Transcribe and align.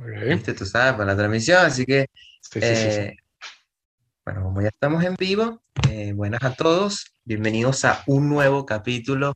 ¿Viste? 0.00 0.54
Tú 0.54 0.64
sabes, 0.64 0.94
para 0.94 1.04
la 1.06 1.16
transmisión, 1.16 1.66
así 1.66 1.84
que... 1.84 2.06
Eh, 2.54 3.16
bueno, 4.24 4.44
como 4.44 4.62
ya 4.62 4.68
estamos 4.68 5.04
en 5.04 5.14
vivo, 5.14 5.62
eh, 5.88 6.12
buenas 6.14 6.42
a 6.42 6.54
todos, 6.54 7.12
bienvenidos 7.24 7.84
a 7.84 8.02
un 8.06 8.28
nuevo 8.28 8.64
capítulo, 8.64 9.34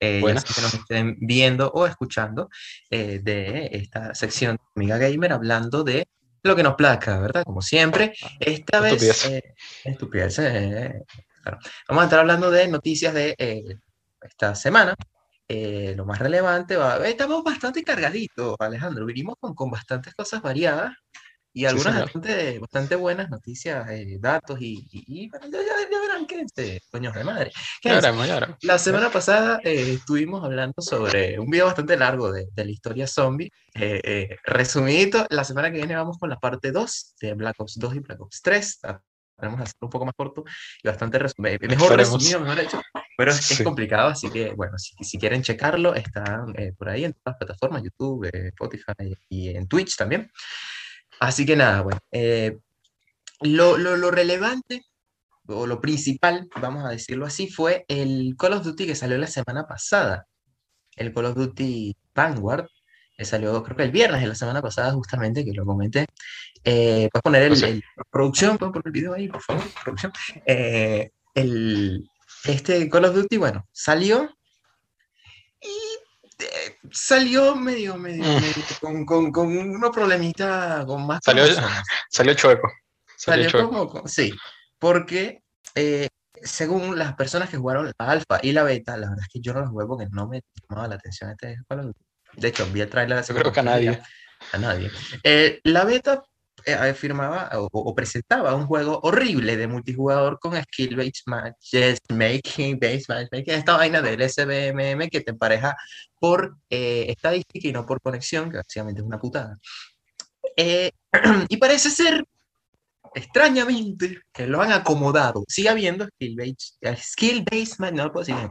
eh, 0.00 0.22
ya 0.22 0.34
que 0.34 0.62
nos 0.62 0.74
estén 0.74 1.16
viendo 1.20 1.70
o 1.70 1.86
escuchando, 1.86 2.48
de 2.90 3.68
esta 3.72 4.14
sección 4.14 4.56
de 4.56 4.62
Amiga 4.74 4.98
Gamer, 4.98 5.32
hablando 5.34 5.84
de 5.84 6.08
lo 6.42 6.56
que 6.56 6.62
nos 6.62 6.76
plazca, 6.76 7.18
¿verdad? 7.18 7.44
Como 7.44 7.60
siempre, 7.60 8.14
esta 8.40 8.80
vez... 8.80 9.30
estupidez, 9.84 10.38
Vamos 11.88 12.02
a 12.02 12.04
estar 12.04 12.20
hablando 12.20 12.50
de 12.50 12.68
noticias 12.68 13.12
de 13.12 13.36
esta 14.22 14.54
semana, 14.54 14.96
eh, 15.48 15.94
lo 15.96 16.04
más 16.04 16.18
relevante, 16.18 16.76
va, 16.76 17.06
estamos 17.06 17.44
bastante 17.44 17.84
cargaditos, 17.84 18.56
Alejandro, 18.58 19.06
vinimos 19.06 19.36
con, 19.38 19.54
con 19.54 19.70
bastantes 19.70 20.12
cosas 20.14 20.42
variadas 20.42 20.92
y 21.52 21.64
algunas 21.64 22.00
bastante, 22.00 22.58
bastante, 22.58 22.96
buenas 22.96 23.30
noticias, 23.30 23.88
eh, 23.90 24.18
datos 24.20 24.60
y, 24.60 24.86
y, 24.90 25.30
ya, 25.30 26.00
verán 26.00 26.26
que 26.26 26.40
este, 26.40 26.82
coños 26.90 27.14
de 27.14 27.24
madre. 27.24 27.52
La 28.62 28.78
semana 28.78 29.10
pasada 29.10 29.60
eh, 29.62 29.92
estuvimos 29.94 30.44
hablando 30.44 30.82
sobre 30.82 31.38
un 31.38 31.48
video 31.48 31.66
bastante 31.66 31.96
largo 31.96 32.32
de, 32.32 32.48
de 32.52 32.64
la 32.64 32.70
historia 32.70 33.06
zombie, 33.06 33.50
resumidito, 34.44 35.26
la 35.30 35.44
semana 35.44 35.70
que 35.70 35.78
viene 35.78 35.94
vamos 35.94 36.18
con 36.18 36.28
la 36.28 36.38
parte 36.40 36.72
2 36.72 37.14
de 37.20 37.34
Black 37.34 37.54
Ops 37.58 37.78
2 37.78 37.94
y 37.94 37.98
Black 38.00 38.20
Ops 38.20 38.42
3, 38.42 38.80
Podemos 39.36 39.60
hacerlo 39.60 39.80
un 39.82 39.90
poco 39.90 40.06
más 40.06 40.14
corto 40.16 40.44
y 40.82 40.88
bastante 40.88 41.18
resumido, 41.18 41.58
mejor 41.60 41.94
resumido, 41.94 42.40
mejor 42.40 42.60
hecho, 42.60 42.80
pero 43.16 43.30
es, 43.30 43.62
complicado, 43.62 44.08
así 44.08 44.30
que 44.30 44.52
bueno, 44.52 44.78
si, 44.78 44.92
si 45.02 45.18
quieren 45.18 45.42
checarlo, 45.42 45.94
están 45.94 46.54
eh, 46.58 46.72
por 46.76 46.88
ahí 46.88 47.04
en 47.04 47.12
todas 47.12 47.24
las 47.32 47.36
plataformas, 47.36 47.82
YouTube, 47.82 48.28
eh, 48.32 48.48
Spotify 48.48 49.16
y 49.28 49.50
en 49.50 49.66
Twitch 49.66 49.96
también. 49.96 50.30
Así 51.20 51.46
que 51.46 51.56
nada, 51.56 51.82
bueno, 51.82 51.98
eh, 52.12 52.58
lo, 53.40 53.78
lo, 53.78 53.96
lo, 53.96 54.10
relevante 54.10 54.84
o 55.46 55.66
lo 55.66 55.80
principal, 55.80 56.48
vamos 56.60 56.84
a 56.84 56.90
decirlo 56.90 57.26
así, 57.26 57.48
fue 57.48 57.84
el 57.88 58.34
Call 58.38 58.54
of 58.54 58.64
Duty 58.64 58.86
que 58.86 58.94
salió 58.94 59.16
la 59.16 59.26
semana 59.26 59.66
pasada, 59.66 60.26
el 60.96 61.12
Call 61.14 61.26
of 61.26 61.36
Duty 61.36 61.96
Vanguard, 62.14 62.66
que 63.16 63.24
salió 63.24 63.62
creo 63.62 63.76
que 63.76 63.84
el 63.84 63.92
viernes 63.92 64.20
de 64.20 64.26
la 64.26 64.34
semana 64.34 64.60
pasada 64.60 64.92
justamente, 64.92 65.44
que 65.44 65.52
lo 65.52 65.64
comenté, 65.64 66.06
eh, 66.68 67.08
¿Puedes 67.12 67.22
poner 67.22 67.42
el, 67.44 67.84
producción? 68.10 68.58
¿Puedes 68.58 68.72
poner 68.72 68.86
el 68.86 68.92
video 68.92 69.14
ahí, 69.14 69.28
por 69.28 69.40
favor? 69.40 69.62
Producción. 69.84 70.12
Eh, 70.44 71.12
el, 71.32 72.10
este 72.46 72.88
Call 72.88 73.04
of 73.04 73.14
Duty, 73.14 73.36
bueno, 73.36 73.66
salió 73.72 74.34
y 75.60 76.44
eh, 76.44 76.76
salió 76.90 77.56
medio, 77.56 77.96
medio, 77.96 78.24
mm. 78.24 78.40
medio 78.40 78.64
con, 78.80 79.06
con, 79.06 79.32
con, 79.32 79.56
unos 79.56 79.90
problemitas 79.90 80.84
con 80.84 81.06
más 81.06 81.20
salió, 81.24 81.44
salió 82.10 82.34
chueco. 82.34 82.70
Salió, 83.16 83.50
Como, 83.50 84.06
sí, 84.06 84.30
porque 84.78 85.42
eh, 85.74 86.08
según 86.42 86.98
las 86.98 87.14
personas 87.14 87.48
que 87.48 87.56
jugaron 87.56 87.86
la 87.86 88.06
alfa 88.06 88.38
y 88.42 88.52
la 88.52 88.62
beta, 88.62 88.96
la 88.96 89.08
verdad 89.08 89.24
es 89.24 89.32
que 89.32 89.40
yo 89.40 89.54
no 89.54 89.60
los 89.60 89.70
jugué 89.70 89.86
porque 89.86 90.06
no 90.10 90.28
me 90.28 90.42
llamaba 90.68 90.88
la 90.88 90.94
atención 90.96 91.30
este 91.30 91.56
Call 91.66 91.80
of 91.80 91.86
Duty. 91.86 92.00
De 92.34 92.48
hecho, 92.48 92.66
vi 92.66 92.82
el 92.82 92.90
trailer. 92.90 93.24
Yo 93.24 93.34
creo 93.34 93.52
que 93.52 93.60
a 93.60 93.62
nadie. 93.62 94.02
A 94.52 94.58
nadie. 94.58 94.90
la 95.64 95.84
beta 95.84 96.14
eh, 96.14 96.35
afirmaba 96.74 97.50
o, 97.54 97.94
presentaba 97.94 98.54
un 98.54 98.66
juego 98.66 99.00
horrible 99.02 99.56
de 99.56 99.66
multijugador 99.66 100.38
con 100.40 100.54
skill-based 100.56 101.22
matchmaking, 101.26 102.78
based 102.78 103.06
matchmaking, 103.08 103.54
esta 103.54 103.76
vaina 103.76 104.02
del 104.02 104.20
SBMM 104.28 105.08
que 105.08 105.20
te 105.20 105.30
empareja 105.30 105.76
por 106.18 106.56
eh, 106.70 107.06
estadística 107.08 107.68
y 107.68 107.72
no 107.72 107.86
por 107.86 108.00
conexión, 108.00 108.50
que 108.50 108.58
básicamente 108.58 109.00
es 109.00 109.06
una 109.06 109.18
putada. 109.18 109.56
Eh, 110.56 110.90
y 111.48 111.56
parece 111.58 111.90
ser, 111.90 112.24
extrañamente, 113.14 114.20
que 114.32 114.46
lo 114.46 114.60
han 114.60 114.72
acomodado. 114.72 115.44
Sigue 115.48 115.68
habiendo 115.68 116.06
skill-based, 116.06 116.96
skill 116.96 117.44
no 117.92 118.04
lo 118.04 118.12
puedo 118.12 118.26
decir. 118.26 118.50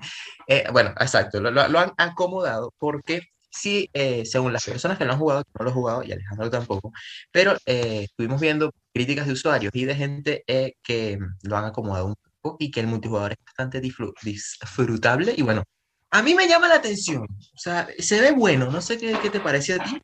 bueno, 0.72 0.92
exacto, 1.00 1.42
lo, 1.42 1.52
lo 1.52 1.80
han 1.80 1.94
acomodado 1.98 2.74
porque 2.78 3.22
sí, 3.56 3.90
eh, 3.94 4.26
según 4.26 4.54
las 4.54 4.66
personas 4.66 4.98
que 4.98 5.06
lo 5.06 5.14
han 5.14 5.20
jugado, 5.20 5.44
que 5.44 5.52
no 5.58 5.66
lo 5.66 5.72
he 5.72 5.74
jugado, 5.74 6.04
y 6.04 6.12
Alejandro 6.12 6.50
tampoco, 6.50 6.92
pero 7.32 7.58
eh, 7.66 8.04
estuvimos 8.04 8.40
viendo 8.42 8.72
críticas 8.94 9.28
de 9.28 9.34
usuarios 9.34 9.72
y 9.74 9.86
de 9.86 9.96
gente 9.96 10.44
eh, 10.48 10.74
que 10.84 11.18
lo 11.44 11.58
han 11.58 11.66
acomodado 11.66 12.08
un 12.08 12.16
poco 12.42 12.58
y 12.60 12.72
que 12.72 12.82
el 12.82 12.88
multijugador 12.88 13.32
es 13.32 13.38
bastante 13.46 13.82
disfrutable 13.82 15.34
y 15.36 15.42
bueno, 15.42 15.64
a 16.12 16.22
mí 16.22 16.36
me 16.36 16.48
llama 16.48 16.68
la 16.68 16.76
atención, 16.76 17.24
o 17.24 17.58
sea, 17.58 17.88
se 17.98 18.22
ve 18.22 18.32
bueno, 18.32 18.72
no 18.72 18.82
sé 18.82 18.98
qué, 18.98 19.18
qué 19.22 19.30
te 19.30 19.40
parece 19.40 19.74
a 19.74 19.84
ti, 19.84 20.02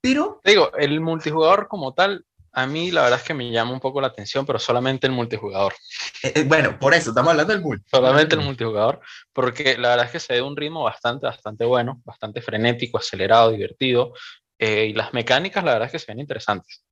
pero... 0.00 0.40
Digo, 0.44 0.72
el 0.76 1.00
multijugador 1.00 1.68
como 1.68 1.92
tal 1.92 2.24
a 2.52 2.66
mí 2.66 2.90
la 2.90 3.02
verdad 3.02 3.20
es 3.20 3.24
que 3.24 3.34
me 3.34 3.50
llama 3.50 3.72
un 3.72 3.80
poco 3.80 4.00
la 4.00 4.08
atención, 4.08 4.44
pero 4.44 4.58
solamente 4.58 5.06
el 5.06 5.12
multijugador. 5.12 5.74
Eh, 6.22 6.32
eh, 6.36 6.44
bueno, 6.44 6.78
por 6.78 6.94
eso 6.94 7.10
estamos 7.10 7.30
hablando 7.30 7.52
del 7.52 7.62
multi. 7.62 7.84
Solamente 7.90 8.34
el 8.34 8.42
multijugador, 8.42 9.00
porque 9.32 9.78
la 9.78 9.90
verdad 9.90 10.06
es 10.06 10.12
que 10.12 10.20
se 10.20 10.34
ve 10.34 10.42
un 10.42 10.56
ritmo 10.56 10.82
bastante, 10.82 11.26
bastante 11.26 11.64
bueno, 11.64 12.00
bastante 12.04 12.42
frenético, 12.42 12.98
acelerado, 12.98 13.52
divertido, 13.52 14.12
eh, 14.58 14.86
y 14.86 14.92
las 14.92 15.14
mecánicas 15.14 15.64
la 15.64 15.72
verdad 15.72 15.86
es 15.86 15.92
que 15.92 15.98
se 15.98 16.12
ven 16.12 16.20
interesantes. 16.20 16.84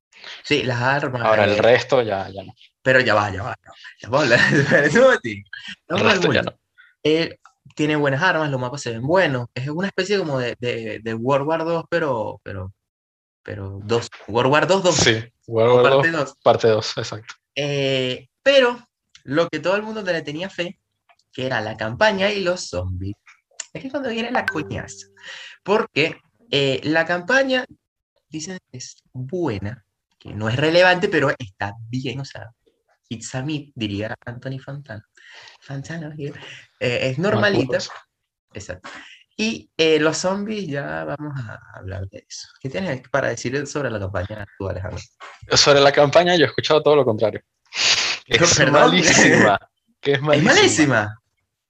Sí, 0.43 0.63
las 0.63 0.81
armas. 0.81 1.21
Ahora 1.21 1.45
el 1.45 1.57
resto 1.57 2.01
ya, 2.01 2.29
ya 2.29 2.43
no. 2.43 2.53
Pero 2.81 2.99
ya 2.99 3.13
va, 3.13 3.31
ya 3.31 3.43
va. 3.43 3.55
Ya 4.01 4.09
va, 4.09 4.25
ya 4.25 4.37
no. 6.43 6.57
tiene 7.75 7.95
buenas 7.95 8.21
armas, 8.21 8.49
los 8.49 8.59
mapas 8.59 8.81
se 8.81 8.91
ven 8.91 9.05
buenos. 9.05 9.47
Es 9.53 9.69
una 9.69 9.87
especie 9.87 10.17
como 10.17 10.39
de, 10.39 10.57
de, 10.59 10.99
de 11.01 11.13
World 11.13 11.47
War 11.47 11.63
2, 11.63 11.85
pero, 11.89 12.41
pero 12.43 12.73
pero 13.49 13.79
dos. 13.83 14.11
World 14.27 14.51
War 14.51 14.67
2, 14.67 14.83
2. 14.83 14.95
Sí, 14.95 15.23
World 15.47 15.73
War 15.73 15.93
parte 15.93 16.11
2. 16.11 16.35
Parte 16.43 16.67
2, 16.67 16.97
exacto. 16.99 17.33
Eh, 17.55 18.29
pero 18.43 18.79
lo 19.23 19.49
que 19.49 19.59
todo 19.59 19.75
el 19.75 19.81
mundo 19.81 20.03
le 20.03 20.21
tenía 20.21 20.51
fe, 20.51 20.79
que 21.33 21.47
era 21.47 21.59
la 21.59 21.75
campaña 21.75 22.29
y 22.29 22.43
los 22.43 22.69
zombies. 22.69 23.15
Es 23.73 23.81
que 23.81 23.89
cuando 23.89 24.09
viene 24.09 24.29
la 24.29 24.45
coñaza. 24.45 25.07
Porque 25.63 26.21
eh, 26.51 26.79
la 26.83 27.07
campaña, 27.07 27.65
dicen, 28.29 28.59
es 28.71 29.01
buena, 29.13 29.83
que 30.19 30.31
no 30.31 30.47
es 30.47 30.55
relevante, 30.55 31.09
pero 31.09 31.31
está 31.35 31.73
bien, 31.89 32.19
o 32.19 32.25
sea, 32.25 32.51
it's 33.07 33.33
a 33.33 33.41
me, 33.41 33.71
diría 33.73 34.15
Anthony 34.27 34.59
Fantano. 34.63 35.01
Fantano, 35.59 36.13
eh, 36.19 36.33
es 36.79 37.17
normalita. 37.17 37.79
Exacto. 38.53 38.89
Y 39.41 39.71
eh, 39.77 40.01
los 40.01 40.17
zombies, 40.17 40.67
ya 40.67 41.05
vamos 41.05 41.33
a 41.39 41.61
hablar 41.73 42.09
de 42.09 42.25
eso. 42.27 42.49
¿Qué 42.59 42.67
tienes 42.67 43.07
para 43.07 43.29
decir 43.29 43.65
sobre 43.67 43.89
la 43.89 43.97
campaña 43.97 44.45
tú, 44.57 44.67
Alejandro? 44.67 45.01
Sobre 45.53 45.79
la 45.79 45.93
campaña 45.93 46.35
yo 46.35 46.43
he 46.43 46.47
escuchado 46.47 46.83
todo 46.83 46.97
lo 46.97 47.05
contrario. 47.05 47.41
es 48.25 48.69
malísima. 48.69 49.57
Que 50.01 50.11
es 50.11 50.21
malísima. 50.21 50.51
¿Es 50.51 50.57
malísima? 50.57 51.21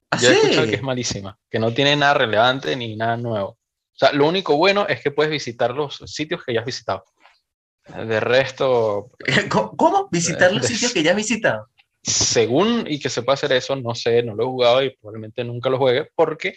¿Ah, 0.09 0.17
yo 0.19 0.31
he 0.31 0.33
escuchado 0.33 0.65
que 0.65 0.75
es 0.77 0.81
malísima, 0.81 1.37
que 1.47 1.59
no 1.59 1.71
tiene 1.71 1.95
nada 1.95 2.15
relevante 2.15 2.75
ni 2.75 2.95
nada 2.95 3.17
nuevo. 3.17 3.49
O 3.49 3.97
sea, 3.99 4.13
lo 4.13 4.27
único 4.27 4.57
bueno 4.57 4.87
es 4.87 5.03
que 5.03 5.11
puedes 5.11 5.31
visitar 5.31 5.75
los 5.75 5.97
sitios 6.07 6.43
que 6.43 6.55
ya 6.55 6.61
has 6.61 6.65
visitado. 6.65 7.05
De 7.85 8.19
resto... 8.19 9.11
¿Cómo? 9.77 10.09
¿Visitar 10.11 10.51
los 10.51 10.65
sitios 10.65 10.91
que 10.91 11.03
ya 11.03 11.11
has 11.11 11.17
visitado? 11.17 11.67
Según 12.01 12.85
y 12.87 12.99
que 12.99 13.09
se 13.09 13.21
puede 13.21 13.35
hacer 13.35 13.51
eso, 13.51 13.75
no 13.75 13.93
sé, 13.93 14.23
no 14.23 14.33
lo 14.33 14.41
he 14.41 14.47
jugado 14.47 14.81
y 14.81 14.89
probablemente 14.97 15.43
nunca 15.43 15.69
lo 15.69 15.77
juegue 15.77 16.09
porque 16.15 16.55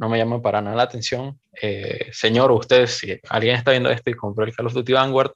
no 0.00 0.08
me 0.08 0.16
llama 0.16 0.40
para 0.40 0.62
nada 0.62 0.76
la 0.76 0.84
atención. 0.84 1.38
Eh, 1.60 2.08
señor, 2.10 2.50
usted, 2.52 2.86
si 2.86 3.20
alguien 3.28 3.54
está 3.54 3.72
viendo 3.72 3.90
esto 3.90 4.08
y 4.08 4.14
compró 4.14 4.46
el 4.46 4.56
Call 4.56 4.66
of 4.66 4.72
Duty 4.72 4.94
Vanguard, 4.94 5.32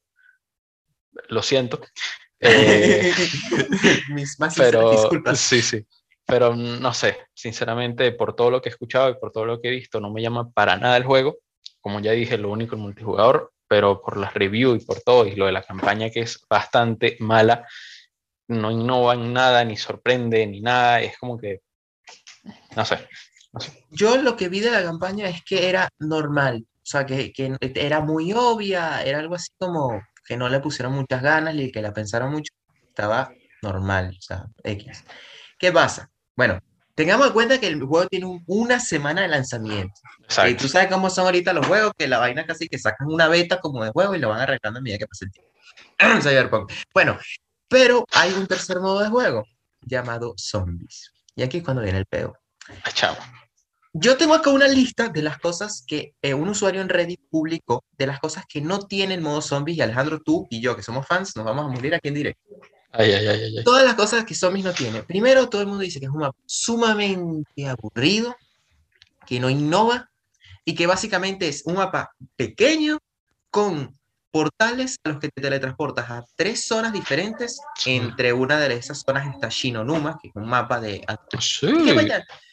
lo 1.29 1.43
siento. 1.43 1.81
Eh, 2.47 3.11
Mis 4.11 4.39
más 4.39 4.55
pero, 4.55 4.91
disculpas. 4.91 5.39
Sí, 5.39 5.63
sí. 5.63 5.87
Pero 6.27 6.55
no 6.55 6.93
sé, 6.93 7.17
sinceramente, 7.33 8.13
por 8.13 8.37
todo 8.37 8.51
lo 8.51 8.61
que 8.61 8.69
he 8.69 8.73
escuchado 8.73 9.09
y 9.09 9.15
por 9.15 9.33
todo 9.33 9.47
lo 9.47 9.63
que 9.63 9.69
he 9.69 9.71
visto, 9.71 9.99
no 9.99 10.11
me 10.11 10.21
llama 10.21 10.51
para 10.51 10.77
nada 10.77 10.99
el 10.99 11.05
juego. 11.05 11.39
Como 11.81 12.01
ya 12.01 12.13
dije, 12.13 12.37
lo 12.37 12.51
único 12.51 12.75
el 12.75 12.83
multijugador, 12.83 13.53
pero 13.67 14.03
por 14.03 14.19
las 14.19 14.35
reviews 14.35 14.83
y 14.83 14.85
por 14.85 15.01
todo, 15.01 15.27
y 15.27 15.37
lo 15.37 15.47
de 15.47 15.53
la 15.53 15.63
campaña 15.63 16.11
que 16.11 16.21
es 16.21 16.45
bastante 16.51 17.17
mala, 17.21 17.67
no 18.49 18.71
innova 18.71 19.15
en 19.15 19.33
nada, 19.33 19.65
ni 19.65 19.79
sorprende, 19.79 20.47
ni 20.47 20.61
nada. 20.61 21.01
Es 21.01 21.17
como 21.17 21.39
que, 21.39 21.63
no 22.77 22.85
sé, 22.85 22.99
yo 23.91 24.17
lo 24.17 24.37
que 24.37 24.49
vi 24.49 24.61
de 24.61 24.71
la 24.71 24.83
campaña 24.83 25.29
es 25.29 25.43
que 25.45 25.69
era 25.69 25.89
normal, 25.99 26.67
o 26.67 26.87
sea, 26.87 27.07
que, 27.07 27.33
que, 27.33 27.57
era 27.75 28.01
muy 28.01 28.33
obvia, 28.33 29.03
era 29.03 29.19
algo 29.19 29.35
así 29.35 29.49
como 29.59 30.03
que 30.27 30.37
no 30.37 30.49
le 30.49 30.61
pusieron 30.61 30.93
muchas 30.93 31.23
ganas 31.23 31.55
y 31.55 31.71
que 31.71 31.83
la 31.83 31.93
pensaron 31.93 32.33
mucho, 32.33 32.53
estaba 32.89 33.33
normal, 33.63 34.15
o 34.19 34.23
sea, 34.23 34.47
X. 34.63 35.05
¿Qué 35.59 35.73
pasa? 35.73 36.11
Bueno, 36.37 36.59
tengamos 36.95 37.29
en 37.29 37.33
cuenta 37.33 37.59
que 37.59 37.69
el 37.69 37.83
juego 37.83 38.07
tiene 38.09 38.43
una 38.47 38.81
semana 38.81 39.23
de 39.23 39.29
lanzamiento. 39.29 39.95
Y 40.49 40.55
tú 40.55 40.69
sabes 40.69 40.89
cómo 40.89 41.11
son 41.11 41.27
ahorita 41.27 41.53
los 41.53 41.67
juegos, 41.67 41.93
que 41.97 42.09
la 42.09 42.19
vaina 42.19 42.47
casi 42.47 42.69
que 42.69 42.79
sacan 42.79 43.09
una 43.09 43.29
beta 43.29 43.61
como 43.61 43.85
de 43.85 43.91
juego 43.91 44.15
y 44.15 44.19
lo 44.19 44.31
van 44.31 44.41
arreglando 44.41 44.79
a 44.79 44.83
medida 44.83 44.99
que 44.99 45.07
pasa 45.07 45.25
el 45.25 45.33
tiempo. 45.33 46.69
bueno, 46.95 47.19
pero 47.69 48.05
hay 48.13 48.33
un 48.33 48.47
tercer 48.47 48.81
modo 48.81 49.01
de 49.01 49.09
juego 49.09 49.45
llamado 49.83 50.35
zombies. 50.37 51.13
Y 51.35 51.43
aquí 51.43 51.59
es 51.59 51.65
cuando 51.65 51.83
viene 51.83 51.99
el 51.99 52.07
peo. 52.07 52.37
Chao 52.95 53.17
yo 53.97 54.17
tengo 54.17 54.35
acá 54.35 54.51
una 54.51 54.67
lista 54.67 55.09
de 55.09 55.23
las 55.23 55.39
cosas 55.39 55.85
que 55.87 56.15
eh, 56.21 56.35
un 56.35 56.49
usuario 56.49 56.83
en 56.83 56.89
Reddit 56.89 57.21
publicó, 57.31 57.85
de 57.97 58.09
las 58.09 58.19
cosas 58.19 58.45
que 58.49 58.61
no 58.61 58.81
tienen 58.81 59.23
modo 59.23 59.41
zombies, 59.41 59.79
y 59.79 59.83
Alejandro, 59.83 60.21
tú 60.21 60.49
y 60.51 60.61
yo, 60.61 60.75
que 60.75 60.83
somos 60.83 61.07
fans, 61.07 61.37
nos 61.37 61.45
vamos 61.45 61.67
a 61.67 61.69
morir 61.69 61.95
aquí 61.95 62.09
en 62.09 62.15
directo. 62.15 62.43
Ay, 62.91 63.13
ay, 63.13 63.27
ay, 63.27 63.65
Todas 63.65 63.85
las 63.85 63.95
cosas 63.95 64.25
que 64.25 64.35
zombies 64.35 64.65
no 64.65 64.73
tiene. 64.73 65.05
Primero, 65.05 65.49
todo 65.49 65.61
el 65.61 65.69
mundo 65.69 65.83
dice 65.83 66.01
que 66.01 66.07
es 66.07 66.13
un 66.13 66.21
mapa 66.21 66.37
sumamente 66.45 67.69
aburrido, 67.69 68.37
que 69.27 69.39
no 69.39 69.49
innova, 69.49 70.11
y 70.65 70.75
que 70.75 70.89
básicamente 70.89 71.47
es 71.47 71.63
un 71.65 71.75
mapa 71.75 72.15
pequeño 72.35 72.99
con 73.51 73.97
portales 74.33 74.97
a 75.05 75.11
los 75.11 75.21
que 75.21 75.29
te 75.29 75.41
teletransportas 75.41 76.11
a 76.11 76.25
tres 76.35 76.67
zonas 76.67 76.93
diferentes. 76.93 77.61
Entre 77.87 78.33
una 78.33 78.59
de 78.59 78.75
esas 78.75 79.05
zonas 79.07 79.33
está 79.33 79.49
Shinonuma, 79.49 80.19
que 80.21 80.29
es 80.29 80.35
un 80.35 80.49
mapa 80.49 80.81
de... 80.81 81.05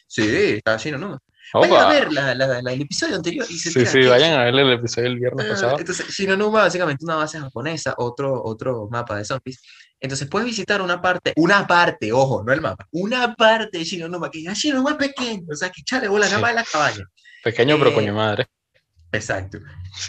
Sí, 0.06 0.22
sí 0.22 0.36
está 0.58 0.76
Shinonuma. 0.76 1.18
Vayan 1.54 1.84
a 1.84 1.88
ver 1.88 2.12
la, 2.12 2.34
la, 2.34 2.58
el 2.58 2.80
episodio 2.80 3.16
anterior. 3.16 3.46
Y 3.48 3.58
se 3.58 3.70
sí, 3.70 3.84
sí, 3.84 4.06
vayan 4.06 4.38
a 4.38 4.44
ver 4.44 4.54
el 4.54 4.72
episodio 4.72 5.08
del 5.08 5.18
viernes 5.18 5.46
ah, 5.46 5.50
pasado. 5.50 5.78
Entonces, 5.78 6.08
Shinonuma 6.08 6.62
básicamente 6.62 7.04
una 7.04 7.16
base 7.16 7.38
japonesa, 7.38 7.94
otro, 7.98 8.42
otro 8.42 8.88
mapa 8.90 9.16
de 9.16 9.24
zombies. 9.24 9.60
Entonces 10.00 10.28
puedes 10.28 10.46
visitar 10.46 10.82
una 10.82 11.00
parte, 11.00 11.32
una 11.36 11.66
parte, 11.66 12.12
ojo, 12.12 12.42
no 12.42 12.52
el 12.52 12.60
mapa, 12.60 12.88
una 12.90 13.34
parte 13.34 13.78
de 13.78 13.84
Shinonuma, 13.84 14.30
que 14.30 14.42
es 14.42 14.58
Shinonuma 14.58 14.98
pequeño, 14.98 15.44
o 15.50 15.54
sea, 15.54 15.70
que 15.70 15.82
chale 15.84 16.08
bola, 16.08 16.26
de 16.26 16.40
la 16.40 16.64
cabaña. 16.64 17.04
Pequeño, 17.44 17.78
pero 17.78 17.90
eh, 17.90 17.94
coño 17.94 18.14
madre. 18.14 18.46
Exacto. 19.12 19.58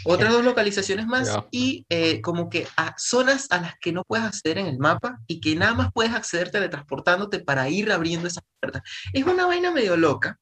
Otras 0.05 0.31
dos 0.31 0.45
localizaciones 0.45 1.05
más 1.05 1.29
y 1.51 1.85
eh, 1.89 2.21
como 2.21 2.49
que 2.49 2.65
a 2.77 2.95
zonas 2.97 3.47
a 3.49 3.59
las 3.59 3.75
que 3.79 3.91
no 3.91 4.03
puedes 4.03 4.25
acceder 4.25 4.57
en 4.57 4.67
el 4.67 4.79
mapa 4.79 5.19
y 5.27 5.41
que 5.41 5.55
nada 5.55 5.73
más 5.73 5.91
puedes 5.93 6.13
acceder 6.13 6.49
teletransportándote 6.51 7.39
para 7.41 7.69
ir 7.69 7.91
abriendo 7.91 8.27
esas 8.27 8.43
puertas. 8.59 8.81
Es 9.11 9.25
una 9.25 9.45
vaina 9.45 9.71
medio 9.71 9.97
loca 9.97 10.39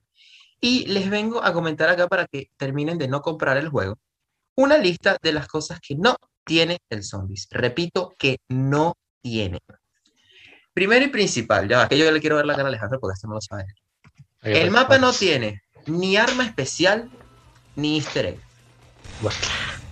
y 0.62 0.86
les 0.86 1.10
vengo 1.10 1.44
a 1.44 1.52
comentar 1.52 1.90
acá 1.90 2.08
para 2.08 2.28
que 2.28 2.52
terminen 2.56 3.00
de 3.00 3.08
no 3.08 3.22
comprar 3.22 3.58
el 3.58 3.69
juego. 3.69 3.98
Una 4.56 4.78
lista 4.78 5.18
de 5.22 5.34
las 5.34 5.48
cosas 5.48 5.80
que 5.81 5.96
no 5.96 6.16
tiene 6.46 6.78
el 6.90 7.04
Zombies. 7.04 7.48
Repito, 7.50 8.13
que 8.18 8.38
no 8.48 8.96
tiene. 9.22 9.60
Primero 10.74 11.04
y 11.06 11.10
principal, 11.10 11.68
ya 11.68 11.88
que 11.88 11.98
yo 11.98 12.10
le 12.12 12.22
quiero 12.22 12.36
ver 12.36 12.46
la 12.46 12.54
cara 12.54 12.66
a 12.66 12.68
Alejandro 12.68 13.00
porque 13.00 13.16
este 13.16 13.28
no 13.28 13.34
lo 13.34 13.42
sabe. 13.42 13.66
El 14.44 14.72
mapa 14.72 14.98
no 14.98 15.12
tiene 15.12 15.63
ni 15.88 16.16
arma 16.16 16.46
especial 16.46 17.10
ni 17.75 17.98
easter 17.98 18.25
egg. 18.28 18.40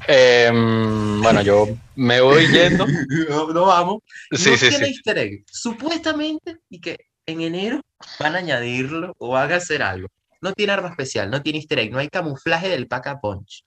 Em, 0.07 1.21
bueno, 1.21 1.41
yo 1.41 1.67
me 1.95 2.21
voy 2.21 2.47
yendo. 2.47 2.85
no, 3.53 3.65
vamos. 3.65 4.01
Sí, 4.31 4.51
no 4.51 4.57
tiene 4.57 4.87
easter 4.87 5.17
egg. 5.17 5.43
Supuestamente, 5.51 6.57
y 6.69 6.79
que 6.79 6.97
en 7.25 7.41
enero 7.41 7.81
van 8.19 8.35
a 8.35 8.39
añadirlo 8.39 9.13
o 9.17 9.29
van 9.29 9.51
a 9.51 9.57
hacer 9.57 9.83
algo. 9.83 10.07
No 10.41 10.53
tiene 10.53 10.73
arma 10.73 10.89
especial, 10.89 11.29
no 11.29 11.41
tiene 11.41 11.59
easter 11.59 11.79
egg, 11.79 11.91
no 11.91 11.99
hay 11.99 12.09
camuflaje 12.09 12.69
del 12.69 12.87
pack 12.87 13.07
a 13.07 13.19
punch. 13.19 13.63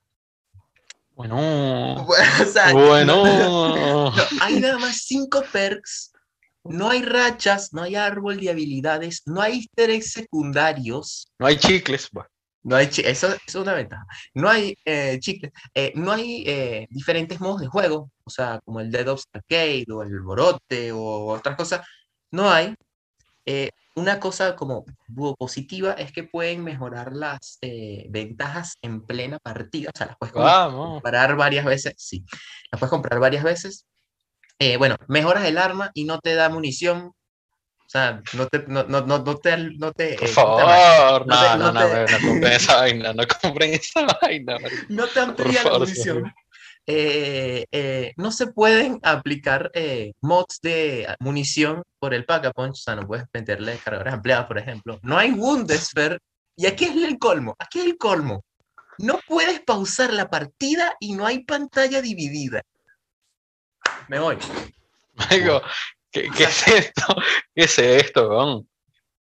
Bueno, 1.14 2.06
bueno, 2.72 4.12
hay 4.40 4.60
nada 4.60 4.78
más 4.78 5.02
cinco 5.04 5.44
perks, 5.52 6.12
no 6.64 6.88
hay 6.88 7.02
rachas, 7.02 7.72
no 7.72 7.82
hay 7.82 7.96
árbol 7.96 8.40
de 8.40 8.50
habilidades, 8.50 9.22
no 9.26 9.40
hay 9.40 9.58
easter 9.58 9.90
eggs 9.90 10.12
secundarios. 10.12 11.28
No 11.38 11.46
hay 11.46 11.56
chicles. 11.56 12.08
No 12.64 12.76
hay 12.76 12.88
eso, 13.04 13.34
es 13.46 13.54
una 13.56 13.74
ventaja. 13.74 14.06
No 14.34 14.48
hay 14.48 14.76
eh, 14.84 15.18
chicles, 15.20 15.52
eh, 15.74 15.92
no 15.96 16.12
hay 16.12 16.44
eh, 16.46 16.86
diferentes 16.90 17.40
modos 17.40 17.60
de 17.60 17.66
juego, 17.66 18.10
o 18.24 18.30
sea, 18.30 18.60
como 18.64 18.80
el 18.80 18.90
Dead 18.90 19.08
of 19.08 19.24
Arcade 19.32 19.86
o 19.92 20.02
el 20.02 20.20
Borote 20.20 20.92
o 20.92 21.26
otras 21.26 21.56
cosas. 21.56 21.86
No 22.30 22.50
hay. 22.50 22.74
Una 23.94 24.20
cosa 24.20 24.56
como 24.56 24.84
positiva 25.38 25.92
es 25.92 26.12
que 26.12 26.24
pueden 26.24 26.64
mejorar 26.64 27.12
las 27.12 27.58
ventajas 28.08 28.76
en 28.82 29.04
plena 29.04 29.38
partida, 29.38 29.90
o 29.94 29.98
sea, 29.98 30.06
las 30.08 30.16
puedes 30.18 30.34
comprar 30.34 31.36
varias 31.36 31.64
veces, 31.64 31.94
sí, 31.96 32.24
las 32.70 32.78
puedes 32.78 32.90
comprar 32.90 33.20
varias 33.20 33.44
veces. 33.44 33.86
bueno, 34.78 34.96
mejoras 35.08 35.44
el 35.44 35.58
arma 35.58 35.90
y 35.94 36.04
no 36.04 36.18
te 36.20 36.34
da 36.34 36.48
munición 36.48 37.12
o 37.84 37.90
sea, 37.92 38.22
no 38.32 38.48
te, 38.48 38.64
no, 38.68 38.84
no, 38.84 39.02
no 39.02 39.36
te, 39.36 39.54
no 39.76 39.92
te, 39.92 40.14
Por 40.14 40.28
favor, 40.28 41.26
no, 41.26 41.56
no, 41.58 41.72
no, 41.72 42.04
no, 42.06 42.18
compren 42.26 42.52
esa 42.54 42.76
vaina, 42.76 43.12
no 43.12 43.24
compren 43.42 43.74
esa 43.74 44.06
vaina. 44.22 44.56
No 44.88 45.06
te 45.08 45.20
amplía 45.20 45.62
la 45.62 45.78
munición. 45.78 46.32
Eh, 46.86 47.64
eh, 47.70 48.12
no 48.16 48.32
se 48.32 48.48
pueden 48.48 48.98
aplicar 49.02 49.70
eh, 49.72 50.12
mods 50.20 50.58
de 50.62 51.14
munición 51.20 51.82
por 52.00 52.12
el 52.12 52.24
pack 52.24 52.46
a 52.46 52.50
punch, 52.50 52.72
o 52.72 52.82
sea, 52.82 52.96
no 52.96 53.06
puedes 53.06 53.26
meterle 53.32 53.78
cargadores 53.78 54.14
ampliados, 54.14 54.46
por 54.46 54.58
ejemplo. 54.58 54.98
No 55.02 55.16
hay 55.16 55.30
Wundesfer, 55.30 56.18
y 56.56 56.66
aquí 56.66 56.84
es 56.84 56.96
el 56.96 57.18
colmo, 57.18 57.54
aquí 57.58 57.78
es 57.80 57.86
el 57.86 57.98
colmo. 57.98 58.44
No 58.98 59.20
puedes 59.26 59.60
pausar 59.60 60.12
la 60.12 60.28
partida 60.28 60.94
y 61.00 61.14
no 61.14 61.24
hay 61.26 61.44
pantalla 61.44 62.02
dividida. 62.02 62.62
Me 64.08 64.18
voy. 64.18 64.36
¿Qué, 66.10 66.28
¿Qué, 66.36 66.44
es 66.44 66.68
esto? 66.68 67.16
¿Qué 67.54 67.64
es 67.64 67.78
esto, 67.78 68.64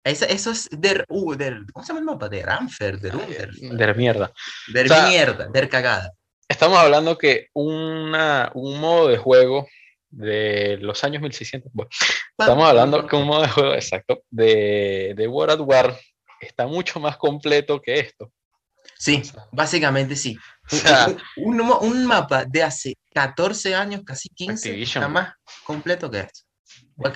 Eso, 0.03 0.25
eso 0.25 0.51
es 0.51 0.69
der, 0.71 1.05
uh, 1.09 1.35
der, 1.35 1.59
¿cómo 1.71 1.85
se 1.85 1.89
llama 1.89 1.99
el 1.99 2.05
mapa? 2.05 2.29
Der 2.29 2.45
Ramfer, 2.47 2.99
der 2.99 3.15
Under. 3.15 3.51
Der 3.77 3.95
mierda. 3.95 4.31
Der 4.73 4.87
mierda, 5.07 5.47
der 5.47 5.69
cagada. 5.69 6.13
Estamos 6.49 6.79
hablando 6.79 7.15
que 7.15 7.49
una, 7.53 8.51
un 8.55 8.79
modo 8.79 9.07
de 9.07 9.17
juego 9.17 9.67
de 10.09 10.77
los 10.81 11.03
años 11.03 11.21
1600, 11.21 11.71
bueno, 11.71 11.89
estamos 12.35 12.67
hablando 12.67 13.05
que 13.05 13.15
un 13.15 13.27
modo 13.27 13.43
de 13.43 13.49
juego 13.49 13.73
exacto 13.75 14.23
de, 14.31 15.13
de 15.15 15.27
World 15.27 15.53
at 15.53 15.59
War 15.61 15.99
está 16.41 16.65
mucho 16.65 16.99
más 16.99 17.17
completo 17.17 17.79
que 17.79 17.99
esto. 17.99 18.33
Sí, 18.97 19.21
básicamente 19.51 20.15
sí. 20.15 20.37
un, 21.37 21.61
un, 21.61 22.05
mapa 22.07 22.45
de 22.45 22.63
hace 22.63 22.95
14 23.13 23.75
años, 23.75 24.01
casi 24.03 24.29
15, 24.29 24.81
está 24.81 25.07
más 25.07 25.35
completo 25.63 26.09
que 26.09 26.21
esto. 26.21 26.41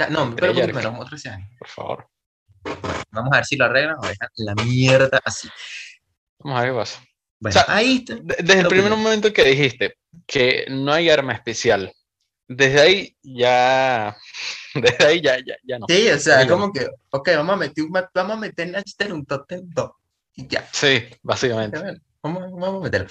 No, 0.09 0.35
pero 0.35 0.53
menos, 0.53 0.85
como 0.85 1.06
13 1.06 1.30
años. 1.30 1.50
Por 1.57 1.68
favor. 1.68 2.07
vamos 3.09 3.33
a 3.33 3.38
ver 3.38 3.45
si 3.45 3.57
lo 3.57 3.65
arreglan 3.65 3.97
o 3.97 4.07
dejan 4.07 4.30
la 4.35 4.56
mierda 4.63 5.19
así. 5.25 5.50
Vamos 6.38 6.59
a 6.59 6.62
ver 6.62 6.71
qué 6.71 6.77
pasa. 6.77 7.03
Bueno, 7.44 7.60
ahí 7.68 8.06
desde 8.07 8.62
el 8.62 8.68
primer 8.68 8.92
momento 8.92 9.34
que 9.34 9.44
dijiste 9.44 9.98
que 10.25 10.66
no 10.69 10.94
hay 10.94 11.10
arma 11.10 11.34
especial, 11.34 11.94
desde 12.48 12.80
ahí 12.80 13.18
ya, 13.22 14.16
desde 14.74 15.06
ahí 15.06 15.22
ya, 15.22 15.38
ya, 15.40 15.56
ya 15.62 15.78
no. 15.78 15.86
Sí, 15.90 16.07
o 16.07 16.19
sea, 16.19 16.48
como 16.48 16.72
que, 16.72 16.88
ok, 17.10 17.30
vamos 17.36 17.56
a 17.56 17.57
meter, 17.57 17.86
vamos 18.13 18.38
a 18.38 18.40
meter 18.40 18.84
en 19.00 19.12
un 19.12 19.25
top 19.25 19.45
2 19.50 19.92
y 20.36 20.48
ya. 20.48 20.66
Sí, 20.72 21.04
básicamente. 21.22 21.78
Vamos, 22.22 22.44
vamos 22.54 22.80
a 22.80 22.84
meterlo. 22.86 23.07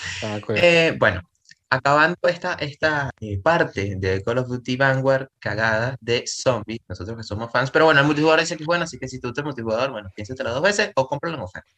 Eh, 0.57 0.97
bueno, 0.99 1.21
acabando 1.69 2.17
esta, 2.23 2.55
esta 2.55 3.11
eh, 3.21 3.39
parte 3.39 3.97
de 3.99 4.23
Call 4.23 4.39
of 4.39 4.49
Duty 4.49 4.77
Vanguard 4.77 5.29
cagada 5.39 5.97
de 6.01 6.25
zombies, 6.27 6.81
nosotros 6.89 7.19
que 7.19 7.23
somos 7.23 7.53
fans, 7.53 7.71
pero 7.71 7.85
bueno, 7.85 8.01
el 8.01 8.07
multijugador 8.07 8.41
dice 8.41 8.57
que 8.57 8.63
es 8.63 8.67
bueno, 8.67 8.85
así 8.85 8.99
que 8.99 9.09
si 9.09 9.21
tú 9.21 9.29
eres 9.29 9.45
multijugador, 9.45 9.91
bueno, 9.91 10.11
piénsatelo 10.15 10.55
dos 10.55 10.63
veces 10.63 10.91
o 10.95 11.07
cómpralo 11.07 11.37
en 11.37 11.43
oferta. 11.43 11.71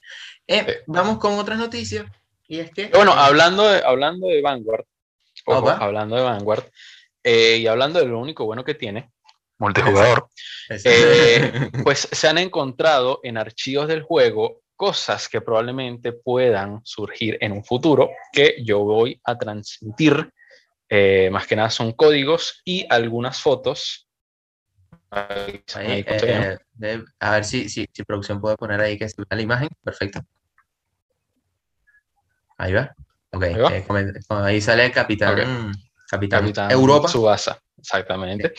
Eh, 0.46 0.82
vamos 0.86 1.18
con 1.18 1.34
otras 1.34 1.58
noticias, 1.58 2.06
y 2.48 2.60
es 2.60 2.70
que... 2.70 2.88
Bueno, 2.88 3.12
hablando 3.12 3.68
de, 3.68 3.82
hablando 3.84 4.28
de 4.28 4.42
Vanguard, 4.42 4.84
hablando 5.46 6.16
de 6.16 6.22
Vanguard, 6.22 6.64
eh, 7.22 7.58
y 7.58 7.66
hablando 7.66 7.98
de 7.98 8.06
lo 8.06 8.18
único 8.18 8.44
bueno 8.44 8.64
que 8.64 8.74
tiene, 8.74 9.10
multijugador, 9.58 10.28
pues 11.84 12.08
se 12.10 12.28
han 12.28 12.38
encontrado 12.38 13.20
en 13.22 13.38
archivos 13.38 13.88
del 13.88 14.02
juego 14.02 14.62
cosas 14.76 15.28
que 15.28 15.40
probablemente 15.40 16.12
puedan 16.12 16.80
surgir 16.84 17.38
en 17.40 17.52
un 17.52 17.64
futuro 17.64 18.10
que 18.32 18.56
yo 18.64 18.80
voy 18.80 19.20
a 19.24 19.38
transmitir. 19.38 20.30
Eh, 20.88 21.30
más 21.32 21.46
que 21.46 21.56
nada 21.56 21.70
son 21.70 21.92
códigos 21.92 22.60
y 22.64 22.86
algunas 22.90 23.40
fotos. 23.40 24.08
Eh, 25.10 26.58
a 27.20 27.30
ver 27.30 27.44
si, 27.44 27.68
si, 27.68 27.88
si, 27.92 28.02
producción 28.02 28.40
puede 28.40 28.56
poner 28.56 28.80
ahí 28.80 28.98
que 28.98 29.08
se 29.08 29.22
la 29.30 29.40
imagen. 29.40 29.68
Perfecto. 29.82 30.20
Ahí 32.58 32.72
va. 32.72 32.94
Ok. 33.32 33.44
Ahí, 34.28 34.56
eh, 34.56 34.60
sale 34.60 34.90
Capitán, 34.92 35.36
Capitán, 36.08 36.42
Capitán 36.42 36.70
Europa. 36.70 37.08
Subasa, 37.08 37.60
exactamente. 37.78 38.54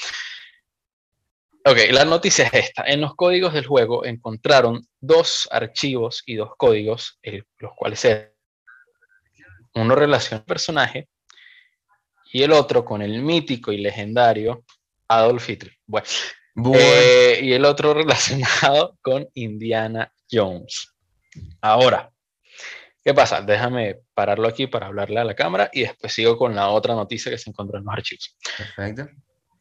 Ok, 1.68 1.78
la 1.92 2.06
noticia 2.06 2.46
es 2.46 2.54
esta. 2.54 2.84
En 2.84 3.02
los 3.02 3.16
códigos 3.16 3.54
del 3.54 3.66
juego 3.66 4.06
encontraron 4.06 4.86
dos 5.00 5.48
archivos 5.52 6.22
y 6.26 6.36
dos 6.36 6.52
códigos, 6.58 7.18
eh, 7.24 7.44
los 7.58 7.72
cuales 7.76 8.06
eran 8.06 8.36
uno 9.76 9.96
relaciona 9.96 10.40
al 10.40 10.46
personaje 10.46 11.10
y 12.32 12.44
el 12.44 12.52
otro 12.52 12.84
con 12.86 13.02
el 13.02 13.22
mítico 13.22 13.72
y 13.72 13.78
legendario 13.78 14.64
Adolf 15.08 15.50
Hitler. 15.50 15.74
Bueno, 15.86 16.08
eh, 16.80 17.40
y 17.42 17.54
el 17.54 17.66
otro 17.66 17.94
relacionado 17.96 18.98
con 19.02 19.28
Indiana 19.34 20.12
Jones. 20.30 20.94
Ahora, 21.62 22.12
¿qué 23.06 23.14
pasa? 23.14 23.42
Déjame 23.42 24.00
pararlo 24.16 24.48
aquí 24.48 24.66
para 24.66 24.88
hablarle 24.88 25.20
a 25.20 25.24
la 25.24 25.36
cámara 25.36 25.70
y 25.72 25.82
después 25.82 26.12
sigo 26.12 26.38
con 26.38 26.56
la 26.56 26.70
otra 26.70 26.96
noticia 26.96 27.32
que 27.32 27.38
se 27.38 27.52
encontró 27.52 27.78
en 27.78 27.86
los 27.86 27.94
archivos. 27.94 28.36
Perfecto. 28.58 29.08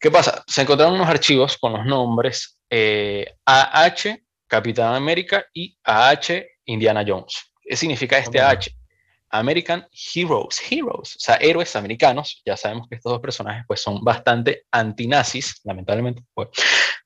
¿Qué 0.00 0.10
pasa? 0.10 0.42
Se 0.46 0.62
encontraron 0.62 0.94
unos 0.94 1.08
archivos 1.08 1.58
con 1.58 1.74
los 1.74 1.84
nombres 1.84 2.58
eh, 2.70 3.26
AH, 3.44 4.18
Capitán 4.46 4.94
América, 4.94 5.44
y 5.52 5.76
AH, 5.84 6.42
Indiana 6.64 7.04
Jones. 7.06 7.52
¿Qué 7.60 7.76
significa 7.76 8.18
este 8.18 8.40
H? 8.40 8.74
American 9.30 9.86
Heroes, 10.14 10.60
Heroes, 10.70 11.16
o 11.16 11.18
sea, 11.18 11.34
héroes 11.36 11.74
americanos. 11.76 12.40
Ya 12.46 12.56
sabemos 12.56 12.88
que 12.88 12.96
estos 12.96 13.12
dos 13.12 13.20
personajes 13.20 13.64
pues 13.66 13.82
son 13.82 14.02
bastante 14.02 14.64
antinazis, 14.70 15.60
lamentablemente. 15.64 16.22
Pues. 16.32 16.48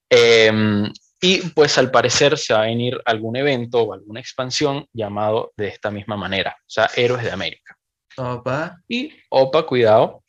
Em, 0.09 0.92
y 1.20 1.38
pues 1.50 1.78
al 1.78 1.90
parecer 1.90 2.38
se 2.38 2.54
va 2.54 2.62
a 2.62 2.66
venir 2.66 3.00
algún 3.04 3.37
evento 3.37 3.82
o 3.82 3.92
alguna 3.92 4.20
expansión 4.20 4.87
llamado 4.92 5.52
de 5.56 5.68
esta 5.68 5.90
misma 5.90 6.16
manera, 6.16 6.56
o 6.60 6.70
sea, 6.70 6.90
Héroes 6.94 7.25
de 7.25 7.32
América. 7.32 7.76
Opa. 8.16 8.76
Y 8.88 9.12
opa, 9.28 9.64
cuidado, 9.64 10.22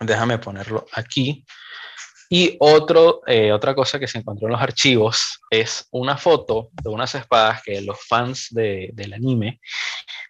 déjame 0.00 0.38
ponerlo 0.38 0.86
aquí. 0.92 1.44
Y 2.30 2.56
otro, 2.60 3.22
eh, 3.26 3.52
otra 3.52 3.74
cosa 3.74 3.98
que 3.98 4.06
se 4.06 4.18
encontró 4.18 4.48
en 4.48 4.52
los 4.52 4.60
archivos 4.60 5.40
es 5.50 5.88
una 5.92 6.16
foto 6.18 6.68
de 6.82 6.90
unas 6.90 7.14
espadas 7.14 7.62
que 7.62 7.80
los 7.80 7.98
fans 8.06 8.48
de, 8.50 8.90
del 8.92 9.14
anime, 9.14 9.60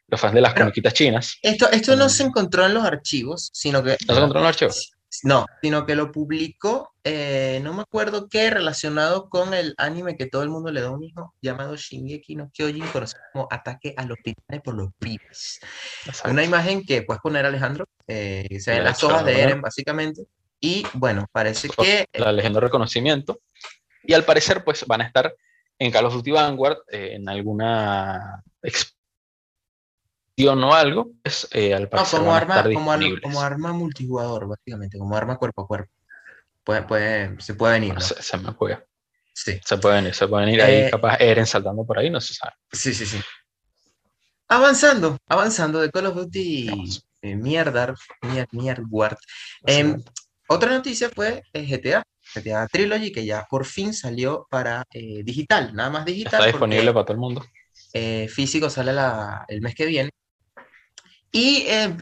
los 0.06 0.20
fans 0.20 0.34
de 0.34 0.40
las 0.40 0.54
comiquitas 0.54 0.94
chinas. 0.94 1.38
Esto, 1.42 1.68
esto 1.70 1.96
no 1.96 2.08
se 2.08 2.22
encontró 2.22 2.64
en 2.64 2.74
los 2.74 2.84
archivos, 2.84 3.50
sino 3.52 3.82
que... 3.82 3.96
¿No 4.06 4.14
se 4.14 4.20
encontró 4.20 4.38
en 4.38 4.44
los 4.44 4.50
archivos? 4.50 4.92
No, 5.24 5.46
sino 5.62 5.86
que 5.86 5.94
lo 5.94 6.12
publicó, 6.12 6.92
eh, 7.02 7.60
no 7.62 7.72
me 7.72 7.82
acuerdo 7.82 8.28
qué, 8.28 8.50
relacionado 8.50 9.30
con 9.30 9.54
el 9.54 9.74
anime 9.78 10.16
que 10.16 10.26
todo 10.26 10.42
el 10.42 10.50
mundo 10.50 10.70
le 10.70 10.82
da 10.82 10.90
un 10.90 11.02
hijo, 11.02 11.34
llamado 11.40 11.76
Shingeki 11.76 12.36
no 12.36 12.50
Kyojin, 12.52 12.86
conocido 12.88 13.22
como 13.32 13.48
Ataque 13.50 13.94
a 13.96 14.04
los 14.04 14.18
Titanes 14.22 14.62
por 14.62 14.74
los 14.74 14.90
Pibes. 14.98 15.60
Una 16.24 16.44
imagen 16.44 16.84
que 16.84 17.02
puedes 17.02 17.22
poner, 17.22 17.46
Alejandro, 17.46 17.86
eh, 18.06 18.58
se 18.60 18.72
ven 18.72 18.84
las 18.84 19.02
hojas 19.02 19.24
de 19.24 19.40
Eren, 19.40 19.62
básicamente, 19.62 20.26
y 20.60 20.84
bueno, 20.92 21.26
parece 21.32 21.68
que... 21.68 22.06
La 22.12 22.32
leyenda 22.32 22.60
de 22.60 22.66
reconocimiento. 22.66 23.40
Y 24.02 24.12
al 24.12 24.24
parecer, 24.24 24.62
pues 24.64 24.84
van 24.86 25.00
a 25.00 25.04
estar 25.04 25.34
en 25.78 25.90
Call 25.90 26.06
of 26.06 26.14
Duty 26.14 26.32
Vanguard 26.32 26.78
eh, 26.90 27.12
en 27.14 27.28
alguna 27.28 28.42
exposición 28.62 28.97
o 30.46 30.74
algo. 30.74 31.12
Es, 31.24 31.48
eh, 31.52 31.74
al 31.74 31.88
parecer 31.88 32.20
como, 32.20 32.34
arma, 32.34 32.62
como, 32.62 32.92
como, 33.22 33.40
arma 33.40 33.72
multijugador, 33.72 34.48
básicamente, 34.48 34.98
como 34.98 35.16
arma 35.16 35.36
cuerpo 35.36 35.62
a 35.62 35.66
cuerpo. 35.66 35.92
Puede, 36.64 36.82
puede, 36.82 37.40
se 37.40 37.54
puede 37.54 37.74
venir. 37.74 37.94
¿no? 37.94 38.00
Se, 38.00 38.36
me 38.38 38.52
puede. 38.52 38.84
Sí. 39.32 39.60
Se 39.64 39.78
puede 39.78 39.96
venir, 39.96 40.14
se 40.14 40.28
puede 40.28 40.46
venir 40.46 40.62
ahí, 40.62 40.74
eh, 40.74 40.90
capaz 40.90 41.16
Eren 41.20 41.46
saltando 41.46 41.84
por 41.84 41.98
ahí, 41.98 42.10
no 42.10 42.20
se 42.20 42.34
sabe. 42.34 42.52
Sí, 42.72 42.92
sí, 42.92 43.06
sí. 43.06 43.20
Avanzando, 44.48 45.18
avanzando 45.26 45.80
de 45.80 45.90
Call 45.90 46.06
of 46.06 46.16
Duty 46.16 46.68
eh, 47.22 47.36
mierda, 47.36 47.94
mierda, 48.52 49.18
Eh, 49.66 49.96
otra 50.48 50.70
noticia 50.70 51.10
fue 51.10 51.42
GTA, 51.52 52.02
GTA 52.34 52.66
Trilogy, 52.68 53.12
que 53.12 53.24
ya 53.24 53.46
por 53.50 53.66
fin 53.66 53.92
salió 53.92 54.46
para 54.48 54.84
eh, 54.92 55.22
digital, 55.24 55.74
nada 55.74 55.90
más 55.90 56.04
digital. 56.04 56.40
Está 56.40 56.46
disponible 56.46 56.92
para 56.92 57.04
todo 57.04 57.14
el 57.14 57.20
mundo. 57.20 57.44
Eh, 57.92 58.28
físico 58.28 58.70
sale 58.70 58.92
el 59.48 59.60
mes 59.60 59.74
que 59.74 59.86
viene. 59.86 60.10
Y 61.30 61.66
eh, 61.68 61.96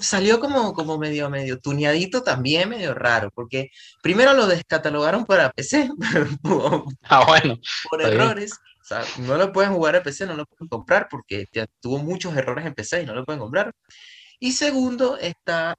salió 0.00 0.40
como, 0.40 0.72
como 0.74 0.98
medio, 0.98 1.28
medio 1.30 1.58
tuneadito 1.58 2.22
también, 2.22 2.68
medio 2.68 2.94
raro, 2.94 3.30
porque 3.34 3.70
primero 4.02 4.32
lo 4.34 4.46
descatalogaron 4.46 5.24
para 5.24 5.50
PC, 5.50 5.90
ah, 7.04 7.24
bueno, 7.26 7.58
por 7.90 8.02
errores. 8.02 8.52
O 8.52 8.84
sea, 8.84 9.04
no 9.18 9.36
lo 9.36 9.52
pueden 9.52 9.72
jugar 9.72 9.96
a 9.96 10.02
PC, 10.02 10.26
no 10.26 10.34
lo 10.34 10.46
pueden 10.46 10.68
comprar 10.68 11.08
porque 11.08 11.46
tuvo 11.80 11.98
muchos 11.98 12.36
errores 12.36 12.66
en 12.66 12.74
PC 12.74 13.02
y 13.02 13.06
no 13.06 13.14
lo 13.14 13.24
pueden 13.24 13.40
comprar. 13.40 13.72
Y 14.40 14.52
segundo, 14.52 15.16
está, 15.18 15.76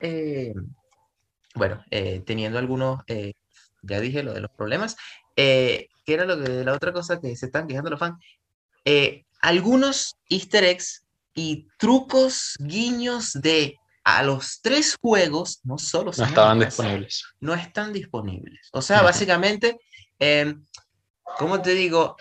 bueno, 1.55 1.83
eh, 1.91 2.21
teniendo 2.25 2.60
algunos, 2.60 3.01
eh, 3.07 3.33
ya 3.81 4.00
dije 4.00 4.24
lo 4.24 4.33
de 4.33 4.41
los 4.41 4.51
problemas, 4.51 4.95
eh, 5.36 5.88
que 6.05 6.13
era 6.13 6.25
lo 6.25 6.38
de 6.38 6.63
la 6.63 6.74
otra 6.74 6.93
cosa 6.93 7.19
que 7.19 7.36
se 7.36 7.48
están 7.48 7.67
quejando 7.67 7.89
los 7.89 8.00
fans, 8.00 8.24
algunos 9.41 10.17
easter 10.29 10.63
eggs 10.63 11.00
y 11.33 11.67
trucos, 11.77 12.55
guiños 12.59 13.33
de 13.33 13.77
a 14.03 14.23
los 14.23 14.59
tres 14.61 14.97
juegos, 15.00 15.59
no 15.63 15.77
solo 15.77 16.11
no 16.17 16.25
estaban 16.25 16.59
disponibles. 16.59 17.23
No 17.39 17.53
están 17.53 17.93
disponibles. 17.93 18.69
O 18.73 18.81
sea, 18.81 19.01
básicamente, 19.01 19.77
em, 20.19 20.65
¿cómo 21.38 21.61
te 21.61 21.73
digo? 21.73 22.15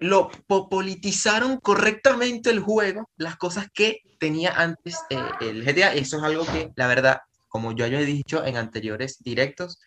lo 0.00 0.30
politizaron 0.70 1.58
correctamente 1.58 2.50
el 2.50 2.60
juego, 2.60 3.10
las 3.16 3.36
cosas 3.36 3.68
que 3.72 4.02
tenía 4.18 4.52
antes 4.52 4.98
el 5.40 5.64
GTA. 5.64 5.94
Eso 5.94 6.18
es 6.18 6.22
algo 6.22 6.44
que, 6.44 6.70
la 6.76 6.86
verdad, 6.86 7.20
como 7.48 7.72
yo 7.72 7.86
ya 7.86 8.00
he 8.00 8.04
dicho 8.04 8.44
en 8.44 8.56
anteriores 8.56 9.22
directos, 9.22 9.80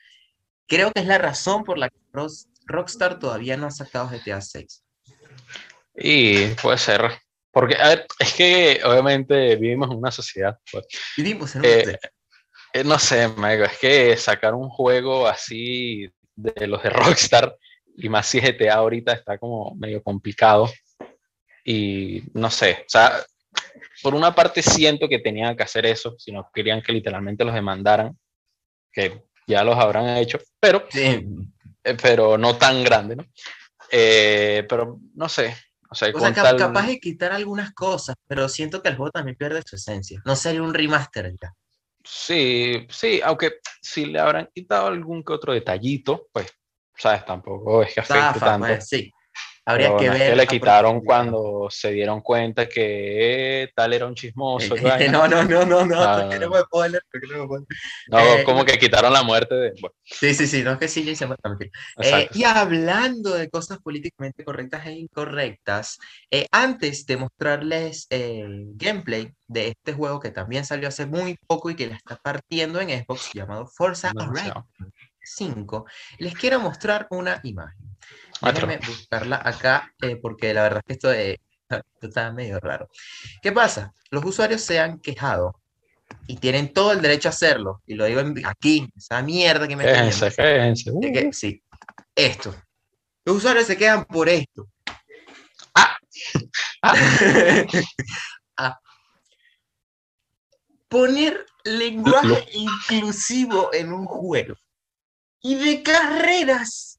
creo 0.67 0.91
que 0.91 1.01
es 1.01 1.07
la 1.07 1.17
razón 1.17 1.63
por 1.63 1.77
la 1.77 1.89
que 1.89 1.97
Rockstar 2.65 3.19
todavía 3.19 3.55
no 3.57 3.67
ha 3.67 3.71
sacado 3.71 4.09
GTA 4.09 4.41
6. 4.41 4.83
Y 5.95 6.47
puede 6.55 6.77
ser. 6.77 7.11
Porque, 7.57 7.75
a 7.75 7.87
ver, 7.87 8.05
es 8.19 8.33
que 8.35 8.81
obviamente 8.85 9.55
vivimos 9.55 9.89
en 9.89 9.97
una 9.97 10.11
sociedad. 10.11 10.59
Pues, 10.71 10.85
vivimos 11.17 11.55
en 11.55 11.61
una 11.61 11.67
eh, 11.67 11.99
eh, 12.71 12.83
no 12.83 12.99
sé, 12.99 13.27
Mego, 13.29 13.65
es 13.65 13.79
que 13.79 14.15
sacar 14.15 14.53
un 14.53 14.69
juego 14.69 15.27
así 15.27 16.07
de 16.35 16.67
los 16.67 16.83
de 16.83 16.89
Rockstar, 16.91 17.57
y 17.95 18.09
más 18.09 18.27
si 18.27 18.39
GTA 18.39 18.75
ahorita 18.75 19.11
está 19.11 19.39
como 19.39 19.73
medio 19.73 20.03
complicado. 20.03 20.69
Y 21.65 22.21
no 22.35 22.51
sé, 22.51 22.83
o 22.85 22.89
sea, 22.89 23.25
por 24.03 24.13
una 24.13 24.35
parte 24.35 24.61
siento 24.61 25.09
que 25.09 25.17
tenían 25.17 25.57
que 25.57 25.63
hacer 25.63 25.87
eso, 25.87 26.13
si 26.19 26.31
no 26.31 26.51
querían 26.53 26.83
que 26.83 26.93
literalmente 26.93 27.43
los 27.43 27.55
demandaran, 27.55 28.15
que 28.91 29.23
ya 29.47 29.63
los 29.63 29.79
habrán 29.79 30.15
hecho, 30.17 30.37
pero, 30.59 30.87
eh, 30.93 31.25
pero 32.03 32.37
no 32.37 32.55
tan 32.55 32.83
grande, 32.83 33.15
¿no? 33.15 33.25
Eh, 33.89 34.63
pero 34.69 34.99
no 35.15 35.27
sé. 35.27 35.55
O 35.89 35.95
sea, 35.95 36.11
capaz 36.11 36.87
de 36.87 36.99
quitar 36.99 37.31
algunas 37.31 37.73
cosas, 37.73 38.15
pero 38.27 38.49
siento 38.49 38.81
que 38.81 38.89
el 38.89 38.97
juego 38.97 39.11
también 39.11 39.37
pierde 39.37 39.61
su 39.65 39.77
esencia. 39.77 40.21
No 40.25 40.35
sería 40.35 40.61
un 40.61 40.73
remaster 40.73 41.33
ya. 41.41 41.53
Sí, 42.03 42.87
sí, 42.89 43.21
aunque 43.23 43.59
si 43.81 44.05
le 44.05 44.19
habrán 44.19 44.49
quitado 44.53 44.87
algún 44.87 45.23
que 45.23 45.33
otro 45.33 45.53
detallito, 45.53 46.27
pues, 46.31 46.47
sabes, 46.95 47.25
tampoco 47.25 47.83
es 47.83 47.93
que 47.93 47.99
afecte 47.99 48.39
tanto. 48.39 48.67
Pues, 48.67 48.87
sí. 48.87 49.11
Habría 49.67 49.97
que 49.97 50.09
ver. 50.09 50.29
Que 50.29 50.35
le 50.37 50.47
quitaron 50.47 51.01
cuando 51.01 51.67
se 51.69 51.91
dieron 51.91 52.21
cuenta 52.21 52.69
que 52.69 53.63
eh, 53.63 53.71
tal 53.75 53.91
era 53.91 54.05
un 54.05 54.15
chismoso. 54.15 54.75
no, 55.11 55.27
no, 55.27 55.43
no, 55.43 55.65
no, 55.65 55.85
no, 55.85 56.01
ah, 56.01 56.29
no, 56.31 56.39
no, 56.39 56.61
spoiler, 56.61 57.01
no, 58.07 58.19
eh, 58.19 58.43
como 58.45 58.63
que 58.63 58.79
quitaron 58.79 59.11
la 59.11 59.23
muerte 59.23 59.55
de. 59.55 59.73
Sí, 60.05 60.33
sí, 60.33 60.47
sí, 60.47 60.63
no 60.63 60.71
es 60.71 60.77
que 60.77 60.87
sí, 60.87 61.13
se. 61.13 61.25
Eh, 62.01 62.29
y 62.33 62.45
hablando 62.45 63.33
de 63.33 63.49
cosas 63.49 63.79
políticamente 63.79 64.45
correctas 64.45 64.85
e 64.85 64.93
incorrectas, 64.93 65.97
antes 66.49 67.05
de 67.05 67.17
mostrarles 67.17 68.07
el 68.09 68.71
gameplay 68.75 69.33
de 69.47 69.67
este 69.67 69.91
juego 69.91 70.21
que 70.21 70.31
también 70.31 70.63
salió 70.63 70.87
hace 70.87 71.05
muy 71.05 71.37
poco 71.45 71.69
y 71.69 71.75
que 71.75 71.87
la 71.87 71.97
está 71.97 72.15
partiendo 72.15 72.79
en 72.79 73.03
Xbox, 73.03 73.31
llamado 73.33 73.67
Forza 73.67 74.13
Horizon 74.15 74.63
5, 75.21 75.85
les 76.19 76.33
quiero 76.35 76.61
mostrar 76.61 77.07
una 77.09 77.41
imagen. 77.43 77.86
Déjame 78.41 78.79
buscarla 78.85 79.41
acá 79.43 79.93
eh, 80.01 80.15
porque 80.17 80.53
la 80.53 80.63
verdad 80.63 80.81
es 80.87 80.97
que 80.99 81.39
esto, 81.69 81.83
está 82.01 82.31
medio 82.31 82.59
raro. 82.59 82.89
¿Qué 83.41 83.51
pasa? 83.51 83.93
Los 84.09 84.23
usuarios 84.25 84.61
se 84.61 84.79
han 84.79 84.99
quejado 84.99 85.59
y 86.27 86.37
tienen 86.37 86.73
todo 86.73 86.91
el 86.91 87.01
derecho 87.01 87.29
a 87.29 87.31
hacerlo. 87.31 87.81
Y 87.85 87.95
lo 87.95 88.05
digo 88.05 88.21
aquí, 88.45 88.87
esa 88.95 89.21
mierda 89.21 89.67
que 89.67 89.75
me 89.75 89.85
quéjense, 89.85 90.31
quéjense. 90.31 90.91
Uh. 90.91 91.33
sí, 91.33 91.61
esto. 92.15 92.55
Los 93.25 93.37
usuarios 93.37 93.67
se 93.67 93.77
quejan 93.77 94.05
por 94.05 94.29
esto. 94.29 94.67
Ah. 95.75 95.97
ah. 96.81 96.95
ah. 98.57 98.79
Poner 100.87 101.45
lenguaje 101.65 102.45
inclusivo 102.53 103.73
en 103.73 103.91
un 103.91 104.05
juego. 104.05 104.55
Y 105.41 105.55
de 105.55 105.83
carreras 105.83 106.96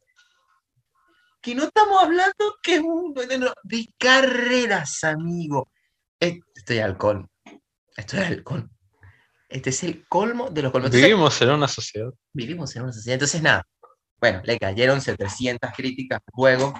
que 1.49 1.55
no 1.55 1.65
estamos 1.65 2.03
hablando 2.03 2.57
que 2.63 2.75
es 2.75 2.81
un 2.81 3.15
de 3.15 3.89
carreras, 3.97 5.03
amigo. 5.03 5.71
Esto 6.21 6.75
es 6.75 6.83
alcohol. 6.83 7.27
Esto 7.97 8.19
es 8.19 8.27
alcohol. 8.27 8.69
Este 9.49 9.71
es 9.71 9.83
el 9.83 10.07
colmo 10.09 10.51
de 10.51 10.61
los 10.61 10.73
colmos. 10.73 10.91
Vivimos 10.91 11.41
en 11.41 11.51
una 11.51 11.67
sociedad. 11.67 12.11
Vivimos 12.35 12.77
en 12.77 12.83
una 12.83 12.93
sociedad. 12.93 13.15
Entonces, 13.15 13.41
nada. 13.41 13.67
Bueno, 14.21 14.43
le 14.45 14.59
cayeron 14.59 15.01
700 15.01 15.71
críticas 15.75 16.21
al 16.27 16.33
juego. 16.35 16.75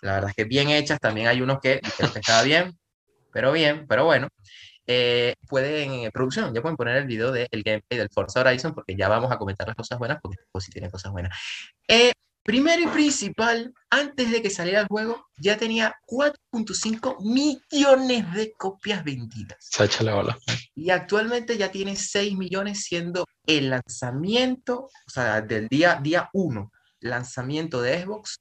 La 0.00 0.14
verdad 0.14 0.30
es 0.30 0.36
que 0.36 0.44
bien 0.44 0.70
hechas. 0.70 0.98
También 0.98 1.26
hay 1.26 1.42
unos 1.42 1.60
que 1.60 1.80
que 1.80 2.18
estaba 2.18 2.42
bien, 2.42 2.72
pero 3.34 3.52
bien, 3.52 3.86
pero 3.86 4.06
bueno. 4.06 4.28
Eh, 4.86 5.34
pueden, 5.46 5.92
en 5.92 6.10
producción, 6.12 6.54
ya 6.54 6.62
pueden 6.62 6.76
poner 6.76 6.96
el 6.96 7.06
video 7.06 7.32
del 7.32 7.48
gameplay 7.50 7.98
del 7.98 8.08
Forza 8.08 8.40
Horizon 8.40 8.72
porque 8.72 8.94
ya 8.96 9.08
vamos 9.08 9.30
a 9.30 9.36
comentar 9.36 9.66
las 9.66 9.76
cosas 9.76 9.98
buenas 9.98 10.18
porque 10.22 10.38
pues, 10.50 10.64
si 10.64 10.70
tiene 10.70 10.90
cosas 10.90 11.12
buenas. 11.12 11.36
Eh, 11.86 12.12
Primero 12.46 12.82
y 12.82 12.86
principal, 12.86 13.74
antes 13.90 14.30
de 14.30 14.40
que 14.40 14.50
saliera 14.50 14.82
el 14.82 14.86
juego, 14.86 15.26
ya 15.36 15.56
tenía 15.56 15.96
4.5 16.06 17.20
millones 17.20 18.32
de 18.34 18.52
copias 18.52 19.02
vendidas. 19.02 19.58
Se 19.60 20.04
la 20.04 20.14
bola. 20.14 20.38
Y 20.72 20.90
actualmente 20.90 21.58
ya 21.58 21.72
tiene 21.72 21.96
6 21.96 22.36
millones, 22.36 22.84
siendo 22.84 23.26
el 23.48 23.70
lanzamiento, 23.70 24.84
o 24.84 25.10
sea, 25.10 25.40
del 25.40 25.66
día, 25.66 25.98
día 26.00 26.30
1, 26.34 26.70
lanzamiento 27.00 27.82
de 27.82 28.02
Xbox, 28.02 28.40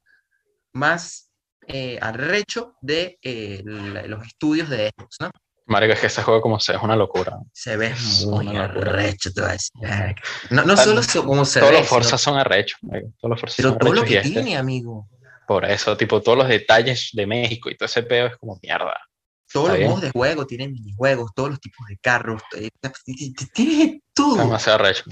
más 0.71 1.31
eh, 1.67 1.97
arrecho 1.99 2.75
de 2.81 3.17
eh, 3.23 3.63
los 3.65 4.23
estudios 4.27 4.69
de 4.69 4.91
Xbox, 4.95 5.17
¿no? 5.19 5.31
Marico, 5.67 5.93
es 5.93 5.99
que 5.99 6.07
ese 6.07 6.21
juego 6.21 6.41
como 6.41 6.59
se 6.59 6.73
es 6.73 6.81
una 6.81 6.95
locura. 6.95 7.39
Se 7.51 7.75
ve 7.75 7.93
muy 8.27 8.55
arrecho, 8.55 9.33
te 9.33 9.41
voy 9.41 9.49
a 9.49 9.53
decir. 9.53 9.73
No, 10.51 10.63
no 10.63 10.77
solo 10.77 11.01
como 11.25 11.43
se 11.43 11.59
todos 11.59 11.71
ve. 11.71 11.79
Los 11.79 11.87
Forza 11.87 12.17
son 12.17 12.37
arrechos, 12.37 12.79
todos 13.19 13.31
los 13.31 13.39
Forza 13.39 13.55
Pero 13.57 13.77
todo 13.77 13.93
lo 13.93 14.03
que 14.03 14.17
este 14.17 14.29
tiene, 14.29 14.57
amigo. 14.57 15.07
Por 15.47 15.65
eso, 15.65 15.97
tipo, 15.97 16.21
todos 16.21 16.37
los 16.37 16.47
detalles 16.47 17.09
de 17.13 17.25
México 17.25 17.69
y 17.69 17.77
todo 17.77 17.85
ese 17.85 18.03
pedo 18.03 18.27
es 18.27 18.37
como 18.37 18.59
mierda. 18.61 18.95
Todos 19.51 19.69
los 19.69 19.79
modos 19.87 20.01
de 20.01 20.11
juego 20.11 20.45
tienen 20.45 20.73
minijuegos, 20.73 21.31
todos 21.33 21.51
los 21.51 21.59
tipos 21.61 21.85
de 21.87 21.97
carros, 21.97 22.41
eh, 22.57 22.69
tiene 23.53 24.01
todo. 24.13 24.37
Demasiado 24.37 24.79
arrecho. 24.79 25.03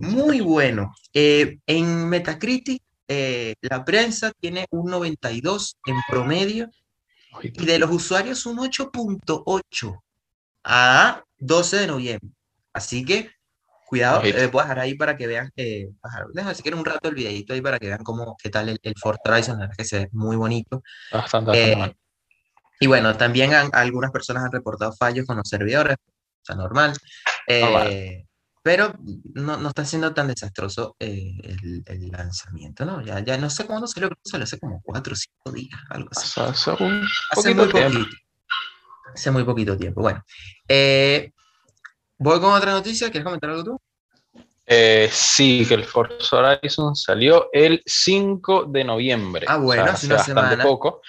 Muy 0.00 0.40
bueno. 0.40 0.94
Eh, 1.12 1.58
en 1.66 2.08
Metacritic, 2.08 2.82
eh, 3.08 3.54
la 3.62 3.84
prensa 3.84 4.30
tiene 4.38 4.66
un 4.70 4.90
92 4.90 5.78
en 5.86 5.96
promedio 6.08 6.70
y 7.42 7.64
de 7.66 7.78
los 7.78 7.90
usuarios 7.90 8.44
un 8.46 8.58
8.8 8.58 10.00
a 10.64 11.22
12 11.38 11.76
de 11.76 11.86
noviembre. 11.86 12.30
Así 12.72 13.04
que, 13.04 13.30
cuidado, 13.86 14.22
eh, 14.24 14.46
voy 14.48 14.60
a 14.60 14.64
dejar 14.64 14.78
ahí 14.80 14.94
para 14.94 15.16
que 15.16 15.26
vean, 15.26 15.50
eh, 15.56 15.88
déjame 16.32 16.54
si 16.54 16.62
quieren 16.62 16.78
un 16.78 16.84
rato 16.84 17.08
el 17.08 17.14
videito 17.14 17.54
ahí 17.54 17.60
para 17.60 17.78
que 17.78 17.86
vean 17.86 18.02
cómo, 18.02 18.36
qué 18.42 18.50
tal 18.50 18.68
el, 18.68 18.78
el 18.82 18.94
Ford 19.00 19.18
Horizon, 19.24 19.58
que 19.76 19.84
se 19.84 19.98
ve 20.00 20.08
muy 20.12 20.36
bonito. 20.36 20.82
Bastante, 21.12 21.72
eh, 21.72 21.96
y 22.80 22.86
bueno, 22.86 23.16
también 23.16 23.52
algunas 23.72 24.12
personas 24.12 24.44
han 24.44 24.52
reportado 24.52 24.92
fallos 24.92 25.26
con 25.26 25.36
los 25.36 25.48
servidores, 25.48 25.96
o 25.96 26.44
sea, 26.44 26.54
normal. 26.54 26.92
Eh, 27.46 28.24
pero 28.62 28.94
no, 29.34 29.56
no, 29.56 29.68
está 29.68 29.84
siendo 29.84 30.12
tan 30.12 30.28
desastroso 30.28 30.96
eh, 30.98 31.32
el, 31.42 31.82
el, 31.86 32.08
lanzamiento, 32.10 32.84
¿no? 32.84 33.02
Ya, 33.02 33.20
ya 33.20 33.38
no 33.38 33.50
sé 33.50 33.66
cuándo 33.66 33.86
salió, 33.86 34.10
salió 34.24 34.44
hace 34.44 34.58
como 34.58 34.80
cuatro 34.82 35.12
o 35.12 35.16
cinco 35.16 35.52
días, 35.52 35.80
algo 35.90 36.08
así. 36.10 36.40
Hace, 36.40 36.70
un 36.82 37.06
hace 37.30 37.54
muy 37.54 37.66
poquito. 37.66 38.06
Hace 39.14 39.30
muy 39.30 39.44
poquito 39.44 39.76
tiempo. 39.76 40.02
Bueno, 40.02 40.24
eh, 40.68 41.32
voy 42.18 42.40
con 42.40 42.52
otra 42.52 42.72
noticia. 42.72 43.10
¿Quieres 43.10 43.24
comentar 43.24 43.50
algo 43.50 43.64
tú? 43.64 43.80
Eh, 44.66 45.08
sí, 45.10 45.64
que 45.66 45.74
el 45.74 45.84
Forza 45.84 46.36
Horizon 46.36 46.94
salió 46.94 47.48
el 47.52 47.82
5 47.86 48.66
de 48.66 48.84
noviembre. 48.84 49.46
Ah, 49.48 49.56
bueno, 49.56 49.82
o 49.82 49.86
sea, 49.86 49.94
hace 49.94 50.06
una 50.06 50.16
bastante 50.16 50.40
semana. 50.40 50.64
poco. 50.64 51.00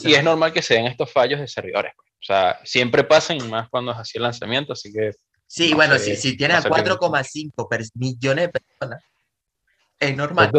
Y 0.00 0.14
es 0.14 0.24
normal 0.24 0.52
que 0.52 0.62
se 0.62 0.74
den 0.74 0.86
estos 0.86 1.12
fallos 1.12 1.38
de 1.38 1.46
servidores. 1.46 1.92
pues. 1.94 2.08
O 2.22 2.24
sea, 2.24 2.58
siempre 2.64 3.04
pasan, 3.04 3.50
más 3.50 3.68
cuando 3.68 3.92
es 3.92 3.98
así 3.98 4.16
el 4.16 4.22
lanzamiento, 4.22 4.72
así 4.72 4.92
que 4.92 5.10
Sí, 5.54 5.68
no 5.70 5.76
bueno, 5.76 5.98
sé, 5.98 6.16
si, 6.16 6.30
si 6.30 6.36
tienes 6.36 6.54
no 6.56 6.58
a 6.60 6.62
sé 6.62 6.68
qué- 6.82 6.90
4,5 6.90 7.90
millones 7.96 8.46
de 8.46 8.48
personas, 8.58 9.04
es 10.00 10.16
normal. 10.16 10.50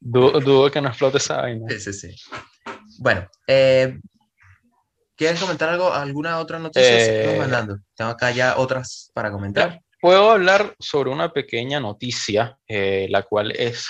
dudo, 0.00 0.40
dudo 0.40 0.70
que 0.70 0.80
no 0.80 0.88
explote 0.88 1.18
esa 1.18 1.38
vaina. 1.38 1.66
Sí, 1.68 1.80
sí, 1.80 1.92
sí. 1.92 2.16
Bueno, 3.00 3.28
eh, 3.48 3.98
¿quieres 5.16 5.40
comentar 5.40 5.68
algo? 5.70 5.92
¿Alguna 5.92 6.38
otra 6.38 6.60
noticia? 6.60 6.94
Eh, 6.96 7.00
Seguimos 7.00 7.38
mandando. 7.38 7.78
Tengo 7.96 8.10
acá 8.12 8.30
ya 8.30 8.56
otras 8.56 9.10
para 9.14 9.32
comentar. 9.32 9.80
Puedo 10.00 10.30
hablar 10.30 10.74
sobre 10.78 11.10
una 11.10 11.32
pequeña 11.32 11.78
noticia, 11.78 12.58
eh, 12.66 13.06
la 13.10 13.22
cual 13.22 13.50
es 13.52 13.86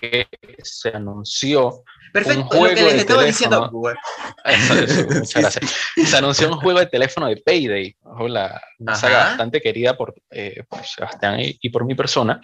que 0.00 0.28
se 0.62 0.90
anunció 0.90 1.82
Perfecto, 2.12 2.38
un 2.40 2.44
lo 2.44 2.50
que 2.50 2.56
juego 2.58 2.74
les 2.86 2.94
de 2.94 3.00
estaba 3.00 3.20
teléfono. 3.22 3.26
diciendo. 3.26 3.70
Bueno, 3.72 4.00
Eso, 4.44 4.74
eso, 4.74 5.04
muchas 5.18 5.42
gracias. 5.42 5.74
Se 6.06 6.16
anunció 6.16 6.48
un 6.48 6.60
juego 6.60 6.78
de 6.78 6.86
teléfono 6.86 7.26
de 7.26 7.36
Payday, 7.38 7.96
ojo, 8.02 8.28
la- 8.28 8.62
una 8.78 8.92
Ajá. 8.92 9.00
saga 9.00 9.18
bastante 9.18 9.60
querida 9.60 9.96
por, 9.96 10.14
eh, 10.30 10.62
por 10.68 10.84
Sebastián 10.84 11.40
y, 11.40 11.58
y 11.60 11.70
por 11.70 11.84
mi 11.84 11.94
persona. 11.94 12.40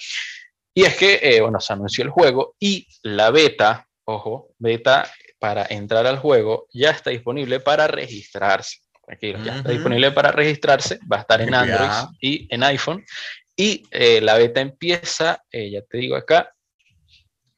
Y 0.75 0.83
es 0.85 0.97
que, 0.97 1.21
eh, 1.23 1.41
bueno, 1.41 1.61
se 1.61 1.73
anunció 1.73 2.03
el 2.05 2.11
juego 2.11 2.57
y 2.59 2.87
la 3.03 3.31
beta, 3.31 3.89
ojo, 4.05 4.49
beta 4.59 5.09
para 5.39 5.67
entrar 5.71 6.05
al 6.07 6.19
juego 6.19 6.67
ya 6.73 6.91
está 6.91 7.11
disponible 7.11 7.61
para 7.61 7.87
registrarse. 7.87 8.79
Tranquilo, 9.07 9.39
ya 9.45 9.57
está 9.59 9.71
disponible 9.71 10.11
para 10.13 10.33
registrarse, 10.33 10.99
va 11.11 11.19
a 11.19 11.21
estar 11.21 11.41
en 11.43 11.51
Ya. 11.51 11.61
Android 11.61 11.91
y 12.21 12.47
en 12.55 12.63
iPhone. 12.63 13.05
Y 13.57 13.83
eh, 13.91 14.21
la 14.21 14.35
beta 14.37 14.61
empieza, 14.61 15.43
eh, 15.51 15.71
ya 15.71 15.83
te 15.83 15.99
digo 15.99 16.17
acá, 16.17 16.51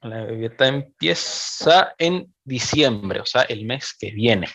la 0.03 0.25
beta 0.25 0.67
empieza 0.67 1.95
en 1.99 2.33
diciembre, 2.45 3.21
o 3.21 3.27
sea, 3.27 3.43
el 3.43 3.65
mes 3.65 3.95
que 3.99 4.11
viene. 4.11 4.49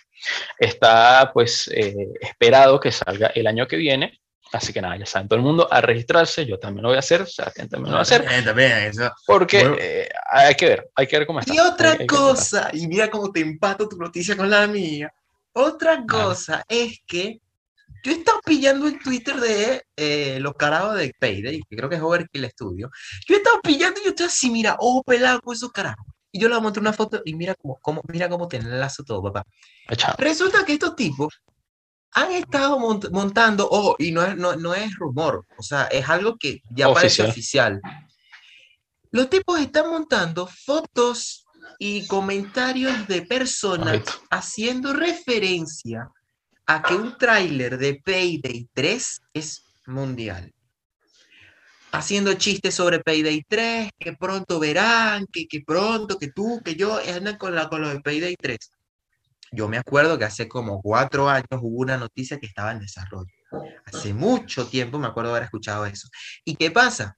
Está 0.60 1.32
pues 1.34 1.68
eh, 1.74 1.96
esperado 2.22 2.80
que 2.80 2.92
salga 2.92 3.28
el 3.28 3.48
año 3.48 3.68
que 3.68 3.76
viene. 3.78 4.20
Así 4.54 4.74
que 4.74 4.82
nada, 4.82 4.98
ya 4.98 5.06
saben 5.06 5.30
todo 5.30 5.38
el 5.38 5.46
mundo 5.46 5.68
a 5.72 5.80
registrarse. 5.80 6.46
Yo 6.46 6.60
también 6.60 6.84
lo 6.84 6.89
voy 6.89 6.98
a 6.98 7.00
hacer, 7.00 7.26
Sebastián 7.26 7.70
también 7.70 7.92
lo 7.92 7.96
va 7.96 8.00
a 8.00 8.02
hacer, 8.04 8.22
También, 8.24 8.44
también, 8.46 8.72
eso. 8.72 9.10
porque 9.26 9.60
Bueno. 9.62 9.78
eh, 9.80 10.10
hay 10.30 10.56
que 10.56 10.66
ver, 10.66 10.89
hay 10.94 11.08
que 11.08 11.18
ver 11.18 11.26
cómo 11.26 11.39
está. 11.39 11.54
Y 11.54 11.60
otra 11.60 11.92
Hay- 11.94 11.98
hay 12.02 12.06
cosa, 12.08 12.70
y 12.74 12.86
mira 12.88 13.10
cómo 13.10 13.32
te 13.32 13.39
empato 13.39 13.88
tu 13.88 13.96
noticia 13.98 14.36
con 14.36 14.50
la 14.50 14.68
mía. 14.68 15.12
Otra 15.54 16.06
cosa 16.06 16.64
es 16.68 17.00
que 17.06 17.40
yo 18.04 18.12
he 18.12 18.16
estado 18.16 18.40
pillando 18.46 18.88
el 18.88 18.98
Twitter 19.00 19.36
de 19.40 19.84
eh, 19.96 20.40
los 20.40 20.54
carajos 20.56 20.96
de 20.98 21.14
Payday, 21.20 21.62
que 21.70 21.76
creo 21.76 21.90
que 21.90 21.98
es 21.98 22.02
Overkill 22.02 22.50
Studio. 22.50 22.90
Yo 23.28 23.36
he 23.36 23.38
estado 23.40 23.62
pillando 23.62 24.00
y 24.00 24.06
yo 24.06 24.10
estoy 24.12 24.26
así, 24.28 24.50
mira, 24.50 24.76
ojo 24.80 25.04
pelado 25.04 25.42
con 25.42 25.54
esos 25.56 25.72
carajos. 25.72 26.06
Y 26.32 26.40
yo 26.40 26.48
le 26.48 26.60
monté 26.62 26.80
una 26.80 26.94
foto 26.94 27.22
y 27.26 27.36
mira 27.36 27.54
cómo, 27.56 27.78
cómo, 27.82 28.02
mira 28.08 28.30
cómo 28.30 28.48
te 28.48 28.58
enlazo 28.58 29.04
todo, 29.04 29.22
papá. 29.22 29.46
Resulta 30.18 30.64
que 30.66 30.74
estos 30.74 30.96
tipos 30.96 31.42
han 32.14 32.32
estado 32.32 32.80
mont- 32.80 33.10
montando, 33.12 33.68
ojo, 33.70 33.96
y 34.00 34.12
no 34.12 34.24
es, 34.24 34.36
no, 34.38 34.56
no 34.56 34.74
es 34.74 34.96
rumor, 34.96 35.46
o 35.58 35.62
sea, 35.64 35.84
es 35.86 36.08
algo 36.10 36.38
que 36.38 36.62
ya 36.70 36.92
parece 36.94 37.24
Oficial. 37.24 37.30
oficial. 37.30 37.82
Los 39.12 39.30
tipos 39.30 39.60
están 39.60 39.90
montando 39.90 40.48
fotos 40.48 41.46
y 41.80 42.08
comentarios 42.08 43.08
de 43.08 43.22
personas 43.24 44.02
haciendo 44.30 44.94
referencia 44.94 46.10
a 46.66 46.82
que 46.82 46.96
un 46.96 47.18
tráiler 47.18 47.78
de 47.78 48.02
Payday 48.04 48.70
3 48.74 49.22
es 49.34 49.64
mundial. 49.88 50.54
Haciendo 51.92 52.34
chistes 52.36 52.76
sobre 52.76 53.00
Payday 53.00 53.44
3, 53.48 53.90
que 54.00 54.14
pronto 54.14 54.60
verán, 54.60 55.26
que, 55.32 55.48
que 55.48 55.62
pronto, 55.62 56.18
que 56.18 56.32
tú, 56.32 56.62
que 56.64 56.76
yo, 56.76 56.98
andan 56.98 57.38
con, 57.38 57.54
la, 57.54 57.68
con 57.68 57.82
lo 57.82 57.90
de 57.90 58.00
Payday 58.00 58.36
3. 58.40 58.58
Yo 59.52 59.68
me 59.68 59.78
acuerdo 59.78 60.18
que 60.18 60.24
hace 60.24 60.48
como 60.48 60.82
cuatro 60.82 61.30
años 61.30 61.60
hubo 61.62 61.82
una 61.82 61.98
noticia 61.98 62.40
que 62.40 62.46
estaba 62.46 62.72
en 62.72 62.80
desarrollo. 62.80 63.34
Hace 63.86 64.14
mucho 64.14 64.68
tiempo 64.68 64.98
me 64.98 65.08
acuerdo 65.08 65.32
haber 65.32 65.44
escuchado 65.44 65.86
eso. 65.86 66.08
¿Y 66.46 66.56
qué 66.56 66.72
pasa? 66.72 67.18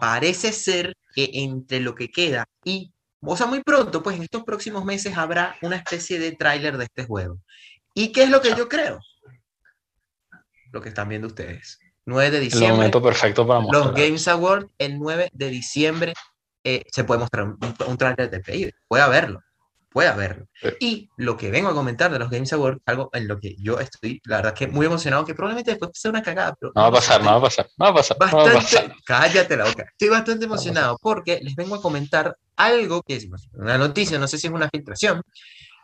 Parece 0.00 0.52
ser 0.52 0.96
que 1.14 1.30
entre 1.32 1.78
lo 1.78 1.94
que 1.94 2.10
queda 2.10 2.44
y, 2.64 2.91
o 3.24 3.36
sea, 3.36 3.46
muy 3.46 3.62
pronto, 3.62 4.02
pues 4.02 4.16
en 4.16 4.22
estos 4.22 4.42
próximos 4.42 4.84
meses 4.84 5.16
habrá 5.16 5.56
una 5.62 5.76
especie 5.76 6.18
de 6.18 6.32
tráiler 6.32 6.76
de 6.76 6.84
este 6.84 7.04
juego. 7.04 7.38
¿Y 7.94 8.10
qué 8.12 8.24
es 8.24 8.30
lo 8.30 8.40
que 8.40 8.54
yo 8.56 8.68
creo? 8.68 9.00
Lo 10.72 10.80
que 10.80 10.88
están 10.88 11.08
viendo 11.08 11.28
ustedes. 11.28 11.78
9 12.04 12.30
de 12.30 12.38
El 12.38 12.44
diciembre, 12.44 12.72
momento 12.72 13.02
perfecto 13.02 13.46
para 13.46 13.60
los 13.60 13.70
mostrar. 13.70 13.94
Games 13.94 14.26
Awards, 14.28 14.66
el 14.78 14.98
9 14.98 15.30
de 15.32 15.48
diciembre, 15.50 16.14
eh, 16.64 16.84
se 16.90 17.04
puede 17.04 17.20
mostrar 17.20 17.44
un, 17.44 17.58
un 17.86 17.96
tráiler 17.96 18.28
de 18.28 18.40
Payday. 18.40 18.72
Puede 18.88 19.02
haberlo. 19.04 19.40
Puede 19.90 20.08
haberlo. 20.08 20.46
Sí. 20.60 20.68
Y 20.80 21.10
lo 21.18 21.36
que 21.36 21.50
vengo 21.50 21.68
a 21.68 21.74
comentar 21.74 22.10
de 22.10 22.18
los 22.18 22.30
Games 22.30 22.52
Awards, 22.54 22.80
algo 22.86 23.10
en 23.12 23.28
lo 23.28 23.38
que 23.38 23.54
yo 23.58 23.78
estoy, 23.78 24.20
la 24.24 24.36
verdad 24.36 24.54
que 24.54 24.66
muy 24.66 24.86
emocionado, 24.86 25.24
que 25.26 25.34
probablemente 25.34 25.72
después 25.72 25.90
sea 25.94 26.10
una 26.10 26.22
cagada, 26.22 26.56
pero 26.58 26.72
No 26.74 26.82
va 26.82 26.88
a 26.88 26.92
pasar, 26.92 27.22
no 27.22 27.30
va 27.30 27.36
a 27.36 27.40
pasar, 27.42 27.68
no 27.76 27.84
va 27.84 27.90
a 27.90 27.94
pasar. 27.94 28.16
no 28.18 28.26
va 28.26 28.30
a 28.30 28.34
pasar. 28.34 28.54
bastante, 28.54 28.96
cállate 29.04 29.56
la 29.56 29.64
boca. 29.66 29.84
Estoy 29.90 30.08
bastante 30.08 30.46
emocionado 30.46 30.98
porque 31.00 31.40
les 31.42 31.54
vengo 31.54 31.74
a 31.74 31.82
comentar 31.82 32.34
algo 32.56 33.02
que 33.02 33.16
es 33.16 33.28
una 33.54 33.78
noticia, 33.78 34.18
no 34.18 34.28
sé 34.28 34.38
si 34.38 34.46
es 34.46 34.52
una 34.52 34.68
filtración. 34.68 35.22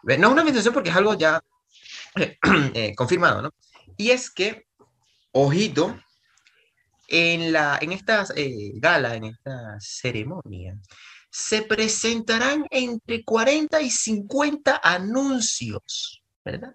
Eh, 0.09 0.19
No 0.19 0.29
es 0.29 0.33
una 0.33 0.45
filtración 0.45 0.75
porque 0.75 0.91
es 0.91 0.97
algo 0.97 1.15
ya 1.15 1.43
eh, 2.75 2.95
confirmado, 2.95 3.43
¿no? 3.43 3.55
Y 3.97 4.11
es 4.11 4.31
que, 4.31 4.67
ojito, 5.33 5.99
en, 7.09 7.53
la, 7.53 7.79
en 7.81 7.93
esta 7.93 8.27
eh, 8.37 8.73
gala, 8.75 9.17
en 9.17 9.25
esta 9.25 9.77
ceremonia, 9.81 10.77
se 11.31 11.63
presentarán 11.63 12.67
entre 12.71 13.25
40 13.25 13.81
y 13.83 13.91
50 13.91 14.81
anuncios, 14.83 16.23
¿verdad? 16.45 16.75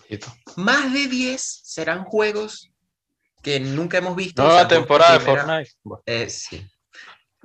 Ojito. 0.00 0.32
Más 0.56 0.92
de 0.92 1.06
10 1.06 1.40
serán 1.64 2.04
juegos 2.04 2.70
que 3.42 3.58
nunca 3.60 3.98
hemos 3.98 4.14
visto. 4.14 4.42
Nueva 4.42 4.68
temporada 4.68 5.18
de 5.18 5.20
Fortnite. 5.20 5.70
Eh, 6.06 6.28
sí, 6.30 6.64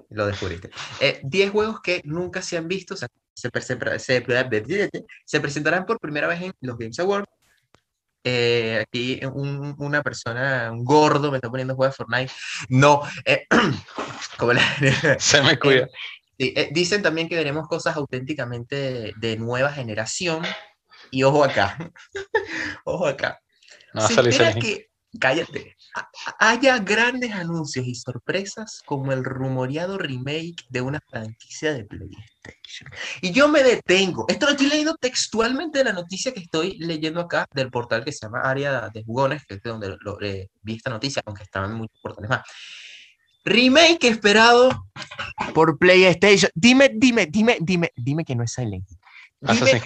lo 0.09 0.25
descubriste. 0.27 0.69
Eh, 0.99 1.19
10 1.23 1.51
juegos 1.51 1.81
que 1.81 2.01
nunca 2.05 2.41
se 2.41 2.57
han 2.57 2.67
visto, 2.67 2.93
o 2.93 2.97
sea, 2.97 3.07
se, 3.33 3.49
se, 3.61 3.99
se, 3.99 4.89
se 5.25 5.39
presentarán 5.41 5.85
por 5.85 5.99
primera 5.99 6.27
vez 6.27 6.41
en 6.41 6.53
los 6.61 6.77
Games 6.77 6.99
Awards. 6.99 7.27
Eh, 8.23 8.79
aquí 8.81 9.21
un- 9.25 9.75
una 9.77 10.01
persona, 10.03 10.69
un 10.71 10.83
gordo, 10.83 11.31
me 11.31 11.37
está 11.37 11.49
poniendo 11.49 11.75
juego 11.75 11.91
de 11.91 11.95
Fortnite. 11.95 12.31
No, 12.67 13.01
eh, 13.23 13.45
como 14.37 14.53
la- 14.53 14.75
se 15.19 15.41
me 15.41 15.57
cuida. 15.57 15.87
Sí, 16.37 16.53
eh, 16.55 16.69
dicen 16.71 17.01
también 17.01 17.29
que 17.29 17.35
veremos 17.35 17.67
cosas 17.67 17.95
auténticamente 17.95 18.75
de, 18.75 19.13
de 19.17 19.37
nueva 19.37 19.71
generación. 19.71 20.43
Y 21.09 21.23
ojo 21.23 21.43
acá, 21.43 21.77
ojo 22.83 23.07
acá. 23.07 23.39
No 23.93 24.01
Se 24.07 24.19
espera 24.19 24.53
que, 24.59 24.89
cállate, 25.19 25.76
haya 26.39 26.79
grandes 26.79 27.31
anuncios 27.31 27.85
y 27.85 27.95
sorpresas 27.95 28.81
como 28.85 29.11
el 29.11 29.23
rumoreado 29.23 29.97
remake 29.97 30.65
de 30.69 30.81
una 30.81 30.99
franquicia 31.09 31.73
de 31.73 31.85
PlayStation. 31.85 32.89
Y 33.21 33.31
yo 33.31 33.47
me 33.47 33.63
detengo. 33.63 34.25
Esto 34.27 34.45
lo 34.45 34.51
estoy 34.53 34.67
leyendo 34.67 34.95
textualmente 34.95 35.79
de 35.79 35.85
la 35.85 35.93
noticia 35.93 36.33
que 36.33 36.41
estoy 36.41 36.77
leyendo 36.79 37.21
acá 37.21 37.47
del 37.53 37.69
portal 37.69 38.03
que 38.03 38.11
se 38.11 38.25
llama 38.25 38.41
Área 38.41 38.89
de 38.89 39.03
Jugones, 39.03 39.45
que 39.45 39.55
es 39.55 39.61
de 39.61 39.69
donde 39.69 39.97
lo, 40.01 40.21
eh, 40.21 40.49
vi 40.61 40.75
esta 40.75 40.89
noticia, 40.89 41.21
aunque 41.25 41.43
estaban 41.43 41.73
muchos 41.73 41.99
portales 42.01 42.29
más. 42.29 42.41
Remake 43.45 44.07
esperado 44.07 44.87
por 45.53 45.77
PlayStation. 45.77 46.51
Dime, 46.53 46.91
dime, 46.93 47.27
dime, 47.27 47.57
dime, 47.61 47.91
dime 47.95 48.25
que 48.25 48.35
no 48.35 48.43
es 48.43 48.51
Silent 48.51 48.85
Hill. 48.89 48.97
Dime, 49.39 49.81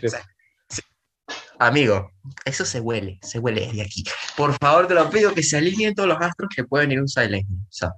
Amigo, 1.62 2.12
eso 2.44 2.66
se 2.66 2.80
huele, 2.80 3.20
se 3.22 3.38
huele 3.38 3.68
desde 3.68 3.84
aquí. 3.84 4.04
Por 4.36 4.58
favor, 4.58 4.88
te 4.88 4.96
lo 4.96 5.08
pido 5.12 5.32
que 5.32 5.44
se 5.44 5.58
alineen 5.58 5.94
todos 5.94 6.10
los 6.10 6.20
astros 6.20 6.50
que 6.56 6.64
pueden 6.64 6.92
ir 6.92 7.00
un 7.00 7.08
Silent 7.08 7.48
Hill. 7.48 7.60
O 7.60 7.72
sea, 7.72 7.92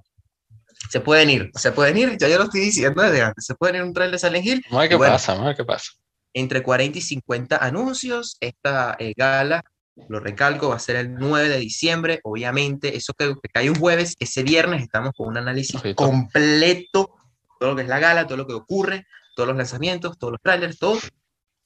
se 0.90 1.00
pueden 1.00 1.30
ir, 1.30 1.50
se 1.54 1.72
pueden 1.72 1.96
ir, 1.96 2.18
ya 2.18 2.28
yo 2.28 2.36
lo 2.36 2.44
estoy 2.44 2.60
diciendo 2.60 3.00
desde 3.00 3.22
antes, 3.22 3.46
se 3.46 3.54
pueden 3.54 3.76
ir 3.76 3.82
un 3.84 3.94
trailer 3.94 4.12
de 4.12 4.18
Silent 4.18 4.44
Hill. 4.44 4.66
No 4.70 4.80
hay 4.80 4.90
que 4.90 4.98
pasa, 4.98 5.32
hay 5.42 5.54
que 5.54 5.64
pasa. 5.64 5.92
Entre 6.34 6.62
40 6.62 6.98
y 6.98 7.00
50 7.00 7.56
anuncios, 7.56 8.36
esta 8.38 8.96
eh, 8.98 9.14
gala, 9.16 9.64
lo 10.10 10.20
recalco, 10.20 10.68
va 10.68 10.76
a 10.76 10.78
ser 10.78 10.96
el 10.96 11.14
9 11.14 11.48
de 11.48 11.58
diciembre. 11.58 12.20
Obviamente, 12.24 12.94
eso 12.94 13.14
que, 13.14 13.32
que 13.42 13.48
cae 13.50 13.70
un 13.70 13.76
jueves, 13.76 14.14
ese 14.20 14.42
viernes 14.42 14.82
estamos 14.82 15.12
con 15.16 15.28
un 15.28 15.38
análisis 15.38 15.80
completo, 15.94 17.14
todo 17.58 17.70
lo 17.70 17.76
que 17.76 17.82
es 17.82 17.88
la 17.88 17.98
gala, 17.98 18.26
todo 18.26 18.36
lo 18.36 18.46
que 18.46 18.52
ocurre, 18.52 19.06
todos 19.34 19.46
los 19.46 19.56
lanzamientos, 19.56 20.18
todos 20.18 20.32
los 20.32 20.42
trailers, 20.42 20.78
todo. 20.78 20.98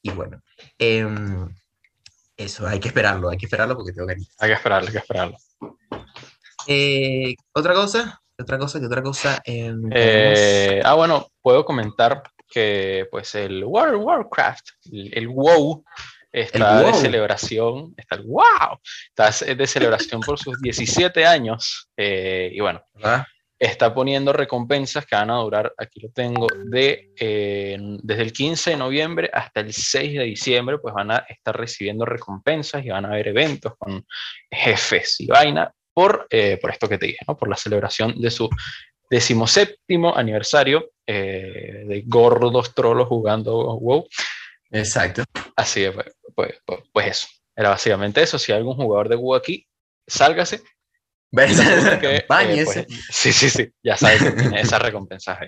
Y 0.01 0.11
bueno, 0.11 0.41
eh, 0.79 1.05
eso, 2.39 2.67
hay 2.69 2.79
que 2.79 2.89
esperarlo, 2.89 3.31
hay 3.31 3.37
que 3.37 3.47
esperarlo 3.47 3.75
porque 3.75 3.93
tengo 3.93 4.07
que 4.07 4.15
ir. 4.15 4.27
Hay 4.39 4.49
que 4.49 4.55
esperarlo, 4.55 4.87
hay 4.87 4.93
que 4.93 4.99
esperarlo. 4.99 5.37
Eh, 6.69 7.35
¿Otra 7.53 7.75
cosa? 7.75 8.23
¿Otra 8.39 8.59
cosa? 8.59 8.79
¿Qué 8.79 8.87
otra 8.87 9.03
cosa? 9.03 9.43
Eh, 9.45 10.81
ah, 10.85 10.95
bueno, 10.95 11.33
puedo 11.43 11.65
comentar 11.65 12.23
que 12.49 13.09
pues 13.11 13.35
el 13.35 13.65
World 13.65 13.97
of 13.97 14.05
Warcraft, 14.05 14.69
el, 14.93 15.27
WoW, 15.27 15.85
está 16.31 16.81
de 16.81 16.95
celebración, 16.95 17.93
está 17.97 18.15
el 18.15 18.23
wow, 18.23 18.79
está 19.09 19.55
de 19.55 19.67
celebración 19.67 20.21
por 20.21 20.39
sus 20.39 20.61
17 20.61 21.27
años. 21.27 21.91
Eh, 21.97 22.51
y 22.53 22.61
bueno, 22.61 22.85
está 23.59 23.93
poniendo 23.93 24.33
recompensas 24.33 25.05
que 25.05 25.17
van 25.17 25.31
a 25.31 25.37
durar, 25.37 25.73
aquí 25.77 26.01
lo 26.01 26.11
tengo, 26.11 26.47
de, 26.67 27.11
eh, 27.19 27.77
desde 28.03 28.23
el 28.23 28.33
15 28.33 28.71
de 28.71 28.77
noviembre 28.77 29.31
hasta 29.33 29.61
el 29.61 29.73
6 29.73 30.19
de 30.19 30.25
diciembre, 30.25 30.79
pues 30.79 30.95
van 30.95 31.11
a 31.11 31.25
estar 31.29 31.57
recibiendo 31.57 32.05
recompensas 32.05 32.85
y 32.85 32.91
van 32.91 33.05
a 33.05 33.09
haber 33.09 33.29
eventos 33.29 33.75
con 33.77 34.07
jefes 34.51 35.21
y 35.21 35.27
vaina 35.27 35.73
por, 35.93 36.29
eh, 36.31 36.59
por 36.61 36.71
esto 36.71 36.89
que 36.89 36.99
te 36.99 37.07
dije, 37.07 37.25
¿no? 37.27 37.37
por 37.37 37.49
la 37.49 37.57
celebración 37.57 38.21
de 38.21 38.31
su 38.31 38.49
decimoséptimo 39.11 40.17
aniversario 40.17 40.91
eh, 41.07 41.85
de 41.87 42.03
gordos 42.07 42.75
trolos 42.75 43.09
jugando 43.09 43.79
WoW. 43.79 44.07
Exacto. 44.71 45.25
Así 45.57 45.85
es, 45.85 45.95
pues, 46.35 46.61
pues, 46.65 46.83
pues, 46.93 47.07
eso. 47.07 47.29
Era 47.57 47.71
básicamente 47.71 48.23
eso. 48.23 48.39
Si 48.39 48.53
hay 48.53 48.59
algún 48.59 48.77
jugador 48.77 49.09
de 49.09 49.17
WoW 49.17 49.35
aquí, 49.35 49.67
sálgase, 50.07 50.61
eh, 52.03 52.25
pues, 52.27 52.87
sí, 53.11 53.33
sí, 53.33 53.51
sí, 53.51 53.69
ya 53.83 53.97
sabes 53.97 54.23
que 54.23 54.31
tiene 54.33 54.61
esa 54.61 54.79
recompensa 54.79 55.39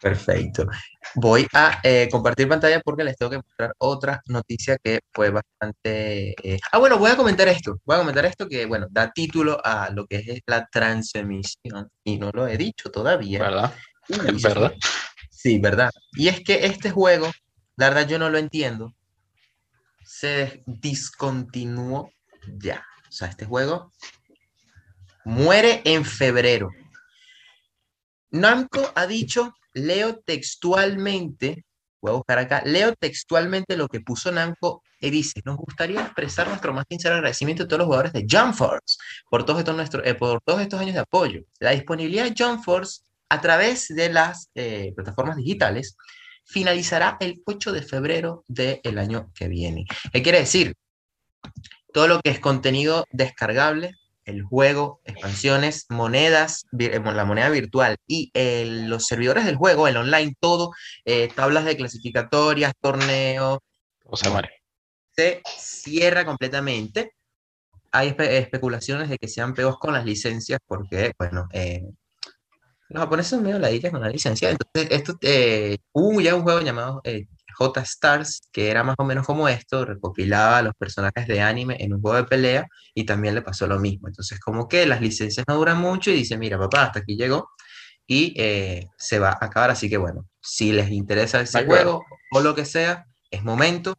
Perfecto. 0.00 0.66
Voy 1.14 1.46
a 1.52 1.78
eh, 1.82 2.08
compartir 2.10 2.48
pantalla 2.48 2.80
porque 2.80 3.04
les 3.04 3.16
tengo 3.16 3.30
que 3.30 3.36
mostrar 3.36 3.74
otra 3.78 4.22
noticia 4.26 4.78
que 4.82 5.00
fue 5.12 5.30
bastante... 5.30 6.30
Eh, 6.42 6.58
ah, 6.72 6.78
bueno, 6.78 6.96
voy 6.98 7.10
a 7.10 7.16
comentar 7.16 7.48
esto. 7.48 7.78
Voy 7.84 7.96
a 7.96 7.98
comentar 7.98 8.24
esto 8.24 8.48
que, 8.48 8.64
bueno, 8.64 8.86
da 8.90 9.10
título 9.10 9.60
a 9.62 9.90
lo 9.90 10.06
que 10.06 10.16
es 10.16 10.40
la 10.46 10.66
transmisión. 10.72 11.90
Y 12.02 12.16
no 12.16 12.30
lo 12.32 12.48
he 12.48 12.56
dicho 12.56 12.90
todavía. 12.90 13.40
¿Verdad? 13.40 13.74
¿Verdad? 14.42 14.72
Sí, 15.30 15.58
verdad. 15.58 15.90
Y 16.14 16.28
es 16.28 16.40
que 16.40 16.64
este 16.64 16.90
juego, 16.90 17.30
la 17.76 17.90
verdad 17.90 18.08
yo 18.08 18.18
no 18.18 18.30
lo 18.30 18.38
entiendo, 18.38 18.94
se 20.02 20.62
discontinuó 20.66 22.10
ya. 22.58 22.86
O 23.06 23.12
sea, 23.12 23.28
este 23.28 23.44
juego 23.44 23.92
muere 25.24 25.82
en 25.84 26.04
febrero. 26.04 26.70
Namco 28.30 28.92
ha 28.94 29.06
dicho, 29.06 29.54
leo 29.74 30.20
textualmente, 30.20 31.64
voy 32.00 32.12
a 32.12 32.16
buscar 32.16 32.38
acá, 32.38 32.62
leo 32.64 32.94
textualmente 32.94 33.76
lo 33.76 33.88
que 33.88 34.00
puso 34.00 34.30
Namco 34.30 34.82
y 35.00 35.10
dice, 35.10 35.40
nos 35.44 35.56
gustaría 35.56 36.02
expresar 36.02 36.48
nuestro 36.48 36.72
más 36.72 36.84
sincero 36.88 37.14
agradecimiento 37.16 37.64
a 37.64 37.66
todos 37.66 37.78
los 37.78 37.86
jugadores 37.86 38.12
de 38.12 38.26
Jump 38.30 38.54
Force 38.54 38.98
por 39.28 39.44
todos 39.44 39.60
estos, 39.60 39.74
nuestros, 39.74 40.06
eh, 40.06 40.14
por 40.14 40.40
todos 40.42 40.60
estos 40.60 40.80
años 40.80 40.94
de 40.94 41.00
apoyo. 41.00 41.42
La 41.58 41.70
disponibilidad 41.70 42.24
de 42.24 42.34
Jump 42.36 42.62
Force 42.62 43.02
a 43.28 43.40
través 43.40 43.88
de 43.88 44.10
las 44.10 44.50
eh, 44.54 44.92
plataformas 44.94 45.36
digitales 45.36 45.96
finalizará 46.44 47.16
el 47.20 47.42
8 47.46 47.72
de 47.72 47.82
febrero 47.82 48.44
del 48.48 48.98
año 48.98 49.30
que 49.34 49.48
viene. 49.48 49.86
¿Qué 50.12 50.22
quiere 50.22 50.40
decir? 50.40 50.74
Todo 51.92 52.08
lo 52.08 52.20
que 52.20 52.30
es 52.30 52.40
contenido 52.40 53.06
descargable 53.10 53.94
el 54.30 54.42
juego, 54.42 55.00
expansiones, 55.04 55.86
monedas, 55.88 56.66
eh, 56.78 57.00
la 57.02 57.24
moneda 57.24 57.48
virtual 57.50 57.96
y 58.06 58.30
eh, 58.34 58.64
los 58.66 59.06
servidores 59.06 59.44
del 59.44 59.56
juego, 59.56 59.88
el 59.88 59.96
online, 59.96 60.34
todo, 60.40 60.72
eh, 61.04 61.28
tablas 61.34 61.64
de 61.64 61.76
clasificatorias, 61.76 62.72
torneos. 62.80 63.58
Se 65.14 65.42
cierra 65.46 66.24
completamente. 66.24 67.12
Hay 67.92 68.14
especulaciones 68.18 69.08
de 69.08 69.18
que 69.18 69.28
sean 69.28 69.54
peos 69.54 69.78
con 69.78 69.92
las 69.92 70.04
licencias 70.04 70.60
porque, 70.64 71.12
bueno, 71.18 71.48
los 72.88 73.02
japoneses 73.02 73.30
son 73.30 73.42
medio 73.42 73.58
ladillas 73.58 73.90
con 73.90 74.00
la 74.00 74.08
licencia. 74.08 74.50
Entonces, 74.50 74.88
esto, 74.90 75.18
hubo 75.92 76.20
ya 76.20 76.36
un 76.36 76.42
juego 76.42 76.60
llamado 76.60 77.02
J-Stars, 77.60 78.48
que 78.50 78.70
era 78.70 78.82
más 78.82 78.96
o 78.98 79.04
menos 79.04 79.26
como 79.26 79.46
esto, 79.46 79.84
recopilaba 79.84 80.58
a 80.58 80.62
los 80.62 80.74
personajes 80.74 81.28
de 81.28 81.42
anime 81.42 81.76
en 81.78 81.92
un 81.92 82.00
juego 82.00 82.16
de 82.16 82.24
pelea 82.24 82.66
y 82.94 83.04
también 83.04 83.34
le 83.34 83.42
pasó 83.42 83.66
lo 83.66 83.78
mismo. 83.78 84.08
Entonces, 84.08 84.40
como 84.40 84.66
que 84.66 84.86
las 84.86 85.02
licencias 85.02 85.44
no 85.46 85.56
duran 85.56 85.78
mucho 85.78 86.10
y 86.10 86.14
dice, 86.14 86.38
mira, 86.38 86.58
papá, 86.58 86.84
hasta 86.84 87.00
aquí 87.00 87.16
llegó 87.16 87.50
y 88.06 88.32
eh, 88.38 88.86
se 88.96 89.18
va 89.18 89.30
a 89.38 89.44
acabar. 89.44 89.70
Así 89.70 89.90
que 89.90 89.98
bueno, 89.98 90.26
si 90.40 90.72
les 90.72 90.90
interesa 90.90 91.40
ese 91.42 91.66
juego 91.66 92.02
o 92.32 92.40
lo 92.40 92.54
que 92.54 92.64
sea, 92.64 93.04
es 93.30 93.44
momento 93.44 93.94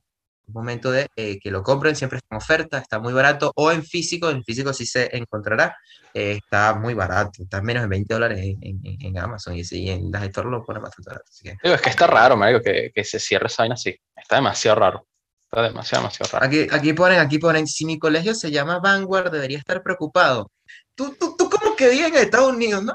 momento 0.47 0.91
de 0.91 1.07
eh, 1.15 1.39
que 1.39 1.51
lo 1.51 1.63
compren, 1.63 1.95
siempre 1.95 2.17
está 2.17 2.35
en 2.35 2.37
oferta, 2.37 2.77
está 2.77 2.99
muy 2.99 3.13
barato, 3.13 3.51
o 3.55 3.71
en 3.71 3.83
físico, 3.83 4.29
en 4.29 4.43
físico 4.43 4.73
sí 4.73 4.85
se 4.85 5.15
encontrará, 5.15 5.77
eh, 6.13 6.39
está 6.43 6.75
muy 6.75 6.93
barato, 6.93 7.43
está 7.43 7.61
menos 7.61 7.83
de 7.83 7.89
20 7.89 8.13
dólares 8.13 8.39
en, 8.39 8.81
en, 8.83 9.17
Amazon 9.17 9.55
y, 9.55 9.63
si 9.63 9.89
en 9.89 10.11
las 10.11 10.23
stores 10.25 10.51
lo 10.51 10.63
ponen 10.63 10.81
bastante 10.81 11.09
barato. 11.09 11.31
es 11.63 11.81
que 11.81 11.89
está 11.89 12.07
raro, 12.07 12.35
Mario, 12.35 12.61
que, 12.61 12.91
que 12.93 13.03
se 13.03 13.19
cierre 13.19 13.47
esa 13.47 13.63
vaina 13.63 13.75
así, 13.75 13.95
está 14.15 14.35
demasiado 14.35 14.79
raro. 14.79 15.07
Está 15.43 15.63
demasiado, 15.63 16.03
demasiado 16.03 16.31
raro. 16.31 16.45
Aquí, 16.45 16.67
aquí 16.71 16.93
ponen, 16.93 17.19
aquí 17.19 17.37
ponen, 17.37 17.67
si 17.67 17.85
mi 17.85 17.99
colegio 17.99 18.33
se 18.33 18.51
llama 18.51 18.79
Vanguard, 18.79 19.31
debería 19.31 19.57
estar 19.57 19.83
preocupado. 19.83 20.49
Tú, 20.95 21.15
tú, 21.19 21.35
tú 21.37 21.49
como 21.49 21.75
que 21.75 21.89
vives 21.89 22.07
en 22.07 22.15
Estados 22.15 22.53
Unidos, 22.53 22.83
¿no? 22.83 22.93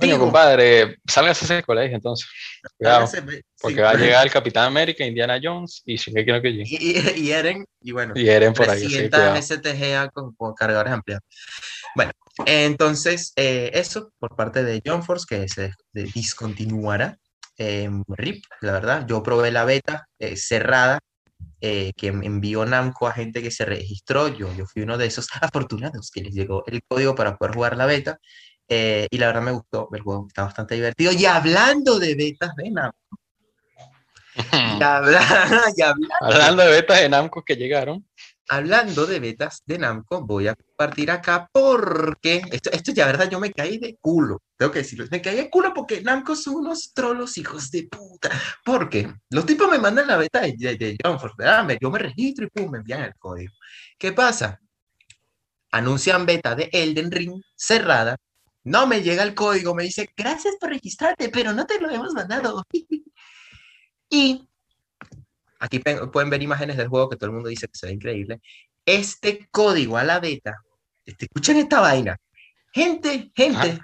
Digo, 0.00 0.18
compadre, 0.18 0.96
salgas 1.06 1.40
a 1.42 1.44
ese 1.44 1.62
colegio 1.62 1.96
entonces. 1.96 2.28
porque 3.60 3.80
va 3.80 3.90
a 3.90 3.94
llegar 3.94 4.26
el 4.26 4.32
Capitán 4.32 4.66
América, 4.66 5.04
Indiana 5.04 5.38
Jones 5.42 5.82
y 5.84 5.96
Shingeki 5.96 6.42
que 6.42 6.48
Y, 6.48 7.22
y, 7.22 7.30
Eren, 7.30 7.64
y 7.80 7.92
bueno. 7.92 8.12
Y 8.16 8.28
Eren 8.28 8.52
por 8.52 8.68
ahí. 8.68 8.88
Sí, 8.88 9.08
STGA 9.08 10.08
con, 10.10 10.34
con, 10.34 10.54
cargadores 10.54 10.92
ampliados. 10.92 11.24
Bueno, 11.94 12.12
entonces, 12.46 13.32
eh, 13.36 13.70
eso 13.74 14.10
por 14.18 14.34
parte 14.34 14.64
de 14.64 14.82
John 14.84 15.02
Force, 15.02 15.26
que 15.28 15.48
se 15.48 15.72
discontinuará. 15.92 17.18
Eh, 17.56 17.88
RIP, 18.08 18.44
la 18.62 18.72
verdad. 18.72 19.06
Yo 19.06 19.22
probé 19.22 19.52
la 19.52 19.64
beta 19.64 20.08
eh, 20.18 20.36
cerrada 20.36 20.98
eh, 21.60 21.92
que 21.96 22.08
envió 22.08 22.66
Namco 22.66 23.06
a 23.06 23.12
gente 23.12 23.42
que 23.42 23.50
se 23.50 23.64
registró. 23.64 24.28
Yo, 24.28 24.52
yo 24.54 24.66
fui 24.66 24.82
uno 24.82 24.98
de 24.98 25.06
esos 25.06 25.28
afortunados 25.40 26.10
que 26.10 26.22
les 26.22 26.34
llegó 26.34 26.64
el 26.66 26.82
código 26.86 27.14
para 27.14 27.36
poder 27.36 27.54
jugar 27.54 27.76
la 27.76 27.86
beta. 27.86 28.18
Eh, 28.68 29.06
y 29.10 29.18
la 29.18 29.26
verdad 29.26 29.42
me 29.42 29.52
gustó, 29.52 29.88
el 29.92 30.00
juego 30.00 30.26
está 30.28 30.44
bastante 30.44 30.74
divertido. 30.74 31.12
Y 31.12 31.26
hablando 31.26 31.98
de 31.98 32.14
betas 32.14 32.54
de 32.56 32.70
Namco. 32.70 32.98
hablando 36.20 36.62
de 36.62 36.70
betas 36.70 37.00
de 37.00 37.08
Namco 37.08 37.42
que 37.44 37.56
llegaron. 37.56 38.06
Hablando 38.46 39.06
de 39.06 39.20
betas 39.20 39.62
de 39.64 39.78
Namco, 39.78 40.20
voy 40.20 40.48
a 40.48 40.54
compartir 40.54 41.10
acá 41.10 41.48
porque 41.50 42.42
esto, 42.52 42.70
esto 42.72 42.92
ya, 42.92 43.06
verdad, 43.06 43.30
yo 43.30 43.40
me 43.40 43.50
caí 43.50 43.78
de 43.78 43.96
culo. 43.98 44.42
Tengo 44.58 44.70
que 44.70 44.80
decirlo, 44.80 45.06
me 45.10 45.22
caí 45.22 45.36
de 45.36 45.48
culo 45.48 45.72
porque 45.72 46.02
Namco 46.02 46.36
son 46.36 46.56
unos 46.56 46.92
trolos 46.92 47.38
hijos 47.38 47.70
de 47.70 47.84
puta. 47.84 48.30
Porque 48.62 49.10
los 49.30 49.46
tipos 49.46 49.70
me 49.70 49.78
mandan 49.78 50.06
la 50.06 50.18
beta 50.18 50.42
de, 50.42 50.54
de, 50.58 50.76
de 50.76 50.96
John 51.02 51.18
Yo 51.80 51.90
me 51.90 51.98
registro 51.98 52.46
y 52.46 52.50
pum, 52.50 52.70
me 52.70 52.78
envían 52.78 53.02
el 53.02 53.14
código. 53.14 53.52
¿Qué 53.96 54.12
pasa? 54.12 54.60
Anuncian 55.70 56.26
beta 56.26 56.54
de 56.54 56.68
Elden 56.70 57.10
Ring 57.10 57.42
cerrada 57.56 58.16
no 58.64 58.86
me 58.86 59.02
llega 59.02 59.22
el 59.22 59.34
código, 59.34 59.74
me 59.74 59.84
dice, 59.84 60.10
gracias 60.16 60.56
por 60.58 60.70
registrarte, 60.70 61.28
pero 61.28 61.52
no 61.52 61.66
te 61.66 61.80
lo 61.80 61.90
hemos 61.90 62.12
mandado. 62.12 62.64
y 64.10 64.48
aquí 65.60 65.78
pueden 65.78 66.30
ver 66.30 66.42
imágenes 66.42 66.76
del 66.76 66.88
juego 66.88 67.08
que 67.08 67.16
todo 67.16 67.26
el 67.26 67.34
mundo 67.34 67.48
dice 67.48 67.68
que 67.68 67.78
se 67.78 67.86
ve 67.86 67.92
increíble. 67.92 68.40
Este 68.84 69.48
código 69.50 69.96
a 69.96 70.04
la 70.04 70.20
beta, 70.20 70.56
este, 71.04 71.26
escuchen 71.26 71.56
esta 71.58 71.80
vaina, 71.80 72.18
Gente, 72.74 73.30
gente, 73.36 73.80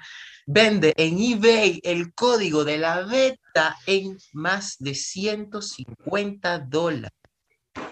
vende 0.47 0.93
en 0.97 1.17
eBay 1.17 1.81
el 1.85 2.13
código 2.13 2.65
de 2.65 2.77
la 2.77 3.03
beta 3.03 3.77
en 3.87 4.19
más 4.33 4.79
de 4.81 4.97
150 4.97 6.59
dólares. 6.59 7.13
O 7.77 7.83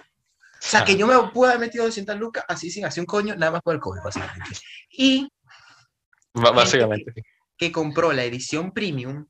sea, 0.58 0.84
que 0.84 0.96
yo 0.96 1.06
me 1.06 1.16
pude 1.30 1.50
haber 1.50 1.60
metido 1.60 1.84
200 1.84 2.18
lucas 2.18 2.44
así 2.48 2.68
sin 2.68 2.84
hacer 2.84 3.02
un 3.02 3.06
coño, 3.06 3.36
nada 3.36 3.52
más 3.52 3.62
por 3.62 3.76
el 3.76 3.80
código. 3.80 4.10
Y. 4.90 5.28
básicamente. 6.34 7.12
Que, 7.56 7.72
compró 7.72 8.12
la 8.12 8.24
edición 8.24 8.72
premium. 8.72 9.26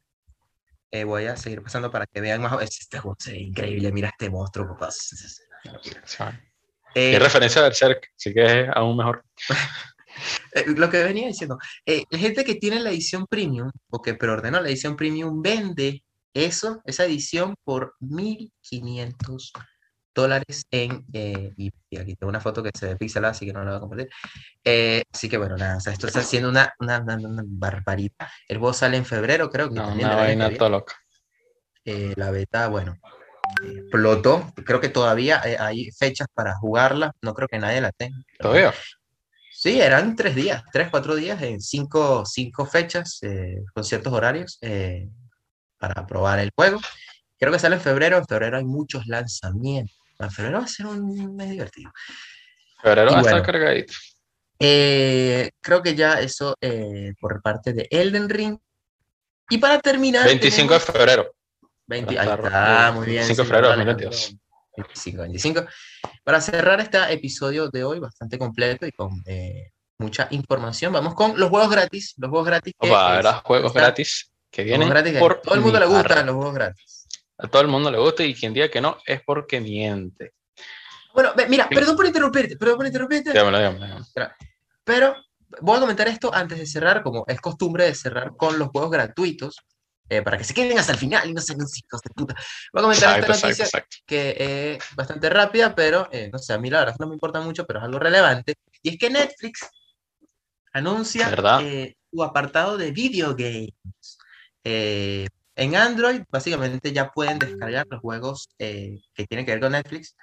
Eh, 0.90 1.04
voy 1.04 1.26
a 1.26 1.36
seguir 1.36 1.62
pasando 1.62 1.90
para 1.90 2.06
que 2.06 2.20
vean 2.20 2.42
más. 2.42 2.62
Este 2.62 2.98
juego 2.98 3.16
es 3.18 3.28
increíble. 3.34 3.92
Mira 3.92 4.08
este 4.08 4.30
monstruo, 4.30 4.68
papá. 4.68 4.90
Eh, 6.94 7.18
referencia 7.18 7.60
a 7.60 7.64
Berserk, 7.64 8.10
así 8.16 8.32
que 8.32 8.62
es 8.62 8.68
aún 8.74 8.96
mejor. 8.96 9.24
Eh, 10.52 10.64
lo 10.76 10.90
que 10.90 11.02
venía 11.04 11.28
diciendo, 11.28 11.58
eh, 11.86 12.02
la 12.10 12.18
gente 12.18 12.44
que 12.44 12.56
tiene 12.56 12.80
la 12.80 12.90
edición 12.90 13.26
premium 13.26 13.70
o 13.88 14.02
que 14.02 14.14
preordenó 14.14 14.60
la 14.60 14.68
edición 14.68 14.96
premium 14.96 15.42
vende 15.42 16.02
eso, 16.34 16.82
esa 16.84 17.04
edición 17.04 17.54
por 17.64 17.94
1500 18.00 19.52
dólares 20.14 20.66
en 20.70 21.04
eh, 21.12 21.52
y 21.56 21.70
aquí 21.96 22.14
tengo 22.16 22.28
una 22.28 22.40
foto 22.40 22.62
que 22.62 22.70
se 22.76 22.86
ve 22.86 22.96
pixelada 22.96 23.32
así 23.32 23.46
que 23.46 23.52
no 23.52 23.64
la 23.64 23.70
voy 23.70 23.76
a 23.76 23.80
compartir. 23.80 24.08
Eh, 24.64 25.02
así 25.12 25.28
que 25.28 25.38
bueno 25.38 25.56
nada 25.56 25.76
o 25.76 25.80
sea, 25.80 25.92
esto 25.92 26.06
está 26.06 26.20
haciendo 26.20 26.48
una, 26.48 26.74
una, 26.80 27.00
una, 27.00 27.42
barbaridad 27.46 28.28
el 28.48 28.58
juego 28.58 28.74
sale 28.74 28.96
en 28.96 29.04
febrero 29.04 29.50
creo 29.50 29.68
que 29.68 29.76
no, 29.76 29.86
también 29.86 30.08
una 30.08 30.16
vaina 30.16 30.50
loca. 30.50 30.94
La 31.84 32.30
beta 32.30 32.68
bueno 32.68 32.98
explotó. 33.62 34.52
Creo 34.64 34.80
que 34.80 34.88
todavía 34.88 35.40
hay 35.58 35.90
fechas 35.92 36.28
para 36.34 36.54
jugarla. 36.54 37.12
No 37.22 37.34
creo 37.34 37.48
que 37.48 37.58
nadie 37.58 37.80
la 37.80 37.92
tenga 37.92 38.18
todavía 38.38 38.74
Sí, 39.60 39.80
eran 39.80 40.14
tres 40.14 40.36
días, 40.36 40.62
tres, 40.72 40.86
cuatro 40.88 41.16
días 41.16 41.42
en 41.42 41.60
cinco, 41.60 42.24
cinco 42.24 42.64
fechas 42.64 43.18
eh, 43.22 43.64
con 43.74 43.82
ciertos 43.82 44.12
horarios 44.12 44.56
eh, 44.60 45.08
para 45.78 46.06
probar 46.06 46.38
el 46.38 46.52
juego. 46.54 46.78
Creo 47.38 47.52
que 47.52 47.58
sale 47.58 47.76
en 47.76 47.80
febrero. 47.80 48.18
En 48.18 48.26
febrero 48.26 48.56
hay 48.56 48.64
muchos 48.64 49.06
lanzamientos. 49.06 49.96
En 50.18 50.30
febrero 50.30 50.58
va 50.58 50.64
a 50.64 50.68
ser 50.68 50.86
un 50.86 51.36
mes 51.36 51.50
divertido. 51.50 51.90
Febrero 52.82 53.12
va 53.12 53.18
a 53.18 53.20
estar 53.22 53.42
cargadito. 53.42 53.94
Eh, 54.60 55.50
creo 55.60 55.82
que 55.82 55.94
ya 55.94 56.20
eso 56.20 56.54
por 57.20 57.40
parte 57.42 57.72
de 57.72 57.86
Elden 57.90 58.28
Ring. 58.28 58.58
Y 59.50 59.58
para 59.58 59.80
terminar. 59.80 60.26
25 60.26 60.74
de 60.74 60.80
febrero. 60.80 61.34
20, 61.88 62.18
ahí 62.18 62.28
está, 62.28 62.92
muy 62.92 63.06
bien. 63.06 63.24
5 63.24 63.42
de 63.42 63.48
febrero 63.48 63.68
de 63.68 63.76
2022. 63.76 64.36
25, 64.76 65.22
25. 65.22 65.66
Para 66.22 66.40
cerrar 66.40 66.80
este 66.80 66.98
episodio 67.12 67.68
de 67.68 67.82
hoy, 67.82 67.98
bastante 67.98 68.38
completo 68.38 68.86
y 68.86 68.92
con 68.92 69.22
eh, 69.26 69.70
mucha 69.98 70.28
información, 70.30 70.92
vamos 70.92 71.14
con 71.14 71.38
los 71.38 71.48
juegos 71.48 71.70
gratis. 71.70 72.14
Los 72.18 72.30
juegos 72.30 72.46
gratis. 72.46 72.74
Que 72.78 72.88
juegos 73.42 73.72
gratis 73.72 74.32
que 74.50 74.64
vienen. 74.64 75.18
por 75.18 75.40
todo 75.40 75.54
el 75.54 75.60
mundo 75.60 75.80
le 75.80 75.86
gustan 75.86 76.26
los 76.26 76.34
juegos 76.36 76.54
gratis. 76.54 76.97
A 77.38 77.46
todo 77.46 77.62
el 77.62 77.68
mundo 77.68 77.90
le 77.90 77.98
gusta 77.98 78.24
y 78.24 78.34
quien 78.34 78.52
diga 78.52 78.68
que 78.68 78.80
no 78.80 78.98
es 79.06 79.22
porque 79.24 79.60
miente. 79.60 80.34
Bueno, 81.14 81.32
mira, 81.48 81.68
perdón 81.68 81.96
por 81.96 82.06
interrumpirte, 82.06 82.56
perdón 82.56 82.76
por 82.76 82.86
interrumpirte. 82.86 83.32
Pero 84.84 85.14
voy 85.60 85.76
a 85.76 85.80
comentar 85.80 86.08
esto 86.08 86.32
antes 86.34 86.58
de 86.58 86.66
cerrar, 86.66 87.02
como 87.02 87.24
es 87.26 87.40
costumbre 87.40 87.84
de 87.84 87.94
cerrar 87.94 88.36
con 88.36 88.58
los 88.58 88.68
juegos 88.68 88.90
gratuitos. 88.90 89.56
Eh, 90.10 90.22
para 90.22 90.38
que 90.38 90.44
se 90.44 90.54
queden 90.54 90.78
hasta 90.78 90.92
el 90.92 90.98
final 90.98 91.28
y 91.28 91.34
no 91.34 91.40
sean 91.42 91.58
hijos 91.58 92.00
de 92.00 92.10
puta. 92.14 92.34
Voy 92.72 92.80
a 92.80 92.82
comentar 92.82 93.20
esta 93.20 93.46
noticia 93.46 93.66
que 94.06 94.78
es 94.78 94.96
bastante 94.96 95.28
rápida, 95.28 95.74
pero 95.74 96.08
eh, 96.10 96.30
no 96.32 96.38
sé, 96.38 96.54
a 96.54 96.58
mí 96.58 96.70
la 96.70 96.78
verdad 96.78 96.96
no 96.98 97.08
me 97.08 97.12
importa 97.12 97.42
mucho, 97.42 97.66
pero 97.66 97.80
es 97.80 97.84
algo 97.84 97.98
relevante. 97.98 98.54
Y 98.82 98.88
es 98.88 98.98
que 98.98 99.10
Netflix 99.10 99.68
anuncia 100.72 101.30
eh, 101.60 101.94
su 102.10 102.22
apartado 102.24 102.78
de 102.78 102.90
video 102.90 103.36
games. 103.36 104.18
En 105.58 105.76
Android, 105.76 106.22
básicamente 106.30 106.92
ya 106.92 107.10
pueden 107.10 107.38
descargar 107.38 107.86
los 107.90 108.00
juegos 108.00 108.48
que 108.58 109.26
tienen 109.28 109.44
que 109.44 109.52
ver 109.52 109.60
con 109.60 109.72
Netflix. 109.72 110.16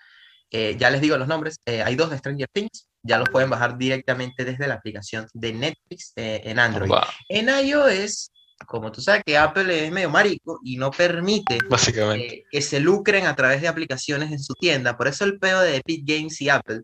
ya 0.52 0.90
les 0.90 1.02
digo 1.02 1.18
los 1.18 1.28
nombres. 1.28 1.60
hay 1.66 1.96
dos 1.96 2.10
de 2.10 2.18
Stranger 2.18 2.50
Things. 2.52 2.88
Ya 3.04 3.20
los 3.20 3.30
pueden 3.30 3.52
bajar 3.52 3.78
directamente 3.78 4.44
desde 4.44 4.68
la 4.68 4.76
aplicación 4.76 5.28
de 5.34 5.54
Netflix 5.54 6.14
en 6.16 6.58
Android. 6.58 6.92
En 7.30 7.50
iOS 7.50 8.32
como 8.66 8.92
tú 8.92 9.02
sabes 9.02 9.24
que 9.26 9.38
Apple 9.38 9.86
es 9.86 9.92
medio 9.92 10.10
marico 10.10 10.60
y 10.64 10.78
no 10.78 10.92
permite 10.92 11.60
Básicamente. 11.70 12.46
que 12.50 12.62
se 12.62 12.80
lucren 12.80 13.28
a 13.28 13.36
través 13.36 13.62
de 13.62 13.68
aplicaciones 13.68 14.32
en 14.32 14.40
su 14.40 14.54
tienda, 14.56 14.98
por 14.98 15.08
eso 15.08 15.26
el 15.26 15.40
pedo 15.40 15.62
de 15.62 15.78
Epic 15.78 16.04
Games 16.06 16.40
y 16.42 16.50
Apple, 16.50 16.82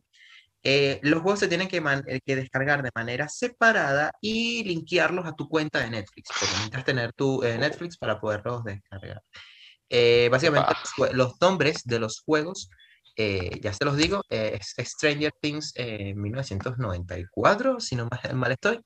eh, 0.63 0.99
los 1.03 1.21
juegos 1.21 1.39
se 1.39 1.47
tienen 1.47 1.67
que, 1.67 1.77
eh, 1.77 2.19
que, 2.25 2.35
descargar 2.35 2.83
de 2.83 2.91
manera 2.95 3.27
separada 3.29 4.11
y 4.21 4.63
linkearlos 4.63 5.25
a 5.25 5.33
tu 5.33 5.49
cuenta 5.49 5.79
de 5.79 5.89
Netflix, 5.89 6.29
porque 6.29 6.53
necesitas 6.53 6.85
tener 6.85 7.13
tu 7.13 7.43
eh, 7.43 7.57
Netflix 7.57 7.97
para 7.97 8.19
poderlos 8.19 8.63
descargar. 8.63 9.21
básicamente, 10.29 10.73
los 11.13 11.39
nombres 11.41 11.83
de 11.83 11.99
los 11.99 12.21
juegos 12.21 12.69
eh, 13.17 13.59
ya 13.61 13.73
se 13.73 13.83
los 13.83 13.97
digo, 13.97 14.23
eh, 14.29 14.57
Stranger 14.61 15.33
Things 15.41 15.73
en 15.75 16.19
1994, 16.19 17.79
si 17.79 17.95
no 17.95 18.07
mal, 18.33 18.51
estoy, 18.51 18.79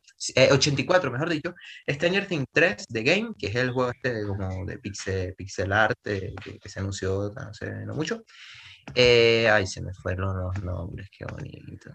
84 0.51 1.09
eh, 1.09 1.13
mejor 1.13 1.29
dicho, 1.29 1.53
Stranger 1.87 2.27
Things 2.27 2.47
3 2.51 2.85
The 2.87 3.03
Game, 3.03 3.33
que 3.37 3.47
es 3.47 3.55
el 3.55 3.71
juego 3.71 3.91
este 3.91 4.25
como 4.25 4.65
de 4.65 4.79
pixel, 4.79 5.35
pixel 5.35 5.71
art 5.71 5.97
que, 6.03 6.33
se 6.65 6.79
anunció 6.79 7.31
hace 7.37 7.85
no 7.85 7.93
mucho. 7.93 8.23
Ay, 8.95 9.67
se 9.67 9.81
me 9.81 9.93
fueron 9.93 10.37
los 10.37 10.63
nombres, 10.63 11.09
qué 11.17 11.25
bonito. 11.25 11.91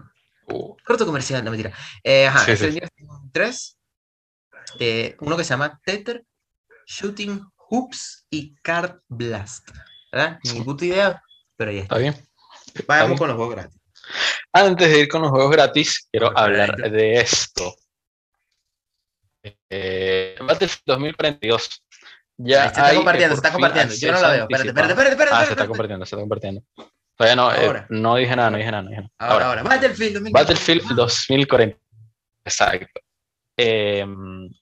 Uh. 0.46 0.76
Corto 0.84 1.06
comercial, 1.06 1.44
no 1.44 1.50
mentira. 1.50 1.72
ajá, 2.28 2.56
Stranger 2.56 2.90
Things 2.90 3.32
3, 3.32 3.78
uno 5.20 5.36
que 5.36 5.44
se 5.44 5.50
llama 5.50 5.80
Tether, 5.84 6.24
Shooting 6.86 7.44
Hoops 7.68 8.26
y 8.30 8.54
Card 8.56 9.00
Blast. 9.08 9.70
¿Verdad? 10.12 10.40
Ni 10.42 10.60
puta 10.62 10.84
idea, 10.84 11.22
pero 11.56 11.70
ya 11.70 11.82
está. 11.82 11.98
bien. 11.98 12.16
Vamos 12.86 13.18
con 13.18 13.28
los 13.28 13.36
juegos 13.36 13.54
gratis. 13.54 13.80
Antes 14.52 14.90
de 14.90 15.00
ir 15.00 15.08
con 15.08 15.22
los 15.22 15.30
juegos 15.30 15.52
gratis, 15.52 16.08
quiero 16.10 16.36
hablar 16.36 16.76
de 16.90 17.20
esto. 17.20 17.76
Eh, 19.70 20.36
Battlefield 20.40 20.82
2042. 20.84 21.82
Ya 22.42 22.62
se 22.62 22.68
está 22.68 22.94
compartiendo, 22.94 23.34
se 23.34 23.38
está 23.38 23.52
compartiendo. 23.52 23.94
Yo 23.94 24.12
no 24.12 24.20
la 24.20 24.30
veo. 24.30 24.42
Espérate, 24.42 24.68
espérate, 24.68 24.92
espérate. 24.92 25.10
espérate 25.10 25.36
ah, 25.36 25.44
se 25.44 25.50
está 25.52 25.66
compartiendo, 25.66 26.06
se 26.06 26.14
está 26.14 26.20
compartiendo. 26.20 26.62
Todavía 27.16 27.36
no, 27.36 27.54
eh, 27.54 27.86
no 27.90 28.16
dije 28.16 28.34
nada, 28.34 28.50
no 28.50 28.56
dije 28.56 28.70
nada. 28.70 28.82
No 28.82 28.90
dije 28.90 29.02
nada. 29.02 29.12
Ahora, 29.18 29.46
ahora, 29.48 29.62
Battlefield 29.62 30.14
2040. 30.14 30.40
Battlefield 30.40 30.96
2040. 30.96 31.78
Exacto. 32.44 33.00
Eh, 33.56 34.06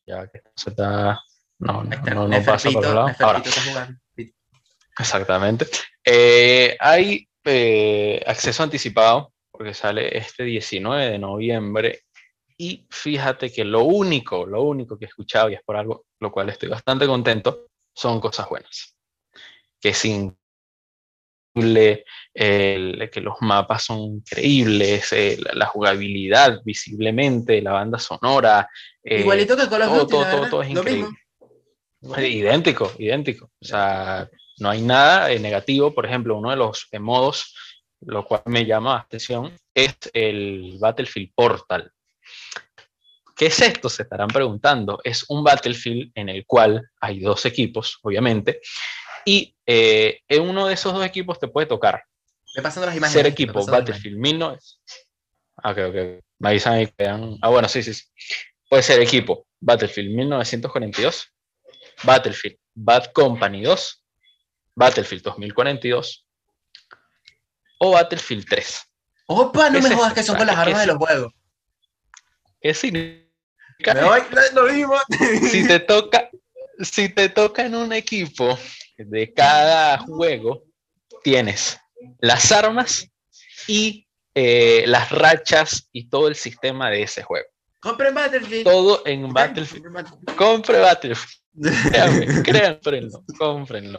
ya 0.06 0.26
que 0.26 0.42
se 0.56 0.70
está. 0.70 1.20
No, 1.60 1.84
no, 1.84 2.14
no, 2.14 2.28
no 2.28 2.42
pasa 2.44 2.70
por 2.70 2.84
el 2.84 2.94
lado. 2.94 3.10
Ahora. 3.20 3.42
Exactamente. 4.98 5.66
Eh, 6.04 6.76
hay 6.80 7.28
eh, 7.44 8.20
acceso 8.26 8.62
anticipado, 8.62 9.32
porque 9.50 9.72
sale 9.72 10.16
este 10.18 10.42
19 10.42 11.10
de 11.10 11.18
noviembre. 11.18 12.00
Y 12.56 12.88
fíjate 12.90 13.52
que 13.52 13.64
lo 13.64 13.84
único, 13.84 14.44
lo 14.44 14.62
único 14.62 14.98
que 14.98 15.04
he 15.04 15.08
escuchado, 15.08 15.48
y 15.48 15.54
es 15.54 15.62
por 15.62 15.76
algo 15.76 16.06
lo 16.20 16.33
cual 16.33 16.48
estoy 16.48 16.68
bastante 16.68 17.07
contento, 17.07 17.66
son 17.94 18.20
cosas 18.20 18.48
buenas. 18.48 18.96
Que 19.81 19.90
es 19.90 20.04
increíble, 20.04 20.37
que 22.35 23.20
los 23.20 23.37
mapas 23.40 23.85
son 23.85 24.00
increíbles, 24.00 25.12
eh, 25.12 25.38
la, 25.52 25.66
jugabilidad 25.66 26.61
visiblemente, 26.64 27.62
la 27.62 27.72
banda 27.72 27.98
sonora. 27.98 28.68
Igualito 29.02 29.57
que 29.57 29.68
con 29.68 29.81
todo, 29.81 30.07
todo, 30.07 30.31
todo, 30.31 30.50
todo, 30.50 30.62
es 30.62 30.70
increíble. 30.70 31.09
Idéntico, 32.00 32.92
idéntico. 32.98 33.50
O 33.61 33.64
sea, 33.64 34.28
no 34.59 34.70
hay 34.70 34.83
nada 34.83 35.33
eh, 35.33 35.38
negativo. 35.38 35.92
Por 35.92 36.07
ejemplo, 36.07 36.37
uno 36.37 36.50
de 36.50 36.57
los 36.57 36.87
eh, 36.92 36.98
modos, 36.98 37.54
lo 38.00 38.24
cual 38.24 38.42
me 38.46 38.64
llama 38.64 38.94
la 38.94 39.00
atención, 39.00 39.52
es 39.74 39.96
el 40.12 40.76
Battlefield 40.78 41.33
Portal. 41.35 41.92
¿Qué 43.38 43.46
es 43.46 43.61
esto? 43.61 43.88
Se 43.88 44.03
estarán 44.03 44.29
preguntando. 44.29 45.01
Es 45.05 45.24
un 45.29 45.44
Battlefield 45.44 46.11
en 46.16 46.29
el 46.29 46.44
cual 46.44 46.90
hay 47.01 47.20
dos 47.20 47.46
equipos, 47.46 47.98
obviamente, 48.03 48.61
y 49.24 49.55
eh, 49.64 50.20
en 50.29 50.42
uno 50.42 50.66
de 50.66 50.74
esos 50.74 50.92
dos 50.92 51.05
equipos 51.05 51.38
te 51.38 51.48
puede 51.48 51.66
tocar 51.66 52.03
me 52.57 52.62
pasando 52.62 52.87
las 52.87 52.96
imágenes. 52.96 53.12
ser 53.12 53.27
equipo 53.27 53.64
Battlefield 53.64 54.18
1900. 54.18 54.81
Ah, 55.62 55.70
ok, 55.70 55.79
ok. 55.88 56.24
Me 56.40 56.48
avisan 56.48 56.74
ahí 56.74 56.87
que 56.87 57.07
Ah, 57.07 57.48
bueno, 57.48 57.68
sí, 57.68 57.83
sí, 57.83 57.94
sí. 57.94 58.05
Puede 58.68 58.83
ser 58.83 59.01
equipo 59.01 59.46
Battlefield 59.61 60.14
1942, 60.16 61.33
Battlefield 62.03 62.57
Bad 62.74 63.12
Company 63.12 63.62
2 63.62 64.05
Battlefield 64.74 65.22
2042 65.22 66.27
o 67.81 67.92
Battlefield 67.92 68.46
3. 68.48 68.83
Opa, 69.27 69.70
no 69.70 69.81
me 69.81 69.94
jodas 69.94 70.14
que 70.14 70.22
son 70.22 70.37
con 70.37 70.46
las 70.46 70.57
armas 70.57 70.81
de 70.81 70.87
los 70.87 70.96
juegos. 70.96 71.33
Es 72.61 72.79
significa. 72.79 73.27
Me 73.84 74.04
voy, 74.04 74.20
lo 74.54 74.64
mismo. 74.64 74.94
si 75.50 75.66
te 75.66 75.78
toca, 75.80 76.28
si 76.80 77.08
te 77.08 77.28
toca 77.28 77.64
en 77.64 77.74
un 77.74 77.92
equipo 77.92 78.58
de 78.96 79.32
cada 79.32 79.98
juego, 79.98 80.64
tienes 81.22 81.78
las 82.20 82.50
armas 82.50 83.08
y 83.66 84.08
eh, 84.34 84.84
las 84.86 85.10
rachas 85.10 85.88
y 85.92 86.08
todo 86.08 86.28
el 86.28 86.34
sistema 86.34 86.90
de 86.90 87.02
ese 87.02 87.22
juego. 87.22 87.46
Compren 87.80 88.14
Battlefield. 88.14 88.64
Todo 88.64 89.02
en 89.06 89.32
Battlefield. 89.32 89.86
Compre 90.36 90.80
Battlefield. 90.80 91.38
Créanme, 91.90 92.42
créanlo, 92.42 93.24
cómprenlo. 93.36 93.98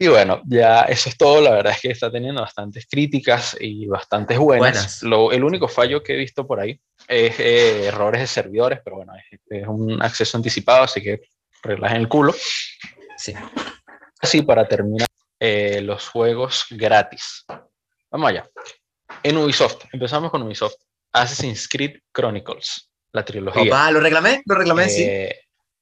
Y 0.00 0.06
bueno, 0.06 0.42
ya 0.46 0.82
eso 0.82 1.08
es 1.08 1.16
todo. 1.16 1.40
La 1.40 1.50
verdad 1.50 1.72
es 1.72 1.80
que 1.80 1.90
está 1.90 2.10
teniendo 2.10 2.40
bastantes 2.40 2.86
críticas 2.88 3.56
y 3.60 3.86
bastantes 3.86 4.38
buenas. 4.38 5.02
Lo, 5.02 5.32
el 5.32 5.42
único 5.42 5.66
fallo 5.66 6.02
que 6.02 6.14
he 6.14 6.16
visto 6.16 6.46
por 6.46 6.60
ahí 6.60 6.80
es 7.08 7.40
eh, 7.40 7.86
errores 7.86 8.20
de 8.20 8.26
servidores, 8.28 8.80
pero 8.84 8.96
bueno, 8.96 9.12
es, 9.50 9.66
un 9.66 10.00
acceso 10.00 10.36
anticipado, 10.36 10.84
así 10.84 11.02
que 11.02 11.22
relajen 11.62 11.96
el 11.96 12.08
culo. 12.08 12.32
Sí. 13.16 13.34
Así 14.20 14.42
para 14.42 14.68
terminar 14.68 15.08
eh, 15.40 15.80
los 15.82 16.08
juegos 16.08 16.66
gratis. 16.70 17.44
Vamos 18.10 18.30
allá. 18.30 18.48
En 19.24 19.36
Ubisoft, 19.36 19.84
empezamos 19.92 20.30
con 20.30 20.42
Ubisoft. 20.42 20.76
Assassin's 21.12 21.68
Creed 21.68 21.98
Chronicles, 22.12 22.88
la 23.12 23.24
trilogía. 23.24 23.86
Ah, 23.86 23.90
lo 23.90 23.98
reclamé, 23.98 24.42
lo 24.44 24.54
reclamé, 24.54 24.88
sí. 24.88 25.08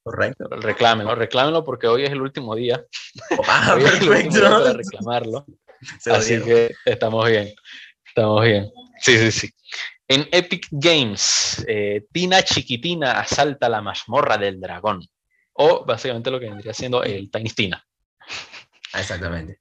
Correcto. 0.07 0.47
Reclámenlo, 0.49 1.17
reclámenlo 1.17 1.65
porque 1.65 1.89
hoy 1.89 2.05
es 2.05 2.13
el 2.13 2.23
último 2.23 2.55
día. 2.55 2.85
Ah, 3.49 3.77
perfecto. 3.77 4.41
para 4.41 4.73
reclamarlo. 4.73 5.45
Así 6.07 6.41
que 6.43 6.73
estamos 6.85 7.29
bien. 7.29 7.53
Estamos 8.07 8.45
bien. 8.45 8.71
Sí, 9.01 9.19
sí, 9.19 9.33
sí. 9.33 9.51
En 10.07 10.29
Epic 10.31 10.69
Games, 10.71 11.65
eh, 11.67 12.07
Tina 12.13 12.41
Chiquitina 12.45 13.19
asalta 13.19 13.69
la 13.69 13.83
mazmorra 13.83 14.39
del 14.39 14.61
dragón. 14.61 15.03
O 15.55 15.85
básicamente 15.85 16.31
lo 16.31 16.39
que 16.39 16.51
vendría 16.51 16.73
siendo 16.73 17.03
el 17.03 17.29
Tiny 17.29 17.51
Tina. 17.51 17.85
Exactamente. 18.95 19.59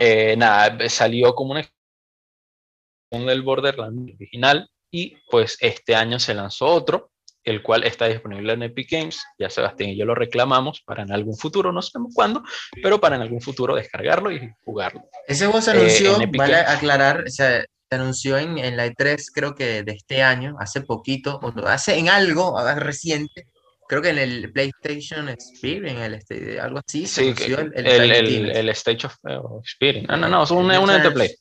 Eh, 0.00 0.36
nada, 0.38 0.88
salió 0.88 1.34
como 1.34 1.52
una 1.52 1.68
del 3.10 3.42
Borderlands 3.42 4.14
original 4.14 4.70
y 4.90 5.16
pues 5.30 5.58
este 5.60 5.94
año 5.94 6.18
se 6.18 6.32
lanzó 6.32 6.64
otro 6.64 7.11
el 7.44 7.62
cual 7.62 7.84
está 7.84 8.06
disponible 8.06 8.52
en 8.52 8.62
Epic 8.62 8.90
Games. 8.90 9.22
Ya 9.38 9.50
Sebastián 9.50 9.90
y 9.90 9.96
yo 9.96 10.04
lo 10.04 10.14
reclamamos 10.14 10.82
para 10.84 11.02
en 11.02 11.12
algún 11.12 11.36
futuro, 11.36 11.72
no 11.72 11.82
sabemos 11.82 12.12
cuándo, 12.14 12.42
pero 12.82 13.00
para 13.00 13.16
en 13.16 13.22
algún 13.22 13.40
futuro 13.40 13.74
descargarlo 13.74 14.30
y 14.30 14.50
jugarlo. 14.64 15.02
Ese 15.26 15.46
juego 15.46 15.60
se 15.60 15.70
anunció, 15.72 16.20
eh, 16.20 16.30
vale 16.32 16.56
aclarar, 16.56 17.24
se, 17.30 17.66
anunció 17.90 18.38
en, 18.38 18.58
en, 18.58 18.76
la 18.76 18.86
E3 18.86 19.22
creo 19.34 19.54
que 19.54 19.82
de 19.82 19.92
este 19.92 20.22
año, 20.22 20.56
hace 20.58 20.80
poquito, 20.80 21.38
o 21.42 21.52
hace 21.66 21.98
en 21.98 22.08
algo 22.08 22.58
reciente, 22.76 23.48
creo 23.86 24.00
que 24.00 24.10
en 24.10 24.18
el 24.18 24.52
PlayStation 24.52 25.28
Experience, 25.28 26.06
el 26.06 26.14
este, 26.14 26.60
algo 26.60 26.80
así, 26.86 27.06
se 27.06 27.22
anunció 27.22 27.58
el, 27.58 27.72
el, 27.76 28.68
Stage 28.70 29.06
of 29.06 29.14
Experience. 29.60 30.06
No, 30.08 30.16
no, 30.16 30.28
no, 30.28 30.44
es 30.44 30.50
un, 30.50 30.70
un 30.70 31.12
Play. 31.12 31.34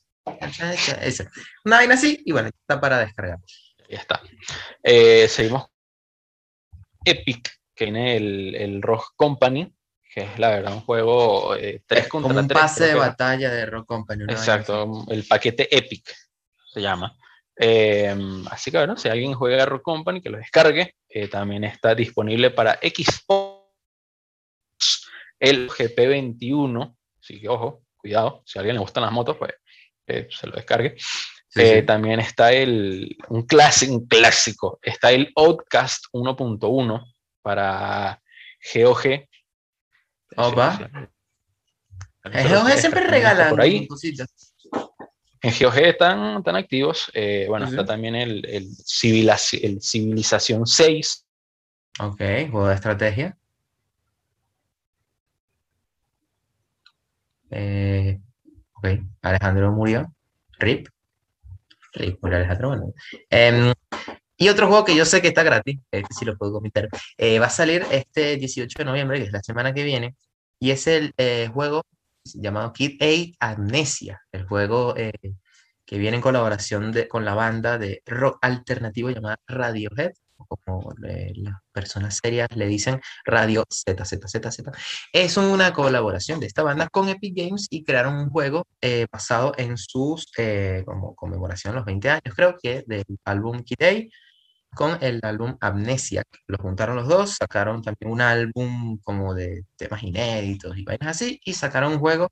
Una 1.66 1.78
vaina 1.78 1.94
así, 1.94 2.22
y 2.26 2.32
bueno, 2.32 2.50
está 2.50 2.80
para 2.82 3.00
descargar. 3.00 3.38
Ya 3.90 3.98
está. 3.98 4.22
Eh, 4.84 5.28
seguimos 5.28 5.71
Epic, 7.06 7.50
que 7.76 7.86
tiene 7.86 8.16
el, 8.16 8.56
el 8.56 8.82
Rock 8.82 9.14
Company, 9.16 9.74
que 10.14 10.22
es 10.22 10.40
la 10.40 10.50
verdad 10.50 10.74
un 10.74 10.82
juego 10.82 11.56
eh, 11.56 11.84
3 11.86 12.08
contra 12.08 12.30
como 12.30 12.40
un 12.40 12.48
pase 12.48 12.88
de 12.88 12.96
batalla 12.96 13.50
de 13.50 13.66
Rock 13.66 13.88
Company. 13.88 14.24
Exacto, 14.24 15.06
el 15.10 15.26
paquete 15.26 15.76
Epic 15.76 16.14
se 16.66 16.82
llama. 16.82 17.16
Eh, 17.56 18.16
así 18.50 18.72
que 18.72 18.78
bueno, 18.78 18.98
si 18.98 19.08
alguien 19.10 19.34
juega 19.34 19.66
Rock 19.66 19.84
Company, 19.84 20.22
que 20.22 20.30
lo 20.30 20.38
descargue. 20.38 20.96
Eh, 21.08 21.28
también 21.28 21.64
está 21.64 21.94
disponible 21.94 22.52
para 22.52 22.80
Xbox 22.82 23.62
el 25.40 25.70
GP21. 25.70 26.96
Así 27.20 27.40
que 27.42 27.50
ojo, 27.50 27.84
cuidado, 27.98 28.44
si 28.46 28.58
a 28.58 28.62
alguien 28.62 28.76
le 28.76 28.82
gustan 28.82 29.04
las 29.04 29.12
motos, 29.12 29.38
pues 29.38 29.52
eh, 30.08 30.28
se 30.32 30.48
lo 30.48 30.56
descargue. 30.56 30.96
Eh, 31.56 31.82
también 31.84 32.20
está 32.20 32.54
el, 32.54 33.18
un, 33.28 33.46
clásico, 33.46 33.94
un 33.94 34.08
clásico, 34.08 34.80
está 34.82 35.12
el 35.12 35.32
Outcast 35.36 36.06
1.1 36.14 37.14
para 37.42 38.22
GOG. 38.74 39.28
Opa. 40.38 40.90
En 42.24 42.50
GOG 42.50 42.72
siempre 42.78 43.08
regalan 43.08 43.56
cositas. 43.88 44.56
En 45.42 45.54
GOG 45.60 45.78
están, 45.80 46.38
están 46.38 46.56
activos. 46.56 47.12
Eh, 47.14 47.48
bueno, 47.50 47.66
está 47.66 47.84
también 47.84 48.16
el, 48.16 48.46
el, 48.46 48.70
el 48.70 49.82
Civilización 49.82 50.66
6. 50.66 51.26
Ok, 52.00 52.22
juego 52.50 52.68
de 52.68 52.76
estrategia. 52.76 53.38
Eh, 57.50 58.22
ok, 58.74 58.88
Alejandro 59.22 59.72
murió. 59.74 60.14
RIP. 60.60 60.88
Em, 63.30 63.73
y 64.38 64.49
otro 64.49 64.67
juego 64.67 64.86
que 64.86 64.95
yo 64.95 65.06
sé 65.06 65.21
que 65.21 65.30
está 65.30 65.43
gratis, 65.43 65.80
este 65.91 66.13
sí 66.13 66.25
lo 66.25 66.38
puedo 66.38 66.54
comentar, 66.54 66.89
eh, 67.17 67.39
va 67.39 67.47
a 67.47 67.49
salir 67.49 67.86
este 67.91 68.38
18 68.38 68.80
de 68.80 68.86
noviembre, 68.86 69.19
que 69.19 69.25
es 69.25 69.32
la 69.32 69.43
semana 69.43 69.73
que 69.73 69.84
viene, 69.84 70.15
y 70.60 70.71
es 70.71 70.88
el 70.88 71.13
eh, 71.17 71.49
juego 71.54 71.84
llamado 72.23 72.73
Kid 72.73 73.01
A 73.39 73.51
Amnesia, 73.51 74.21
el 74.32 74.47
juego 74.47 74.95
eh, 74.97 75.13
que 75.86 75.97
viene 75.97 76.17
en 76.17 76.21
colaboración 76.21 76.91
de, 76.91 77.08
con 77.08 77.25
la 77.25 77.36
banda 77.36 77.77
de 77.77 78.01
rock 78.06 78.39
alternativo 78.41 79.10
llamada 79.10 79.38
Radiohead 79.47 80.13
como 80.47 80.93
las 80.97 81.56
personas 81.71 82.19
serias 82.21 82.49
le 82.56 82.67
dicen 82.67 83.01
Radio 83.25 83.65
ZZZZ. 83.69 84.71
Es 85.13 85.38
una 85.38 85.73
colaboración 85.73 86.39
de 86.39 86.47
esta 86.47 86.63
banda 86.63 86.88
con 86.89 87.10
Epic 87.10 87.36
Games 87.36 87.67
y 87.69 87.84
crearon 87.84 88.15
un 88.15 88.30
juego 88.30 88.67
eh, 88.82 89.08
basado 89.12 89.54
en 89.58 89.77
sus, 89.77 90.27
eh, 90.38 90.84
como 90.86 91.15
conmemoración 91.15 91.75
los 91.75 91.86
20 91.86 92.10
años, 92.10 92.36
creo 92.36 92.56
que 92.62 92.84
del 92.88 93.06
álbum 93.25 93.63
Kid 93.63 94.10
con 94.73 94.97
el 95.01 95.19
álbum 95.23 95.58
Amnesia. 95.60 96.23
Lo 96.47 96.58
juntaron 96.58 96.95
los 96.95 97.08
dos, 97.08 97.36
sacaron 97.36 97.82
también 97.82 98.12
un 98.12 98.21
álbum 98.21 98.99
como 99.04 99.34
de 99.34 99.65
temas 99.75 100.04
inéditos 100.04 100.77
y 100.77 100.84
vainas 100.84 101.10
así, 101.10 101.39
y 101.43 101.54
sacaron 101.54 101.93
un 101.93 101.99
juego 101.99 102.30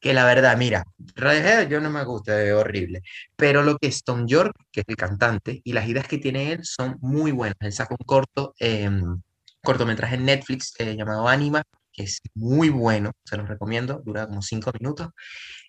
que 0.00 0.14
la 0.14 0.24
verdad, 0.24 0.56
mira, 0.56 0.84
Radiohead 1.14 1.68
yo 1.68 1.80
no 1.80 1.90
me 1.90 2.04
gusta, 2.04 2.42
es 2.42 2.52
horrible, 2.52 3.02
pero 3.36 3.62
lo 3.62 3.76
que 3.78 3.92
Tom 4.04 4.26
York, 4.26 4.54
que 4.70 4.80
es 4.80 4.86
el 4.88 4.96
cantante, 4.96 5.60
y 5.64 5.72
las 5.72 5.88
ideas 5.88 6.06
que 6.08 6.18
tiene 6.18 6.52
él 6.52 6.60
son 6.64 6.98
muy 7.00 7.32
buenas. 7.32 7.56
Él 7.60 7.72
sacó 7.72 7.96
un 7.98 8.06
corto, 8.06 8.54
em, 8.58 9.20
cortometraje 9.62 10.16
en 10.16 10.24
Netflix 10.26 10.74
eh, 10.78 10.96
llamado 10.96 11.28
Anima, 11.28 11.62
que 11.92 12.04
es 12.04 12.20
muy 12.34 12.68
bueno, 12.70 13.12
se 13.24 13.36
los 13.36 13.48
recomiendo, 13.48 14.02
dura 14.04 14.26
como 14.26 14.42
cinco 14.42 14.70
minutos. 14.78 15.08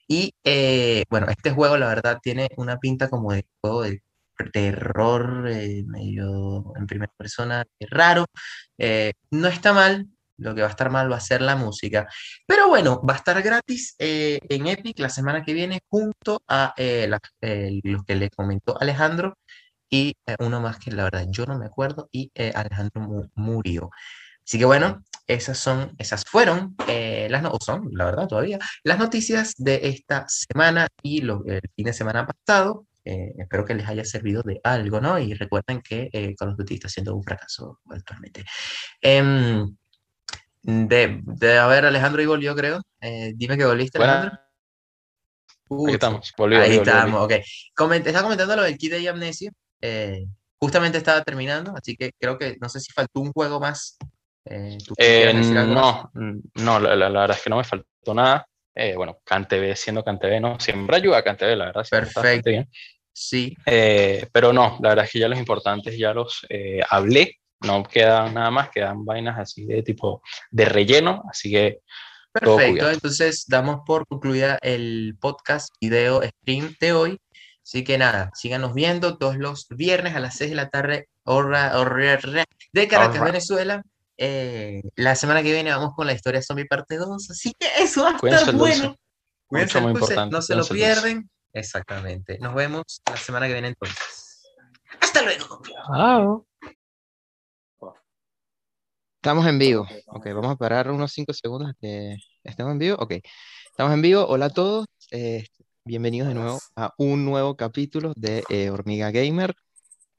Y 0.07 0.33
eh, 0.43 1.03
bueno, 1.09 1.27
este 1.29 1.51
juego 1.51 1.77
la 1.77 1.87
verdad 1.89 2.19
tiene 2.21 2.49
una 2.57 2.77
pinta 2.79 3.09
como 3.09 3.33
de 3.33 3.45
juego 3.61 3.83
de 3.83 4.01
terror, 4.53 5.47
eh, 5.49 5.83
medio 5.87 6.73
en 6.77 6.87
primera 6.87 7.11
persona, 7.17 7.65
raro. 7.89 8.25
no 9.31 9.47
está 9.47 9.73
mal, 9.73 10.07
lo 10.37 10.55
que 10.55 10.61
va 10.61 10.67
a 10.67 10.71
estar 10.71 10.89
mal 10.89 11.11
va 11.11 11.17
a 11.17 11.19
ser 11.21 11.41
la 11.41 11.55
música. 11.55 12.07
Pero 12.45 12.67
bueno, 12.67 13.01
va 13.07 13.13
a 13.15 13.17
estar 13.17 13.41
gratis 13.41 13.95
eh, 13.99 14.39
en 14.49 14.67
Epic 14.67 14.99
la 14.99 15.09
semana 15.09 15.43
que 15.43 15.53
viene 15.53 15.81
junto 15.89 16.41
a 16.47 16.73
eh, 16.77 17.09
los 17.83 18.03
que 18.05 18.15
le 18.15 18.29
comentó 18.29 18.79
Alejandro 18.79 19.37
y 19.89 20.15
eh, 20.25 20.35
uno 20.39 20.61
más 20.61 20.79
que 20.79 20.91
la 20.91 21.05
verdad 21.05 21.25
yo 21.29 21.45
no 21.45 21.57
me 21.57 21.65
acuerdo 21.65 22.09
y 22.11 22.31
Alejandro 22.55 23.29
murió. 23.35 23.89
Así 24.45 24.57
que 24.59 24.65
bueno, 24.65 25.03
esas 25.27 25.57
son, 25.57 25.93
esas 25.97 26.23
fueron 26.25 26.75
las 26.87 27.41
no 27.43 27.51
son, 27.59 27.89
la 27.91 28.05
verdad 28.05 28.27
todavía, 28.27 28.59
las 28.83 28.97
noticias 28.97 29.53
de 29.57 29.81
esta 29.83 30.25
semana 30.27 30.87
y 31.03 31.21
lo, 31.21 31.43
el 31.45 31.61
fin 31.75 31.85
de 31.85 31.93
semana 31.93 32.25
pasado. 32.25 32.85
espero 33.03 33.65
que 33.65 33.75
les 33.75 33.87
haya 33.87 34.05
servido 34.05 34.41
de 34.43 34.59
algo, 34.63 35.01
¿no? 35.01 35.19
Y 35.19 35.33
recuerden 35.33 35.81
que 35.81 36.09
Call 36.37 36.49
of 36.49 36.57
Duty 36.57 36.75
está 36.75 36.89
siendo 36.89 37.15
un 37.15 37.23
fracaso 37.23 37.79
actualmente. 37.89 38.45
De, 40.63 41.21
de 41.23 41.57
a 41.57 41.67
ver, 41.67 41.85
Alejandro 41.85 42.21
y 42.21 42.25
volvió, 42.25 42.55
creo. 42.55 42.81
Eh, 43.01 43.33
dime 43.35 43.57
que 43.57 43.65
volviste, 43.65 43.97
Alejandro. 43.97 44.39
ahí 45.87 45.93
estamos, 45.93 46.33
Ahí 46.37 46.75
estamos, 46.75 47.23
ok. 47.23 47.31
estaba 47.31 48.23
comentando 48.23 48.55
lo 48.55 48.63
del 48.63 48.77
kit 48.77 48.91
de 48.91 49.07
Amnesia. 49.07 49.51
Eh, 49.81 50.25
justamente 50.59 50.97
estaba 50.97 51.23
terminando, 51.23 51.73
así 51.75 51.95
que 51.95 52.11
creo 52.19 52.37
que 52.37 52.57
no 52.59 52.67
sé 52.69 52.79
si 52.79 52.91
faltó 52.91 53.21
un 53.21 53.31
juego 53.31 53.59
más. 53.59 53.97
Eh, 54.45 54.77
no, 55.67 56.11
no, 56.13 56.79
la, 56.79 56.95
la, 56.95 57.09
verdad 57.09 57.37
es 57.37 57.43
que 57.43 57.49
no 57.49 57.57
me 57.57 57.63
faltó 57.63 58.13
nada. 58.13 58.47
bueno, 58.95 59.19
CanTV 59.23 59.75
siendo 59.75 60.03
CanTV, 60.03 60.41
¿no? 60.41 60.59
Siempre 60.59 60.97
ayuda 60.97 61.19
a 61.19 61.23
CanTV, 61.23 61.55
la 61.55 61.65
verdad. 61.65 61.85
Perfecto. 61.89 62.49
Sí. 63.13 63.55
pero 63.65 64.53
no, 64.53 64.77
la 64.81 64.89
verdad 64.89 65.05
es 65.05 65.11
que 65.11 65.19
ya 65.19 65.27
los 65.27 65.39
importantes 65.39 65.97
ya 65.97 66.13
los 66.13 66.45
hablé 66.89 67.37
no 67.61 67.83
queda 67.83 68.29
nada 68.31 68.51
más, 68.51 68.69
quedan 68.69 69.05
vainas 69.05 69.39
así 69.39 69.65
de 69.65 69.83
tipo 69.83 70.21
de 70.51 70.65
relleno, 70.65 71.23
así 71.29 71.51
que... 71.51 71.79
Perfecto, 72.31 72.91
entonces 72.91 73.45
damos 73.47 73.81
por 73.85 74.05
concluida 74.05 74.59
el 74.61 75.17
podcast, 75.19 75.73
video, 75.81 76.21
stream 76.21 76.75
de 76.79 76.93
hoy. 76.93 77.19
Así 77.63 77.83
que 77.83 77.97
nada, 77.97 78.29
síganos 78.33 78.73
viendo 78.73 79.17
todos 79.17 79.37
los 79.37 79.67
viernes 79.69 80.15
a 80.15 80.19
las 80.19 80.37
6 80.37 80.51
de 80.51 80.55
la 80.55 80.69
tarde, 80.69 81.09
hora, 81.23 81.73
de 82.73 82.87
Caracas, 82.87 83.21
Venezuela. 83.21 83.81
Eh, 84.17 84.81
la 84.95 85.15
semana 85.15 85.43
que 85.43 85.51
viene 85.51 85.71
vamos 85.71 85.93
con 85.95 86.07
la 86.07 86.13
historia 86.13 86.41
zombie 86.41 86.65
parte 86.65 86.97
2, 86.97 87.29
así 87.29 87.53
que 87.59 87.67
eso 87.79 88.03
va 88.03 88.11
a 88.11 88.35
estar 88.37 88.55
bueno. 88.55 88.95
Cuídense, 89.47 89.81
no 89.81 90.41
se 90.41 90.55
lo 90.55 90.65
pierden. 90.65 91.29
Exactamente. 91.53 92.37
Nos 92.39 92.53
vemos 92.53 93.01
la 93.09 93.17
semana 93.17 93.47
que 93.47 93.53
viene 93.53 93.69
entonces. 93.69 94.43
Hasta 95.01 95.21
luego. 95.23 95.61
Estamos 99.17 99.47
en 99.47 99.57
vivo. 99.59 99.85
Ok, 100.05 100.27
vamos 100.27 100.51
a 100.51 100.55
parar 100.55 100.91
unos 100.91 101.11
5 101.11 101.33
segundos 101.33 101.73
que 101.81 102.15
estemos 102.43 102.71
en 102.71 102.79
vivo. 102.79 102.97
Ok, 102.99 103.13
estamos 103.71 103.93
en 103.93 104.01
vivo. 104.01 104.25
Hola 104.27 104.45
a 104.45 104.49
todos. 104.51 104.85
Eh, 105.11 105.43
bienvenidos 105.83 106.29
de 106.29 106.35
nuevo 106.35 106.59
a 106.75 106.93
un 106.99 107.25
nuevo 107.25 107.57
capítulo 107.57 108.13
de 108.15 108.43
eh, 108.49 108.69
Hormiga 108.69 109.09
Gamer. 109.09 109.55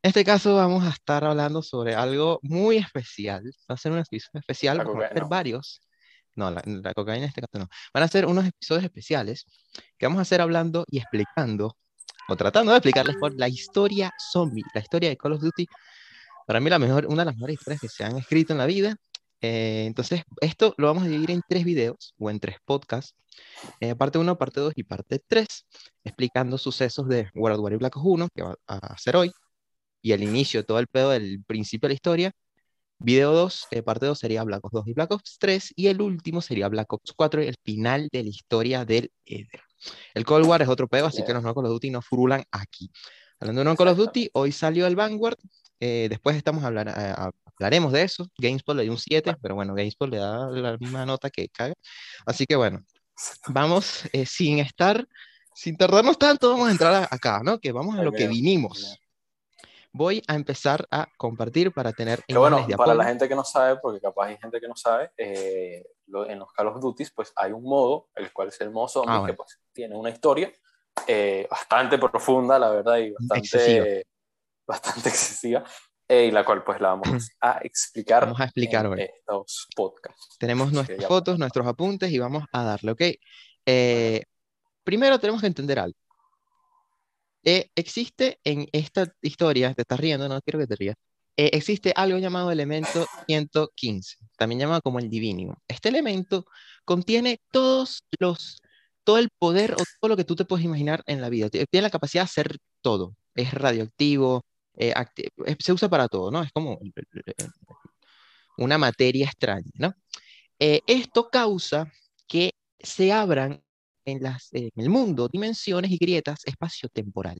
En 0.02 0.08
este 0.08 0.24
caso 0.24 0.56
vamos 0.56 0.84
a 0.84 0.90
estar 0.90 1.24
hablando 1.24 1.62
sobre 1.62 1.94
algo 1.94 2.40
muy 2.42 2.76
especial. 2.76 3.44
Va 3.70 3.76
a 3.76 3.78
ser 3.78 3.92
un 3.92 3.98
episodio 3.98 4.40
especial, 4.40 4.78
vamos 4.78 5.04
a 5.04 5.06
hacer 5.06 5.24
varios. 5.26 5.80
No, 6.34 6.50
la, 6.50 6.92
cocaína 6.92 7.24
en 7.24 7.28
este 7.28 7.40
caso 7.40 7.64
no. 7.64 7.68
Van 7.94 8.02
a 8.02 8.08
ser 8.08 8.26
unos 8.26 8.46
episodios 8.46 8.84
especiales 8.84 9.46
que 9.96 10.06
vamos 10.06 10.18
a 10.18 10.22
hacer 10.22 10.40
hablando 10.40 10.84
y 10.90 10.98
explicando, 10.98 11.76
o 12.28 12.36
tratando 12.36 12.72
de 12.72 12.78
explicarles 12.78 13.16
por 13.16 13.32
la 13.38 13.48
historia 13.48 14.12
zombie, 14.32 14.64
la 14.74 14.80
historia 14.80 15.08
de 15.08 15.16
Call 15.16 15.34
of 15.34 15.40
Duty. 15.40 15.66
Para 16.48 16.60
mí 16.60 16.70
la 16.70 16.78
mejor, 16.78 17.04
una 17.08 17.22
de 17.22 17.26
las 17.26 17.34
mejores 17.34 17.58
historias 17.58 17.80
que 17.82 17.88
se 17.90 18.04
han 18.04 18.16
escrito 18.16 18.54
en 18.54 18.58
la 18.58 18.64
vida. 18.64 18.96
Eh, 19.42 19.84
entonces, 19.86 20.22
esto 20.40 20.74
lo 20.78 20.86
vamos 20.86 21.02
a 21.02 21.06
dividir 21.06 21.32
en 21.32 21.42
tres 21.46 21.62
videos 21.62 22.14
o 22.18 22.30
en 22.30 22.40
tres 22.40 22.56
podcasts. 22.64 23.14
Eh, 23.80 23.94
parte 23.94 24.16
1, 24.16 24.38
parte 24.38 24.60
2 24.60 24.72
y 24.74 24.84
parte 24.84 25.22
3, 25.28 25.46
explicando 26.04 26.56
sucesos 26.56 27.06
de 27.06 27.28
World 27.34 27.60
War 27.60 27.74
y 27.74 27.76
Black 27.76 27.98
Ops 27.98 28.06
1, 28.06 28.28
que 28.34 28.42
va 28.42 28.56
a 28.66 28.76
hacer 28.78 29.16
hoy, 29.16 29.30
y 30.00 30.12
el 30.12 30.22
inicio, 30.22 30.64
todo 30.64 30.78
el 30.78 30.86
pedo 30.86 31.10
del 31.10 31.44
principio 31.44 31.86
de 31.86 31.90
la 31.90 31.94
historia. 31.96 32.32
Video 32.98 33.32
2, 33.34 33.66
eh, 33.72 33.82
parte 33.82 34.06
2 34.06 34.18
sería 34.18 34.42
Black 34.42 34.64
Ops 34.64 34.72
2 34.72 34.88
y 34.88 34.92
Black 34.94 35.12
Ops 35.12 35.36
3, 35.38 35.72
y 35.76 35.88
el 35.88 36.00
último 36.00 36.40
sería 36.40 36.68
Black 36.68 36.90
Ops 36.90 37.12
4, 37.14 37.42
el 37.42 37.56
final 37.62 38.08
de 38.10 38.22
la 38.22 38.30
historia 38.30 38.86
del 38.86 39.12
Eder. 39.26 39.60
El 40.14 40.24
Cold 40.24 40.46
War 40.46 40.62
es 40.62 40.68
otro 40.68 40.88
pedo, 40.88 41.08
así 41.08 41.22
que 41.24 41.34
los 41.34 41.42
no 41.42 41.54
Call 41.54 41.66
of 41.66 41.72
Duty 41.72 41.90
no 41.90 42.00
furulan 42.00 42.42
aquí. 42.50 42.90
Hablando 43.38 43.60
de 43.60 43.64
no 43.66 43.76
Call 43.76 43.88
of 43.88 43.98
Duty, 43.98 44.30
hoy 44.32 44.50
salió 44.50 44.86
el 44.86 44.96
Vanguard, 44.96 45.36
eh, 45.80 46.06
después 46.08 46.36
estamos 46.36 46.64
hablar, 46.64 46.88
hablaremos 47.58 47.92
de 47.92 48.02
eso. 48.02 48.28
GameSpot 48.38 48.76
le 48.76 48.84
dio 48.84 48.92
un 48.92 48.98
7, 48.98 49.36
pero 49.40 49.54
bueno, 49.54 49.74
GameSpot 49.74 50.08
le 50.08 50.18
da 50.18 50.48
la 50.50 50.76
misma 50.76 51.06
nota 51.06 51.30
que 51.30 51.48
caga. 51.48 51.74
Así 52.26 52.46
que 52.46 52.56
bueno, 52.56 52.80
vamos 53.48 54.04
eh, 54.12 54.26
sin 54.26 54.58
estar, 54.58 55.06
sin 55.54 55.76
tardarnos 55.76 56.18
tanto, 56.18 56.50
vamos 56.50 56.68
a 56.68 56.72
entrar 56.72 57.08
acá, 57.10 57.40
¿no? 57.42 57.58
Que 57.58 57.72
vamos 57.72 57.98
a 57.98 58.02
lo 58.02 58.12
que 58.12 58.28
vinimos 58.28 58.98
voy 59.90 60.22
a 60.28 60.34
empezar 60.34 60.86
a 60.90 61.08
compartir 61.16 61.72
para 61.72 61.92
tener 61.92 62.22
Pero 62.26 62.40
bueno, 62.40 62.64
para 62.76 62.94
la 62.94 63.04
gente 63.04 63.28
que 63.28 63.34
no 63.34 63.42
sabe, 63.42 63.80
porque 63.80 64.00
capaz 64.00 64.26
hay 64.26 64.36
gente 64.36 64.60
que 64.60 64.68
no 64.68 64.76
sabe, 64.76 65.10
eh, 65.16 65.84
en 66.06 66.38
los 66.38 66.52
Call 66.52 66.68
of 66.68 66.80
Duty 66.80 67.04
pues 67.14 67.32
hay 67.34 67.52
un 67.52 67.64
modo, 67.64 68.08
el 68.14 68.32
cual 68.32 68.48
es 68.48 68.60
el 68.60 68.70
modo 68.70 68.88
zombie, 68.88 69.14
ah, 69.14 69.24
que 69.26 69.34
pues 69.34 69.58
tiene 69.72 69.96
una 69.96 70.10
historia 70.10 70.52
eh, 71.06 71.46
bastante 71.50 71.98
profunda, 71.98 72.58
la 72.58 72.70
verdad, 72.70 72.98
y 72.98 73.10
bastante 73.10 74.06
bastante 74.68 75.08
excesiva 75.08 75.64
eh, 76.06 76.26
y 76.26 76.30
la 76.30 76.44
cual 76.44 76.62
pues 76.62 76.80
la 76.80 76.90
vamos 76.90 77.08
a 77.40 77.58
explicar, 77.62 78.24
vamos 78.24 78.40
a 78.40 78.44
explicar 78.44 78.86
en 78.86 79.00
estos 79.00 79.66
podcasts. 79.74 80.36
Tenemos 80.38 80.70
nuestras 80.72 81.06
fotos, 81.06 81.38
nuestros 81.38 81.66
apuntes 81.66 82.12
y 82.12 82.18
vamos 82.18 82.44
a 82.52 82.62
darle, 82.62 82.92
¿ok? 82.92 83.02
primero 84.84 85.18
tenemos 85.18 85.42
que 85.42 85.46
entender 85.46 85.78
algo. 85.78 85.98
Eh, 87.44 87.70
existe 87.74 88.38
en 88.44 88.68
esta 88.72 89.12
historia, 89.22 89.72
te 89.74 89.82
estás 89.82 90.00
riendo, 90.00 90.28
no 90.28 90.40
quiero 90.42 90.58
que 90.58 90.66
te 90.66 90.76
rías, 90.76 90.96
eh, 91.36 91.50
existe 91.52 91.92
algo 91.94 92.18
llamado 92.18 92.50
elemento 92.50 93.06
115, 93.26 94.16
también 94.36 94.58
llamado 94.60 94.82
como 94.82 94.98
el 94.98 95.08
divino. 95.08 95.56
Este 95.68 95.88
elemento 95.88 96.46
contiene 96.84 97.40
todos 97.52 98.04
los, 98.18 98.60
todo 99.04 99.18
el 99.18 99.30
poder 99.38 99.74
o 99.74 99.76
todo 100.00 100.08
lo 100.08 100.16
que 100.16 100.24
tú 100.24 100.34
te 100.36 100.44
puedes 100.44 100.64
imaginar 100.64 101.02
en 101.06 101.20
la 101.20 101.28
vida. 101.28 101.48
Tiene 101.48 101.82
la 101.82 101.90
capacidad 101.90 102.22
de 102.22 102.26
hacer 102.26 102.58
todo. 102.82 103.14
Es 103.34 103.54
radioactivo, 103.54 104.44
eh, 104.78 104.94
se 105.58 105.72
usa 105.72 105.88
para 105.88 106.08
todo, 106.08 106.30
¿no? 106.30 106.42
Es 106.42 106.52
como 106.52 106.78
una 108.56 108.78
materia 108.78 109.26
extraña, 109.26 109.70
¿no? 109.74 109.94
esto 110.60 111.30
causa 111.30 111.92
que 112.26 112.50
se 112.80 113.12
abran 113.12 113.62
en, 114.04 114.22
las, 114.22 114.52
en 114.52 114.70
el 114.74 114.90
mundo 114.90 115.28
dimensiones 115.28 115.90
y 115.92 115.98
grietas 115.98 116.40
espacio-temporal 116.44 117.38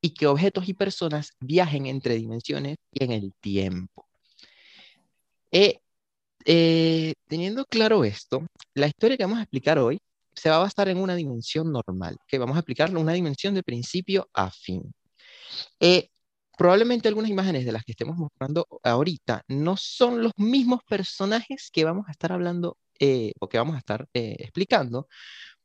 y 0.00 0.10
que 0.10 0.26
objetos 0.26 0.68
y 0.68 0.74
personas 0.74 1.32
viajen 1.40 1.86
entre 1.86 2.14
dimensiones 2.14 2.76
y 2.92 3.04
en 3.04 3.12
el 3.12 3.32
tiempo. 3.40 4.06
Eh, 5.50 5.80
eh, 6.44 7.14
teniendo 7.26 7.64
claro 7.64 8.04
esto, 8.04 8.46
la 8.74 8.86
historia 8.86 9.16
que 9.16 9.24
vamos 9.24 9.38
a 9.38 9.42
explicar 9.42 9.78
hoy 9.78 9.98
se 10.34 10.50
va 10.50 10.56
a 10.56 10.60
basar 10.60 10.88
en 10.88 10.98
una 10.98 11.14
dimensión 11.14 11.72
normal, 11.72 12.18
que 12.28 12.38
vamos 12.38 12.56
a 12.56 12.60
explicarlo 12.60 13.00
una 13.00 13.14
dimensión 13.14 13.54
de 13.54 13.62
principio 13.62 14.28
a 14.32 14.50
fin. 14.50 14.92
Eh, 15.80 16.10
probablemente 16.56 17.08
algunas 17.08 17.30
imágenes 17.30 17.64
de 17.64 17.72
las 17.72 17.84
que 17.84 17.92
estemos 17.92 18.16
mostrando 18.16 18.66
ahorita 18.82 19.42
no 19.48 19.76
son 19.76 20.22
los 20.22 20.32
mismos 20.36 20.80
personajes 20.88 21.70
que 21.72 21.84
vamos 21.84 22.06
a 22.08 22.12
estar 22.12 22.32
hablando 22.32 22.78
o 23.40 23.48
que 23.48 23.58
vamos 23.58 23.76
a 23.76 23.78
estar 23.78 24.08
explicando, 24.14 25.06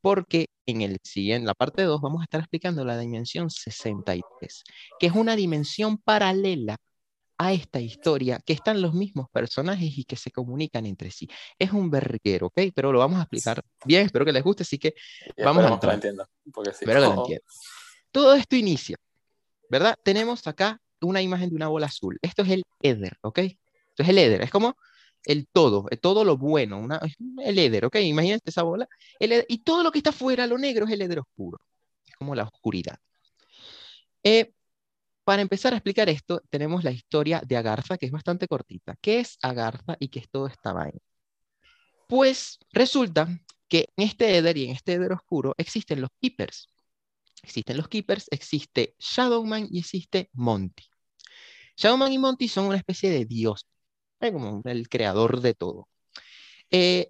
porque 0.00 0.46
en, 0.66 0.82
el, 0.82 0.98
en 1.14 1.46
la 1.46 1.54
parte 1.54 1.82
2 1.82 2.00
vamos 2.00 2.20
a 2.20 2.24
estar 2.24 2.40
explicando 2.40 2.84
la 2.84 2.98
dimensión 2.98 3.50
63, 3.50 4.64
que 4.98 5.06
es 5.06 5.12
una 5.14 5.34
dimensión 5.36 5.98
paralela 5.98 6.76
a 7.38 7.52
esta 7.52 7.80
historia, 7.80 8.38
que 8.44 8.52
están 8.52 8.82
los 8.82 8.94
mismos 8.94 9.28
personajes 9.32 9.96
y 9.96 10.04
que 10.04 10.16
se 10.16 10.30
comunican 10.30 10.86
entre 10.86 11.10
sí. 11.10 11.28
Es 11.58 11.72
un 11.72 11.90
verguero, 11.90 12.48
¿ok? 12.48 12.60
Pero 12.74 12.92
lo 12.92 12.98
vamos 12.98 13.18
a 13.18 13.22
explicar 13.22 13.62
bien, 13.84 14.06
espero 14.06 14.24
que 14.24 14.32
les 14.32 14.44
guste, 14.44 14.62
así 14.62 14.78
que 14.78 14.94
vamos 15.38 15.64
a 15.64 15.68
entrar. 15.74 15.98
Que 15.98 16.12
lo 16.12 16.24
Espero 16.70 17.00
que 17.00 17.06
lo 17.06 17.14
entiendan. 17.14 17.46
Todo 18.10 18.34
esto 18.34 18.56
inicia, 18.56 18.96
¿verdad? 19.72 19.96
Tenemos 20.04 20.46
acá 20.46 20.78
una 21.00 21.22
imagen 21.22 21.48
de 21.48 21.56
una 21.56 21.68
bola 21.68 21.86
azul. 21.86 22.18
Esto 22.20 22.42
es 22.42 22.50
el 22.50 22.62
Ether, 22.82 23.16
¿ok? 23.22 23.38
Esto 23.38 24.02
es 24.02 24.08
el 24.10 24.18
Ether, 24.18 24.42
es 24.42 24.50
como 24.50 24.76
el 25.24 25.48
todo, 25.48 25.86
todo 26.00 26.24
lo 26.24 26.36
bueno, 26.36 26.78
una, 26.78 27.00
el 27.44 27.58
éder, 27.58 27.86
¿ok? 27.86 27.96
Imagínate 27.96 28.50
esa 28.50 28.62
bola. 28.62 28.88
y 29.20 29.58
todo 29.58 29.82
lo 29.82 29.90
que 29.90 29.98
está 29.98 30.10
afuera, 30.10 30.46
lo 30.46 30.58
negro, 30.58 30.86
es 30.86 30.92
el 30.92 31.02
éder 31.02 31.20
oscuro. 31.20 31.58
Es 32.06 32.14
como 32.16 32.34
la 32.34 32.44
oscuridad. 32.44 32.98
Eh, 34.22 34.52
para 35.24 35.42
empezar 35.42 35.72
a 35.72 35.76
explicar 35.76 36.08
esto, 36.08 36.42
tenemos 36.50 36.84
la 36.84 36.90
historia 36.90 37.40
de 37.46 37.56
Agartha, 37.56 37.96
que 37.96 38.06
es 38.06 38.12
bastante 38.12 38.48
cortita. 38.48 38.96
¿Qué 39.00 39.20
es 39.20 39.38
Agartha 39.42 39.96
y 40.00 40.08
qué 40.08 40.18
es 40.18 40.28
todo 40.28 40.48
esta 40.48 40.72
vaina? 40.72 40.98
Pues 42.08 42.58
resulta 42.72 43.28
que 43.68 43.88
en 43.96 44.04
este 44.04 44.36
éder 44.36 44.58
y 44.58 44.64
en 44.64 44.70
este 44.72 44.94
éder 44.94 45.12
oscuro 45.12 45.54
existen 45.56 46.00
los 46.00 46.10
Keepers. 46.20 46.71
Existen 47.42 47.76
los 47.76 47.88
Keepers, 47.88 48.28
existe 48.30 48.94
Shadowman 48.98 49.68
y 49.70 49.80
existe 49.80 50.30
Monty. 50.32 50.84
Shadowman 51.76 52.12
y 52.12 52.18
Monty 52.18 52.48
son 52.48 52.66
una 52.66 52.76
especie 52.76 53.10
de 53.10 53.24
dios 53.24 53.66
como 54.30 54.62
el 54.64 54.88
creador 54.88 55.40
de 55.40 55.54
todo. 55.54 55.88
Eh, 56.70 57.08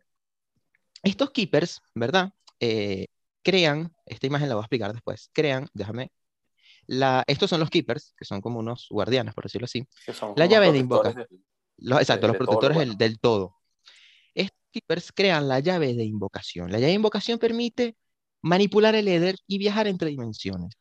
estos 1.02 1.30
keepers, 1.30 1.80
¿verdad? 1.94 2.32
Eh, 2.60 3.06
crean, 3.42 3.92
esta 4.06 4.26
imagen 4.26 4.48
la 4.48 4.54
voy 4.54 4.62
a 4.62 4.64
explicar 4.64 4.92
después, 4.92 5.30
crean, 5.32 5.68
déjame, 5.74 6.10
la, 6.86 7.24
estos 7.26 7.50
son 7.50 7.60
los 7.60 7.70
keepers, 7.70 8.14
que 8.16 8.24
son 8.24 8.40
como 8.40 8.60
unos 8.60 8.86
guardianes, 8.90 9.34
por 9.34 9.44
decirlo 9.44 9.66
así, 9.66 9.86
la 10.36 10.46
llave 10.46 10.72
de 10.72 10.78
invocación. 10.78 11.26
exacto, 11.78 12.28
los 12.28 12.36
protectores 12.36 12.98
del, 12.98 13.20
todo. 13.20 13.56
Estos 14.34 14.58
keepers 14.70 15.12
crean 15.12 15.48
la 15.48 15.60
llave 15.60 15.94
de 15.94 16.04
invocación. 16.04 16.70
La 16.70 16.78
llave 16.78 16.88
de 16.88 16.96
invocación 16.96 17.38
permite 17.38 17.96
manipular 18.42 18.94
el 18.94 19.08
Ether 19.08 19.36
y 19.46 19.58
viajar 19.58 19.86
entre 19.86 20.10
dimensiones. 20.10 20.74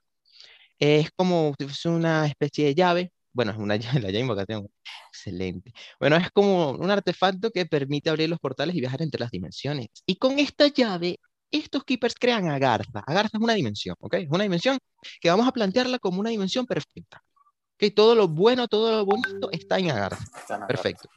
Es 0.79 1.11
como 1.11 1.53
si 1.59 1.65
fuese 1.65 1.89
una 1.89 2.25
especie 2.27 2.65
de 2.65 2.75
llave 2.75 3.11
bueno, 3.33 3.51
es 3.51 3.57
una 3.57 3.75
llave, 3.77 3.99
la 3.99 4.07
llave 4.07 4.19
invocación, 4.19 4.69
excelente. 5.09 5.73
Bueno, 5.99 6.17
es 6.17 6.29
como 6.31 6.71
un 6.71 6.91
artefacto 6.91 7.51
que 7.51 7.65
permite 7.65 8.09
abrir 8.09 8.29
los 8.29 8.39
portales 8.39 8.75
y 8.75 8.79
viajar 8.79 9.01
entre 9.01 9.19
las 9.19 9.31
dimensiones. 9.31 9.87
Y 10.05 10.15
con 10.17 10.39
esta 10.39 10.67
llave, 10.67 11.19
estos 11.49 11.83
keepers 11.83 12.15
crean 12.15 12.49
Agartha. 12.49 13.03
Agartha 13.05 13.37
es 13.37 13.43
una 13.43 13.53
dimensión, 13.53 13.95
¿ok? 13.99 14.13
Es 14.15 14.29
una 14.29 14.43
dimensión 14.43 14.77
que 15.19 15.29
vamos 15.29 15.47
a 15.47 15.51
plantearla 15.51 15.99
como 15.99 16.19
una 16.19 16.29
dimensión 16.29 16.65
perfecta. 16.65 17.23
Que 17.77 17.91
todo 17.91 18.15
lo 18.15 18.27
bueno, 18.27 18.67
todo 18.67 18.91
lo 18.91 19.05
bonito 19.05 19.49
está 19.51 19.79
en 19.79 19.91
Agartha. 19.91 20.23
Perfecto. 20.67 21.09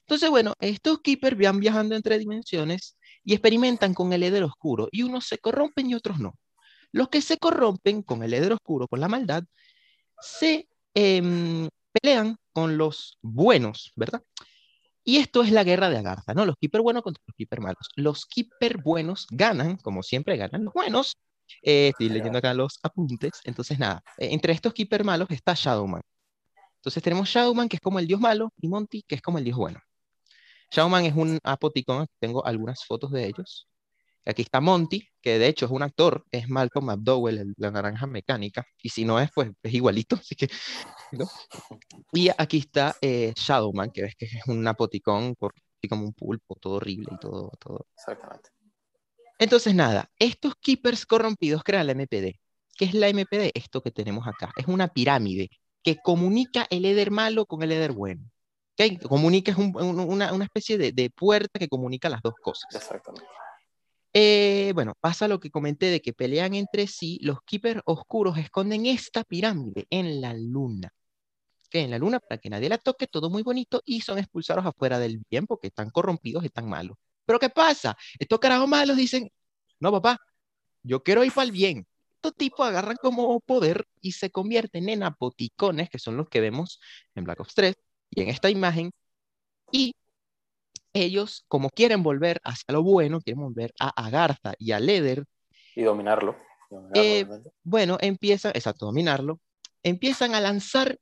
Entonces, 0.00 0.30
bueno, 0.30 0.54
estos 0.60 1.00
keepers 1.00 1.36
van 1.36 1.58
viajando 1.58 1.96
entre 1.96 2.18
dimensiones 2.18 2.96
y 3.26 3.34
experimentan 3.34 3.92
con 3.92 4.14
el 4.14 4.22
Eder 4.22 4.44
oscuro. 4.44 4.88
Y 4.90 5.02
unos 5.02 5.26
se 5.26 5.36
corrompen 5.36 5.90
y 5.90 5.94
otros 5.94 6.18
no. 6.18 6.38
Los 6.92 7.10
que 7.10 7.20
se 7.20 7.36
corrompen 7.36 8.02
con 8.02 8.22
el 8.22 8.32
Eder 8.32 8.54
oscuro, 8.54 8.88
con 8.88 9.00
la 9.00 9.08
maldad, 9.08 9.44
se 10.20 10.68
Em, 10.98 11.68
pelean 11.92 12.38
con 12.54 12.78
los 12.78 13.18
buenos, 13.20 13.92
¿verdad? 13.96 14.22
Y 15.04 15.18
esto 15.18 15.42
es 15.42 15.52
la 15.52 15.62
guerra 15.62 15.90
de 15.90 15.98
Agartha, 15.98 16.32
¿no? 16.32 16.46
Los 16.46 16.56
keeper 16.58 16.80
buenos 16.80 17.02
contra 17.02 17.22
los 17.26 17.36
keeper 17.36 17.60
malos. 17.60 17.88
Los 17.96 18.24
keeper 18.24 18.78
buenos 18.78 19.26
ganan, 19.30 19.76
como 19.76 20.02
siempre 20.02 20.38
ganan 20.38 20.64
los 20.64 20.72
buenos. 20.72 21.16
Eh, 21.62 21.88
estoy 21.88 22.08
leyendo 22.08 22.38
acá 22.38 22.54
los 22.54 22.78
apuntes. 22.82 23.42
Entonces, 23.44 23.78
nada, 23.78 24.02
eh, 24.16 24.28
entre 24.32 24.54
estos 24.54 24.72
keeper 24.72 25.04
malos 25.04 25.28
está 25.30 25.52
Shadowman. 25.54 26.00
Entonces 26.76 27.02
tenemos 27.02 27.28
Shadowman, 27.28 27.68
que 27.68 27.76
es 27.76 27.82
como 27.82 27.98
el 27.98 28.06
dios 28.06 28.20
malo, 28.20 28.54
y 28.58 28.68
Monty, 28.68 29.02
que 29.02 29.16
es 29.16 29.22
como 29.22 29.36
el 29.36 29.44
dios 29.44 29.58
bueno. 29.58 29.80
Shadowman 30.70 31.04
es 31.04 31.14
un 31.14 31.38
apoticón, 31.42 32.06
tengo 32.18 32.44
algunas 32.44 32.84
fotos 32.84 33.10
de 33.12 33.26
ellos. 33.26 33.68
Aquí 34.24 34.42
está 34.42 34.60
Monty, 34.60 35.08
que 35.22 35.38
de 35.38 35.46
hecho 35.46 35.66
es 35.66 35.72
un 35.72 35.82
actor, 35.82 36.24
es 36.32 36.48
Malcolm 36.48 36.86
McDowell, 36.86 37.54
la 37.56 37.70
naranja 37.70 38.06
mecánica, 38.06 38.66
y 38.82 38.88
si 38.88 39.04
no 39.04 39.20
es, 39.20 39.30
pues 39.32 39.50
es 39.62 39.74
igualito, 39.74 40.16
así 40.20 40.34
que... 40.34 40.48
Y 42.12 42.28
aquí 42.36 42.58
está 42.58 42.96
eh, 43.00 43.32
Shadowman, 43.36 43.90
que 43.90 44.02
ves 44.02 44.14
que 44.16 44.26
es 44.26 44.46
un 44.48 44.66
apoticón, 44.66 45.36
por, 45.36 45.52
como 45.88 46.04
un 46.04 46.12
pulpo, 46.12 46.56
todo 46.56 46.74
horrible 46.74 47.08
y 47.12 47.18
todo, 47.18 47.52
todo. 47.60 47.86
Exactamente. 47.94 48.50
Entonces, 49.38 49.74
nada, 49.74 50.10
estos 50.18 50.54
keepers 50.56 51.06
corrompidos 51.06 51.62
crean 51.62 51.86
la 51.86 51.92
MPD. 51.92 52.38
¿Qué 52.76 52.84
es 52.84 52.94
la 52.94 53.08
MPD? 53.08 53.50
Esto 53.54 53.82
que 53.82 53.90
tenemos 53.90 54.26
acá. 54.26 54.52
Es 54.56 54.66
una 54.66 54.88
pirámide 54.88 55.50
que 55.82 55.96
comunica 56.02 56.66
el 56.70 56.84
Eder 56.84 57.10
malo 57.10 57.46
con 57.46 57.62
el 57.62 57.72
Eder 57.72 57.92
bueno. 57.92 58.24
¿Okay? 58.78 58.98
Comunica, 58.98 59.52
es 59.52 59.58
una, 59.58 60.34
una, 60.34 60.44
especie 60.44 60.76
de, 60.76 60.92
de, 60.92 61.08
puerta 61.08 61.58
que 61.58 61.66
comunica 61.66 62.10
las 62.10 62.20
dos 62.20 62.34
cosas. 62.42 62.74
Exactamente. 62.74 63.26
Eh, 64.12 64.72
bueno, 64.74 64.94
pasa 65.00 65.28
lo 65.28 65.40
que 65.40 65.50
comenté 65.50 65.86
de 65.86 66.02
que 66.02 66.12
pelean 66.12 66.54
entre 66.54 66.86
sí, 66.86 67.18
los 67.22 67.42
keepers 67.42 67.80
oscuros 67.86 68.36
esconden 68.38 68.86
esta 68.86 69.24
pirámide 69.24 69.86
en 69.90 70.20
la 70.20 70.34
luna. 70.34 70.90
Que 71.70 71.80
en 71.80 71.90
la 71.90 71.98
luna 71.98 72.20
para 72.20 72.38
que 72.38 72.50
nadie 72.50 72.68
la 72.68 72.78
toque, 72.78 73.06
todo 73.06 73.30
muy 73.30 73.42
bonito, 73.42 73.82
y 73.86 74.02
son 74.02 74.18
expulsados 74.18 74.64
afuera 74.66 74.98
del 74.98 75.22
bien 75.30 75.46
porque 75.46 75.68
están 75.68 75.90
corrompidos 75.90 76.42
y 76.44 76.46
están 76.46 76.68
malos. 76.68 76.98
Pero 77.24 77.38
¿qué 77.38 77.50
pasa? 77.50 77.96
Estos 78.18 78.38
carajos 78.38 78.68
malos 78.68 78.96
dicen, 78.96 79.30
no 79.80 79.90
papá, 79.92 80.18
yo 80.82 81.02
quiero 81.02 81.24
ir 81.24 81.32
para 81.32 81.46
el 81.46 81.52
bien. 81.52 81.86
Estos 82.16 82.34
tipos 82.36 82.66
agarran 82.66 82.96
como 83.00 83.40
poder 83.40 83.86
y 84.00 84.12
se 84.12 84.30
convierten 84.30 84.88
en 84.90 85.02
apoticones, 85.02 85.90
que 85.90 85.98
son 85.98 86.16
los 86.16 86.28
que 86.28 86.40
vemos 86.40 86.80
en 87.14 87.24
Black 87.24 87.40
Ops 87.40 87.54
3 87.54 87.74
y 88.16 88.22
en 88.22 88.30
esta 88.30 88.50
imagen, 88.50 88.90
y 89.70 89.94
ellos, 90.94 91.44
como 91.48 91.68
quieren 91.68 92.02
volver 92.02 92.40
hacia 92.42 92.72
lo 92.72 92.82
bueno, 92.82 93.20
quieren 93.20 93.42
volver 93.42 93.74
a 93.78 93.88
Agartha 93.90 94.54
y 94.58 94.72
a 94.72 94.80
Leder. 94.80 95.24
Y 95.74 95.82
dominarlo. 95.82 96.34
Eh, 96.94 97.26
bueno, 97.62 97.98
empiezan, 98.00 98.52
exacto, 98.54 98.86
dominarlo. 98.86 99.38
Empiezan 99.82 100.34
a 100.34 100.40
lanzar 100.40 100.98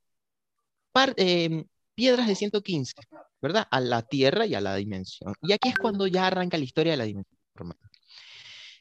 em, 1.17 1.65
piedras 1.95 2.27
de 2.27 2.35
115, 2.35 2.95
¿verdad? 3.41 3.69
A 3.71 3.81
la 3.81 4.03
Tierra 4.03 4.45
y 4.45 4.57
a 4.57 4.61
la 4.61 4.75
dimensión. 4.75 5.35
Y 5.41 5.53
aquí 5.53 5.69
es 5.69 5.79
cuando 5.79 6.09
ya 6.09 6.27
arranca 6.27 6.59
la 6.59 6.65
historia 6.65 6.93
de 6.93 6.97
la 6.97 7.05
dimensión 7.05 7.39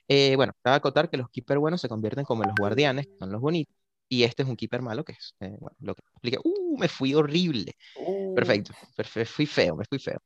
eh, 0.08 0.36
bueno, 0.36 0.54
cabe 0.62 0.78
acotar 0.78 1.10
que 1.10 1.18
los 1.18 1.30
keeper 1.30 1.60
buenos 1.60 1.80
se 1.80 1.88
convierten 1.88 2.26
como 2.26 2.44
los 2.44 2.56
guardianes, 2.56 3.06
que 3.08 3.18
son 3.20 3.32
los 3.32 3.40
bonitos, 3.40 3.74
y 4.10 4.24
este 4.24 4.44
es 4.44 4.50
un 4.50 4.56
keeper 4.56 4.82
malo 4.82 5.04
que 5.04 5.14
es, 5.14 5.36
eh, 5.40 5.56
bueno, 5.60 5.76
lo 5.80 5.96
que 5.96 6.02
expliqué, 6.12 6.38
uh, 6.44 6.78
me 6.78 6.88
fui 6.88 7.14
horrible. 7.14 7.74
Uh. 7.96 8.36
Perfecto, 8.36 8.74
perfecto, 8.96 9.34
fui 9.34 9.46
feo, 9.46 9.76
me 9.76 9.86
fui 9.86 10.00
feo. 10.00 10.20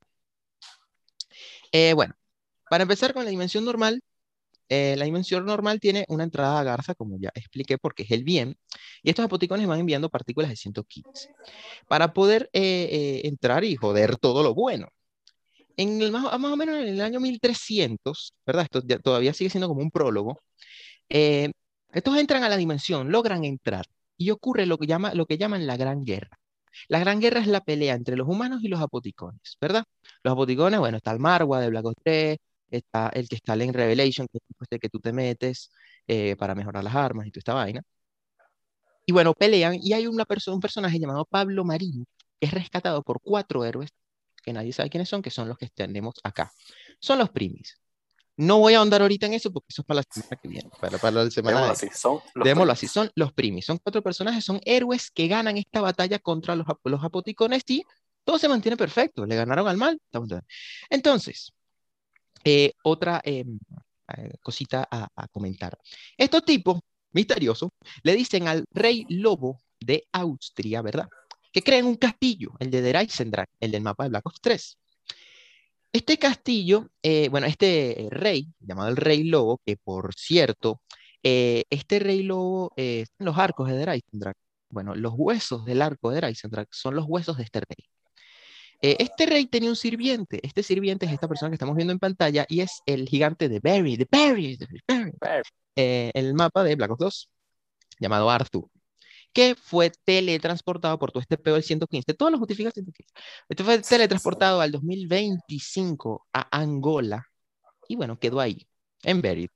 Eh, 1.72 1.94
bueno, 1.94 2.14
para 2.70 2.84
empezar 2.84 3.14
con 3.14 3.24
la 3.26 3.32
dimensión 3.32 3.66
normal, 3.66 4.02
eh, 4.70 4.96
la 4.98 5.06
dimensión 5.06 5.46
normal 5.46 5.80
tiene 5.80 6.06
una 6.10 6.24
entrada 6.24 6.60
a 6.60 6.64
Garza, 6.64 6.96
como 6.96 7.18
ya 7.20 7.30
expliqué, 7.36 7.78
porque 7.78 8.04
es 8.04 8.12
el 8.12 8.24
bien, 8.24 8.58
y 9.02 9.10
estos 9.10 9.26
apoticones 9.26 9.68
van 9.68 9.80
enviando 9.80 10.10
partículas 10.10 10.50
de 10.50 10.58
115 10.58 11.34
para 11.88 12.14
poder 12.14 12.50
eh, 12.54 13.22
entrar 13.24 13.64
y 13.64 13.76
joder 13.76 14.18
todo 14.18 14.44
lo 14.44 14.54
bueno. 14.54 14.90
En 15.78 16.02
el, 16.02 16.12
más, 16.12 16.24
más, 16.40 16.52
o 16.52 16.58
menos 16.58 16.76
en 16.78 16.88
el 16.88 17.02
año 17.02 17.20
1300, 17.20 18.34
¿verdad? 18.46 18.64
Esto 18.64 18.82
todavía 19.02 19.34
sigue 19.34 19.50
siendo 19.50 19.68
como 19.68 19.82
un 19.82 19.92
prólogo. 19.92 20.42
Estos 21.94 22.18
entran 22.18 22.44
a 22.44 22.50
la 22.50 22.58
dimensión, 22.58 23.12
logran 23.12 23.44
entrar, 23.44 23.86
y 24.18 24.32
ocurre 24.32 24.66
lo 24.66 24.78
que, 24.78 24.88
llama, 24.88 25.14
lo 25.14 25.26
que 25.26 25.38
llaman 25.38 25.68
la 25.68 25.78
Gran 25.78 26.04
Guerra. 26.04 26.40
La 26.90 27.00
Gran 27.00 27.20
Guerra 27.20 27.40
es 27.42 27.48
la 27.48 27.62
pelea 27.62 27.96
entre 27.96 28.16
los 28.18 28.28
humanos 28.28 28.64
y 28.64 28.68
los 28.68 28.82
apoticones, 28.82 29.58
¿verdad? 29.62 29.86
Los 30.24 30.34
apoticones, 30.34 30.80
bueno, 30.80 30.98
está 30.98 31.12
el 31.12 31.20
Marwa 31.20 31.62
de 31.62 31.70
Black 31.70 31.86
Ops 31.86 32.02
3, 32.04 32.38
está 32.72 33.10
el 33.10 33.30
que 33.30 33.36
está 33.36 33.54
en 33.56 33.74
Revelation, 33.74 34.28
que 34.28 34.38
es 34.40 34.44
este 34.62 34.80
que 34.80 34.90
tú 34.90 35.00
te 35.00 35.14
metes 35.14 35.72
eh, 36.08 36.36
para 36.38 36.56
mejorar 36.56 36.84
las 36.84 36.96
armas 36.96 37.28
y 37.28 37.32
toda 37.32 37.40
esta 37.42 37.54
vaina. 37.54 37.82
Y 39.06 39.12
bueno, 39.14 39.34
pelean 39.34 39.76
y 39.82 39.94
hay 39.94 40.06
una 40.08 40.26
persona, 40.26 40.56
un 40.56 40.62
personaje 40.62 41.00
llamado 41.00 41.26
Pablo 41.26 41.64
Marín, 41.64 42.06
que 42.40 42.48
es 42.48 42.52
rescatado 42.54 43.02
por 43.04 43.22
cuatro 43.22 43.64
héroes, 43.66 43.90
que 44.44 44.54
nadie 44.54 44.74
sabe 44.74 44.90
quiénes 44.90 45.10
son, 45.10 45.22
que 45.22 45.30
son 45.32 45.48
los 45.48 45.58
que 45.58 45.70
tenemos 45.70 46.16
acá. 46.24 46.52
Son 47.00 47.18
los 47.20 47.30
primis. 47.30 47.78
No 48.38 48.60
voy 48.60 48.76
a 48.76 48.78
ahondar 48.78 49.02
ahorita 49.02 49.26
en 49.26 49.34
eso 49.34 49.52
porque 49.52 49.68
eso 49.70 49.82
es 49.82 49.86
para 49.88 50.02
la 50.02 50.04
semana 50.10 50.40
que 50.42 50.48
viene, 50.48 50.70
para, 50.80 51.00
para 51.00 51.24
la 51.24 51.32
semana 51.32 51.60
Démoslo 51.60 51.72
así, 51.74 51.90
son 51.92 52.22
los 52.36 52.70
así, 52.70 52.88
son 52.88 53.12
los 53.16 53.34
primis, 53.34 53.66
son 53.66 53.80
cuatro 53.80 54.04
personajes, 54.04 54.46
son 54.46 54.62
héroes 54.64 55.10
que 55.10 55.28
ganan 55.28 55.58
esta 55.58 55.82
batalla 55.82 56.20
contra 56.20 56.56
los, 56.56 56.68
los 56.84 57.04
apoticones 57.04 57.64
y 57.68 57.84
todo 58.24 58.38
se 58.38 58.48
mantiene 58.48 58.78
perfecto, 58.78 59.26
le 59.26 59.36
ganaron 59.36 59.68
al 59.68 59.78
mal. 59.78 60.00
Entonces, 60.90 61.52
eh, 62.44 62.74
otra 62.84 63.22
em, 63.24 63.58
eh, 64.16 64.34
cosita 64.42 64.88
a, 64.90 65.08
a, 65.16 65.28
comentar. 65.30 65.76
Estos 66.16 66.46
tipos 66.46 66.80
misteriosos 67.14 67.72
le 68.04 68.16
dicen 68.16 68.48
al 68.48 68.66
rey 68.72 69.06
lobo 69.10 69.60
de 69.80 70.08
Austria, 70.12 70.84
¿verdad? 70.84 71.10
Que 71.52 71.64
creen 71.64 71.86
un 71.86 71.96
castillo, 71.96 72.52
el 72.60 72.70
de 72.70 72.82
Der 72.82 72.98
Eisendrach, 72.98 73.50
el 73.60 73.72
del 73.72 73.82
mapa 73.82 74.04
de 74.04 74.10
Black 74.10 74.28
Ops 74.28 74.42
3. 74.42 74.78
Este 75.98 76.20
castillo, 76.20 76.92
eh, 77.02 77.28
bueno, 77.30 77.48
este 77.48 78.08
rey, 78.12 78.54
llamado 78.60 78.90
el 78.90 78.98
Rey 78.98 79.24
Lobo, 79.24 79.60
que 79.66 79.78
por 79.78 80.14
cierto, 80.14 80.80
eh, 81.24 81.64
este 81.72 81.98
Rey 81.98 82.22
Lobo, 82.22 82.72
eh, 82.78 83.06
los 83.18 83.36
arcos 83.36 83.68
de 83.68 83.80
Dreisendrach. 83.80 84.38
Bueno, 84.70 84.94
los 84.94 85.14
huesos 85.18 85.66
del 85.66 85.82
arco 85.82 86.12
de 86.12 86.18
Dreisendrach 86.18 86.68
son 86.72 86.96
los 86.96 87.06
huesos 87.08 87.38
de 87.38 87.44
este 87.46 87.62
rey. 87.62 87.90
este 88.80 89.26
rey 89.26 89.48
tenía 89.48 89.70
un 89.70 89.76
sirviente. 89.76 90.40
Este 90.44 90.62
sirviente 90.62 91.08
es 91.08 91.14
esta 91.14 91.28
persona 91.28 91.50
que 91.50 91.56
estamos 91.56 91.76
viendo 91.76 91.94
en 91.94 92.00
pantalla 92.00 92.46
y 92.48 92.62
es 92.62 92.82
el 92.86 93.08
gigante 93.10 93.50
de 93.50 93.60
Barry, 93.60 93.98
de 93.98 94.08
Barry, 94.12 94.56
de 94.58 94.68
Barry. 95.20 95.42
el 95.76 96.34
mapa 96.36 96.64
de 96.64 96.76
Black 96.76 96.92
Ops 96.92 97.00
2, 97.00 97.30
llamado 98.00 98.30
Arthur 98.30 98.70
que 99.38 99.54
fue 99.54 99.92
teletransportado 100.04 100.98
por 100.98 101.12
todo 101.12 101.22
este 101.22 101.38
peo 101.38 101.54
del 101.54 101.62
115. 101.62 102.16
Todos 102.16 102.32
lo 102.32 102.40
justifican 102.40 102.72
115. 102.72 103.14
Este 103.48 103.64
fue 103.64 103.78
teletransportado 103.78 104.62
al 104.62 104.72
2025 104.72 106.28
a 106.34 106.48
Angola 106.60 107.24
y 107.88 107.96
bueno, 107.96 108.18
quedó 108.18 108.40
ahí, 108.40 108.68
en 109.04 109.22
Berit. 109.22 109.52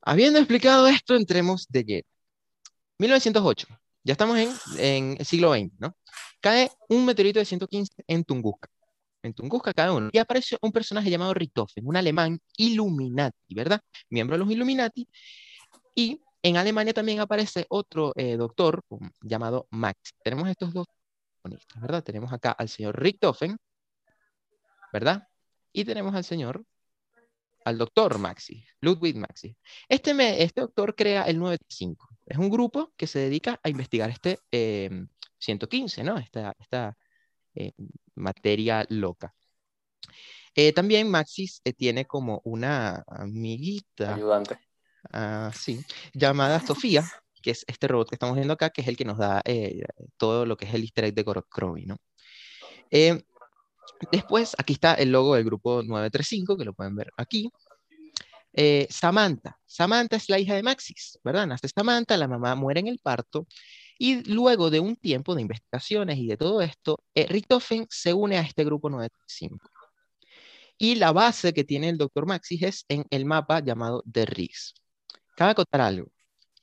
Habiendo 0.00 0.38
explicado 0.38 0.86
esto, 0.86 1.16
entremos 1.16 1.66
de 1.68 1.82
lleno. 1.82 2.08
1908, 2.98 3.66
ya 4.04 4.12
estamos 4.12 4.38
en, 4.38 4.50
en, 4.78 5.16
el 5.18 5.26
siglo 5.26 5.52
XX, 5.52 5.72
¿no? 5.80 5.96
Cae 6.40 6.70
un 6.88 7.04
meteorito 7.04 7.40
de 7.40 7.46
115 7.46 8.04
en 8.06 8.22
Tunguska. 8.22 8.68
En 9.24 9.34
Tunguska 9.34 9.72
cada 9.74 9.92
uno. 9.92 10.08
Y 10.12 10.18
aparece 10.18 10.56
un 10.62 10.70
personaje 10.70 11.10
llamado 11.10 11.34
Richthofen, 11.34 11.84
un 11.84 11.96
alemán 11.96 12.38
Illuminati, 12.56 13.56
¿verdad? 13.56 13.80
Miembro 14.08 14.36
de 14.36 14.44
los 14.44 14.52
Illuminati. 14.52 15.08
Y 15.96 16.20
en 16.42 16.56
Alemania 16.56 16.94
también 16.94 17.20
aparece 17.20 17.66
otro 17.68 18.12
eh, 18.16 18.36
doctor 18.36 18.82
llamado 19.22 19.66
Max. 19.70 20.14
Tenemos 20.22 20.48
estos 20.48 20.72
dos 20.72 20.86
¿verdad? 21.80 22.02
Tenemos 22.02 22.32
acá 22.32 22.52
al 22.52 22.68
señor 22.68 23.00
Richthofen, 23.00 23.56
¿verdad? 24.92 25.28
Y 25.72 25.84
tenemos 25.84 26.14
al 26.14 26.24
señor, 26.24 26.64
al 27.64 27.78
doctor 27.78 28.18
Maxi, 28.18 28.64
Ludwig 28.80 29.16
Maxi. 29.16 29.56
Este, 29.88 30.42
este 30.42 30.60
doctor 30.60 30.94
crea 30.94 31.24
el 31.24 31.38
95. 31.38 32.08
Es 32.24 32.38
un 32.38 32.50
grupo 32.50 32.92
que 32.96 33.06
se 33.06 33.20
dedica 33.20 33.60
a 33.62 33.68
investigar 33.68 34.10
este 34.10 34.40
115, 35.38 36.00
em, 36.00 36.06
¿no? 36.06 36.18
Esta, 36.18 36.54
esta 36.58 36.96
eh, 37.54 37.72
materia 38.14 38.86
loca. 38.88 39.34
Eh, 40.54 40.72
también 40.72 41.10
Maxis 41.10 41.60
tiene 41.76 42.06
como 42.06 42.40
una 42.44 43.04
amiguita. 43.06 44.14
Ayudante. 44.14 44.65
Ah, 45.12 45.50
sí, 45.54 45.84
llamada 46.14 46.60
Sofía, 46.60 47.04
que 47.42 47.52
es 47.52 47.64
este 47.68 47.88
robot 47.88 48.08
que 48.08 48.16
estamos 48.16 48.36
viendo 48.36 48.54
acá, 48.54 48.70
que 48.70 48.80
es 48.82 48.88
el 48.88 48.96
que 48.96 49.04
nos 49.04 49.18
da 49.18 49.40
eh, 49.44 49.82
todo 50.16 50.46
lo 50.46 50.56
que 50.56 50.66
es 50.66 50.74
el 50.74 50.82
easter 50.82 51.04
egg 51.04 51.14
de 51.14 51.22
Gorokrovi, 51.22 51.86
¿no? 51.86 51.96
Eh, 52.90 53.22
después, 54.12 54.54
aquí 54.58 54.72
está 54.74 54.94
el 54.94 55.12
logo 55.12 55.36
del 55.36 55.44
grupo 55.44 55.82
935, 55.82 56.56
que 56.56 56.64
lo 56.64 56.74
pueden 56.74 56.96
ver 56.96 57.10
aquí. 57.16 57.50
Eh, 58.52 58.86
Samantha. 58.90 59.58
Samantha 59.64 60.16
es 60.16 60.28
la 60.28 60.38
hija 60.38 60.54
de 60.54 60.62
Maxis, 60.62 61.18
¿verdad? 61.22 61.46
Nace 61.46 61.68
Samantha, 61.68 62.16
la 62.16 62.26
mamá 62.28 62.54
muere 62.54 62.80
en 62.80 62.88
el 62.88 62.98
parto. 62.98 63.46
Y 63.98 64.24
luego 64.30 64.70
de 64.70 64.80
un 64.80 64.96
tiempo 64.96 65.34
de 65.34 65.42
investigaciones 65.42 66.18
y 66.18 66.26
de 66.26 66.36
todo 66.36 66.60
esto, 66.62 67.02
Richtofen 67.14 67.86
se 67.90 68.12
une 68.12 68.38
a 68.38 68.42
este 68.42 68.64
grupo 68.64 68.90
935. 68.90 69.70
Y 70.78 70.96
la 70.96 71.12
base 71.12 71.54
que 71.54 71.64
tiene 71.64 71.88
el 71.90 71.96
doctor 71.98 72.26
Maxis 72.26 72.62
es 72.62 72.84
en 72.88 73.04
el 73.10 73.24
mapa 73.24 73.60
llamado 73.60 74.02
The 74.10 74.26
Riggs. 74.26 74.74
Cabe 75.36 75.50
acotar 75.52 75.82
algo. 75.82 76.08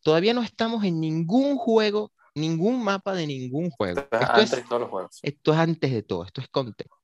Todavía 0.02 0.34
no 0.34 0.42
estamos 0.42 0.84
en 0.84 1.00
ningún 1.00 1.56
juego, 1.56 2.12
ningún 2.36 2.84
mapa 2.84 3.14
de 3.14 3.28
ningún 3.28 3.70
juego. 3.70 4.02
Esto, 4.02 4.18
es 4.18 4.30
antes 4.30 4.52
de 4.52 4.64
todos 4.64 4.82
los 4.82 4.90
juegos. 4.90 5.20
Esto 5.22 5.54
es 5.54 5.60
antes 5.60 5.92
de 5.92 6.04
todo, 6.04 6.26
esto 6.26 6.42
es 6.42 6.50
contexto. 6.50 6.98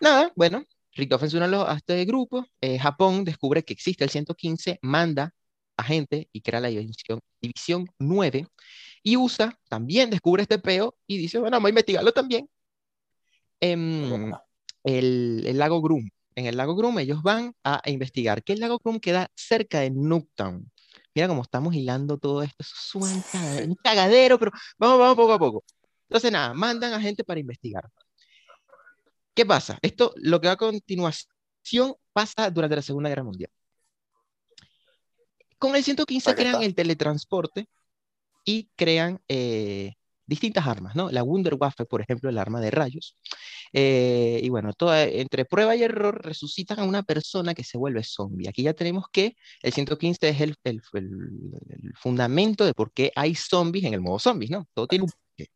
Nada, 0.00 0.30
bueno, 0.36 0.64
Richtofen 0.92 1.30
se 1.30 1.38
une 1.38 1.46
a 1.46 1.74
este 1.74 2.04
grupo. 2.04 2.46
Eh, 2.60 2.78
Japón 2.78 3.24
descubre 3.24 3.64
que 3.64 3.72
existe 3.72 4.04
el 4.04 4.10
115, 4.10 4.78
manda 4.82 5.34
a 5.76 5.82
gente 5.82 6.28
y 6.32 6.42
crea 6.42 6.60
la 6.60 6.68
división, 6.68 7.20
división 7.40 7.86
9. 7.98 8.46
Y 9.02 9.16
USA 9.16 9.58
también 9.68 10.10
descubre 10.10 10.42
este 10.42 10.58
peo 10.58 10.96
y 11.06 11.16
dice, 11.16 11.38
bueno, 11.38 11.56
vamos 11.56 11.68
a 11.68 11.70
investigarlo 11.70 12.12
también. 12.12 12.48
Em, 13.58 14.32
el, 14.84 15.44
el, 15.46 15.58
lago 15.58 15.80
Grum, 15.80 16.10
en 16.34 16.46
el 16.46 16.56
lago 16.56 16.74
Grum, 16.74 16.98
ellos 16.98 17.22
van 17.22 17.54
a 17.64 17.80
investigar 17.86 18.42
que 18.42 18.52
el 18.54 18.60
lago 18.60 18.78
Grum 18.78 19.00
queda 19.00 19.30
cerca 19.34 19.80
de 19.80 19.90
Nuketown. 19.90 20.70
Mira 21.14 21.28
cómo 21.28 21.42
estamos 21.42 21.74
hilando 21.74 22.18
todo 22.18 22.42
esto, 22.42 22.56
es 22.62 22.94
un 22.94 23.74
cagadero, 23.82 24.38
pero 24.38 24.50
vamos, 24.78 24.98
vamos 24.98 25.16
poco 25.16 25.32
a 25.32 25.38
poco. 25.38 25.64
Entonces, 26.08 26.32
nada, 26.32 26.54
mandan 26.54 26.92
a 26.92 27.00
gente 27.00 27.24
para 27.24 27.40
investigar. 27.40 27.88
¿Qué 29.34 29.46
pasa? 29.46 29.78
Esto, 29.82 30.12
lo 30.16 30.40
que 30.40 30.48
va 30.48 30.54
a 30.54 30.56
continuación, 30.56 31.94
pasa 32.12 32.50
durante 32.50 32.76
la 32.76 32.82
Segunda 32.82 33.08
Guerra 33.08 33.24
Mundial. 33.24 33.50
Con 35.58 35.76
el 35.76 35.84
115 35.84 36.34
crean 36.34 36.62
el 36.62 36.74
teletransporte 36.74 37.68
y 38.44 38.68
crean 38.76 39.20
eh, 39.28 39.94
distintas 40.32 40.66
armas, 40.66 40.96
¿no? 40.96 41.10
La 41.10 41.22
Wunderwaffe, 41.22 41.84
por 41.84 42.00
ejemplo, 42.00 42.30
el 42.30 42.38
arma 42.38 42.60
de 42.60 42.70
rayos. 42.70 43.16
Eh, 43.72 44.40
y 44.42 44.48
bueno, 44.48 44.72
toda, 44.72 45.04
entre 45.04 45.44
prueba 45.44 45.76
y 45.76 45.82
error 45.82 46.24
resucitan 46.24 46.80
a 46.80 46.84
una 46.84 47.02
persona 47.02 47.54
que 47.54 47.64
se 47.64 47.76
vuelve 47.76 48.02
zombie. 48.02 48.48
Aquí 48.48 48.62
ya 48.62 48.72
tenemos 48.72 49.04
que 49.12 49.36
el 49.62 49.72
115 49.72 50.28
es 50.28 50.40
el, 50.40 50.56
el, 50.64 50.82
fundamento 51.94 52.64
de 52.64 52.72
por 52.74 52.92
qué 52.92 53.12
hay 53.14 53.34
zombies 53.34 53.84
en 53.84 53.94
el 53.94 54.00
modo 54.00 54.18
zombies, 54.18 54.50
¿no? 54.50 54.66
Todo 54.74 54.86
tiene 54.86 55.04
un 55.04 55.10
porqué. 55.10 55.50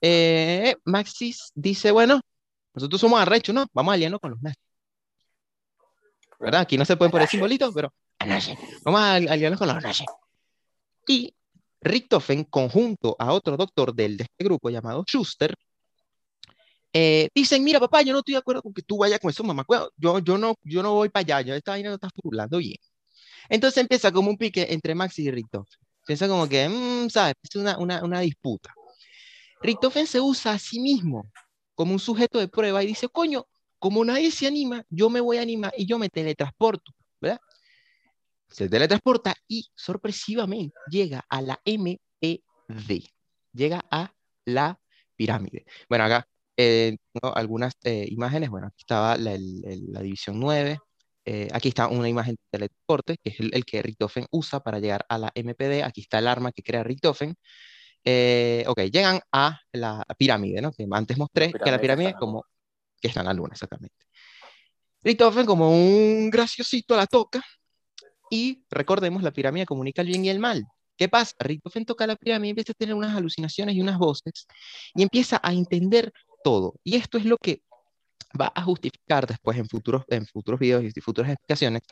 Eh, 0.00 0.74
Maxis 0.84 1.52
dice, 1.54 1.90
bueno, 1.90 2.20
nosotros 2.74 3.00
somos 3.00 3.20
arrechos, 3.20 3.54
¿no? 3.54 3.66
Vamos 3.74 3.92
a 3.92 3.94
aliarnos 3.94 4.20
con 4.20 4.30
los 4.30 4.42
nazis. 4.42 4.62
¿Verdad? 6.40 6.62
Aquí 6.62 6.78
no 6.78 6.84
se 6.84 6.96
pueden 6.96 7.12
poner 7.12 7.28
simbolitos, 7.28 7.74
pero 7.74 7.92
vamos 8.84 9.00
a 9.00 9.14
aliarnos 9.14 9.58
con 9.58 9.68
los 9.68 9.82
nazis. 9.82 10.06
Y 11.06 11.34
Richtofen, 11.80 12.44
conjunto 12.44 13.16
a 13.18 13.32
otro 13.32 13.56
doctor 13.56 13.94
del, 13.94 14.16
de 14.16 14.24
este 14.24 14.44
grupo 14.44 14.70
llamado 14.70 15.04
Schuster, 15.06 15.54
eh, 16.92 17.28
dicen, 17.34 17.62
mira 17.62 17.78
papá, 17.78 18.02
yo 18.02 18.12
no 18.12 18.20
estoy 18.20 18.32
de 18.32 18.38
acuerdo 18.38 18.62
con 18.62 18.72
que 18.72 18.82
tú 18.82 18.98
vayas 18.98 19.20
con 19.20 19.30
eso, 19.30 19.44
mamá, 19.44 19.64
yo, 19.96 20.18
yo, 20.20 20.38
no, 20.38 20.54
yo 20.62 20.82
no 20.82 20.94
voy 20.94 21.10
para 21.10 21.20
allá, 21.36 21.40
yo 21.42 21.54
esta 21.54 21.72
vaina 21.72 21.90
no 21.90 21.96
está 21.96 22.08
burlando 22.22 22.58
bien. 22.58 22.76
Entonces 23.48 23.78
empieza 23.82 24.10
como 24.10 24.30
un 24.30 24.38
pique 24.38 24.66
entre 24.70 24.94
Max 24.94 25.18
y 25.18 25.30
Richtofen. 25.30 25.78
Piensa 26.06 26.28
como 26.28 26.48
que, 26.48 26.68
mm, 26.68 27.10
¿sabes? 27.10 27.34
Es 27.42 27.56
una, 27.56 27.78
una, 27.78 28.02
una 28.02 28.20
disputa. 28.20 28.72
Richtofen 29.60 30.06
se 30.06 30.20
usa 30.20 30.52
a 30.52 30.58
sí 30.58 30.80
mismo 30.80 31.30
como 31.74 31.92
un 31.92 31.98
sujeto 31.98 32.38
de 32.38 32.48
prueba 32.48 32.82
y 32.82 32.86
dice, 32.86 33.08
coño, 33.08 33.46
como 33.78 34.04
nadie 34.04 34.30
se 34.30 34.46
anima, 34.46 34.84
yo 34.88 35.10
me 35.10 35.20
voy 35.20 35.36
a 35.36 35.42
animar 35.42 35.74
y 35.76 35.86
yo 35.86 35.98
me 35.98 36.08
teletransporto. 36.08 36.92
Se 38.48 38.68
teletransporta 38.68 39.34
y 39.48 39.66
sorpresivamente 39.74 40.76
llega 40.88 41.24
a 41.28 41.42
la 41.42 41.60
MPD, 41.64 43.10
llega 43.52 43.84
a 43.90 44.12
la 44.44 44.78
pirámide. 45.16 45.66
Bueno, 45.88 46.04
acá 46.04 46.26
eh, 46.56 46.96
tengo 47.12 47.36
algunas 47.36 47.74
eh, 47.84 48.06
imágenes, 48.08 48.50
bueno, 48.50 48.68
aquí 48.68 48.80
estaba 48.80 49.16
la, 49.16 49.36
división 49.36 50.38
9, 50.40 50.78
eh, 51.24 51.48
aquí 51.52 51.68
está 51.68 51.88
una 51.88 52.08
imagen 52.08 52.34
de 52.34 52.42
teletransporte, 52.50 53.16
que 53.22 53.30
es 53.30 53.40
el, 53.40 53.64
que 53.64 53.82
Richtofen 53.82 54.26
usa 54.30 54.60
para 54.60 54.78
llegar 54.78 55.04
a 55.08 55.18
la 55.18 55.32
MPD, 55.34 55.82
aquí 55.84 56.02
está 56.02 56.18
el 56.18 56.28
arma 56.28 56.52
que 56.52 56.62
crea 56.62 56.84
Richtofen, 56.84 57.34
eh, 58.08 58.64
ok, 58.68 58.82
llegan 58.82 59.20
a 59.32 59.60
la 59.72 60.04
pirámide, 60.16 60.62
¿no? 60.62 60.70
Que 60.72 60.86
antes 60.88 61.18
mostré 61.18 61.52
que 61.52 61.70
la 61.72 61.80
pirámide 61.80 62.14
como 62.14 62.44
que 63.00 63.08
está 63.08 63.20
en 63.20 63.26
la 63.26 63.34
luna, 63.34 63.50
exactamente. 63.52 64.06
Richtofen 65.02 65.44
como 65.44 65.70
un 65.70 66.30
graciosito 66.30 66.96
la 66.96 67.06
toca 67.06 67.42
y 68.30 68.64
recordemos, 68.70 69.22
la 69.22 69.32
pirámide 69.32 69.66
comunica 69.66 70.02
el 70.02 70.08
bien 70.08 70.24
y 70.24 70.28
el 70.30 70.38
mal. 70.38 70.66
¿Qué 70.96 71.08
pasa? 71.08 71.34
Richtofen 71.38 71.84
toca 71.84 72.06
la 72.06 72.16
pirámide 72.16 72.48
y 72.48 72.50
empieza 72.50 72.72
a 72.72 72.74
tener 72.74 72.94
unas 72.94 73.14
alucinaciones 73.14 73.74
y 73.76 73.80
unas 73.80 73.98
voces 73.98 74.46
y 74.94 75.02
empieza 75.02 75.40
a 75.42 75.52
entender 75.52 76.12
todo. 76.42 76.74
Y 76.82 76.96
esto 76.96 77.18
es 77.18 77.24
lo 77.26 77.36
que 77.36 77.62
va 78.38 78.52
a 78.54 78.62
justificar 78.62 79.26
después 79.26 79.58
en 79.58 79.68
futuros, 79.68 80.04
en 80.08 80.26
futuros 80.26 80.58
videos 80.60 80.84
y 80.84 81.00
futuras 81.00 81.30
explicaciones 81.30 81.82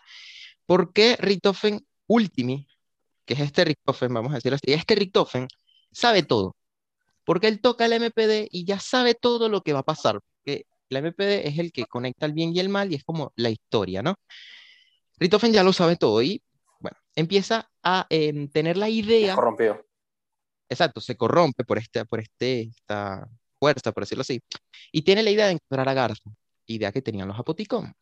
por 0.66 0.92
qué 0.92 1.16
Richtofen 1.18 1.86
Ultimi, 2.06 2.66
que 3.24 3.34
es 3.34 3.40
este 3.40 3.64
Richtofen, 3.64 4.12
vamos 4.12 4.32
a 4.32 4.36
decirlo 4.36 4.56
así, 4.56 4.72
este 4.72 4.94
Richtofen 4.94 5.48
sabe 5.92 6.22
todo. 6.22 6.56
Porque 7.24 7.48
él 7.48 7.60
toca 7.60 7.86
el 7.86 7.94
MPD 7.94 8.48
y 8.50 8.64
ya 8.66 8.78
sabe 8.80 9.14
todo 9.14 9.48
lo 9.48 9.62
que 9.62 9.72
va 9.72 9.80
a 9.80 9.84
pasar. 9.84 10.20
Porque 10.20 10.66
el 10.90 10.96
MPD 10.98 11.48
es 11.48 11.58
el 11.58 11.72
que 11.72 11.86
conecta 11.86 12.26
el 12.26 12.34
bien 12.34 12.54
y 12.54 12.60
el 12.60 12.68
mal 12.68 12.92
y 12.92 12.96
es 12.96 13.04
como 13.04 13.32
la 13.36 13.50
historia, 13.50 14.02
¿no? 14.02 14.16
Richtofen 15.18 15.52
ya 15.52 15.62
lo 15.62 15.72
sabe 15.72 15.96
todo 15.96 16.22
y, 16.22 16.42
bueno, 16.80 16.96
empieza 17.14 17.70
a 17.82 18.06
em, 18.10 18.48
tener 18.48 18.76
la 18.76 18.88
idea. 18.88 19.32
Se 19.32 19.36
corrompió. 19.36 19.86
Exacto, 20.68 21.00
se 21.00 21.16
corrompe 21.16 21.64
por, 21.64 21.78
este, 21.78 22.04
por 22.04 22.20
este, 22.20 22.62
esta 22.62 23.28
fuerza, 23.58 23.92
por 23.92 24.02
decirlo 24.02 24.22
así. 24.22 24.40
Y 24.92 25.02
tiene 25.02 25.22
la 25.22 25.30
idea 25.30 25.46
de 25.46 25.52
encontrar 25.52 25.88
a 25.88 25.94
Garza, 25.94 26.30
idea 26.66 26.92
que 26.92 27.02
tenían 27.02 27.28
los 27.28 27.38
apoticón. 27.38 27.94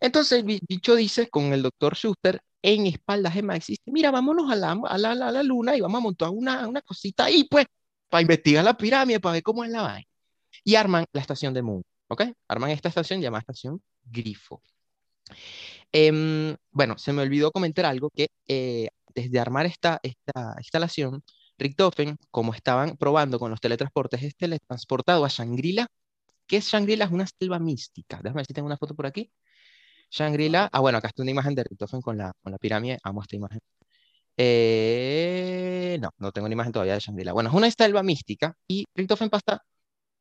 Entonces, 0.00 0.40
el 0.40 0.60
bicho 0.66 0.94
dice 0.94 1.28
con 1.28 1.52
el 1.52 1.62
doctor 1.62 1.96
Schuster, 1.96 2.40
en 2.62 2.86
espaldas 2.86 3.34
de 3.34 3.42
Max 3.42 3.68
mira, 3.86 4.10
vámonos 4.10 4.50
a 4.50 4.56
la, 4.56 4.72
a 4.72 4.98
la, 4.98 5.12
a 5.12 5.32
la, 5.32 5.42
luna 5.42 5.76
y 5.76 5.80
vamos 5.80 5.98
a 5.98 6.02
montar 6.02 6.30
una, 6.30 6.66
una 6.66 6.82
cosita 6.82 7.24
ahí, 7.24 7.44
pues, 7.44 7.66
para 8.08 8.22
investigar 8.22 8.64
la 8.64 8.76
pirámide, 8.76 9.20
para 9.20 9.34
ver 9.34 9.42
cómo 9.42 9.64
es 9.64 9.70
la 9.70 9.82
vaina. 9.82 10.08
Y 10.64 10.74
arman 10.74 11.04
la 11.12 11.20
estación 11.20 11.54
de 11.54 11.62
Moon, 11.62 11.82
¿ok? 12.08 12.24
Arman 12.48 12.70
esta 12.70 12.88
estación 12.88 13.20
llamada 13.20 13.40
estación 13.40 13.80
Grifo. 14.02 14.62
Em, 15.92 16.56
bueno, 16.70 16.98
se 16.98 17.12
me 17.12 17.22
olvidó 17.22 17.50
comentar 17.52 17.86
algo 17.86 18.10
que 18.10 18.28
eh, 18.46 18.88
desde 19.14 19.38
armar 19.40 19.66
esta, 19.66 20.00
esta 20.02 20.54
instalación, 20.58 21.22
Richtofen, 21.58 22.16
como 22.30 22.54
estaban 22.54 22.96
probando 22.96 23.38
con 23.38 23.50
los 23.50 23.60
teletransportes, 23.60 24.22
es 24.22 24.36
teletransportado 24.36 25.24
a 25.24 25.28
Shangri-La. 25.28 25.88
¿Qué 26.46 26.58
es 26.58 26.66
Shangri-La? 26.66 27.06
Es 27.06 27.10
una 27.12 27.26
selva 27.26 27.58
mística. 27.58 28.18
Déjame 28.18 28.36
ver 28.38 28.46
si 28.46 28.54
tengo 28.54 28.66
una 28.66 28.76
foto 28.76 28.94
por 28.94 29.06
aquí. 29.06 29.30
Shangri-La, 30.10 30.68
ah, 30.72 30.80
bueno, 30.80 30.98
acá 30.98 31.08
está 31.08 31.22
una 31.22 31.30
imagen 31.32 31.54
de 31.54 31.64
Richtofen 31.64 32.00
con 32.00 32.16
la, 32.18 32.32
con 32.42 32.52
la 32.52 32.58
pirámide, 32.58 32.98
amo 33.02 33.22
esta 33.22 33.36
imagen. 33.36 33.60
Eh, 34.36 35.98
no, 36.00 36.10
no 36.18 36.32
tengo 36.32 36.46
una 36.46 36.54
imagen 36.54 36.72
todavía 36.72 36.94
de 36.94 37.00
Shangri-La. 37.00 37.32
Bueno, 37.32 37.50
es 37.50 37.56
una 37.56 37.70
selva 37.70 38.02
mística 38.02 38.54
y 38.68 38.84
Richtofen 38.94 39.30
pasa 39.30 39.62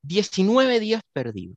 19 0.03 0.79
días 0.79 1.01
perdido. 1.13 1.55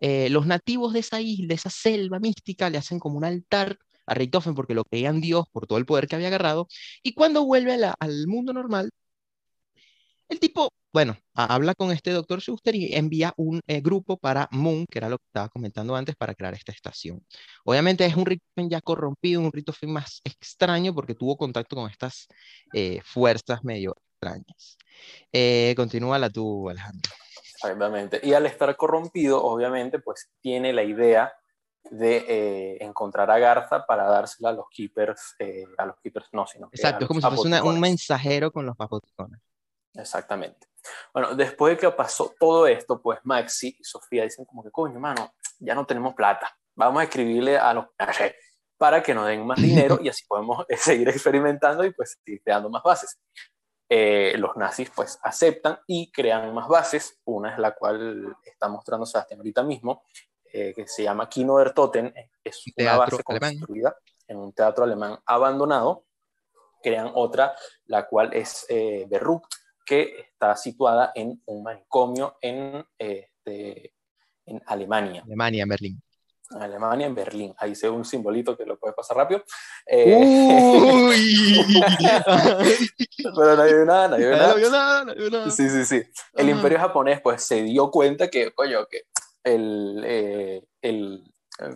Eh, 0.00 0.28
los 0.30 0.46
nativos 0.46 0.92
de 0.92 1.00
esa 1.00 1.20
isla, 1.20 1.48
de 1.48 1.54
esa 1.54 1.70
selva 1.70 2.18
mística, 2.20 2.70
le 2.70 2.78
hacen 2.78 2.98
como 2.98 3.16
un 3.18 3.24
altar 3.24 3.78
a 4.06 4.14
Richtofen 4.14 4.54
porque 4.54 4.74
lo 4.74 4.84
creían 4.84 5.20
Dios 5.20 5.46
por 5.52 5.66
todo 5.66 5.78
el 5.78 5.86
poder 5.86 6.08
que 6.08 6.16
había 6.16 6.28
agarrado. 6.28 6.68
Y 7.02 7.14
cuando 7.14 7.44
vuelve 7.44 7.74
al 7.98 8.26
mundo 8.26 8.52
normal, 8.52 8.90
el 10.28 10.40
tipo, 10.40 10.70
bueno, 10.92 11.16
habla 11.34 11.74
con 11.74 11.92
este 11.92 12.10
doctor 12.10 12.40
Schuster 12.40 12.74
y 12.74 12.94
envía 12.94 13.32
un 13.36 13.60
eh, 13.68 13.80
grupo 13.80 14.16
para 14.16 14.48
Moon, 14.50 14.86
que 14.90 14.98
era 14.98 15.08
lo 15.08 15.18
que 15.18 15.24
estaba 15.26 15.48
comentando 15.48 15.94
antes, 15.94 16.16
para 16.16 16.34
crear 16.34 16.54
esta 16.54 16.72
estación. 16.72 17.24
Obviamente 17.64 18.04
es 18.06 18.16
un 18.16 18.26
Richtofen 18.26 18.68
ya 18.68 18.80
corrompido, 18.80 19.40
un 19.40 19.52
Richtofen 19.52 19.92
más 19.92 20.20
extraño 20.24 20.94
porque 20.94 21.14
tuvo 21.14 21.36
contacto 21.36 21.76
con 21.76 21.90
estas 21.90 22.26
eh, 22.72 23.00
fuerzas 23.04 23.62
medio 23.62 23.94
extrañas. 24.14 24.78
Eh, 25.32 25.74
continúa 25.76 26.18
la 26.18 26.30
tú, 26.30 26.68
Alejandro. 26.68 27.12
Exactamente. 27.56 28.20
Y 28.22 28.34
al 28.34 28.46
estar 28.46 28.74
corrompido, 28.76 29.42
obviamente, 29.42 29.98
pues 29.98 30.30
tiene 30.40 30.72
la 30.72 30.82
idea 30.82 31.32
de 31.90 32.78
encontrar 32.80 33.30
a 33.30 33.38
Garza 33.38 33.86
para 33.86 34.04
dársela 34.04 34.50
a 34.50 34.52
los 34.52 34.66
keepers, 34.70 35.36
a 35.78 35.86
los 35.86 35.96
keepers 36.00 36.26
no, 36.32 36.46
sino 36.46 36.68
Exacto, 36.72 37.04
es 37.04 37.08
como 37.08 37.20
si 37.20 37.36
fuese 37.36 37.62
un 37.62 37.80
mensajero 37.80 38.50
con 38.50 38.66
los 38.66 38.76
papoticones. 38.76 39.40
Exactamente. 39.94 40.66
Bueno, 41.12 41.34
después 41.34 41.74
de 41.74 41.80
que 41.80 41.90
pasó 41.90 42.34
todo 42.38 42.66
esto, 42.66 43.00
pues 43.00 43.18
Maxi 43.24 43.76
y 43.78 43.84
Sofía 43.84 44.24
dicen 44.24 44.44
como 44.44 44.62
que, 44.62 44.70
coño, 44.70 45.00
mano, 45.00 45.34
ya 45.58 45.74
no 45.74 45.86
tenemos 45.86 46.14
plata. 46.14 46.56
Vamos 46.74 47.00
a 47.00 47.04
escribirle 47.04 47.58
a 47.58 47.72
los 47.72 47.86
para 48.76 49.02
que 49.02 49.14
nos 49.14 49.26
den 49.26 49.46
más 49.46 49.56
dinero 49.62 49.98
y 50.02 50.08
así 50.08 50.24
podemos 50.26 50.66
seguir 50.76 51.08
experimentando 51.08 51.84
y 51.84 51.92
pues 51.92 52.18
seguir 52.24 52.42
creando 52.42 52.68
más 52.68 52.82
bases. 52.82 53.18
Eh, 53.88 54.34
los 54.38 54.56
nazis 54.56 54.90
pues 54.94 55.18
aceptan 55.22 55.78
y 55.86 56.10
crean 56.10 56.52
más 56.52 56.68
bases. 56.68 57.20
Una 57.24 57.52
es 57.52 57.58
la 57.58 57.74
cual 57.74 58.36
está 58.44 58.68
mostrando 58.68 59.06
Sebastián 59.06 59.40
ahorita 59.40 59.62
mismo, 59.62 60.04
eh, 60.52 60.72
que 60.74 60.88
se 60.88 61.04
llama 61.04 61.28
Kino 61.28 61.58
der 61.58 61.72
Toten. 61.72 62.12
Es 62.42 62.62
una 62.76 62.96
base 62.96 63.22
construida 63.22 63.96
en 64.26 64.38
un 64.38 64.52
teatro 64.52 64.84
alemán 64.84 65.18
abandonado. 65.24 66.04
Crean 66.82 67.10
otra, 67.14 67.54
la 67.86 68.06
cual 68.06 68.32
es 68.32 68.66
eh, 68.68 69.08
que 69.84 70.20
está 70.20 70.56
situada 70.56 71.12
en 71.14 71.40
un 71.46 71.62
manicomio 71.62 72.36
en, 72.40 72.84
en 72.98 74.62
Alemania. 74.66 75.22
Alemania, 75.24 75.62
en 75.62 75.68
Berlín. 75.68 76.02
Alemania, 76.50 77.06
en 77.06 77.14
Berlín. 77.14 77.54
Ahí 77.58 77.74
se 77.74 77.88
ve 77.88 77.94
un 77.94 78.04
simbolito 78.04 78.56
que 78.56 78.64
lo 78.64 78.78
puede 78.78 78.94
pasar 78.94 79.16
rápido. 79.16 79.42
Eh, 79.86 80.16
Uy. 80.16 81.74
Pero 83.36 83.56
no 83.56 83.62
hay 83.62 83.72
nada, 83.84 84.08
no 84.08 84.14
hay 84.16 84.22
nada. 84.22 85.04
nada, 85.14 85.50
Sí, 85.50 85.68
sí, 85.68 85.84
sí. 85.84 86.02
El 86.34 86.50
imperio 86.50 86.78
japonés 86.78 87.20
pues 87.20 87.42
se 87.42 87.62
dio 87.62 87.90
cuenta 87.90 88.28
que, 88.28 88.52
coño, 88.52 88.86
que 88.86 89.02
el, 89.44 90.02
eh, 90.04 90.62
el 90.82 91.24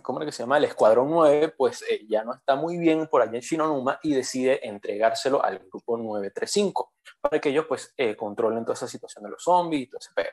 ¿cómo 0.01 0.19
es 0.19 0.25
que 0.25 0.31
se 0.31 0.43
llama? 0.43 0.57
El 0.57 0.65
Escuadrón 0.65 1.09
9, 1.09 1.53
pues 1.57 1.83
eh, 1.89 2.05
ya 2.07 2.23
no 2.23 2.33
está 2.33 2.55
muy 2.55 2.77
bien 2.77 3.07
por 3.07 3.21
allá 3.21 3.35
en 3.35 3.41
Shinonuma 3.41 3.99
y 4.03 4.13
decide 4.13 4.67
entregárselo 4.67 5.43
al 5.43 5.59
grupo 5.59 5.97
935 5.97 6.93
para 7.19 7.39
que 7.39 7.49
ellos 7.49 7.65
pues 7.67 7.93
eh, 7.97 8.15
controlen 8.15 8.63
toda 8.63 8.75
esa 8.75 8.87
situación 8.87 9.23
de 9.23 9.31
los 9.31 9.43
zombies 9.43 9.83
y 9.83 9.87
todo 9.87 9.99
ese 9.99 10.11
pedo. 10.13 10.29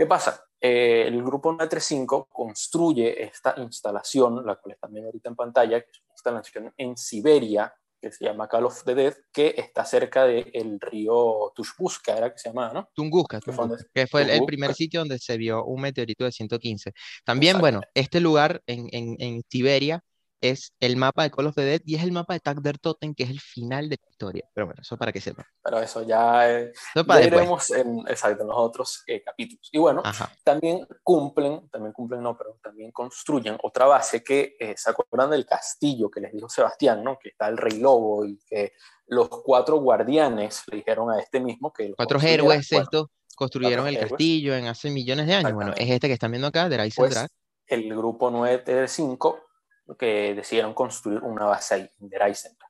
¿Qué 0.00 0.06
pasa? 0.06 0.46
Eh, 0.58 1.04
el 1.08 1.22
grupo 1.22 1.52
935 1.52 2.26
construye 2.32 3.22
esta 3.22 3.54
instalación, 3.58 4.46
la 4.46 4.56
cual 4.56 4.72
está 4.72 4.86
también 4.86 5.04
ahorita 5.04 5.28
en 5.28 5.36
pantalla, 5.36 5.78
que 5.82 5.90
es 5.90 6.00
una 6.00 6.14
instalación 6.14 6.72
en 6.78 6.96
Siberia, 6.96 7.70
que 8.00 8.10
se 8.10 8.24
llama 8.24 8.48
Call 8.48 8.64
of 8.64 8.82
the 8.84 8.94
Dead, 8.94 9.14
que 9.30 9.54
está 9.58 9.84
cerca 9.84 10.24
del 10.24 10.80
río 10.80 11.52
Tushbuska, 11.54 12.16
era 12.16 12.32
que 12.32 12.38
se 12.38 12.48
llamaba, 12.48 12.72
¿no? 12.72 12.88
Tunguska, 12.94 13.40
que 13.40 14.06
fue 14.06 14.22
el, 14.22 14.42
primer 14.46 14.72
sitio 14.72 15.00
donde 15.00 15.18
se 15.18 15.36
vio 15.36 15.66
un 15.66 15.82
meteorito 15.82 16.24
de 16.24 16.32
115. 16.32 16.94
También, 17.22 17.58
bueno, 17.58 17.82
este 17.92 18.20
lugar 18.20 18.62
en, 18.64 18.88
en, 18.92 19.16
en 19.18 19.42
Siberia 19.50 20.02
es 20.40 20.72
el 20.80 20.96
mapa 20.96 21.22
de 21.22 21.30
Call 21.30 21.46
of 21.46 21.54
the 21.54 21.62
Dead 21.62 21.80
y 21.84 21.96
es 21.96 22.02
el 22.02 22.12
mapa 22.12 22.34
de 22.34 22.40
Tag 22.40 22.60
der 22.62 22.78
Totem, 22.78 23.14
que 23.14 23.24
es 23.24 23.30
el 23.30 23.40
final 23.40 23.88
de 23.88 23.98
la 24.02 24.10
historia. 24.10 24.44
Pero 24.54 24.66
bueno, 24.66 24.80
eso 24.82 24.96
para 24.96 25.12
que 25.12 25.20
sepan. 25.20 25.44
Pero 25.62 25.80
eso 25.80 26.02
ya, 26.02 26.50
eh, 26.50 26.72
veremos 27.06 27.70
en, 27.70 28.00
exacto, 28.08 28.42
en 28.42 28.48
los 28.48 28.56
otros 28.58 29.02
eh, 29.06 29.22
capítulos. 29.22 29.68
Y 29.72 29.78
bueno, 29.78 30.02
también 30.42 30.86
cumplen, 31.02 31.68
también 31.70 31.92
cumplen, 31.92 32.22
no, 32.22 32.36
pero 32.36 32.58
también 32.62 32.90
construyen 32.90 33.58
otra 33.62 33.86
base 33.86 34.24
que 34.24 34.56
eh, 34.58 34.74
se 34.76 34.90
acuerdan 34.90 35.30
del 35.30 35.46
castillo 35.46 36.10
que 36.10 36.20
les 36.20 36.32
dijo 36.32 36.48
Sebastián, 36.48 37.04
¿no? 37.04 37.18
Que 37.18 37.30
está 37.30 37.48
el 37.48 37.56
Rey 37.56 37.78
Lobo 37.78 38.24
y 38.24 38.38
que 38.46 38.72
los 39.06 39.28
cuatro 39.28 39.78
guardianes 39.80 40.62
le 40.70 40.78
dijeron 40.78 41.10
a 41.10 41.18
este 41.18 41.40
mismo 41.40 41.72
que... 41.72 41.94
Cuatro 41.94 42.20
héroes 42.20 42.70
estos 42.72 43.08
construyeron 43.36 43.88
el 43.88 43.98
castillo 43.98 44.54
en 44.54 44.66
hace 44.66 44.90
millones 44.90 45.26
de 45.26 45.34
años. 45.34 45.54
Bueno, 45.54 45.72
es 45.76 45.90
este 45.90 46.08
que 46.08 46.12
están 46.12 46.30
viendo 46.30 46.48
acá, 46.48 46.68
de 46.68 46.76
Rise 46.76 46.96
pues, 46.96 47.26
El 47.66 47.88
grupo 47.88 48.30
935 48.30 49.49
que 49.98 50.34
decidieron 50.34 50.74
construir 50.74 51.20
una 51.22 51.46
base 51.46 51.74
ahí, 51.74 51.90
en 52.00 52.34
Center. 52.34 52.68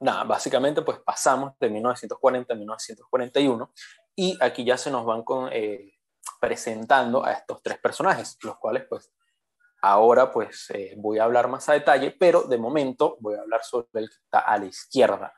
Nada, 0.00 0.24
básicamente 0.24 0.82
pues 0.82 0.98
pasamos 0.98 1.52
de 1.58 1.70
1940 1.70 2.52
a 2.52 2.56
1941 2.56 3.72
y 4.16 4.36
aquí 4.40 4.64
ya 4.64 4.76
se 4.76 4.90
nos 4.90 5.06
van 5.06 5.22
con, 5.22 5.48
eh, 5.52 5.94
presentando 6.40 7.24
a 7.24 7.32
estos 7.32 7.62
tres 7.62 7.78
personajes, 7.78 8.36
los 8.42 8.58
cuales 8.58 8.84
pues 8.88 9.12
ahora 9.82 10.30
pues 10.30 10.70
eh, 10.70 10.94
voy 10.96 11.18
a 11.18 11.24
hablar 11.24 11.48
más 11.48 11.68
a 11.68 11.74
detalle, 11.74 12.10
pero 12.10 12.42
de 12.42 12.58
momento 12.58 13.16
voy 13.20 13.34
a 13.36 13.40
hablar 13.40 13.62
sobre 13.64 13.88
el 13.94 14.08
que 14.08 14.16
está 14.16 14.40
a 14.40 14.58
la 14.58 14.66
izquierda, 14.66 15.32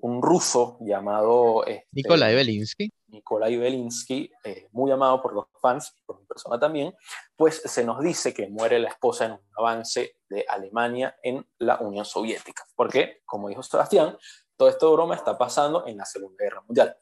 un 0.00 0.22
ruso 0.22 0.78
llamado... 0.80 1.64
Este, 1.66 1.88
Nikolai 1.92 2.34
Belinsky. 2.34 2.90
Nikolai 3.08 3.56
Belinsky, 3.56 4.30
eh, 4.44 4.68
muy 4.72 4.90
amado 4.90 5.22
por 5.22 5.32
los 5.32 5.46
fans, 5.60 5.94
por 6.04 6.20
mi 6.20 6.26
persona 6.26 6.58
también, 6.58 6.94
pues 7.36 7.62
se 7.64 7.84
nos 7.84 8.00
dice 8.00 8.34
que 8.34 8.48
muere 8.48 8.78
la 8.78 8.88
esposa 8.88 9.26
en 9.26 9.32
un 9.32 9.40
avance 9.56 10.16
de 10.28 10.44
Alemania 10.48 11.16
en 11.22 11.46
la 11.58 11.78
Unión 11.78 12.04
Soviética. 12.04 12.64
Porque, 12.76 13.22
como 13.24 13.48
dijo 13.48 13.62
Sebastián, 13.62 14.16
todo 14.56 14.68
esto 14.68 14.88
de 14.88 14.92
broma 14.94 15.14
está 15.14 15.38
pasando 15.38 15.86
en 15.86 15.96
la 15.96 16.04
Segunda 16.04 16.44
Guerra 16.44 16.62
Mundial. 16.62 16.96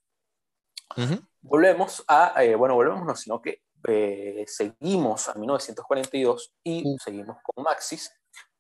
Volvemos 1.41 2.05
a, 2.09 2.43
eh, 2.43 2.55
bueno, 2.55 2.75
volvemos 2.75 3.05
no, 3.05 3.17
sino 3.17 3.41
que 3.41 3.63
eh, 3.89 4.45
seguimos 4.47 5.29
a 5.29 5.35
1942 5.35 6.55
y 6.65 6.83
uh. 6.87 6.99
seguimos 6.99 7.37
con 7.43 7.65
Maxis. 7.65 8.13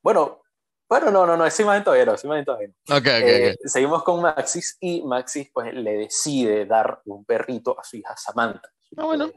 Bueno, 0.02 0.42
bueno, 0.88 1.10
no, 1.10 1.26
no, 1.26 1.36
no, 1.36 1.46
es 1.46 1.58
imagen 1.58 1.82
todavía 1.82 2.06
no, 2.06 2.14
es 2.14 2.24
imagen 2.24 2.44
todavía 2.44 2.70
eh, 2.88 3.56
Seguimos 3.64 4.04
con 4.04 4.22
Maxis 4.22 4.76
y 4.80 5.02
Maxis 5.02 5.50
pues 5.52 5.74
le 5.74 5.92
decide 5.92 6.64
dar 6.66 7.00
un 7.06 7.24
perrito 7.24 7.78
a 7.78 7.82
su 7.82 7.96
hija 7.96 8.14
Samantha. 8.16 8.70
Ah, 8.96 9.04
bueno. 9.04 9.30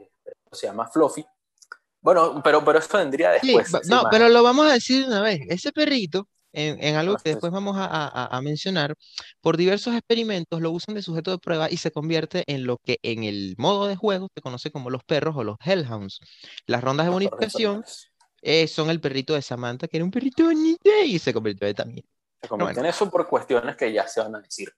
Se 0.52 0.66
llama 0.66 0.88
Fluffy. 0.88 1.24
Bueno, 2.00 2.40
pero, 2.42 2.64
pero 2.64 2.78
esto 2.78 2.98
vendría 2.98 3.30
después. 3.32 3.72
no, 3.88 4.04
pero 4.10 4.28
lo 4.28 4.42
vamos 4.42 4.70
a 4.70 4.74
decir 4.74 5.06
una 5.06 5.20
vez. 5.20 5.40
Ese 5.48 5.70
perrito, 5.72 6.28
en, 6.52 6.82
en 6.82 6.96
algo 6.96 7.16
que 7.16 7.30
después 7.30 7.52
vamos 7.52 7.76
a, 7.76 7.84
a, 7.84 8.26
a, 8.26 8.40
mencionar, 8.40 8.94
por 9.40 9.56
diversos 9.56 9.94
experimentos 9.94 10.60
lo 10.60 10.70
usan 10.70 10.94
de 10.94 11.02
sujeto 11.02 11.30
de 11.30 11.38
prueba 11.38 11.70
y 11.70 11.76
se 11.76 11.90
convierte 11.90 12.44
en 12.46 12.64
lo 12.64 12.78
que 12.78 12.98
en 13.02 13.24
el 13.24 13.54
modo 13.58 13.86
de 13.86 13.96
juego 13.96 14.28
se 14.34 14.40
conoce 14.40 14.70
como 14.70 14.88
los 14.88 15.04
perros 15.04 15.36
o 15.36 15.44
los 15.44 15.56
hellhounds. 15.64 16.20
Las 16.66 16.82
rondas 16.82 17.06
de 17.06 17.12
bonificación 17.12 17.84
eh, 18.42 18.66
son 18.66 18.90
el 18.90 19.00
perrito 19.00 19.34
de 19.34 19.42
Samantha, 19.42 19.86
que 19.86 19.96
era 19.96 20.04
un 20.04 20.10
perrito 20.10 20.44
bonito 20.44 20.90
y 21.04 21.18
se 21.18 21.32
convirtió 21.32 21.66
en 21.66 21.74
también. 21.74 22.06
Se 22.40 22.48
convirtió 22.48 22.80
en 22.80 22.86
eso 22.86 23.10
por 23.10 23.28
cuestiones 23.28 23.76
que 23.76 23.92
ya 23.92 24.06
se 24.08 24.20
van 24.20 24.36
a 24.36 24.40
decir. 24.40 24.72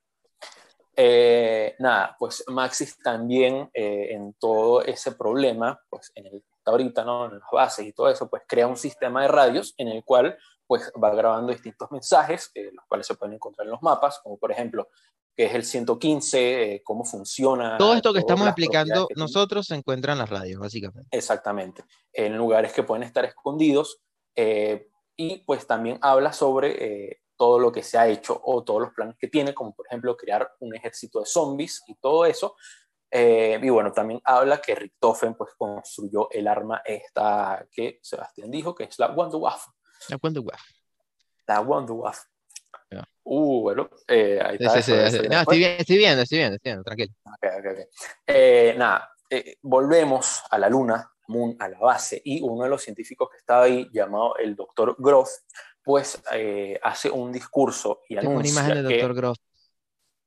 Eh, 0.95 1.75
nada, 1.79 2.17
pues 2.19 2.45
Maxis 2.49 2.99
también 2.99 3.71
eh, 3.73 4.09
en 4.11 4.35
todo 4.35 4.83
ese 4.83 5.13
problema, 5.13 5.81
pues 5.89 6.13
en 6.15 6.27
el 6.27 6.45
ahorita, 6.65 7.05
¿no? 7.05 7.27
En 7.27 7.39
las 7.39 7.51
bases 7.51 7.87
y 7.87 7.93
todo 7.93 8.09
eso, 8.09 8.29
pues 8.29 8.43
crea 8.47 8.67
un 8.67 8.77
sistema 8.77 9.23
de 9.23 9.29
radios 9.29 9.75
en 9.79 9.89
el 9.89 10.05
cual 10.05 10.37
pues 10.67 10.93
va 11.03 11.15
grabando 11.15 11.53
distintos 11.53 11.91
mensajes, 11.91 12.51
los 12.55 12.85
cuales 12.87 13.07
se 13.07 13.15
pueden 13.15 13.35
encontrar 13.35 13.67
en 13.67 13.73
los 13.73 13.83
mapas, 13.83 14.21
como 14.23 14.39
por 14.39 14.53
ejemplo 14.53 14.89
que 15.35 15.47
es 15.47 15.55
el 15.55 15.65
115, 15.65 16.75
eh, 16.75 16.83
cómo 16.85 17.05
funciona. 17.05 17.79
Todo 17.79 17.95
esto 17.95 18.13
que 18.13 18.19
estamos 18.19 18.47
explicando 18.47 19.09
nosotros 19.17 19.67
se 19.67 19.75
encuentra 19.75 20.13
en 20.13 20.19
las 20.19 20.29
radios, 20.29 20.61
básicamente. 20.61 21.09
Exactamente, 21.17 21.85
en 22.13 22.37
lugares 22.37 22.73
que 22.73 22.83
pueden 22.83 23.03
estar 23.03 23.25
escondidos 23.25 24.01
eh, 24.37 24.89
y 25.17 25.39
pues 25.39 25.67
también 25.67 25.99
habla 26.03 26.33
sobre 26.33 27.11
eh, 27.11 27.21
todo 27.37 27.59
lo 27.59 27.73
que 27.73 27.83
se 27.83 27.99
ha 27.99 28.09
hecho 28.09 28.41
o 28.45 28.63
todos 28.63 28.83
los 28.83 28.93
planes 28.93 29.17
que 29.19 29.29
tiene, 29.29 29.55
como 29.55 29.75
por 29.75 29.87
ejemplo 29.87 30.17
crear 30.17 30.51
un 30.61 30.75
ejército 30.75 31.21
de 31.21 31.27
zombies 31.27 31.83
y 31.87 31.95
todo 31.95 32.27
eso. 32.27 32.57
y 33.11 33.69
bueno, 33.71 33.93
también 33.93 34.21
habla 34.25 34.61
que 34.61 34.75
Richtofen 34.75 35.35
pues 35.35 35.53
construyó 35.57 36.31
el 36.31 36.47
arma 36.47 36.83
esta 36.85 37.67
que 37.71 37.99
Sebastián 38.03 38.51
dijo, 38.51 38.75
que 38.75 38.85
es 38.85 38.99
la 38.99 39.11
Wonderwaffe. 39.11 39.71
La 40.09 40.19
Wonderwaffe. 40.23 40.75
La 41.47 41.61
Wonderwaffe. 41.61 42.32
Uh, 43.25 43.61
bueno, 43.63 43.89
eh, 44.09 44.41
ahí 44.45 44.57
está. 44.59 44.75
no, 44.75 45.41
estoy, 45.41 45.59
bien, 45.59 45.77
estoy, 45.79 45.97
viendo, 45.97 46.23
estoy 46.23 46.39
viendo, 46.39 46.57
estoy 46.57 46.71
viendo, 46.71 46.85
tranquilo. 46.85 47.13
Okay, 47.37 47.73
okay, 47.73 47.85
eh, 48.27 48.75
nada, 48.77 49.13
eh, 49.31 49.57
volvemos 49.63 50.43
a 50.51 50.59
la 50.59 50.69
luna, 50.69 51.09
Moon, 51.29 51.57
a 51.61 51.69
la 51.69 51.79
base, 51.79 52.21
y 52.25 52.43
uno 52.43 52.65
de 52.65 52.71
los 52.71 52.83
científicos 52.83 53.29
que 53.31 53.39
estaba 53.39 53.65
ahí, 53.65 53.89
llamado 53.93 54.37
el 54.37 54.57
doctor 54.57 54.97
Groth, 54.99 55.29
pues 55.85 56.23
hace 56.83 57.11
un 57.11 57.33
discurso 57.33 58.03
y 58.09 58.17
Tengo 58.17 58.33
anuncia. 58.33 58.53
una 58.53 58.61
imagen 58.61 58.85
del 58.85 58.93
doctor 58.93 59.15
Groth. 59.15 59.39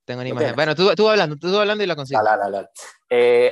Tengo 0.05 0.21
una 0.21 0.29
imagen. 0.29 0.55
Bueno, 0.55 0.75
tú, 0.75 0.93
tú 0.95 1.09
hablando, 1.09 1.37
tú 1.37 1.57
hablando 1.57 1.83
y 1.83 1.87
la 1.87 1.95
consigo. 1.95 2.21
La, 2.21 2.37
la, 2.37 2.49
la, 2.49 2.69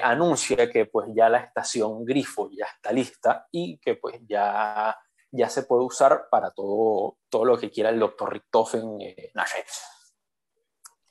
anuncia 0.03 0.69
que 0.69 0.85
pues 0.85 1.09
ya 1.15 1.29
la 1.29 1.39
estación 1.39 2.05
Grifo 2.05 2.49
ya 2.51 2.65
está 2.65 2.91
lista 2.91 3.47
y 3.51 3.77
que 3.77 3.95
pues 3.95 4.19
ya 4.27 4.95
ya 5.33 5.49
se 5.49 5.63
puede 5.63 5.83
usar 5.83 6.27
para 6.29 6.51
todo, 6.51 7.17
todo 7.29 7.43
lo 7.43 7.57
que 7.57 7.71
quiera 7.71 7.89
el 7.89 7.99
doctor 7.99 8.31
Richtofen 8.31 9.01
eh, 9.01 9.31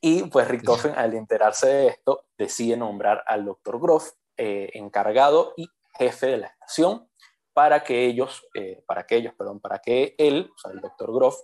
Y 0.00 0.24
pues 0.24 0.46
Richtofen, 0.46 0.94
al 0.94 1.14
enterarse 1.14 1.66
de 1.66 1.86
esto, 1.88 2.26
decide 2.38 2.76
nombrar 2.76 3.24
al 3.26 3.44
doctor 3.44 3.80
Groff 3.80 4.12
eh, 4.36 4.70
encargado 4.74 5.54
y 5.56 5.68
jefe 5.98 6.28
de 6.28 6.38
la 6.38 6.46
estación 6.46 7.08
para 7.52 7.82
que 7.82 8.06
ellos, 8.06 8.46
eh, 8.54 8.82
para 8.86 9.06
que 9.06 9.16
ellos, 9.16 9.34
perdón, 9.36 9.60
para 9.60 9.80
que 9.80 10.14
él, 10.16 10.50
o 10.54 10.58
sea, 10.58 10.70
el 10.70 10.80
doctor 10.80 11.12
Groff, 11.12 11.40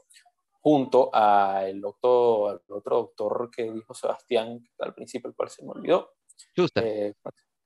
junto 0.61 1.11
al 1.12 1.81
doctor, 1.81 2.62
al 2.68 2.76
otro 2.76 2.97
doctor 2.97 3.51
que 3.55 3.72
dijo 3.72 3.93
Sebastián 3.93 4.64
al 4.79 4.95
principio, 4.95 5.29
el 5.29 5.37
cual 5.37 5.51
se 5.51 5.64
me 5.64 5.72
olvidó, 5.72 6.12
Justo 6.55 6.81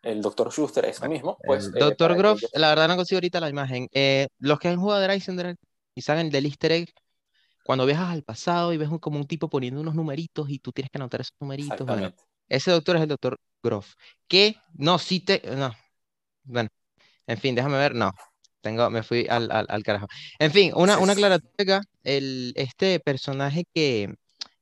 el 0.02 0.20
Dr. 0.20 0.50
Schuster, 0.50 0.84
ese 0.84 1.08
mismo. 1.08 1.38
Pues, 1.44 1.68
eh, 1.68 1.78
Dr. 1.78 2.16
Groff, 2.16 2.42
la 2.54 2.68
verdad 2.68 2.88
no 2.88 2.96
consigo 2.96 3.18
ahorita 3.18 3.40
la 3.40 3.48
imagen. 3.48 3.88
Eh, 3.92 4.28
los 4.38 4.58
que 4.58 4.68
han 4.68 4.80
jugado 4.80 5.02
Drake 5.02 5.56
y 5.94 6.02
saben 6.02 6.30
del 6.30 6.46
easter 6.46 6.72
egg, 6.72 6.92
cuando 7.64 7.86
viajas 7.86 8.10
al 8.10 8.22
pasado 8.22 8.72
y 8.72 8.76
ves 8.76 8.88
como 9.00 9.18
un 9.18 9.26
tipo 9.26 9.48
poniendo 9.48 9.80
unos 9.80 9.94
numeritos 9.94 10.50
y 10.50 10.58
tú 10.58 10.72
tienes 10.72 10.90
que 10.90 10.98
anotar 10.98 11.20
esos 11.20 11.36
numeritos, 11.40 11.86
bueno, 11.86 12.12
ese 12.48 12.70
doctor 12.70 12.96
es 12.96 13.02
el 13.02 13.08
Dr. 13.08 13.38
Groff. 13.62 13.94
Que 14.26 14.56
no, 14.74 14.98
sí 14.98 15.20
te, 15.20 15.42
no, 15.56 15.72
bueno, 16.44 16.68
en 17.26 17.38
fin, 17.38 17.54
déjame 17.54 17.78
ver, 17.78 17.94
no, 17.94 18.12
tengo, 18.60 18.90
me 18.90 19.02
fui 19.02 19.26
al, 19.28 19.48
al, 19.50 19.82
carajo. 19.82 20.08
En 20.38 20.50
fin, 20.50 20.72
una, 20.74 20.98
una 20.98 21.12
aclaratoria 21.12 21.80
el, 22.02 22.52
este 22.56 22.98
personaje 22.98 23.64
que 23.72 24.14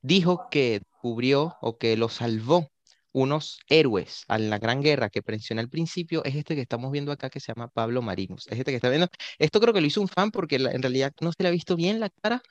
dijo 0.02 0.48
que 0.50 0.82
cubrió 1.00 1.56
o 1.60 1.78
que 1.78 1.96
lo 1.96 2.08
salvó 2.08 2.68
unos 3.12 3.58
héroes 3.68 4.24
a 4.28 4.38
la 4.38 4.58
Gran 4.58 4.82
Guerra 4.82 5.10
que 5.10 5.22
mencioné 5.26 5.60
al 5.60 5.68
principio 5.68 6.24
es 6.24 6.34
este 6.34 6.54
que 6.54 6.62
estamos 6.62 6.90
viendo 6.92 7.12
acá 7.12 7.30
que 7.30 7.40
se 7.40 7.52
llama 7.52 7.68
Pablo 7.68 8.02
Marinos. 8.02 8.46
Es 8.48 8.58
este 8.58 8.70
que 8.70 8.76
está 8.76 8.88
viendo. 8.88 9.08
Esto 9.38 9.60
creo 9.60 9.74
que 9.74 9.80
lo 9.80 9.86
hizo 9.86 10.00
un 10.00 10.08
fan 10.08 10.30
porque 10.30 10.56
en 10.56 10.82
realidad 10.82 11.12
no 11.20 11.32
se 11.32 11.42
le 11.42 11.48
ha 11.48 11.52
visto 11.52 11.76
bien 11.76 12.00
la 12.00 12.10
cara. 12.10 12.42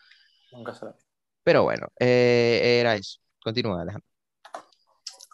Nunca 0.51 0.73
se 0.73 0.87
Pero 1.43 1.63
bueno, 1.63 1.87
eh, 1.99 2.79
era 2.81 2.95
eso. 2.95 3.19
Continúa, 3.41 3.81
Alejandro. 3.81 4.07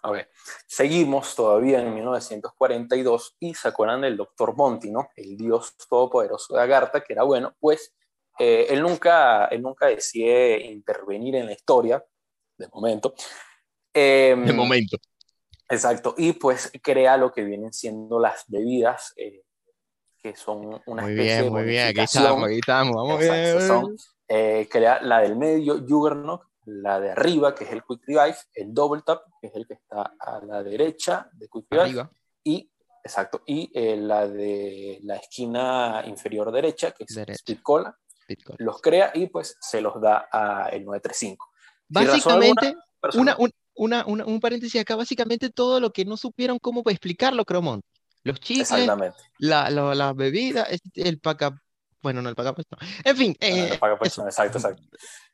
A 0.04 0.12
ver, 0.12 0.30
seguimos 0.68 1.36
todavía 1.36 1.82
en 1.82 1.96
1942 1.96 3.38
y 3.40 3.56
se 3.56 3.68
acuerdan 3.68 4.02
del 4.02 4.16
doctor 4.16 4.56
Monti, 4.56 4.92
¿no? 4.92 5.10
El 5.16 5.36
dios 5.36 5.76
todopoderoso 5.90 6.54
de 6.54 6.62
Agartha, 6.62 7.02
que 7.02 7.14
era 7.14 7.24
bueno, 7.24 7.56
pues 7.60 7.96
eh, 8.38 8.68
él, 8.70 8.84
nunca, 8.84 9.46
él 9.46 9.64
nunca 9.64 9.88
decide 9.88 10.60
intervenir 10.60 11.36
en 11.36 11.48
la 11.48 11.54
historia, 11.54 12.06
de 12.56 12.68
momento. 12.68 13.16
de 13.92 14.32
em, 14.32 14.56
momento. 14.56 14.98
Exacto, 15.70 16.14
y 16.18 16.34
pues 16.34 16.72
crea 16.82 17.18
lo 17.18 17.32
que 17.32 17.44
vienen 17.44 17.74
siendo 17.74 18.20
las 18.20 18.46
bebidas, 18.48 19.14
eh, 19.18 19.44
que 20.22 20.36
son 20.36 20.82
una 20.86 21.04
muy 21.04 21.12
especie 21.14 21.42
bien, 21.42 21.54
Muy 21.54 21.64
bien, 21.64 21.88
aquí 21.88 22.02
estamos, 22.02 22.44
aquí 22.46 22.60
estamos, 22.60 22.96
vamos 22.96 23.20
bien. 23.20 23.98
Eh, 24.28 24.68
crea 24.72 25.02
la 25.02 25.20
del 25.20 25.36
medio, 25.36 25.84
Juggernaut, 25.88 26.42
la 26.66 27.00
de 27.00 27.12
arriba, 27.12 27.54
que 27.54 27.64
es 27.64 27.72
el 27.72 27.84
Quick 27.84 28.02
Revive, 28.08 28.38
el 28.54 28.74
Double 28.74 29.02
Tap, 29.06 29.24
que 29.40 29.48
es 29.48 29.56
el 29.56 29.68
que 29.68 29.76
está 29.76 30.14
a 30.20 30.40
la 30.44 30.64
derecha 30.64 31.30
de 31.34 31.48
Quick 31.48 31.66
Revive, 31.70 32.10
y 32.44 32.72
exacto. 33.04 33.42
Y 33.46 33.72
eh, 33.74 33.98
la 33.98 34.28
de 34.28 35.00
la 35.04 35.18
esquina 35.18 36.04
inferior 36.06 36.52
derecha, 36.52 36.92
que 36.92 37.04
es 37.04 37.16
Speed 37.16 37.60
Cola, 37.62 37.98
los 38.58 38.82
crea 38.82 39.12
y 39.14 39.28
pues 39.28 39.58
se 39.60 39.82
los 39.82 40.02
da 40.02 40.28
a 40.32 40.70
el 40.70 40.86
935. 40.86 41.52
Básicamente, 41.88 42.76
una, 43.14 43.38
una, 43.76 44.06
un 44.06 44.40
paréntesis 44.40 44.82
acá, 44.82 44.96
básicamente 44.96 45.50
todo 45.50 45.80
lo 45.80 45.92
que 45.92 46.06
no 46.06 46.18
supieron 46.18 46.60
cómo 46.60 46.84
explicarlo, 46.86 47.46
Cromón. 47.46 47.82
Los 48.24 48.40
chicles, 48.40 48.72
la, 49.38 49.70
la, 49.70 50.14
bebida, 50.14 50.68
el 50.96 51.20
paca, 51.20 51.62
bueno, 52.02 52.24
no 52.24 52.30
el 52.30 52.36
paca 52.36 52.56
pues, 52.56 52.66
no. 52.72 52.78
En 53.04 53.16
fin. 53.16 53.36
Eh, 53.40 53.78
exacto, 54.02 54.58
exacto, 54.58 54.58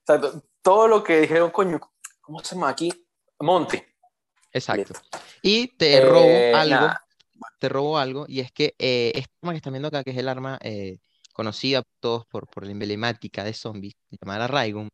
exacto. 0.03 0.43
Todo 0.61 0.89
lo 0.89 1.01
que 1.01 1.21
dijeron, 1.21 1.51
coño, 1.51 1.79
¿cómo 2.19 2.43
se 2.43 2.55
llama 2.55 2.67
aquí? 2.67 2.91
Monte. 3.39 3.95
Exacto. 4.51 4.93
Y 5.41 5.67
te 5.77 5.95
eh, 5.95 6.05
robo 6.05 6.57
algo, 6.57 6.93
te 7.59 7.69
robo 7.69 7.97
algo, 7.97 8.25
y 8.27 8.41
es 8.41 8.51
que 8.51 8.75
eh, 8.77 9.13
esta 9.15 9.31
arma 9.41 9.53
que 9.53 9.57
están 9.57 9.73
viendo 9.73 9.87
acá, 9.87 10.03
que 10.03 10.11
es 10.11 10.17
el 10.17 10.27
arma 10.27 10.59
eh, 10.61 10.97
conocida 11.33 11.83
todos 11.99 12.25
por, 12.25 12.47
por 12.47 12.65
la 12.65 12.71
emblemática 12.71 13.43
de 13.43 13.53
zombies, 13.53 13.93
llamada 14.09 14.47
Raigun, 14.47 14.89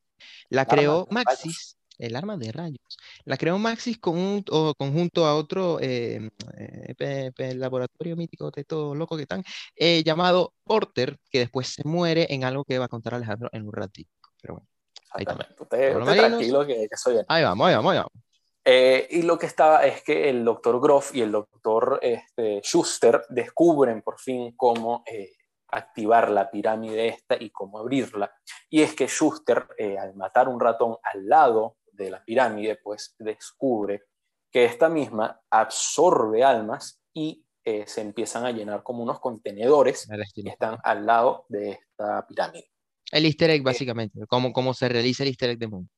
la 0.50 0.66
creó 0.66 1.08
Maxis, 1.10 1.77
el 1.98 2.16
arma 2.16 2.38
de 2.38 2.52
rayos, 2.52 2.98
la 3.26 3.38
creó 3.38 3.58
Maxis 3.58 3.98
con 4.00 4.18
un, 4.18 4.44
conjunto 4.78 5.26
a 5.26 5.36
otro 5.36 5.80
eh, 5.82 6.30
laboratorio 7.56 8.16
mítico 8.16 8.52
de 8.52 8.64
todo 8.64 8.96
loco 8.96 9.16
que 9.16 9.24
están, 9.24 9.44
llamado 10.06 10.54
Porter, 10.64 11.18
que 11.30 11.40
después 11.40 11.68
se 11.68 11.84
muere 11.84 12.28
en 12.30 12.44
algo 12.44 12.64
que 12.64 12.80
va 12.80 12.86
a 12.86 12.90
contar 12.90 13.16
Alejandro 13.16 13.50
en 13.52 13.66
un 13.66 13.74
ratito. 13.74 14.12
Pero 14.42 14.56
bueno. 14.56 14.68
Ahí, 15.12 15.26
tranquilo 15.26 16.66
que, 16.66 16.88
que 16.90 16.98
soy 16.98 17.14
bien. 17.14 17.26
ahí 17.30 17.44
vamos, 17.44 17.68
ahí 17.68 17.76
vamos, 17.76 17.92
ahí 17.92 17.98
vamos. 17.98 18.28
Eh, 18.70 19.08
y 19.12 19.22
lo 19.22 19.40
que 19.40 19.46
estaba 19.46 19.86
es 19.86 20.04
que 20.04 20.30
el 20.30 20.44
doctor 20.44 20.82
Groff 20.82 21.16
y 21.16 21.22
el 21.22 21.32
doctor 21.32 22.00
este, 22.02 22.60
Schuster 22.62 23.24
descubren 23.30 24.02
por 24.02 24.20
fin 24.20 24.58
cómo 24.58 25.04
eh, 25.06 25.32
activar 25.70 26.30
la 26.30 26.52
pirámide 26.52 27.08
esta 27.08 27.38
y 27.40 27.50
cómo 27.50 27.80
abrirla. 27.80 28.30
Y 28.70 28.82
es 28.82 28.94
que 28.94 29.08
Schuster, 29.08 29.70
eh, 29.78 29.98
al 29.98 30.16
matar 30.16 30.50
un 30.50 30.60
ratón 30.60 30.98
al 31.02 31.30
lado 31.30 31.77
de 31.98 32.12
la 32.12 32.24
pirámide, 32.24 32.78
pues 32.82 33.16
descubre 33.20 34.04
que 34.52 34.66
esta 34.66 34.88
misma 34.88 35.42
absorbe 35.50 36.44
almas 36.44 37.02
y 37.14 37.44
se 37.86 38.00
empiezan 38.00 38.46
a 38.46 38.52
llenar 38.52 38.82
como 38.82 39.04
unos 39.04 39.20
contenedores 39.20 40.08
que 40.34 40.50
están 40.50 40.78
al 40.84 41.06
lado 41.06 41.46
de 41.50 41.72
esta 41.72 42.26
pirámide. 42.26 42.72
El 43.12 43.26
easter 43.26 43.50
egg, 43.50 43.64
básicamente, 43.64 44.20
cómo, 44.28 44.54
cómo 44.54 44.74
se 44.74 44.88
realiza 44.88 45.24
el 45.24 45.30
easter 45.30 45.50
egg 45.50 45.60
de 45.60 45.68
Moon. 45.68 45.90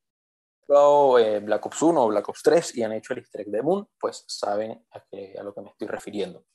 Eh, 1.19 1.39
Black 1.39 1.65
Ops 1.65 1.81
1 1.81 2.03
o 2.03 2.07
Black 2.07 2.29
Ops 2.29 2.41
3 2.43 2.75
y 2.77 2.83
han 2.83 2.93
hecho 2.93 3.13
el 3.13 3.19
easter 3.19 3.41
egg 3.41 3.47
de 3.49 3.61
Moon, 3.61 3.87
pues 3.99 4.23
saben 4.27 4.83
a, 4.91 4.97
a 5.39 5.43
lo 5.43 5.53
que 5.53 5.61
me 5.61 5.69
estoy 5.69 5.87
refiriendo. 5.87 6.45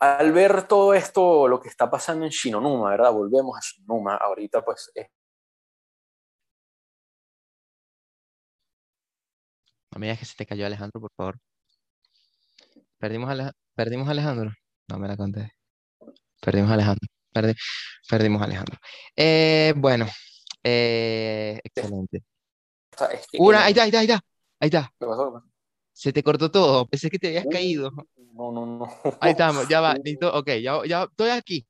Al 0.00 0.32
ver 0.32 0.68
todo 0.68 0.92
esto, 0.92 1.48
lo 1.48 1.60
que 1.60 1.68
está 1.68 1.90
pasando 1.90 2.26
en 2.26 2.30
Shinonuma, 2.30 2.90
¿verdad? 2.90 3.12
Volvemos 3.12 3.56
a 3.56 3.60
Shinonuma, 3.60 4.16
ahorita 4.16 4.62
pues 4.62 4.90
No 9.96 10.00
me 10.00 10.08
digas 10.08 10.18
que 10.18 10.26
se 10.26 10.34
te 10.36 10.44
cayó 10.44 10.66
Alejandro, 10.66 11.00
por 11.00 11.10
favor. 11.16 11.38
Perdimos 12.98 13.30
a, 13.30 13.50
¿Perdimos 13.74 14.06
Alejandro. 14.06 14.52
No 14.88 14.98
me 14.98 15.08
la 15.08 15.16
conté. 15.16 15.54
Perdimos 16.38 16.70
a 16.70 16.74
Alejandro. 16.74 17.08
perdimos 18.06 18.42
a 18.42 18.44
Alejandro. 18.44 18.76
Eh, 19.16 19.72
bueno, 19.74 20.06
eh, 20.62 21.58
excelente. 21.64 22.24
Una, 23.38 23.64
ahí 23.64 23.70
está, 23.70 23.84
ahí 23.84 23.88
está, 23.88 24.00
ahí 24.00 24.04
está. 24.04 24.20
Ahí 24.60 24.66
está. 24.66 24.92
¿Qué 25.00 25.06
pasó? 25.06 25.42
Se 25.94 26.12
te 26.12 26.22
cortó 26.22 26.50
todo. 26.50 26.84
Pensé 26.84 27.08
que 27.08 27.18
te 27.18 27.28
habías 27.28 27.46
caído. 27.50 27.90
No, 28.34 28.52
no, 28.52 28.66
no. 28.66 28.86
Ahí 29.22 29.30
estamos, 29.30 29.66
ya 29.66 29.80
va. 29.80 29.94
Listo. 30.04 30.30
Ok, 30.36 30.48
ya, 30.62 30.78
ya 30.86 31.04
estoy 31.04 31.30
aquí. 31.30 31.66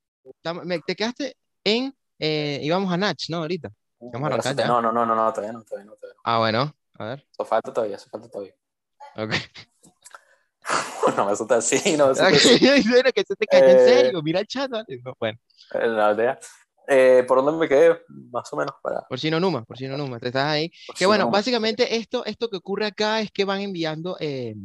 te 0.85 0.95
quedaste 0.97 1.37
en. 1.63 1.95
Eh, 2.19 2.59
íbamos 2.61 2.91
a 2.91 2.97
Natch, 2.97 3.29
¿no? 3.29 3.37
Ahorita. 3.37 3.71
Vamos 4.01 4.29
a 4.29 4.33
arrancar 4.33 4.53
ya. 4.57 4.67
No, 4.67 4.81
no, 4.81 4.91
no, 4.91 5.05
no, 5.05 5.15
todavía 5.31 5.53
no, 5.53 5.63
todavía 5.63 5.85
no. 5.85 5.95
Todavía 5.95 6.19
Ah, 6.25 6.39
bueno. 6.39 6.76
A 6.97 7.05
ver. 7.05 7.27
Eso 7.31 7.45
falta 7.45 7.73
todavía, 7.73 7.95
eso 7.95 8.09
falta 8.09 8.29
todavía. 8.29 8.55
Ok. 9.15 9.33
no 11.17 11.25
me 11.25 11.31
asusta 11.33 11.57
así, 11.57 11.95
no 11.95 12.05
me 12.07 12.11
asusta 12.11 12.27
así. 12.27 12.59
que 12.59 13.23
se 13.23 13.35
te 13.35 13.45
cayó 13.45 13.65
en 13.65 13.77
eh, 13.77 13.85
serio. 13.85 14.21
Mira 14.21 14.39
el 14.39 14.47
chat, 14.47 14.69
¿vale? 14.69 14.85
No, 15.03 15.13
bueno. 15.19 15.39
La 15.73 16.07
aldea. 16.07 16.39
Eh, 16.87 17.23
¿Por 17.27 17.43
dónde 17.43 17.59
me 17.59 17.67
quedé? 17.67 17.99
Más 18.07 18.51
o 18.53 18.55
menos 18.55 18.73
para... 18.81 19.01
Por 19.01 19.19
si 19.19 19.29
no 19.29 19.39
Numa, 19.39 19.65
por 19.65 19.77
si 19.77 19.87
no 19.87 19.97
Numa, 19.97 20.19
te 20.19 20.27
estás 20.27 20.45
ahí. 20.45 20.71
que 20.97 21.05
bueno, 21.05 21.29
básicamente 21.29 21.97
esto, 21.97 22.23
esto 22.25 22.49
que 22.49 22.57
ocurre 22.57 22.85
acá 22.85 23.19
es 23.19 23.29
que 23.29 23.43
van 23.43 23.59
enviando 23.59 24.15
eh, 24.21 24.55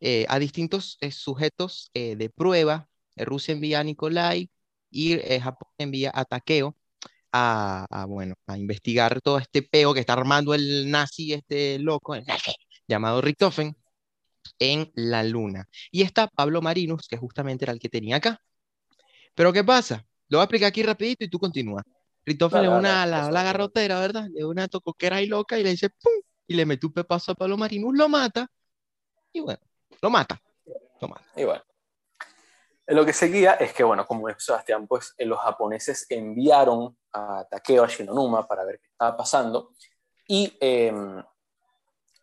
eh, 0.00 0.26
a 0.28 0.38
distintos 0.38 0.98
sujetos 1.10 1.90
de 1.94 2.30
prueba. 2.34 2.86
Rusia 3.16 3.52
envía 3.52 3.80
a 3.80 3.84
Nikolai 3.84 4.50
y 4.90 5.18
Japón 5.40 5.70
envía 5.78 6.12
a 6.14 6.24
Takeo 6.24 6.76
a, 7.32 8.06
bueno, 8.08 8.34
a 8.46 8.58
investigar 8.58 9.20
todo 9.20 9.38
este 9.38 9.62
peo 9.62 9.94
que 9.94 10.00
está 10.00 10.14
armando 10.14 10.54
el 10.54 10.90
nazi, 10.90 11.32
este 11.32 11.78
loco, 11.78 12.16
llamado 12.86 13.20
Richtofen, 13.20 13.76
en 14.58 14.90
la 14.94 15.22
luna. 15.22 15.68
Y 15.90 16.02
está 16.02 16.28
Pablo 16.28 16.62
Marinus, 16.62 17.08
que 17.08 17.16
justamente 17.16 17.64
era 17.64 17.72
el 17.72 17.78
que 17.78 17.88
tenía 17.88 18.16
acá. 18.16 18.40
Pero 19.34 19.52
¿qué 19.52 19.62
pasa? 19.64 20.04
Lo 20.28 20.38
voy 20.38 20.42
a 20.42 20.44
explicar 20.44 20.68
aquí 20.68 20.82
rapidito 20.82 21.24
y 21.24 21.30
tú 21.30 21.38
continúas. 21.38 21.84
Richtofen 22.24 22.62
le 22.62 22.68
una 22.68 23.06
la, 23.06 23.30
la, 23.30 23.42
garrotera, 23.42 24.00
¿verdad? 24.00 24.28
Le 24.30 24.44
una 24.44 24.68
tocoquera 24.68 25.16
ahí 25.16 25.26
loca 25.26 25.58
y 25.58 25.62
le 25.62 25.70
dice 25.70 25.88
¡pum! 25.90 26.12
Y 26.46 26.54
le 26.54 26.66
mete 26.66 26.86
un 26.86 26.92
pepazo 26.92 27.32
a 27.32 27.34
Pablo 27.34 27.56
Marinus, 27.56 27.96
lo 27.96 28.08
mata. 28.08 28.50
Y 29.32 29.40
bueno, 29.40 29.60
lo 30.02 30.10
mata. 30.10 30.40
Lo 31.00 31.08
mata. 31.08 31.24
Y 31.36 31.44
bueno. 31.44 31.62
Lo 32.88 33.04
que 33.04 33.12
seguía 33.12 33.54
es 33.54 33.72
que, 33.74 33.84
bueno, 33.84 34.06
como 34.06 34.28
dijo 34.28 34.40
Sebastián, 34.40 34.86
pues 34.86 35.14
eh, 35.18 35.26
los 35.26 35.38
japoneses 35.40 36.06
enviaron 36.08 36.96
a 37.12 37.44
Takeo 37.44 37.84
a 37.84 37.86
Shinonuma 37.86 38.48
para 38.48 38.64
ver 38.64 38.80
qué 38.80 38.88
estaba 38.88 39.16
pasando. 39.16 39.72
Y 40.26 40.56
em, 40.60 41.22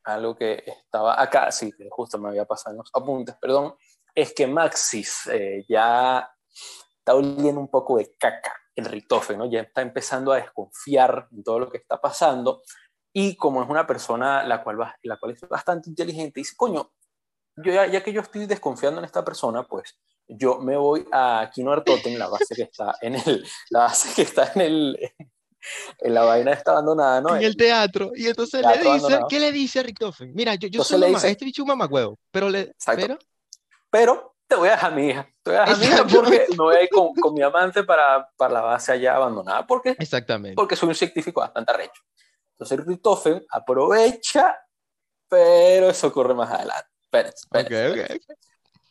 algo 0.03 0.35
que 0.35 0.63
estaba 0.65 1.21
acá, 1.21 1.51
sí, 1.51 1.71
que 1.71 1.87
justo 1.89 2.17
me 2.17 2.29
había 2.29 2.45
pasado 2.45 2.73
en 2.73 2.77
los 2.79 2.89
apuntes, 2.93 3.35
perdón, 3.39 3.75
es 4.13 4.33
que 4.33 4.47
Maxis 4.47 5.27
eh, 5.27 5.65
ya 5.69 6.29
está 6.97 7.13
oliendo 7.13 7.59
un 7.59 7.69
poco 7.69 7.97
de 7.97 8.15
caca 8.17 8.53
el 8.75 8.85
Richtofen, 8.85 9.37
¿no? 9.37 9.45
Ya 9.45 9.61
está 9.61 9.81
empezando 9.81 10.31
a 10.31 10.37
desconfiar 10.37 11.27
en 11.31 11.43
todo 11.43 11.59
lo 11.59 11.69
que 11.69 11.77
está 11.77 12.01
pasando 12.01 12.61
y 13.13 13.37
como 13.37 13.63
es 13.63 13.69
una 13.69 13.87
persona 13.87 14.43
la 14.43 14.63
cual, 14.63 14.77
la 15.03 15.17
cual 15.17 15.31
es 15.31 15.41
bastante 15.47 15.89
inteligente, 15.89 16.41
dice, 16.41 16.55
coño, 16.57 16.91
yo 17.55 17.71
ya, 17.71 18.03
que 18.03 18.11
yo 18.11 18.21
estoy 18.21 18.45
desconfiando 18.45 18.99
en 18.99 19.05
esta 19.05 19.23
persona, 19.23 19.63
pues 19.63 19.97
yo 20.27 20.59
me 20.59 20.75
voy 20.75 21.05
a 21.11 21.49
Kino 21.53 21.81
Totem, 21.83 22.17
la 22.17 22.27
base 22.27 22.55
que 22.55 22.63
está 22.63 22.95
en 23.01 23.15
el, 23.15 23.45
la 23.69 23.79
base 23.79 24.13
que 24.15 24.23
está 24.23 24.51
en 24.55 24.61
el, 24.61 25.13
en 25.99 26.13
la 26.13 26.23
vaina 26.23 26.51
está 26.51 26.71
abandonada, 26.71 27.21
¿no? 27.21 27.35
En 27.35 27.43
el 27.43 27.55
teatro. 27.55 28.11
Y 28.15 28.27
entonces 28.27 28.65
le 28.65 28.93
dice, 28.93 29.19
¿qué 29.29 29.39
le 29.39 29.51
dice 29.51 29.79
a 29.79 29.83
Richtofen? 29.83 30.33
Mira, 30.33 30.55
yo, 30.55 30.67
yo 30.67 30.83
soy 30.83 30.99
mamá, 30.99 31.19
este 31.27 31.45
bicho 31.45 31.61
es 31.61 31.63
un 31.63 31.69
mamacuevo, 31.69 32.17
pero 32.31 32.49
le, 32.49 32.73
pero, 32.95 33.17
pero 33.89 34.35
te 34.47 34.55
voy 34.55 34.69
a 34.69 34.71
dejar 34.71 34.91
a 34.91 34.95
mi 34.95 35.07
hija. 35.07 35.29
Te 35.43 35.51
voy 35.51 35.59
a 35.59 35.65
dejar 35.65 35.75
a 35.75 35.77
mi 35.77 35.85
hija 35.85 36.07
porque 36.07 36.45
me 36.49 36.57
voy 36.57 36.75
a 36.75 36.83
ir 36.83 36.89
con, 36.89 37.13
con, 37.15 37.33
mi 37.33 37.41
amante 37.41 37.83
para, 37.83 38.29
para 38.35 38.53
la 38.53 38.61
base 38.61 38.91
allá 38.91 39.15
abandonada. 39.15 39.65
¿Por 39.65 39.81
qué? 39.81 39.95
Exactamente. 39.99 40.55
Porque 40.55 40.75
soy 40.75 40.89
un 40.89 40.95
científico 40.95 41.41
bastante 41.41 41.71
arrecho. 41.71 42.01
Entonces 42.57 42.85
Richtofen 42.85 43.45
aprovecha, 43.49 44.57
pero 45.27 45.89
eso 45.89 46.07
ocurre 46.07 46.33
más 46.33 46.51
adelante. 46.51 46.89
Espérense, 47.01 47.45
espérense, 47.45 48.19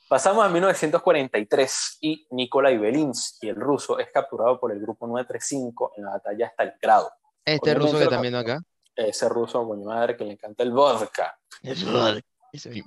Pasamos 0.08 0.44
a 0.44 0.48
1943 0.48 1.98
y 2.02 2.26
Nikolai 2.30 2.76
Belinsky, 2.76 3.48
el 3.48 3.56
ruso, 3.56 3.98
es 3.98 4.08
capturado 4.12 4.60
por 4.60 4.70
el 4.72 4.80
grupo 4.80 5.06
935 5.06 5.92
en 5.96 6.04
la 6.04 6.10
batalla 6.12 6.46
hasta 6.48 6.62
el 6.64 6.72
grado. 6.80 7.10
Este 7.44 7.74
ruso 7.74 7.98
que 7.98 8.04
están 8.04 8.20
viendo 8.20 8.38
acá. 8.38 8.60
Ese 8.94 9.28
ruso, 9.28 9.64
mi 9.64 9.84
madre, 9.84 10.16
que 10.16 10.24
le 10.24 10.32
encanta 10.32 10.62
el 10.62 10.72
vodka. 10.72 11.38
El 11.62 11.84
vodka. 11.84 12.20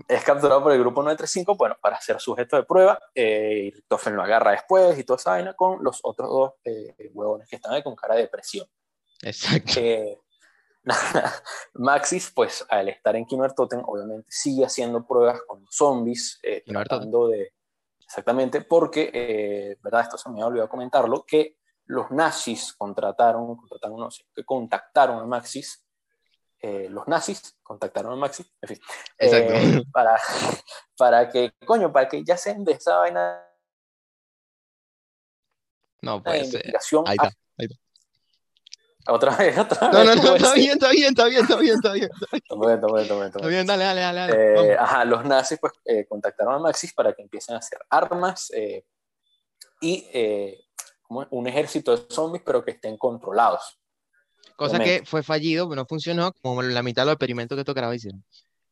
Es 0.07 0.24
capturado 0.24 0.63
por 0.63 0.72
el 0.72 0.80
grupo 0.80 1.01
935, 1.01 1.55
bueno, 1.57 1.76
para 1.82 1.99
ser 1.99 2.22
sujeto 2.22 2.55
de 2.55 2.63
prueba, 2.63 2.97
eh, 3.13 3.74
y 3.76 3.82
Toffen 3.82 4.15
lo 4.15 4.24
agarra 4.24 4.51
después 4.51 4.97
y 4.97 5.03
toda 5.03 5.18
esa 5.18 5.32
vaina 5.32 5.53
con 5.55 5.84
los 5.84 5.99
otros 6.03 6.30
dos 6.30 6.53
eh, 6.63 6.95
huevones 7.13 7.49
que 7.49 7.57
están 7.57 7.74
ahí 7.74 7.84
con 7.84 7.95
cara 7.95 8.15
de 8.15 8.28
presión. 8.28 8.65
Exacto. 9.22 9.74
Eh, 9.76 10.18
Maxis, 11.76 12.32
pues 12.32 12.66
al 12.70 12.90
estar 12.90 13.16
en 13.16 13.26
Kimmer 13.26 13.54
Totem, 13.54 13.82
obviamente 13.86 14.28
sigue 14.30 14.66
haciendo 14.66 15.06
pruebas 15.06 15.42
con 15.48 15.66
zombies, 15.70 16.40
eh, 16.44 16.64
tratando 16.66 17.28
de... 17.28 17.54
Exactamente, 18.00 18.62
porque, 18.62 19.78
¿verdad? 19.84 20.02
Esto 20.02 20.18
se 20.18 20.30
me 20.30 20.36
había 20.36 20.48
olvidado 20.48 20.70
comentarlo, 20.70 21.26
que 21.26 21.58
los 21.88 22.10
nazis 22.12 22.74
contrataron, 22.74 23.58
contrataron 23.58 24.00
no 24.00 24.10
sé, 24.10 24.24
que 24.34 24.46
contactaron 24.46 25.20
a 25.20 25.26
Maxis 25.26 25.88
eh, 26.60 26.90
los 26.90 27.08
nazis 27.08 27.56
contactaron 27.62 28.14
a 28.14 28.16
Maxi, 28.16 28.44
en 28.62 28.70
fin, 28.70 28.80
eh, 29.20 29.84
para, 29.92 30.20
para 30.98 31.30
que, 31.30 31.54
coño, 31.66 31.94
para 31.94 32.08
que 32.08 32.24
ya 32.24 32.36
se 32.36 32.56
de 32.56 32.72
esa 32.72 32.98
vaina. 32.98 33.44
No, 36.02 36.24
pues. 36.24 36.34
Ahí 36.34 36.42
está, 36.42 37.28
ahí 37.58 37.66
está. 37.66 37.76
Otra 39.08 39.36
vez, 39.36 39.58
otra 39.58 39.89
vez. 39.89 39.97
No, 39.97 40.03
no, 40.03 40.22
no, 40.22 40.36
está 40.36 40.53
bien, 40.53 40.72
está 40.72 40.89
bien, 40.91 41.10
está 41.10 41.26
bien, 41.26 41.41
está 41.41 41.58
bien, 41.58 41.76
está 41.76 41.93
bien. 41.93 42.10
Está 43.28 43.47
bien, 43.47 43.66
dale, 43.66 43.84
dale, 43.84 44.01
dale. 44.01 44.72
Eh, 44.72 44.78
ajá, 44.78 45.05
los 45.05 45.24
nazis 45.26 45.60
pues 45.60 45.74
eh, 45.86 46.05
contactaron 46.08 46.55
a 46.55 46.60
Maxis 46.60 46.93
para 46.93 47.14
que 47.14 47.22
empiecen 47.22 47.55
a 47.55 47.60
hacer 47.60 47.80
armas 47.89 48.51
eh, 48.53 48.86
y 49.82 50.05
como 51.01 51.26
un 51.32 51.47
ejército 51.47 51.95
de 51.95 52.03
zombies, 52.10 52.43
pero 52.45 52.64
que 52.64 52.72
estén 52.72 52.97
controlados. 52.97 53.80
Cosa 54.55 54.80
que 54.80 55.03
fue 55.05 55.24
fallido, 55.24 55.68
no 55.76 55.86
funcionó, 55.86 56.34
como 56.41 56.62
la 56.62 56.84
mitad 56.84 57.03
de 57.03 57.08
los 57.08 57.14
experimentos 57.14 57.58
que 57.58 57.64
tocaba 57.64 57.93
hicieron. 57.95 58.24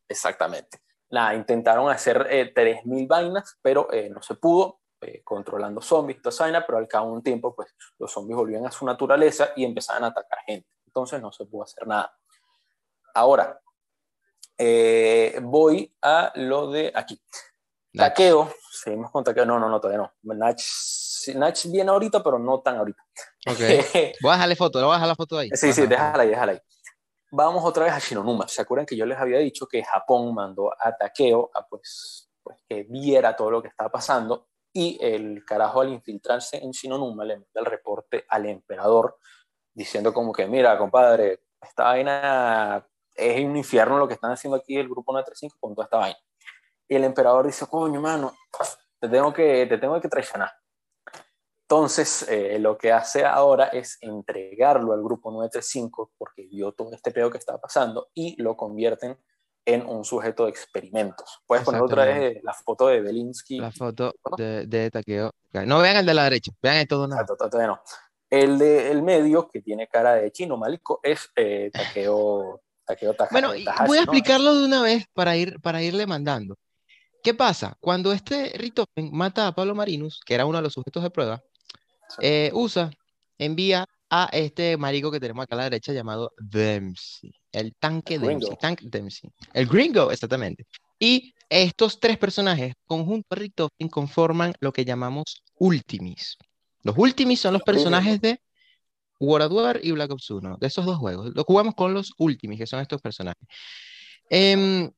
Exactamente. 0.08 0.80
Nada, 1.10 1.34
intentaron 1.34 1.88
hacer 1.90 2.26
3.000 2.54 3.06
vainas, 3.06 3.56
pero 3.62 3.88
no 4.10 4.22
se 4.22 4.34
pudo. 4.34 4.80
Eh, 5.06 5.22
controlando 5.22 5.80
zombies, 5.80 6.20
toda 6.20 6.66
pero 6.66 6.78
al 6.78 6.88
cabo 6.88 7.10
de 7.10 7.12
un 7.12 7.22
tiempo, 7.22 7.54
pues 7.54 7.72
los 7.96 8.10
zombies 8.10 8.36
volvían 8.36 8.66
a 8.66 8.72
su 8.72 8.84
naturaleza 8.84 9.50
y 9.54 9.64
empezaban 9.64 10.02
a 10.02 10.08
atacar 10.08 10.40
gente. 10.44 10.68
Entonces 10.84 11.22
no 11.22 11.30
se 11.30 11.44
pudo 11.44 11.62
hacer 11.62 11.86
nada. 11.86 12.12
Ahora, 13.14 13.60
eh, 14.58 15.38
voy 15.42 15.94
a 16.02 16.32
lo 16.34 16.72
de 16.72 16.90
aquí. 16.92 17.22
Taqueo, 17.94 18.50
seguimos 18.72 19.12
con 19.12 19.22
taqueo. 19.22 19.46
No, 19.46 19.60
no, 19.60 19.68
no, 19.68 19.80
todavía 19.80 20.10
no. 20.24 20.34
Nach, 20.34 20.60
Nach 21.36 21.64
viene 21.66 21.90
ahorita, 21.90 22.20
pero 22.20 22.40
no 22.40 22.60
tan 22.60 22.78
ahorita. 22.78 23.02
Ok. 23.46 23.58
voy 24.22 24.30
a 24.30 24.34
dejarle 24.34 24.56
foto, 24.56 24.80
voy 24.80 24.90
a 24.90 24.94
dejar 24.94 25.08
la 25.08 25.14
foto 25.14 25.38
ahí. 25.38 25.50
Sí, 25.52 25.72
sí, 25.72 25.86
déjala 25.86 26.24
ahí, 26.24 26.30
déjala 26.30 26.52
ahí. 26.52 26.60
Vamos 27.30 27.64
otra 27.64 27.84
vez 27.84 27.92
a 27.92 28.00
Shinonuma. 28.00 28.48
¿Se 28.48 28.60
acuerdan 28.60 28.86
que 28.86 28.96
yo 28.96 29.06
les 29.06 29.18
había 29.18 29.38
dicho 29.38 29.68
que 29.68 29.84
Japón 29.84 30.34
mandó 30.34 30.72
a 30.72 30.96
Takeo 30.96 31.48
a 31.54 31.64
pues, 31.64 32.28
pues 32.42 32.58
que 32.68 32.82
viera 32.82 33.36
todo 33.36 33.52
lo 33.52 33.62
que 33.62 33.68
estaba 33.68 33.88
pasando? 33.88 34.48
Y 34.76 34.98
el 35.00 35.42
carajo 35.46 35.80
al 35.80 35.88
infiltrarse 35.88 36.58
en 36.58 36.70
Shinonuma 36.70 37.24
le 37.24 37.36
manda 37.36 37.60
el 37.60 37.64
reporte 37.64 38.26
al 38.28 38.44
emperador 38.44 39.16
diciendo 39.72 40.12
como 40.12 40.34
que, 40.34 40.46
mira, 40.46 40.76
compadre, 40.76 41.44
esta 41.62 41.84
vaina 41.84 42.86
es 43.14 43.42
un 43.42 43.56
infierno 43.56 43.96
lo 43.96 44.06
que 44.06 44.12
están 44.12 44.32
haciendo 44.32 44.58
aquí 44.58 44.76
el 44.76 44.86
grupo 44.86 45.12
935 45.12 45.56
con 45.58 45.74
toda 45.74 45.86
esta 45.86 45.96
vaina. 45.96 46.18
Y 46.86 46.94
el 46.94 47.04
emperador 47.04 47.46
dice, 47.46 47.66
coño, 47.66 48.02
mano, 48.02 48.34
te 49.00 49.08
tengo 49.08 49.32
que, 49.32 49.64
te 49.64 49.78
tengo 49.78 49.98
que 49.98 50.08
traicionar. 50.08 50.52
Entonces, 51.62 52.28
eh, 52.28 52.58
lo 52.58 52.76
que 52.76 52.92
hace 52.92 53.24
ahora 53.24 53.68
es 53.68 53.96
entregarlo 54.02 54.92
al 54.92 55.02
grupo 55.02 55.30
935 55.30 56.12
porque 56.18 56.42
vio 56.48 56.72
todo 56.72 56.92
este 56.92 57.12
pedo 57.12 57.30
que 57.30 57.38
está 57.38 57.58
pasando 57.58 58.10
y 58.12 58.40
lo 58.42 58.58
convierten 58.58 59.18
en 59.66 59.84
un 59.84 60.04
sujeto 60.04 60.44
de 60.44 60.50
experimentos. 60.50 61.42
Puedes 61.46 61.64
poner 61.64 61.82
otra 61.82 62.04
vez 62.04 62.42
la 62.42 62.54
foto 62.54 62.86
de 62.86 63.00
Belinsky. 63.00 63.58
La 63.58 63.72
foto 63.72 64.14
de, 64.38 64.66
de 64.66 64.90
Takeo. 64.90 65.32
No 65.52 65.80
vean 65.80 65.96
el 65.96 66.06
de 66.06 66.14
la 66.14 66.24
derecha, 66.24 66.52
vean 66.62 66.76
el 66.76 66.88
todo 66.88 67.08
nada. 67.08 67.26
no. 67.66 67.80
El 68.30 68.58
de 68.58 68.90
el 68.90 69.02
medio, 69.02 69.48
que 69.48 69.60
tiene 69.60 69.88
cara 69.88 70.14
de 70.14 70.30
chino 70.32 70.56
malico, 70.56 71.00
es 71.02 71.30
eh, 71.36 71.70
Takeo, 71.72 72.62
Takeo 72.84 73.14
Bueno, 73.30 73.50
voy 73.86 73.98
a 73.98 74.02
explicarlo 74.02 74.54
de 74.54 74.64
una 74.64 74.82
vez 74.82 75.06
para, 75.12 75.36
ir, 75.36 75.60
para 75.60 75.82
irle 75.82 76.06
mandando. 76.06 76.56
¿Qué 77.22 77.34
pasa? 77.34 77.76
Cuando 77.80 78.12
este 78.12 78.52
Ritofen 78.56 79.10
mata 79.12 79.48
a 79.48 79.52
Pablo 79.54 79.74
Marinus, 79.74 80.20
que 80.24 80.34
era 80.34 80.46
uno 80.46 80.58
de 80.58 80.62
los 80.62 80.72
sujetos 80.72 81.02
de 81.02 81.10
prueba, 81.10 81.42
eh, 82.20 82.50
USA 82.54 82.90
envía 83.38 83.84
a 84.10 84.28
este 84.32 84.76
marico 84.76 85.10
que 85.10 85.20
tenemos 85.20 85.42
acá 85.42 85.54
a 85.54 85.58
la 85.58 85.64
derecha 85.64 85.92
llamado 85.92 86.32
Dempsey. 86.38 87.32
El 87.52 87.74
tanque 87.74 88.18
Dempsey. 88.18 88.56
Tank 88.60 88.80
Dempsey. 88.82 89.30
El 89.52 89.66
gringo, 89.66 90.10
exactamente. 90.10 90.66
Y 90.98 91.34
estos 91.48 92.00
tres 92.00 92.18
personajes, 92.18 92.74
conjunto 92.86 93.36
a 93.36 93.88
conforman 93.88 94.52
lo 94.60 94.72
que 94.72 94.84
llamamos 94.84 95.42
Ultimis. 95.58 96.36
Los 96.82 96.96
Ultimis 96.96 97.40
son 97.40 97.52
los 97.52 97.62
personajes 97.62 98.20
de 98.20 98.40
World 99.18 99.52
War 99.52 99.80
y 99.82 99.92
Black 99.92 100.10
Ops 100.10 100.30
1, 100.30 100.58
de 100.60 100.66
esos 100.66 100.84
dos 100.84 100.98
juegos. 100.98 101.34
Lo 101.34 101.44
jugamos 101.44 101.74
con 101.74 101.94
los 101.94 102.12
Ultimis, 102.18 102.58
que 102.58 102.66
son 102.66 102.80
estos 102.80 103.00
personajes. 103.00 103.46
Em, 104.30 104.90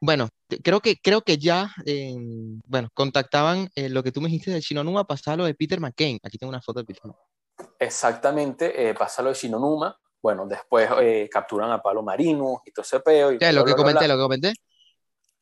bueno, 0.00 0.28
creo 0.62 0.80
que, 0.80 0.96
creo 0.96 1.22
que 1.22 1.38
ya, 1.38 1.72
em, 1.84 2.60
bueno, 2.66 2.88
contactaban 2.94 3.70
eh, 3.74 3.88
lo 3.88 4.02
que 4.02 4.12
tú 4.12 4.20
me 4.20 4.28
dijiste 4.28 4.50
de 4.50 4.60
Shinonuma, 4.60 5.04
pasaba 5.04 5.46
de 5.46 5.54
Peter 5.54 5.80
McCain. 5.80 6.18
Aquí 6.22 6.38
tengo 6.38 6.50
una 6.50 6.62
foto 6.62 6.80
de 6.80 6.86
Peter 6.86 7.02
McCain. 7.04 7.29
Exactamente, 7.78 8.90
eh, 8.90 8.94
pasa 8.94 9.22
lo 9.22 9.30
de 9.30 9.34
Shinonuma. 9.34 9.96
Bueno, 10.22 10.46
después 10.46 10.88
eh, 11.00 11.28
capturan 11.32 11.70
a 11.70 11.80
Palo 11.80 12.02
Marino 12.02 12.62
y 12.64 12.72
todo 12.72 12.82
ese 12.82 13.00
peo. 13.00 13.32
Y 13.32 13.38
lo 13.38 13.64
que 13.64 13.74
comenté, 13.74 14.06
lo 14.06 14.16
que 14.16 14.22
comenté. 14.22 14.52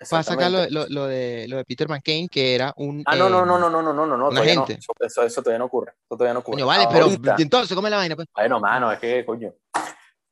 Pasa 0.08 0.34
acá 0.34 0.48
lo, 0.48 0.64
lo, 0.68 1.06
de, 1.06 1.46
lo 1.48 1.56
de 1.56 1.64
Peter 1.64 1.88
McCain, 1.88 2.28
que 2.28 2.54
era 2.54 2.72
un. 2.76 3.02
Ah, 3.04 3.16
no, 3.16 3.28
no, 3.28 3.44
no, 3.44 3.58
no, 3.58 3.68
no, 3.68 3.82
no, 3.82 3.92
no, 3.92 4.06
no, 4.06 4.16
no. 4.16 4.30
No. 4.30 4.42
Eso, 5.00 5.22
eso, 5.22 5.42
todavía 5.42 5.58
no 5.58 5.64
ocurre. 5.64 5.92
Eso 6.04 6.16
todavía 6.16 6.34
no 6.34 6.40
ocurre. 6.40 6.54
Coño, 6.54 6.66
vale, 6.66 6.86
pero 6.92 7.08
entonces, 7.36 7.74
come 7.74 7.90
la 7.90 7.96
vaina, 7.96 8.14
pues. 8.14 8.28
Bueno, 8.32 8.60
mano, 8.60 8.92
es 8.92 9.00
que, 9.00 9.24
coño. 9.26 9.52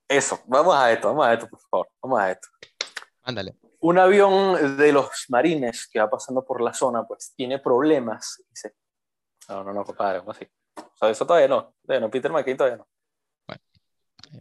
Eso, 0.08 0.40
vamos 0.46 0.76
a 0.76 0.92
esto, 0.92 1.08
vamos 1.08 1.26
a 1.26 1.32
esto, 1.32 1.48
por 1.48 1.58
favor, 1.68 1.88
vamos 2.00 2.20
a 2.20 2.30
esto. 2.30 2.48
Ándale. 3.24 3.56
Un 3.80 3.98
avión 3.98 4.76
de 4.76 4.92
los 4.92 5.10
marines 5.28 5.88
que 5.88 5.98
va 5.98 6.08
pasando 6.08 6.44
por 6.44 6.60
la 6.60 6.72
zona, 6.72 7.04
pues 7.04 7.32
tiene 7.36 7.58
problemas. 7.58 8.40
Dice, 8.48 8.74
no, 9.48 9.64
no, 9.64 9.72
no, 9.72 9.84
compadre, 9.84 10.20
¿cómo 10.20 10.30
así? 10.30 10.46
O 10.76 10.96
sea, 10.98 11.10
eso 11.10 11.26
todavía 11.26 11.48
no. 11.48 11.74
Todavía 11.82 12.06
no. 12.06 12.10
Peter 12.10 12.30
McKay 12.30 12.56
todavía 12.56 12.78
no. 12.78 12.88
Bueno. 13.46 13.62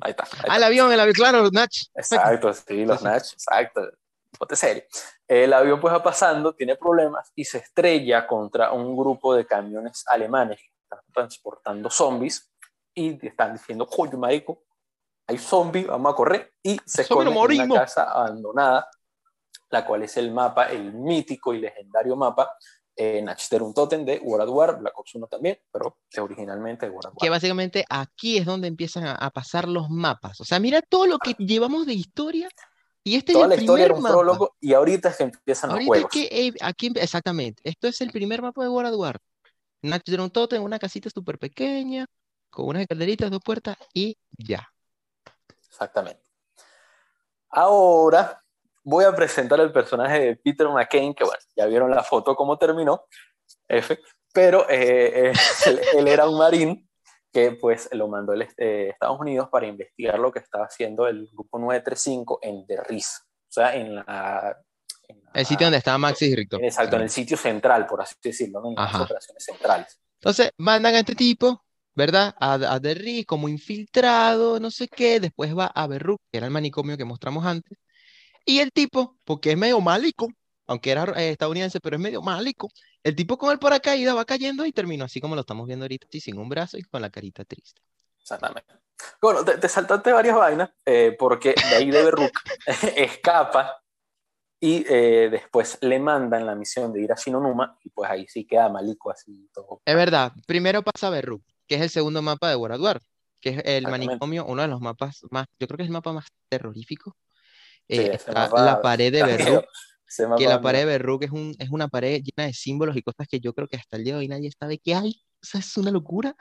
Ahí 0.02 0.12
está. 0.12 0.28
ah, 0.48 0.58
el 0.58 0.64
avión, 0.64 0.92
el 0.92 1.00
avión, 1.00 1.14
claro, 1.14 1.42
los 1.42 1.52
Natch. 1.52 1.88
Exacto, 1.96 2.54
sí, 2.54 2.86
los 2.86 3.02
Natch, 3.02 3.34
exacto. 3.34 3.82
Ponte 4.38 4.56
serio. 4.56 4.84
El 5.28 5.54
avión 5.54 5.80
pues 5.80 5.94
va 5.94 6.04
pasando, 6.04 6.54
tiene 6.54 6.76
problemas 6.76 7.32
y 7.36 7.46
se 7.46 7.60
estrella 7.60 8.28
contra 8.28 8.72
un 8.72 8.96
grupo 8.96 9.34
de 9.34 9.46
camiones 9.46 10.04
alemanes 10.08 10.60
que 10.60 10.72
están 10.84 11.00
transportando 11.14 11.90
zombies 11.90 12.52
y 12.94 13.26
están 13.26 13.54
diciendo, 13.54 13.88
coño, 13.88 14.18
marico, 14.18 14.64
hay 15.28 15.38
zombies, 15.38 15.88
vamos 15.88 16.14
a 16.14 16.16
correr 16.16 16.54
y 16.62 16.80
se 16.86 17.02
esconde 17.02 17.32
en 17.32 17.62
una 17.62 17.80
casa 17.80 18.04
abandonada, 18.04 18.90
la 19.70 19.86
cual 19.86 20.04
es 20.04 20.16
el 20.18 20.32
mapa, 20.32 20.66
el 20.66 20.94
mítico 20.94 21.54
y 21.54 21.60
legendario 21.60 22.16
mapa 22.16 22.56
en 22.96 23.28
un 23.62 23.74
Totem 23.74 24.06
de 24.06 24.20
World 24.20 24.50
War, 24.50 24.80
Black 24.80 24.98
Ops 24.98 25.16
1 25.16 25.28
también, 25.28 25.60
pero 25.72 25.98
originalmente 26.18 26.86
de 26.86 26.92
War. 26.92 27.12
Que 27.20 27.30
básicamente 27.30 27.86
aquí 27.90 28.38
es 28.38 28.46
donde 28.46 28.68
empiezan 28.68 29.06
a, 29.08 29.30
pasar 29.32 29.68
los 29.68 29.90
mapas. 29.90 30.40
O 30.40 30.46
sea, 30.46 30.60
mira 30.60 30.82
todo 30.82 31.08
lo 31.08 31.18
que 31.20 31.34
llevamos 31.34 31.86
de 31.86 31.94
historia. 31.94 32.50
Y 33.04 33.18
este 33.18 33.34
Toda 33.34 33.46
es 33.46 33.52
el 33.52 33.58
la 33.58 33.62
historia 33.64 33.86
era 33.86 33.94
un 33.94 34.04
prólogo 34.04 34.56
y 34.60 34.74
ahorita 34.74 35.10
es 35.10 35.18
que 35.18 35.24
empiezan 35.24 35.70
los 35.72 35.86
juegos. 35.86 36.10
que, 36.12 36.24
eh, 36.32 36.54
aquí, 36.62 36.92
exactamente, 36.96 37.62
esto 37.64 37.88
es 37.88 38.02
el 38.02 38.12
primer 38.12 38.42
mapa 38.42 38.64
de 38.64 38.70
World 38.70 38.96
War. 38.96 39.20
un 39.84 40.32
Totem, 40.32 40.64
una 40.64 40.80
casita 40.80 41.10
súper 41.12 41.38
pequeña, 41.38 42.08
con 42.50 42.68
unas 42.68 42.82
escaleritas, 42.82 43.30
dos 43.30 43.42
puertas 43.44 43.78
y 43.94 44.18
ya. 44.32 44.68
Exactamente. 45.70 46.24
Ahora 47.50 48.45
voy 48.86 49.04
a 49.04 49.14
presentar 49.14 49.60
el 49.60 49.72
personaje 49.72 50.20
de 50.20 50.36
Peter 50.38 50.70
McCain, 50.70 51.14
que 51.14 51.24
bueno, 51.24 51.40
ya 51.56 51.66
vieron 51.66 51.92
la 51.92 52.04
foto 52.04 52.36
cómo 52.36 52.58
terminó, 52.58 53.06
F, 53.68 54.00
pero 54.32 54.70
eh, 54.70 55.32
eh, 55.32 55.34
él, 55.98 56.08
era 56.08 56.30
un 56.30 56.38
marín 56.38 56.88
que 57.34 57.52
pues 57.52 57.90
lo 57.92 58.08
mandó 58.08 58.34
a 58.34 58.38
eh, 58.58 58.90
Estados 58.90 59.20
Unidos 59.20 59.50
para 59.52 59.66
investigar 59.66 60.20
lo 60.20 60.32
que 60.32 60.40
estaba 60.40 60.66
haciendo 60.66 61.08
el 61.08 61.28
grupo 61.34 61.58
935 61.60 62.40
en 62.44 62.66
The 62.68 62.84
Riz, 62.84 63.22
o 63.26 63.52
sea, 63.52 63.76
en 63.76 63.96
la... 63.96 64.56
el 65.34 65.46
sitio 65.46 65.66
donde 65.66 65.80
estaba 65.80 65.98
Maxi 65.98 66.28
y. 66.28 66.42
Exacto, 66.64 66.96
en 66.98 67.02
el 67.02 67.10
sitio 67.10 67.38
central, 67.38 67.88
por 67.88 68.02
así 68.02 68.16
decirlo, 68.24 68.62
en 68.66 68.76
las 68.76 68.96
operaciones 68.96 69.44
centrales. 69.44 70.00
Entonces, 70.20 70.52
mandan 70.58 70.94
a 70.94 71.00
este 71.00 71.16
tipo, 71.16 71.64
¿verdad? 71.96 72.36
A, 72.40 72.54
a 72.54 72.80
Riz 72.80 73.26
como 73.26 73.50
infiltrado, 73.50 74.60
no 74.60 74.70
sé 74.70 74.88
qué, 74.88 75.20
después 75.20 75.58
va 75.58 75.66
a 75.66 75.88
Berruk, 75.88 76.22
que 76.32 76.38
era 76.38 76.46
el 76.46 76.54
manicomio 76.54 76.98
que 76.98 77.06
mostramos 77.06 77.46
antes, 77.46 77.78
y 78.46 78.60
el 78.60 78.72
tipo, 78.72 79.18
porque 79.24 79.52
es 79.52 79.58
medio 79.58 79.82
málico, 79.82 80.30
aunque 80.68 80.92
era 80.92 81.04
eh, 81.18 81.32
estadounidense, 81.32 81.80
pero 81.80 81.96
es 81.96 82.02
medio 82.02 82.22
málico, 82.22 82.70
el 83.04 83.16
tipo 83.16 83.38
con 83.38 83.52
el 83.52 83.60
paracaídas 83.60 84.16
va 84.16 84.26
cayendo 84.26 84.66
y 84.66 84.72
terminó 84.72 85.06
así 85.06 85.20
como 85.20 85.36
lo 85.36 85.42
estamos 85.42 85.68
viendo 85.68 85.86
ahorita, 85.86 86.08
sin 86.12 86.38
un 86.38 86.50
brazo 86.50 86.78
y 86.78 86.84
con 86.84 87.02
la 87.02 87.10
carita 87.10 87.44
triste. 87.44 87.82
Exactamente. 88.20 88.74
Bueno, 89.22 89.44
te, 89.44 89.68
saltaste 89.68 90.12
varias 90.12 90.36
vainas, 90.36 90.70
eh, 90.86 91.16
porque 91.18 91.54
de 91.70 91.76
ahí 91.76 91.92
de 91.92 92.04
Berruk 92.04 92.32
escapa 92.96 93.82
y 94.60 94.86
eh, 94.88 95.30
después 95.30 95.78
le 95.82 96.00
mandan 96.00 96.46
la 96.46 96.56
misión 96.56 96.94
de 96.94 97.02
ir 97.02 97.12
a 97.12 97.16
Shinonuma 97.16 97.78
y 97.84 97.90
pues 97.90 98.10
ahí 98.10 98.26
sí 98.28 98.46
queda 98.46 98.70
malico 98.70 99.12
así 99.12 99.50
todo. 99.54 99.82
Es 99.86 99.96
verdad, 99.96 100.32
primero 100.48 100.82
pasa 100.82 101.10
Berruk, 101.10 101.44
que 101.68 101.76
es 101.76 101.82
el 101.82 101.90
segundo 101.90 102.22
mapa 102.22 102.50
de 102.50 102.56
World 102.56 102.82
War, 102.82 103.02
que 103.42 103.50
es 103.50 103.62
el 103.66 103.84
manicomio, 103.84 104.46
uno 104.46 104.62
de 104.62 104.68
los 104.68 104.82
mapas 104.82 105.22
más, 105.30 105.46
yo 105.60 105.68
creo 105.68 105.78
que 105.78 105.84
es 105.84 105.90
el 105.90 105.94
mapa 105.94 106.14
más 106.14 106.26
terrorífico 106.50 107.16
eh, 107.88 108.18
la 108.28 108.82
pared 108.82 109.12
de 109.12 109.24
Berruk. 109.64 109.66
que 110.38 110.48
la 110.48 110.62
pared 110.62 110.80
de 110.80 110.86
Berruk 110.86 111.24
es, 111.24 111.32
un, 111.32 111.56
es 111.60 111.70
una 111.70 111.88
pared 111.88 112.22
llena 112.22 112.48
de 112.48 112.54
símbolos 112.54 112.96
y 112.96 113.02
cosas 113.02 113.28
que 113.28 113.40
yo 113.40 113.54
creo 113.54 113.68
que 113.68 113.78
hasta 113.78 113.98
el 113.98 114.04
día 114.04 114.14
de 114.14 114.20
hoy 114.20 114.28
nadie 114.28 114.52
sabe 114.58 114.80
qué 114.80 114.96
hay. 114.96 115.22
O 115.42 115.46
sea, 115.46 115.60
es 115.60 115.78
una 115.78 115.92
locura. 115.92 116.36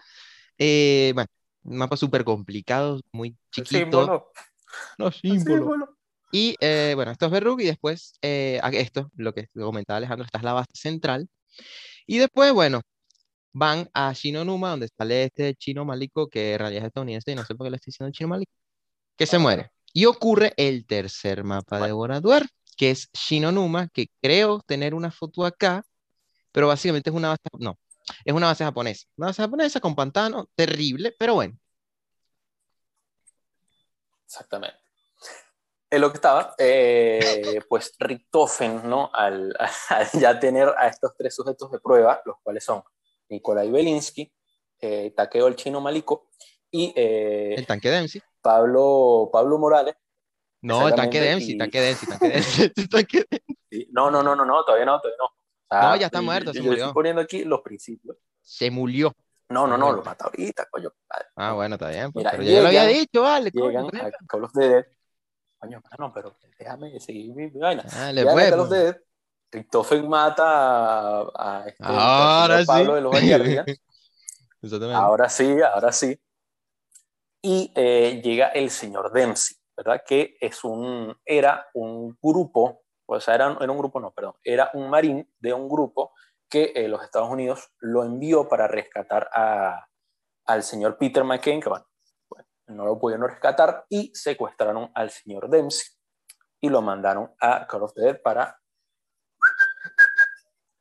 Eh, 0.59 1.13
bueno, 1.15 1.29
mapa 1.63 1.97
súper 1.97 2.25
complicado, 2.25 3.01
muy 3.13 3.37
chiquito. 3.51 4.31
No, 4.99 5.13
símbolo. 5.13 5.97
Y 6.33 6.57
eh, 6.61 6.93
bueno, 6.97 7.13
esto 7.13 7.27
es 7.27 7.33
Berruk 7.33 7.61
y 7.61 7.67
después 7.67 8.19
esto, 8.21 9.11
lo 9.15 9.33
que 9.33 9.47
comentaba 9.55 9.99
Alejandro, 9.99 10.25
esta 10.25 10.39
es 10.39 10.45
la 10.45 10.53
base 10.53 10.73
central. 10.75 11.29
Y 12.07 12.19
después, 12.19 12.53
bueno, 12.53 12.81
van 13.55 13.89
a 13.95 14.13
Shinonuma, 14.13 14.71
donde 14.71 14.89
sale 14.89 15.25
este 15.25 15.55
chino 15.55 15.85
malico, 15.85 16.29
que 16.29 16.55
en 16.55 16.59
realidad 16.59 16.83
es 16.83 16.89
estadounidense, 16.89 17.33
y 17.33 17.35
no 17.37 17.45
sé 17.45 17.55
por 17.55 17.67
qué 17.67 17.71
le 17.71 17.77
estoy 17.77 17.93
diciendo 17.93 18.13
chino 18.13 18.29
malico, 18.29 18.53
que 19.17 19.27
se 19.27 19.39
muere. 19.39 19.71
Y 19.97 20.07
ocurre 20.07 20.53
el 20.57 20.87
tercer 20.87 21.45
mapa 21.45 21.79
de 21.79 21.93
Boraduar, 21.93 22.49
que 22.77 22.91
es 22.91 23.09
Shinonuma, 23.13 23.89
que 23.89 24.09
creo 24.21 24.61
tener 24.67 24.93
una 24.93 25.13
foto 25.13 25.47
acá, 25.47 25.85
pero 26.51 26.67
básicamente 26.67 27.11
es 27.11 27.17
una 27.17 27.29
base, 27.29 27.43
no, 27.61 27.79
es 28.25 28.35
una 28.35 28.49
base 28.49 28.65
japonesa. 28.65 29.07
Una 29.17 29.29
base 29.29 29.43
japonesa 29.43 29.79
con 29.79 29.95
pantano, 29.95 30.51
terrible, 30.57 31.15
pero 31.17 31.35
bueno. 31.35 31.57
Exactamente. 34.27 34.79
En 35.91 36.01
lo 36.01 36.11
que 36.11 36.17
estaba, 36.17 36.57
eh, 36.59 37.61
pues 37.69 37.95
Richtofen, 37.97 38.91
¿no? 38.91 39.11
Al, 39.15 39.57
ya 40.15 40.41
tener 40.41 40.71
a 40.77 40.89
estos 40.89 41.13
tres 41.17 41.37
sujetos 41.37 41.71
de 41.71 41.79
prueba, 41.79 42.21
los 42.25 42.37
cuales 42.43 42.65
son 42.65 42.83
Nikolai 43.29 43.71
Belinsky, 43.71 44.33
eh, 44.81 45.13
Takeo 45.17 45.47
el 45.47 45.55
chino 45.55 45.81
Malico 45.81 46.31
y... 46.69 46.93
Eh, 46.97 47.55
el 47.57 47.67
tanque 47.67 47.91
Dempsey. 47.91 48.21
Pablo, 48.45 49.31
Pablo 49.33 49.59
Morales. 49.59 49.97
No, 50.61 50.87
el 50.87 50.95
tanque 50.95 51.21
Dempsey, 51.21 51.57
tanque 51.57 51.81
Dempsey, 51.81 52.09
tanque 52.89 53.27
Dempsey. 53.31 53.41
No, 53.91 54.09
no, 54.09 54.23
no, 54.23 54.37
no, 54.37 54.45
no, 54.45 54.65
todavía 54.65 54.87
no, 54.87 55.01
todavía 55.01 55.19
no. 55.19 55.81
no, 55.81 55.97
ya 55.97 56.07
está 56.07 56.21
muerto, 56.21 56.53
se 56.53 56.63
murió. 56.63 56.85
Estoy 56.85 56.95
poniendo 56.95 57.21
aquí 57.23 57.45
los 57.45 57.61
principios. 57.61 58.17
Se 58.41 58.71
murió. 58.71 59.13
No, 59.49 59.67
no, 59.67 59.77
no, 59.77 59.93
lo 59.93 60.05
mata 60.05 60.27
ahorita, 60.27 60.67
coño. 60.71 60.93
Ah, 61.35 61.55
bueno, 61.55 61.75
está 61.75 61.89
bien. 61.89 62.13
Pues, 62.13 62.25
pero 62.31 62.43
yo 62.45 62.51
ya 62.51 62.61
lo 62.61 62.69
había 62.69 62.87
dicho, 62.87 63.23
vale. 63.23 63.51
Llegan 63.53 63.89
coño, 63.89 64.03
a 64.03 64.11
Call 64.29 64.45
of 64.45 64.53
Coño, 65.59 65.83
no, 65.99 66.13
pero 66.13 66.37
déjame 66.57 67.01
seguir 67.01 67.35
mi 67.35 67.51
vaina. 67.51 67.85
Ah, 67.93 68.13
le 68.13 68.23
fue. 68.23 68.51
Call 68.51 68.61
of 68.61 68.69
the 68.69 68.77
Dead. 68.77 68.97
Christopher 69.51 70.03
mata 70.05 70.45
a, 70.45 71.31
a 71.35 71.69
este, 71.69 71.85
ahora 71.85 72.65
Pablo 72.65 72.95
de 72.95 73.01
los 73.01 73.15
Ahora 74.95 75.29
sí, 75.29 75.61
ahora 75.61 75.93
sí. 75.93 76.19
Y 77.47 77.71
eh, 77.75 78.23
llega 78.25 78.49
el 78.49 78.71
señor 78.71 79.13
Dempsey, 79.13 79.55
¿verdad? 79.77 80.03
Que 80.07 80.39
es 80.41 80.65
un, 80.65 81.15
era 81.27 81.69
un 81.75 82.17
grupo, 82.23 82.85
o 83.05 83.21
sea, 83.21 83.35
era, 83.35 83.59
era 83.61 83.71
un 83.71 83.77
grupo, 83.77 84.01
no, 84.01 84.13
perdón, 84.13 84.37
era 84.43 84.71
un 84.73 84.89
marín 84.89 85.31
de 85.39 85.53
un 85.53 85.69
grupo 85.69 86.15
que 86.49 86.73
eh, 86.75 86.89
los 86.89 87.05
Estados 87.05 87.29
Unidos 87.29 87.71
lo 87.81 88.03
envió 88.03 88.49
para 88.49 88.67
rescatar 88.67 89.29
a, 89.31 89.87
al 90.47 90.63
señor 90.63 90.97
Peter 90.97 91.23
McCain, 91.23 91.61
que 91.61 91.69
bueno, 91.69 91.87
no 92.69 92.87
lo 92.87 92.99
pudieron 92.99 93.29
rescatar, 93.29 93.85
y 93.91 94.11
secuestraron 94.15 94.91
al 94.95 95.11
señor 95.11 95.51
Dempsey 95.51 95.87
y 96.63 96.71
lo 96.71 96.81
mandaron 96.81 97.35
a 97.41 97.67
Call 97.67 97.83
of 97.83 97.93
the 97.93 98.01
Dead 98.01 98.23
para... 98.23 98.59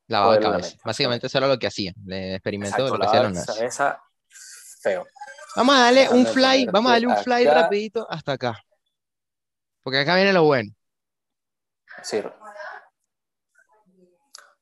Lavado 0.07 0.32
de 0.32 0.39
cabeza. 0.39 0.78
Básicamente 0.86 1.28
eso 1.28 1.39
era 1.39 1.47
lo 1.47 1.59
que 1.59 1.68
hacían, 1.68 1.95
el 2.07 2.36
experimento 2.36 2.86
de 2.86 2.89
lo 2.89 2.97
que 2.97 3.05
hacían 3.05 3.34
los 3.34 3.49
Esa, 3.59 4.01
feo. 4.82 5.05
Vamos 5.56 5.76
a 5.76 5.80
darle 5.80 6.10
un 6.10 6.26
fly, 6.26 6.66
vamos 6.66 6.89
a 6.89 6.93
darle 6.93 7.08
un 7.08 7.18
fly 7.18 7.45
rapidito 7.45 8.08
hasta 8.10 8.34
acá. 8.34 8.64
Porque 9.84 9.99
acá 9.99 10.16
viene 10.16 10.34
lo 10.34 10.43
bueno. 10.43 10.72
Sí, 12.01 12.22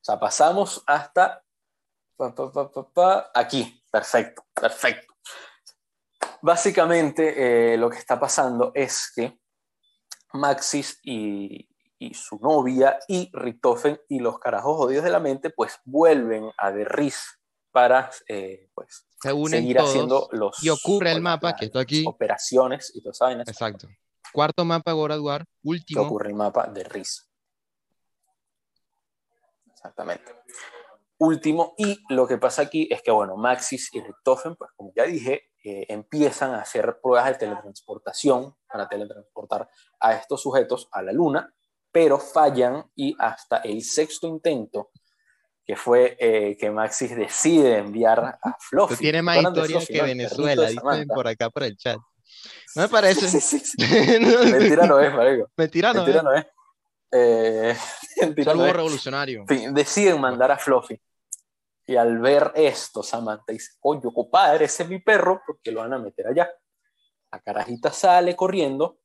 o 0.02 0.04
sea, 0.04 0.20
pasamos 0.20 0.84
hasta 0.88 1.44
aquí. 3.34 3.84
Perfecto, 3.92 4.46
perfecto. 4.54 5.14
Básicamente 6.42 7.74
eh, 7.74 7.78
lo 7.78 7.90
que 7.90 7.98
está 7.98 8.20
pasando 8.20 8.72
es 8.74 9.12
que 9.16 9.40
Maxis 10.34 11.00
y, 11.04 11.68
su 12.14 12.40
novia 12.40 12.98
y 13.08 13.30
Richtofen 13.32 14.02
y 14.10 14.20
los 14.20 14.40
carajos 14.40 14.76
jodidos 14.76 15.04
de 15.04 15.12
la 15.12 15.20
mente 15.20 15.52
pues 15.52 15.80
vuelven 15.86 16.52
a 16.58 16.72
Derris 16.72 17.40
para 17.70 18.10
eh, 18.28 18.72
pues, 18.74 19.06
seguir 19.22 19.80
haciendo 19.80 20.28
los... 20.32 20.64
Y 20.64 20.70
ocurre 20.70 21.12
el 21.12 21.22
mapa, 21.22 21.56
que 21.56 21.66
está 21.66 21.82
aquí. 21.82 22.04
Operaciones 22.08 22.92
y 22.96 23.02
todas 23.02 23.22
esas 23.22 23.48
Exacto. 23.48 23.88
Cuarto 24.34 24.66
mapa, 24.66 24.92
Goraduar. 24.94 25.46
Último. 25.64 26.04
ocurre 26.04 26.30
el 26.30 26.36
mapa 26.36 26.68
de 26.68 26.84
Riz. 26.84 27.28
Exactamente. 29.72 30.36
Último, 31.18 31.76
y 31.78 32.00
lo 32.10 32.28
que 32.28 32.40
pasa 32.40 32.64
aquí 32.64 32.88
es 32.90 33.02
que, 33.04 33.12
bueno, 33.12 33.36
Maxis 33.38 33.94
y 33.94 34.02
Richtofen, 34.02 34.56
pues 34.56 34.72
como 34.76 34.92
ya 34.96 35.04
dije, 35.04 35.52
eh, 35.64 35.86
empiezan 35.90 36.56
a 36.56 36.62
hacer 36.62 37.00
pruebas 37.00 37.28
de 37.28 37.36
teletransportación 37.36 38.56
para 38.68 38.90
teletransportar 38.90 39.70
a 40.00 40.14
estos 40.14 40.42
sujetos 40.42 40.90
a 40.92 41.04
la 41.04 41.12
Luna, 41.12 41.54
pero 41.92 42.18
fallan 42.18 42.90
y 42.96 43.16
hasta 43.20 43.58
el 43.58 43.84
sexto 43.84 44.28
intento, 44.28 44.90
que 45.72 45.78
fue 45.78 46.18
eh, 46.20 46.58
que 46.60 46.70
Maxis 46.70 47.16
decide 47.16 47.78
enviar 47.78 48.20
a 48.20 48.58
Fluffy. 48.60 48.98
Tiene 48.98 49.22
más 49.22 49.38
historia 49.38 49.80
que 49.88 50.02
Venezuela, 50.02 50.68
dicen 50.68 51.08
por 51.08 51.26
acá 51.26 51.50
por 51.50 51.64
el 51.64 51.78
chat. 51.78 51.98
No 52.76 52.82
me 52.82 52.90
parece. 52.90 53.26
Mentira 54.52 54.86
no 54.86 55.00
es, 55.00 55.14
marico. 55.14 55.50
Mentira 55.56 55.94
no 55.94 56.04
Mentira 56.04 56.24
no 56.24 56.34
es. 56.34 56.46
Eh, 57.10 57.74
Saludo 58.44 58.74
revolucionario. 58.74 59.46
deciden 59.48 60.20
mandar 60.20 60.52
a 60.52 60.58
Fluffy. 60.58 61.02
Y 61.88 61.96
al 61.96 62.20
ver 62.20 62.52
esto, 62.54 63.02
Samantha 63.02 63.54
dice, 63.54 63.72
coño, 63.80 64.12
compadre, 64.14 64.66
ese 64.66 64.84
es 64.84 64.90
mi 64.90 65.00
perro, 65.00 65.42
porque 65.48 65.72
lo 65.72 65.80
van 65.80 65.94
a 65.94 66.00
meter 66.00 66.28
allá. 66.28 66.52
La 67.32 67.40
carajita 67.40 67.94
sale 67.94 68.36
corriendo, 68.36 69.00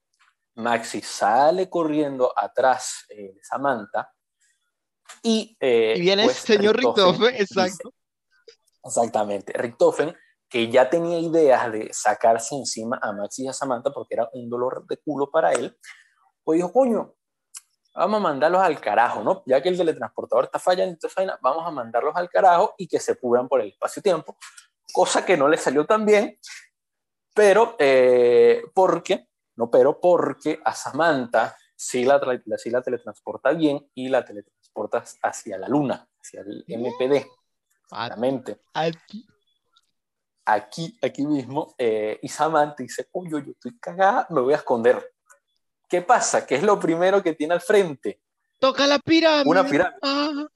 Maxi 0.57 1.01
sale 1.01 1.71
corriendo 1.71 2.37
atrás 2.37 3.07
eh, 3.11 3.35
de 3.35 3.45
Samantha. 3.45 4.13
Y, 5.23 5.57
eh, 5.61 5.95
viene 5.99 6.23
el 6.23 6.29
pues, 6.29 6.39
señor 6.39 6.77
Richtofen, 6.77 7.35
exacto. 7.35 7.93
exactamente, 8.85 9.53
Richtofen, 9.53 10.15
que 10.49 10.71
ya 10.71 10.89
tenía 10.89 11.19
ideas 11.19 11.73
de 11.73 11.93
sacarse 11.93 12.55
encima 12.55 12.99
a 13.03 13.13
Maxi 13.13 13.45
y 13.45 13.49
a 13.49 13.53
Samantha 13.53 13.91
porque 13.91 14.15
era 14.15 14.29
un 14.33 14.49
dolor 14.49 14.87
de 14.87 14.97
culo 14.99 15.31
para 15.31 15.53
él, 15.53 15.77
pues 16.45 16.59
dijo, 16.59 16.73
coño, 16.73 17.15
vamos 17.95 18.19
a 18.19 18.23
mandarlos 18.23 18.61
al 18.61 18.81
carajo, 18.81 19.23
¿no? 19.25 19.43
Ya 19.47 19.61
que 19.61 19.69
el 19.69 19.77
teletransportador 19.77 20.45
está 20.45 20.59
fallando, 20.59 20.93
entonces 20.93 21.27
vamos 21.41 21.67
a 21.67 21.71
mandarlos 21.71 22.15
al 22.15 22.29
carajo 22.29 22.75
y 22.79 22.87
que 22.87 23.01
se 23.01 23.17
pudran 23.17 23.49
por 23.49 23.61
el 23.61 23.69
espacio-tiempo, 23.69 24.37
cosa 24.93 25.25
que 25.25 25.37
no 25.37 25.49
le 25.49 25.57
salió 25.57 25.85
tan 25.87 26.05
bien, 26.05 26.39
pero 27.35 27.75
eh, 27.79 28.63
porque, 28.75 29.29
no 29.57 29.71
pero 29.71 30.01
porque 30.01 30.61
a 30.65 30.75
Samantha 30.75 31.57
sí 31.75 32.05
la, 32.05 32.21
sí 32.57 32.71
la 32.71 32.83
teletransporta 32.83 33.53
bien 33.53 33.91
y 33.95 34.09
la 34.09 34.25
teletransporta 34.25 34.56
hacia 35.23 35.59
la 35.59 35.69
luna, 35.69 36.09
hacia 36.21 36.41
el 36.41 36.65
MPD, 36.67 37.27
claramente. 37.89 38.61
Aquí. 38.75 39.27
Aquí, 40.49 40.97
aquí 41.03 41.27
mismo, 41.27 41.75
eh, 41.77 42.21
y 42.23 42.29
Samantha 42.29 42.77
dice, 42.81 43.09
coño, 43.11 43.41
yo 43.41 43.51
estoy 43.51 43.77
cagada, 43.81 44.29
me 44.31 44.41
voy 44.41 44.55
a 44.55 44.59
esconder 44.59 45.13
¿Qué 45.89 46.03
pasa? 46.03 46.47
¿Qué 46.47 46.57
es 46.57 46.63
lo 46.63 46.79
primero 46.81 47.23
que 47.23 47.35
tiene 47.35 47.55
al 47.55 47.61
frente? 47.61 48.21
Toca 48.59 48.87
la 48.87 48.99
pirámide. 48.99 49.49
Una 49.49 49.65
pirámide. 49.65 49.99
Ah. 50.03 50.47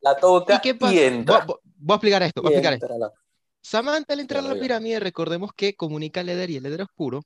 La 0.00 0.16
toca 0.16 0.60
y, 0.62 0.98
entra. 0.98 1.44
Voy, 1.44 1.56
a 1.88 1.94
explicar 1.94 2.22
esto. 2.22 2.42
Voy 2.42 2.54
a 2.54 2.58
explicar 2.58 2.74
esto. 2.74 3.12
Samantha 3.60 4.14
al 4.14 4.20
entrar 4.20 4.44
a 4.44 4.54
la 4.54 4.60
pirámide, 4.60 5.00
recordemos 5.00 5.52
que 5.54 5.74
comunica 5.74 6.20
al 6.20 6.28
Eder 6.28 6.50
y 6.50 6.56
el 6.56 6.66
Eder 6.66 6.82
oscuro 6.82 7.22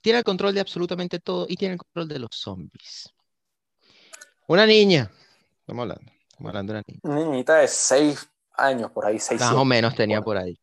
tiene 0.00 0.18
el 0.18 0.24
control 0.24 0.54
de 0.54 0.60
absolutamente 0.60 1.18
todo 1.18 1.46
y 1.48 1.56
tiene 1.56 1.74
el 1.74 1.78
control 1.78 2.08
de 2.08 2.18
los 2.18 2.30
zombies. 2.32 3.12
Una 4.46 4.64
niña. 4.64 5.10
Estamos 5.66 5.82
hablando. 5.82 6.12
Estamos 6.30 6.48
hablando 6.50 6.72
de 6.72 6.78
una 6.78 6.84
niña. 6.86 7.24
Niñita 7.24 7.56
de 7.56 7.66
seis 7.66 8.30
años, 8.56 8.88
por 8.92 9.04
ahí, 9.04 9.18
seis 9.18 9.40
Más 9.40 9.52
o 9.52 9.64
menos 9.64 9.96
tenía 9.96 10.22
por 10.22 10.36
ahí. 10.36 10.56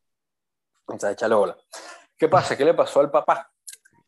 O 0.86 0.98
sea, 0.98 1.12
échale 1.12 1.36
bola. 1.36 1.58
¿Qué 2.18 2.30
pasa? 2.30 2.56
¿Qué 2.56 2.64
le 2.64 2.74
pasó 2.74 3.02
al 3.02 3.12
papá? 3.12 3.52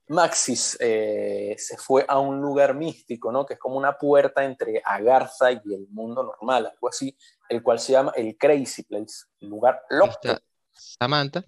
Maxis 0.07 0.77
eh, 0.79 1.53
se 1.57 1.75
fue 1.75 2.05
a 2.07 2.17
un 2.19 2.39
lugar 2.39 2.75
místico, 2.75 3.29
¿no? 3.29 3.45
Que 3.45 3.55
es 3.55 3.59
como 3.59 3.75
una 3.75 3.97
puerta 3.97 4.45
entre 4.45 4.81
Agartha 4.85 5.51
y 5.51 5.73
el 5.73 5.85
mundo 5.89 6.23
normal, 6.23 6.67
algo 6.67 6.87
así, 6.87 7.13
el 7.49 7.61
cual 7.61 7.77
se 7.77 7.91
llama 7.91 8.13
el 8.15 8.37
Crazy 8.37 8.83
Place, 8.83 9.25
el 9.41 9.49
lugar 9.49 9.81
loco. 9.89 10.13
Está 10.13 10.39
Samantha. 10.71 11.43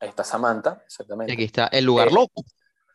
Ahí 0.00 0.10
está 0.10 0.22
Samantha, 0.22 0.82
exactamente. 0.84 1.32
Y 1.32 1.34
aquí 1.34 1.44
está 1.44 1.68
el 1.68 1.86
lugar 1.86 2.08
eh, 2.08 2.12
loco, 2.12 2.44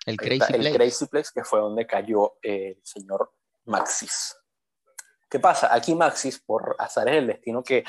el 0.05 0.17
Crazy 0.17 0.45
Place. 0.45 0.69
El 0.69 0.75
Crazy 0.75 1.05
Place, 1.07 1.31
que 1.33 1.43
fue 1.43 1.59
donde 1.59 1.87
cayó 1.87 2.35
el 2.43 2.79
señor 2.83 3.33
Maxis. 3.65 4.35
¿Qué 5.31 5.39
pasa? 5.39 5.73
Aquí 5.73 5.95
Maxis, 5.95 6.39
por 6.39 6.75
azares 6.77 7.15
del 7.15 7.27
destino 7.27 7.63
que 7.63 7.83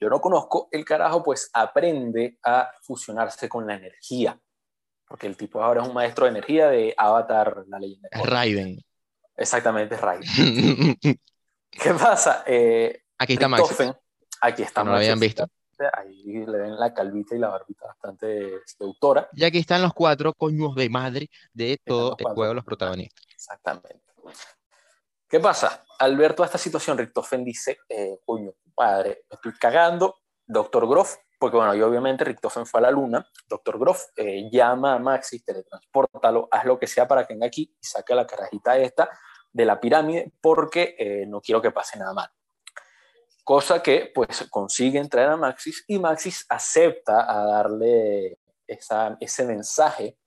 yo 0.00 0.10
no 0.10 0.20
conozco, 0.20 0.68
el 0.70 0.84
carajo 0.84 1.22
pues 1.22 1.48
aprende 1.52 2.38
a 2.42 2.70
fusionarse 2.82 3.48
con 3.48 3.66
la 3.66 3.76
energía 3.76 4.38
porque 5.08 5.26
el 5.26 5.36
tipo 5.36 5.62
ahora 5.62 5.82
es 5.82 5.88
un 5.88 5.94
maestro 5.94 6.26
de 6.26 6.32
energía 6.32 6.68
de 6.68 6.94
Avatar, 6.96 7.64
la 7.66 7.78
leyenda. 7.78 8.08
Raiden. 8.12 8.78
Exactamente, 9.36 9.96
Raiden. 9.96 10.96
¿Qué 11.70 11.94
pasa? 11.94 12.44
Eh, 12.46 13.04
aquí 13.16 13.32
está 13.32 13.48
Max. 13.48 13.62
Aquí 14.40 14.62
está 14.62 14.84
No 14.84 14.92
lo 14.92 14.96
habían 14.98 15.18
visto. 15.18 15.46
Ahí 15.92 16.44
le 16.44 16.58
ven 16.58 16.78
la 16.78 16.92
calvita 16.92 17.36
y 17.36 17.38
la 17.38 17.48
barbita 17.48 17.86
bastante 17.86 18.60
seductora. 18.66 19.28
Y 19.32 19.44
aquí 19.44 19.58
están 19.58 19.80
los 19.80 19.94
cuatro 19.94 20.34
coños 20.34 20.74
de 20.74 20.90
madre 20.90 21.30
de 21.52 21.78
todo 21.84 22.16
el 22.18 22.26
juego, 22.26 22.52
los 22.52 22.64
protagonistas. 22.64 23.24
Exactamente. 23.32 24.02
¿Qué 25.28 25.40
pasa? 25.40 25.84
Al 25.98 26.16
ver 26.16 26.34
toda 26.34 26.46
esta 26.46 26.58
situación, 26.58 26.96
Richtofen 26.96 27.44
dice, 27.44 27.78
eh, 27.88 28.20
coño, 28.24 28.52
padre, 28.74 29.24
me 29.30 29.34
estoy 29.34 29.52
cagando. 29.58 30.16
Doctor 30.46 30.88
Groff 30.88 31.16
porque 31.38 31.56
bueno, 31.56 31.74
y 31.74 31.82
obviamente 31.82 32.24
Richtofen 32.24 32.66
fue 32.66 32.80
a 32.80 32.82
la 32.82 32.90
luna, 32.90 33.26
Dr. 33.46 33.78
Groff 33.78 34.06
eh, 34.16 34.48
llama 34.50 34.94
a 34.94 34.98
Maxis, 34.98 35.44
teletransportalo, 35.44 36.48
haz 36.50 36.64
lo 36.64 36.78
que 36.78 36.86
sea 36.86 37.06
para 37.06 37.26
que 37.26 37.34
venga 37.34 37.46
aquí 37.46 37.74
y 37.80 37.86
saque 37.86 38.14
la 38.14 38.26
carajita 38.26 38.76
esta 38.76 39.08
de 39.52 39.64
la 39.64 39.80
pirámide 39.80 40.32
porque 40.40 40.96
eh, 40.98 41.26
no 41.26 41.40
quiero 41.40 41.62
que 41.62 41.70
pase 41.70 41.98
nada 41.98 42.12
mal. 42.12 42.28
Cosa 43.44 43.82
que 43.82 44.10
pues 44.12 44.46
consiguen 44.50 45.08
traer 45.08 45.30
a 45.30 45.36
Maxis 45.36 45.84
y 45.86 45.98
Maxis 45.98 46.44
acepta 46.48 47.30
a 47.30 47.46
darle 47.46 48.38
ese 48.66 49.44
mensaje, 49.46 50.18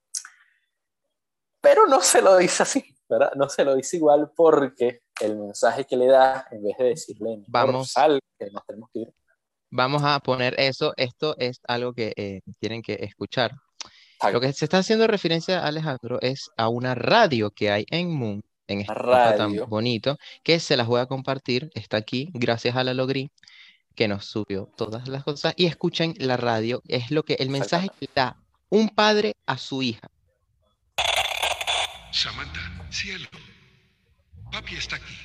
pero 1.59 1.85
no 1.85 2.01
se 2.01 2.21
lo 2.21 2.37
dice 2.37 2.63
así, 2.63 2.97
¿verdad? 3.11 3.33
No 3.35 3.49
se 3.49 3.65
lo 3.65 3.75
dice 3.75 3.97
igual 3.97 4.31
porque 4.35 5.01
el 5.19 5.37
mensaje 5.37 5.85
que 5.85 5.97
le 5.97 6.07
da, 6.07 6.47
en 6.51 6.63
vez 6.63 6.77
de 6.77 6.85
decirle, 6.85 7.43
vamos, 7.47 7.91
sal, 7.91 8.19
que 8.39 8.49
nos 8.49 8.65
tenemos 8.65 8.89
que 8.91 8.99
ir, 8.99 9.13
vamos 9.69 10.01
a 10.03 10.19
poner 10.19 10.59
eso. 10.59 10.93
Esto 10.97 11.35
es 11.37 11.59
algo 11.67 11.93
que 11.93 12.13
eh, 12.15 12.41
tienen 12.59 12.81
que 12.81 12.93
escuchar. 13.01 13.51
Lo 14.31 14.39
que 14.39 14.53
se 14.53 14.65
está 14.65 14.77
haciendo 14.77 15.07
referencia, 15.07 15.65
Alejandro, 15.65 16.21
es 16.21 16.51
a 16.55 16.69
una 16.69 16.93
radio 16.93 17.49
que 17.49 17.71
hay 17.71 17.85
en 17.89 18.13
Moon, 18.13 18.43
en 18.67 18.81
este 18.81 18.93
radio 18.93 19.35
tan 19.35 19.55
bonito, 19.67 20.17
que 20.43 20.59
se 20.59 20.77
las 20.77 20.85
voy 20.85 21.01
a 21.01 21.07
compartir. 21.07 21.71
Está 21.73 21.97
aquí, 21.97 22.29
gracias 22.33 22.75
a 22.75 22.83
la 22.83 22.93
Logri, 22.93 23.31
que 23.95 24.07
nos 24.07 24.25
subió 24.25 24.69
todas 24.77 25.07
las 25.07 25.23
cosas. 25.23 25.53
Y 25.57 25.65
escuchen 25.65 26.13
la 26.19 26.37
radio, 26.37 26.83
es 26.87 27.09
lo 27.09 27.23
que 27.23 27.33
el 27.33 27.49
mensaje 27.49 27.89
que 27.99 28.07
da 28.13 28.37
un 28.69 28.89
padre 28.89 29.33
a 29.47 29.57
su 29.57 29.81
hija. 29.81 30.07
Samantha, 32.11 32.59
cielo, 32.91 33.29
papi 34.51 34.75
está 34.75 34.97
aquí. 34.97 35.17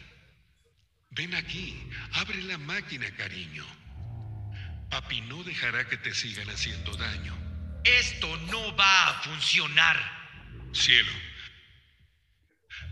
Ven 1.11 1.35
aquí, 1.35 1.89
abre 2.13 2.43
la 2.43 2.59
máquina, 2.59 3.11
cariño. 3.17 3.65
Papi 4.91 5.21
no 5.23 5.43
dejará 5.43 5.89
que 5.89 5.97
te 5.97 6.15
sigan 6.15 6.49
haciendo 6.51 6.95
daño. 6.97 7.35
Esto 7.85 8.37
no 8.53 8.77
va 8.77 9.09
a 9.11 9.23
funcionar. 9.23 9.97
Cielo, 10.73 11.13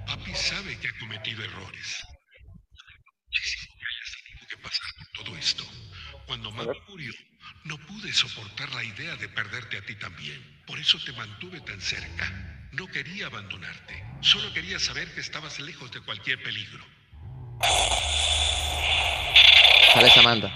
papi 0.06 0.34
sabe 0.34 0.78
que 0.78 0.88
ha 0.88 0.98
cometido 0.98 1.44
errores. 1.44 2.02
Muchísimo 3.26 3.74
que 3.78 3.84
hayas 3.86 4.16
tenido 4.22 4.48
que 4.48 4.56
pasar 4.59 4.86
por 4.96 5.24
todo 5.24 5.36
esto. 5.36 5.64
Cuando 6.26 6.51
mami 6.52 6.78
murió, 6.88 7.12
no 7.64 7.78
pude 7.78 8.12
soportar 8.12 8.70
la 8.74 8.84
idea 8.84 9.16
de 9.16 9.28
perderte 9.28 9.78
a 9.78 9.82
ti 9.82 9.94
también. 9.96 10.62
Por 10.66 10.78
eso 10.78 10.98
te 11.04 11.12
mantuve 11.12 11.60
tan 11.60 11.80
cerca. 11.80 12.30
No 12.72 12.86
quería 12.88 13.26
abandonarte. 13.26 14.04
Solo 14.20 14.52
quería 14.52 14.78
saber 14.78 15.12
que 15.14 15.20
estabas 15.20 15.60
lejos 15.60 15.90
de 15.92 16.00
cualquier 16.00 16.42
peligro. 16.42 16.84
Sale 19.92 20.10
Samantha. 20.10 20.52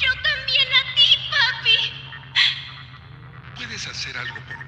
Yo 0.00 0.12
también 0.22 0.68
a 0.72 0.94
ti, 0.94 1.18
papi. 1.30 1.92
¿Puedes 3.54 3.86
hacer 3.86 4.16
algo 4.18 4.34
por 4.46 4.58
mí? 4.58 4.63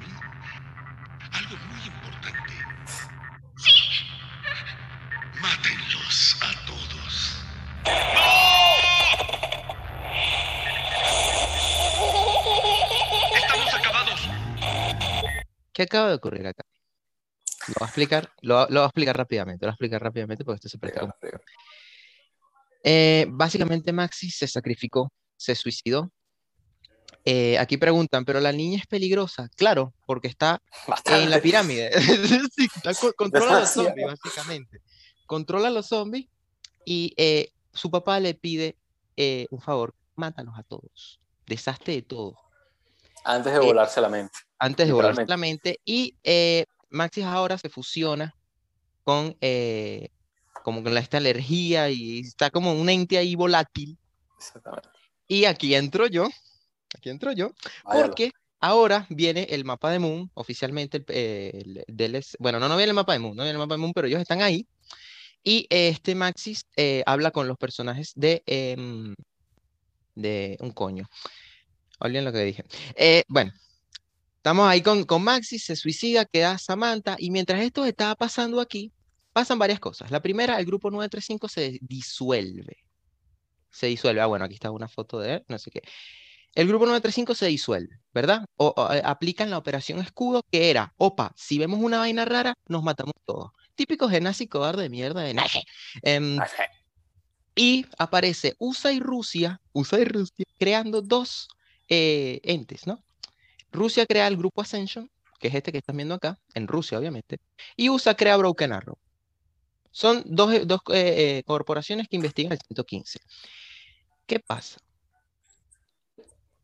¿Qué 15.76 15.82
acaba 15.82 16.08
de 16.08 16.14
ocurrir 16.14 16.46
acá? 16.46 16.64
Lo 17.68 17.74
voy 17.78 17.84
a 17.84 17.88
explicar, 17.88 18.32
lo, 18.40 18.60
lo 18.60 18.80
voy 18.80 18.84
a 18.84 18.86
explicar 18.86 19.14
rápidamente, 19.14 19.66
lo 19.66 19.68
voy 19.68 19.72
a 19.72 19.74
explicar 19.74 20.02
rápidamente 20.02 20.42
porque 20.42 20.56
esto 20.56 20.70
se 20.70 20.78
presta. 20.78 21.14
Eh, 22.82 23.26
básicamente 23.28 23.92
Maxi 23.92 24.30
se 24.30 24.48
sacrificó, 24.48 25.12
se 25.36 25.54
suicidó. 25.54 26.10
Eh, 27.26 27.58
aquí 27.58 27.76
preguntan, 27.76 28.24
¿pero 28.24 28.40
la 28.40 28.52
niña 28.52 28.78
es 28.78 28.86
peligrosa? 28.86 29.50
Claro, 29.54 29.92
porque 30.06 30.28
está 30.28 30.62
en 31.04 31.28
la 31.28 31.42
pirámide. 31.42 31.90
controla 33.18 33.58
a 33.58 33.60
los 33.60 33.70
zombies, 33.70 34.06
básicamente. 34.06 34.80
Controla 35.26 35.68
a 35.68 35.72
los 35.72 35.88
zombies 35.88 36.26
y 36.86 37.12
eh, 37.18 37.50
su 37.74 37.90
papá 37.90 38.18
le 38.18 38.32
pide 38.32 38.78
un 39.50 39.60
favor, 39.60 39.94
mátanos 40.14 40.58
a 40.58 40.62
todos, 40.62 41.20
deshazte 41.44 41.92
de 41.92 42.00
todo. 42.00 42.34
Antes 43.24 43.52
de 43.52 43.58
volarse 43.58 44.00
la 44.00 44.08
mente. 44.08 44.45
Antes 44.58 44.86
de 44.86 44.92
volarse 44.92 45.26
la 45.26 45.36
mente. 45.36 45.80
Y 45.84 46.16
Maxis 46.90 47.24
ahora 47.24 47.58
se 47.58 47.68
fusiona 47.68 48.34
con 49.04 49.36
como 50.66 50.82
con 50.82 50.98
esta 50.98 51.18
alergia 51.18 51.90
y 51.90 52.20
está 52.20 52.50
como 52.50 52.72
un 52.72 52.88
ente 52.88 53.18
ahí 53.18 53.36
volátil. 53.36 53.96
Exactamente. 54.36 54.88
Y 55.28 55.44
aquí 55.44 55.74
entro 55.76 56.08
yo, 56.08 56.28
aquí 56.96 57.10
entro 57.10 57.30
yo, 57.30 57.52
porque 57.84 58.32
ahora 58.60 59.06
viene 59.08 59.44
el 59.50 59.64
mapa 59.64 59.90
de 59.90 60.00
Moon, 60.00 60.28
oficialmente, 60.34 61.04
el, 61.06 61.84
bueno, 62.38 62.58
no, 62.58 62.68
no 62.68 62.76
viene 62.76 62.90
el 62.90 62.96
mapa 62.96 63.12
de 63.12 63.20
Moon, 63.20 63.36
no 63.36 63.44
viene 63.44 63.52
el 63.52 63.58
mapa 63.58 63.74
de 63.74 63.78
Moon, 63.78 63.92
pero 63.92 64.08
ellos 64.08 64.20
están 64.20 64.42
ahí. 64.42 64.66
Y 65.44 65.68
este 65.70 66.16
Maxis 66.16 66.66
eh, 66.74 67.04
habla 67.06 67.30
con 67.30 67.46
los 67.46 67.56
personajes 67.56 68.12
de, 68.16 68.42
em, 68.46 69.14
de 70.16 70.56
un 70.60 70.72
coño. 70.72 71.08
Olviden 72.00 72.24
lo 72.24 72.32
que 72.32 72.40
dije. 72.40 72.64
Eh, 72.96 73.22
bueno, 73.28 73.52
estamos 74.46 74.68
ahí 74.68 74.80
con, 74.80 75.02
con 75.02 75.24
Maxis, 75.24 75.64
se 75.64 75.74
suicida, 75.74 76.24
queda 76.24 76.56
Samantha, 76.56 77.16
y 77.18 77.32
mientras 77.32 77.60
esto 77.62 77.84
estaba 77.84 78.14
pasando 78.14 78.60
aquí, 78.60 78.92
pasan 79.32 79.58
varias 79.58 79.80
cosas. 79.80 80.12
La 80.12 80.22
primera, 80.22 80.60
el 80.60 80.66
grupo 80.66 80.88
935 80.88 81.48
se 81.48 81.78
disuelve. 81.82 82.76
Se 83.72 83.88
disuelve. 83.88 84.20
Ah, 84.20 84.26
bueno, 84.26 84.44
aquí 84.44 84.54
está 84.54 84.70
una 84.70 84.86
foto 84.86 85.18
de 85.18 85.34
él, 85.34 85.44
no 85.48 85.58
sé 85.58 85.72
qué. 85.72 85.82
El 86.54 86.68
grupo 86.68 86.86
935 86.86 87.34
se 87.34 87.46
disuelve, 87.46 87.98
¿verdad? 88.14 88.46
O, 88.56 88.72
eh, 88.92 89.02
aplican 89.04 89.50
la 89.50 89.58
operación 89.58 89.98
escudo, 89.98 90.44
que 90.48 90.70
era, 90.70 90.94
opa, 90.96 91.32
si 91.34 91.58
vemos 91.58 91.80
una 91.80 91.98
vaina 91.98 92.24
rara, 92.24 92.54
nos 92.68 92.84
matamos 92.84 93.14
todos. 93.24 93.50
Típicos 93.74 94.12
de 94.12 94.20
nazi 94.20 94.46
cobarde 94.46 94.84
de 94.84 94.90
mierda 94.90 95.22
de. 95.22 95.34
Em, 96.02 96.38
y 97.56 97.84
aparece 97.98 98.54
USA 98.60 98.92
y 98.92 99.00
Rusia, 99.00 99.60
USA 99.72 99.98
y 99.98 100.04
Rusia, 100.04 100.44
creando 100.56 101.02
dos 101.02 101.48
eh, 101.88 102.40
entes, 102.44 102.86
¿no? 102.86 103.02
Rusia 103.72 104.06
crea 104.06 104.26
el 104.28 104.36
grupo 104.36 104.62
Ascension, 104.62 105.10
que 105.38 105.48
es 105.48 105.54
este 105.54 105.72
que 105.72 105.78
están 105.78 105.96
viendo 105.96 106.14
acá, 106.14 106.38
en 106.54 106.66
Rusia, 106.66 106.98
obviamente, 106.98 107.38
y 107.76 107.88
USA 107.88 108.14
crea 108.14 108.36
Broken 108.36 108.72
Arrow. 108.72 108.98
Son 109.90 110.22
dos, 110.26 110.52
eh, 110.52 110.62
dos 110.66 110.80
eh, 110.92 111.38
eh, 111.38 111.42
corporaciones 111.46 112.06
que 112.08 112.16
investigan 112.16 112.52
el 112.52 112.58
115. 112.58 113.18
¿Qué 114.26 114.40
pasa? 114.40 114.78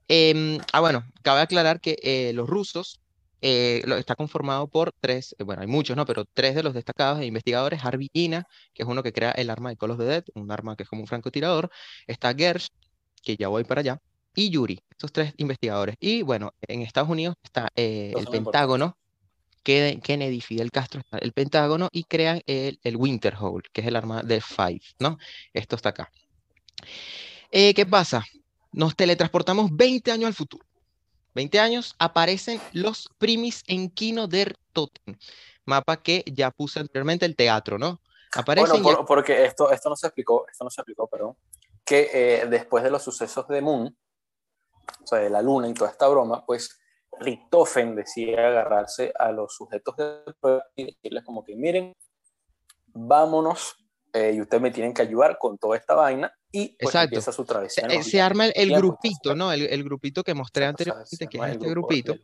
Em, 0.09 0.59
ah, 0.73 0.81
bueno, 0.81 1.05
cabe 1.23 1.41
aclarar 1.41 1.81
que 1.81 2.33
los 2.35 2.49
rusos 2.49 3.01
está 3.41 4.15
conformado 4.17 4.69
por 4.69 4.93
tres, 5.01 5.35
bueno, 5.45 5.63
hay 5.63 5.69
muchos, 5.69 5.97
¿no? 5.97 6.05
Pero 6.07 6.25
tres 6.27 6.55
de 6.55 6.63
los 6.63 6.75
destacados 6.75 7.25
investigadores, 7.25 7.85
Harvey 7.85 8.09
Ina, 8.13 8.47
que 8.75 8.83
es 8.83 8.89
uno 8.89 9.03
que 9.03 9.13
crea 9.13 9.33
el 9.33 9.51
arma 9.51 9.71
de 9.71 9.77
Call 9.77 9.93
of 9.93 9.99
the 9.99 10.05
Dead, 10.05 10.25
un 10.35 10.51
arma 10.53 10.77
que 10.77 10.85
es 10.85 10.89
como 10.89 11.03
un 11.03 11.09
francotirador, 11.09 11.71
está 12.07 12.35
Gersh, 12.35 12.69
que 13.23 13.37
ya 13.37 13.49
voy 13.49 13.65
para 13.65 13.81
allá, 13.81 14.01
y 14.35 14.51
Yuri, 14.51 14.81
estos 14.91 15.13
tres 15.13 15.35
investigadores. 15.37 15.97
Y 16.01 16.23
bueno, 16.23 16.55
en 16.63 16.83
Estados 16.83 17.11
Unidos 17.11 17.37
está 17.43 17.69
el 17.75 18.27
Pentágono, 18.31 18.97
Kennedy, 19.63 20.41
Fidel 20.41 20.71
Castro, 20.71 21.03
el 21.13 21.33
Pentágono 21.33 21.89
y 21.93 22.05
crean 22.05 22.43
el, 22.47 22.79
el 22.83 22.97
Winterhold, 22.97 23.65
que 23.73 23.81
es 23.81 23.87
el 23.87 23.97
arma 23.97 24.23
de 24.23 24.41
Five, 24.41 24.83
¿no? 24.99 25.19
Esto 25.53 25.77
está 25.77 25.91
acá. 25.91 26.11
Eh, 27.51 27.75
¿Qué 27.75 27.87
pasa? 27.87 28.25
Nos 28.73 28.97
teletransportamos 28.97 29.71
20 29.75 30.11
años 30.11 30.27
al 30.29 30.35
futuro. 30.35 30.65
20 31.35 31.61
años 31.61 31.95
aparecen 31.99 32.61
los 32.73 33.09
primis 33.19 33.63
en 33.67 33.91
Kino 33.91 34.27
der 34.27 34.57
Totem, 34.73 35.17
mapa 35.65 36.03
que 36.03 36.25
ya 36.27 36.51
puse 36.51 36.81
anteriormente 36.81 37.25
el 37.25 37.37
teatro, 37.37 37.79
¿no? 37.79 38.01
Aparecen 38.35 38.83
bueno, 38.83 39.05
porque 39.05 39.45
esto, 39.45 39.71
esto 39.71 39.91
no 39.91 39.97
se 39.97 40.07
explicó, 40.07 40.47
esto 40.51 40.65
no 40.65 40.71
se 40.71 40.81
explicó, 40.81 41.07
perdón, 41.07 41.37
que 41.85 42.11
eh, 42.13 42.47
después 42.47 42.83
de 42.83 42.91
los 42.91 43.03
sucesos 43.03 43.47
de 43.49 43.61
Moon, 43.61 43.97
o 45.03 45.07
sea, 45.07 45.19
de 45.19 45.31
la 45.31 45.43
luna 45.43 45.69
y 45.69 45.75
toda 45.75 45.91
esta 45.91 46.09
broma, 46.09 46.45
pues 46.47 46.79
Richtofen 47.21 47.95
decía 47.95 48.49
agarrarse 48.49 49.13
a 49.19 49.33
los 49.33 49.55
sujetos 49.55 49.97
de 49.97 50.35
prueba 50.41 50.65
y 50.77 50.87
decirles 50.87 51.25
como 51.25 51.45
que 51.45 51.57
miren, 51.57 51.95
vámonos 52.87 53.77
eh, 54.13 54.33
y 54.35 54.41
ustedes 54.41 54.63
me 54.63 54.71
tienen 54.71 54.93
que 54.93 55.03
ayudar 55.03 55.39
con 55.39 55.59
toda 55.59 55.77
esta 55.77 55.95
vaina 55.95 56.33
y 56.51 56.77
pues 56.79 56.95
empieza 56.95 57.33
su 57.33 57.45
travesía. 57.45 57.89
Se, 58.03 58.21
arma 58.21 58.47
el, 58.47 58.75
grupito, 58.75 59.35
¿no? 59.35 59.53
El, 59.53 59.85
grupito 59.85 60.23
que 60.23 60.35
mostré 60.35 60.67
anteriormente, 60.67 61.27
que 61.27 61.39
es 61.39 61.45
este 61.53 61.69
grupito. 61.71 62.15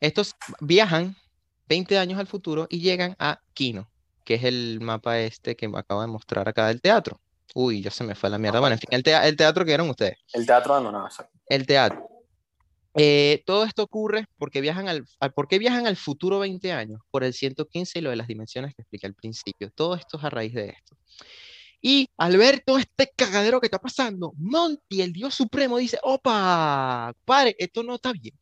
Estos 0.00 0.36
viajan 0.60 1.16
20 1.66 1.98
años 1.98 2.20
al 2.20 2.28
futuro 2.28 2.66
y 2.70 2.80
llegan 2.80 3.16
a 3.18 3.40
Kino, 3.54 3.90
que 4.24 4.34
es 4.34 4.44
el 4.44 4.78
mapa 4.80 5.18
este 5.18 5.56
que 5.56 5.66
me 5.66 5.78
acabo 5.78 6.02
de 6.02 6.06
mostrar 6.06 6.48
acá 6.48 6.68
del 6.68 6.80
teatro. 6.80 7.20
Uy, 7.54 7.82
ya 7.82 7.90
se 7.90 8.04
me 8.04 8.14
fue 8.14 8.30
la 8.30 8.38
mierda. 8.38 8.60
Bueno, 8.60 8.74
en 8.74 8.78
fin, 8.78 8.88
el, 8.92 9.02
el 9.24 9.36
teatro 9.36 9.64
que 9.64 9.72
eran 9.72 9.90
ustedes. 9.90 10.18
El 10.32 10.46
teatro 10.46 10.74
abandonado, 10.74 11.06
exacto. 11.06 11.37
El 11.48 11.66
teatro. 11.66 12.08
Eh, 12.94 13.42
todo 13.46 13.64
esto 13.64 13.84
ocurre 13.84 14.26
porque 14.38 14.60
viajan 14.60 14.88
al, 14.88 15.04
¿por 15.34 15.46
qué 15.46 15.58
viajan 15.58 15.86
al 15.86 15.96
futuro 15.96 16.40
20 16.40 16.72
años? 16.72 17.00
Por 17.10 17.22
el 17.22 17.32
115 17.32 17.98
y 17.98 18.02
lo 18.02 18.10
de 18.10 18.16
las 18.16 18.26
dimensiones 18.26 18.74
que 18.74 18.82
expliqué 18.82 19.06
al 19.06 19.14
principio. 19.14 19.70
Todo 19.70 19.94
esto 19.94 20.18
es 20.18 20.24
a 20.24 20.30
raíz 20.30 20.54
de 20.54 20.70
esto. 20.70 20.96
Y 21.80 22.08
al 22.16 22.36
ver 22.36 22.60
todo 22.66 22.78
este 22.78 23.12
cagadero 23.14 23.60
que 23.60 23.66
está 23.66 23.78
pasando, 23.78 24.32
Monty, 24.36 25.00
el 25.00 25.12
dios 25.12 25.34
supremo, 25.34 25.78
dice, 25.78 25.98
opa, 26.02 27.14
padre, 27.24 27.54
esto 27.58 27.82
no 27.84 27.94
está 27.94 28.12
bien. 28.12 28.34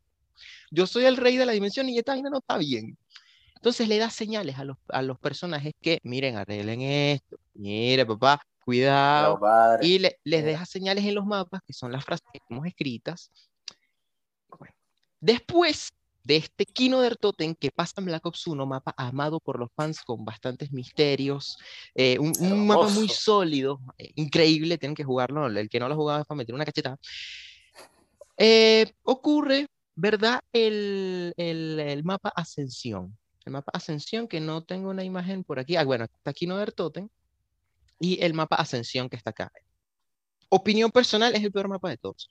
Yo 0.71 0.87
soy 0.87 1.05
el 1.05 1.17
rey 1.17 1.37
de 1.37 1.45
la 1.45 1.51
dimensión 1.51 1.87
y 1.89 1.97
esta 1.97 2.13
vaina 2.13 2.29
no 2.29 2.39
está 2.39 2.57
bien. 2.57 2.97
Entonces 3.55 3.87
le 3.87 3.97
da 3.97 4.09
señales 4.09 4.57
a 4.57 4.63
los, 4.63 4.77
a 4.89 5.01
los 5.01 5.19
personajes 5.19 5.73
que, 5.81 5.99
miren, 6.03 6.35
arreglen 6.35 6.81
esto, 6.81 7.37
mire, 7.53 8.05
papá, 8.05 8.41
cuidado. 8.67 9.39
y 9.81 9.97
les 9.99 10.43
deja 10.43 10.65
señales 10.65 11.05
en 11.05 11.15
los 11.15 11.25
mapas, 11.25 11.61
que 11.65 11.71
son 11.71 11.89
las 11.89 12.03
frases 12.03 12.25
que 12.33 12.39
hemos 12.49 12.65
escritas. 12.67 13.31
Después 15.21 15.93
de 16.25 16.35
este 16.35 16.65
Kino 16.65 16.99
der 16.99 17.15
Totem 17.15 17.55
que 17.55 17.71
pasa 17.71 17.93
en 17.97 18.05
Black 18.05 18.25
Ops 18.25 18.45
1, 18.45 18.65
mapa 18.65 18.93
amado 18.97 19.39
por 19.39 19.57
los 19.57 19.69
fans 19.73 20.01
con 20.01 20.25
bastantes 20.25 20.73
misterios, 20.73 21.57
eh, 21.95 22.19
un, 22.19 22.67
mapa 22.67 22.89
muy 22.89 23.07
sólido, 23.07 23.79
eh, 23.97 24.11
increíble, 24.15 24.77
tienen 24.77 24.95
que 24.95 25.05
jugarlo, 25.05 25.47
el 25.47 25.69
que 25.69 25.79
no 25.79 25.87
lo 25.87 25.93
ha 25.93 25.97
jugado 25.97 26.19
es 26.19 26.27
para 26.27 26.37
meter 26.37 26.53
una 26.53 26.65
cachetada. 26.65 26.97
Eh, 28.35 28.91
ocurre, 29.03 29.67
¿verdad? 29.95 30.41
El, 30.51 31.33
el, 31.37 31.79
el, 31.79 32.03
mapa 32.03 32.33
Ascensión. 32.35 33.17
El 33.45 33.53
mapa 33.53 33.71
Ascensión, 33.73 34.27
que 34.27 34.41
no 34.41 34.61
tengo 34.65 34.89
una 34.89 35.05
imagen 35.05 35.45
por 35.45 35.57
aquí. 35.57 35.77
Ah, 35.77 35.85
bueno, 35.85 36.03
está 36.03 36.33
Kino 36.33 36.57
der 36.57 36.73
Totem. 36.73 37.07
Y 37.99 38.23
el 38.23 38.33
mapa 38.33 38.57
Ascensión 38.57 39.09
que 39.09 39.15
está 39.15 39.31
acá. 39.31 39.51
Opinión 40.49 40.91
personal, 40.91 41.35
es 41.35 41.43
el 41.43 41.51
peor 41.51 41.67
mapa 41.67 41.89
de 41.89 41.97
todos. 41.97 42.29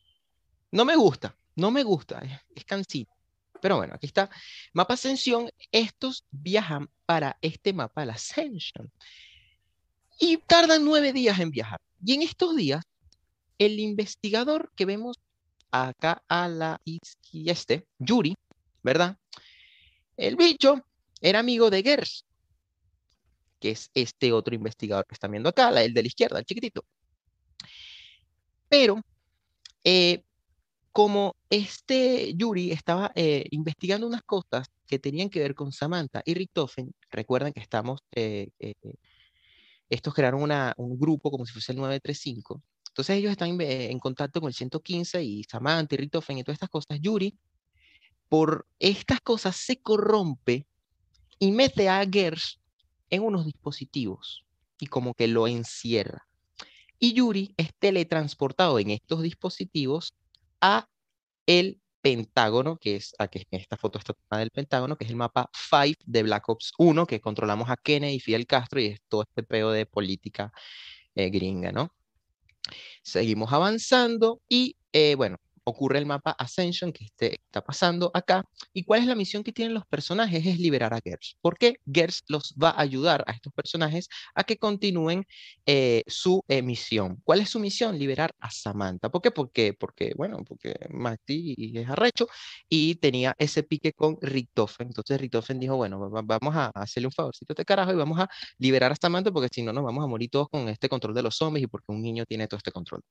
No 0.70 0.84
me 0.84 0.96
gusta, 0.96 1.36
no 1.54 1.70
me 1.70 1.82
gusta, 1.82 2.20
es, 2.20 2.40
es 2.54 2.64
cansito. 2.64 3.12
Pero 3.60 3.76
bueno, 3.76 3.94
aquí 3.94 4.06
está. 4.06 4.30
Mapa 4.72 4.94
Ascensión, 4.94 5.50
estos 5.72 6.24
viajan 6.30 6.88
para 7.04 7.36
este 7.40 7.72
mapa, 7.72 8.04
la 8.04 8.14
Ascension. 8.14 8.90
Y 10.18 10.38
tardan 10.38 10.84
nueve 10.84 11.12
días 11.12 11.38
en 11.40 11.50
viajar. 11.50 11.80
Y 12.04 12.14
en 12.14 12.22
estos 12.22 12.56
días, 12.56 12.84
el 13.58 13.80
investigador 13.80 14.70
que 14.76 14.84
vemos 14.84 15.18
acá 15.70 16.22
a 16.28 16.48
la 16.48 16.80
izquierda, 16.84 17.84
Yuri, 17.98 18.34
¿verdad? 18.82 19.18
El 20.16 20.36
bicho 20.36 20.82
era 21.20 21.40
amigo 21.40 21.70
de 21.70 21.82
Gers, 21.82 22.24
que 23.60 23.70
es 23.70 23.90
este 23.94 24.32
otro 24.32 24.54
investigador 24.54 25.06
que 25.06 25.14
están 25.14 25.30
viendo 25.30 25.48
acá, 25.48 25.68
el 25.82 25.94
de 25.94 26.02
la 26.02 26.08
izquierda, 26.08 26.38
el 26.38 26.44
chiquitito. 26.44 26.84
Pero 28.68 29.00
eh, 29.84 30.22
como 30.96 31.36
este 31.50 32.32
Yuri 32.36 32.72
estaba 32.72 33.12
eh, 33.14 33.44
investigando 33.50 34.06
unas 34.06 34.22
cosas 34.22 34.66
que 34.86 34.98
tenían 34.98 35.28
que 35.28 35.40
ver 35.40 35.54
con 35.54 35.70
Samantha 35.70 36.22
y 36.24 36.32
Richtofen, 36.32 36.90
recuerden 37.10 37.52
que 37.52 37.60
estamos, 37.60 38.00
eh, 38.12 38.48
eh, 38.58 38.72
estos 39.90 40.14
crearon 40.14 40.50
un 40.78 40.98
grupo 40.98 41.30
como 41.30 41.44
si 41.44 41.52
fuese 41.52 41.72
el 41.72 41.78
935, 41.80 42.62
entonces 42.88 43.18
ellos 43.18 43.30
están 43.30 43.60
en 43.60 43.98
contacto 43.98 44.40
con 44.40 44.48
el 44.48 44.54
115 44.54 45.22
y 45.22 45.44
Samantha 45.44 45.96
y 45.96 45.98
Richtofen 45.98 46.38
y 46.38 46.44
todas 46.44 46.54
estas 46.54 46.70
cosas, 46.70 46.98
Yuri, 46.98 47.36
por 48.30 48.66
estas 48.78 49.20
cosas 49.20 49.54
se 49.54 49.76
corrompe 49.76 50.66
y 51.38 51.52
mete 51.52 51.90
a 51.90 52.02
Gers 52.10 52.58
en 53.10 53.22
unos 53.22 53.44
dispositivos 53.44 54.44
y 54.78 54.86
como 54.86 55.14
que 55.14 55.28
lo 55.28 55.48
encierra. 55.48 56.26
Y 56.98 57.12
Yuri 57.12 57.54
es 57.56 57.70
teletransportado 57.78 58.78
en 58.78 58.90
estos 58.90 59.22
dispositivos 59.22 60.14
a 60.60 60.88
el 61.46 61.80
Pentágono, 62.00 62.78
que 62.78 62.96
es 62.96 63.14
aquí 63.18 63.44
esta 63.50 63.76
foto 63.76 63.98
está 63.98 64.12
tomada 64.14 64.40
del 64.40 64.52
Pentágono, 64.52 64.96
que 64.96 65.04
es 65.04 65.10
el 65.10 65.16
mapa 65.16 65.50
5 65.52 66.02
de 66.06 66.22
Black 66.22 66.48
Ops 66.48 66.72
1, 66.78 67.04
que 67.06 67.20
controlamos 67.20 67.68
a 67.68 67.76
Kennedy 67.76 68.14
y 68.14 68.20
Fidel 68.20 68.46
Castro 68.46 68.80
y 68.80 68.86
es 68.86 69.00
todo 69.08 69.22
este 69.22 69.42
peo 69.42 69.72
de 69.72 69.86
política 69.86 70.52
eh, 71.16 71.30
gringa, 71.30 71.72
¿no? 71.72 71.92
Seguimos 73.02 73.52
avanzando 73.52 74.40
y, 74.48 74.76
eh, 74.92 75.16
bueno, 75.16 75.38
ocurre 75.66 75.98
el 75.98 76.06
mapa 76.06 76.30
Ascension 76.38 76.92
que 76.92 77.04
este, 77.04 77.34
está 77.44 77.60
pasando 77.62 78.10
acá. 78.14 78.44
¿Y 78.72 78.84
cuál 78.84 79.00
es 79.00 79.06
la 79.06 79.16
misión 79.16 79.42
que 79.42 79.52
tienen 79.52 79.74
los 79.74 79.84
personajes? 79.86 80.46
Es 80.46 80.58
liberar 80.60 80.94
a 80.94 81.00
Gers. 81.02 81.36
¿Por 81.40 81.58
qué? 81.58 81.76
Gers 81.92 82.22
los 82.28 82.54
va 82.54 82.70
a 82.70 82.80
ayudar 82.80 83.24
a 83.26 83.32
estos 83.32 83.52
personajes 83.52 84.08
a 84.34 84.44
que 84.44 84.58
continúen 84.58 85.26
eh, 85.66 86.04
su 86.06 86.42
eh, 86.48 86.62
misión. 86.62 87.20
¿Cuál 87.24 87.40
es 87.40 87.50
su 87.50 87.58
misión? 87.58 87.98
Liberar 87.98 88.32
a 88.38 88.50
Samantha. 88.50 89.10
¿Por 89.10 89.20
qué? 89.20 89.30
Porque, 89.32 89.74
porque 89.74 90.12
bueno, 90.16 90.38
porque 90.46 90.76
Marty 90.90 91.54
es 91.76 91.88
arrecho 91.88 92.28
y 92.68 92.94
tenía 92.96 93.34
ese 93.38 93.64
pique 93.64 93.92
con 93.92 94.18
Richtofen. 94.20 94.86
Entonces 94.88 95.20
Richtofen 95.20 95.58
dijo, 95.58 95.76
bueno, 95.76 96.08
vamos 96.10 96.54
a 96.54 96.70
hacerle 96.74 97.08
un 97.08 97.12
favorcito 97.12 97.52
a 97.52 97.54
este 97.54 97.64
carajo 97.64 97.92
y 97.92 97.96
vamos 97.96 98.20
a 98.20 98.28
liberar 98.58 98.92
a 98.92 98.96
Samantha 98.96 99.32
porque 99.32 99.48
si 99.52 99.62
no 99.62 99.72
nos 99.72 99.84
vamos 99.84 100.04
a 100.04 100.06
morir 100.06 100.30
todos 100.30 100.48
con 100.48 100.68
este 100.68 100.88
control 100.88 101.14
de 101.14 101.22
los 101.22 101.36
zombies 101.36 101.64
y 101.64 101.66
porque 101.66 101.86
un 101.92 102.02
niño 102.02 102.24
tiene 102.24 102.46
todo 102.46 102.58
este 102.58 102.70
control. 102.70 103.02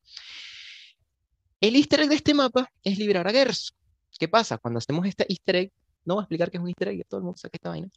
El 1.66 1.76
easter 1.76 2.00
egg 2.02 2.10
de 2.10 2.16
este 2.16 2.36
mapa 2.36 2.72
es 2.84 3.00
liberar 3.00 3.28
a 3.28 3.32
Gers. 3.32 3.74
¿Qué 4.20 4.28
pasa? 4.28 4.60
Cuando 4.60 4.78
hacemos 4.78 5.04
este 5.08 5.26
easter 5.28 5.56
egg, 5.56 5.72
no 6.04 6.14
voy 6.14 6.22
a 6.22 6.26
explicar 6.26 6.52
qué 6.52 6.58
es 6.58 6.62
un 6.62 6.70
easter 6.70 6.90
egg, 6.90 7.08
todo 7.08 7.18
el 7.18 7.24
mundo 7.24 7.40
sabe 7.40 7.54
esta 7.54 7.70
vaina. 7.70 7.90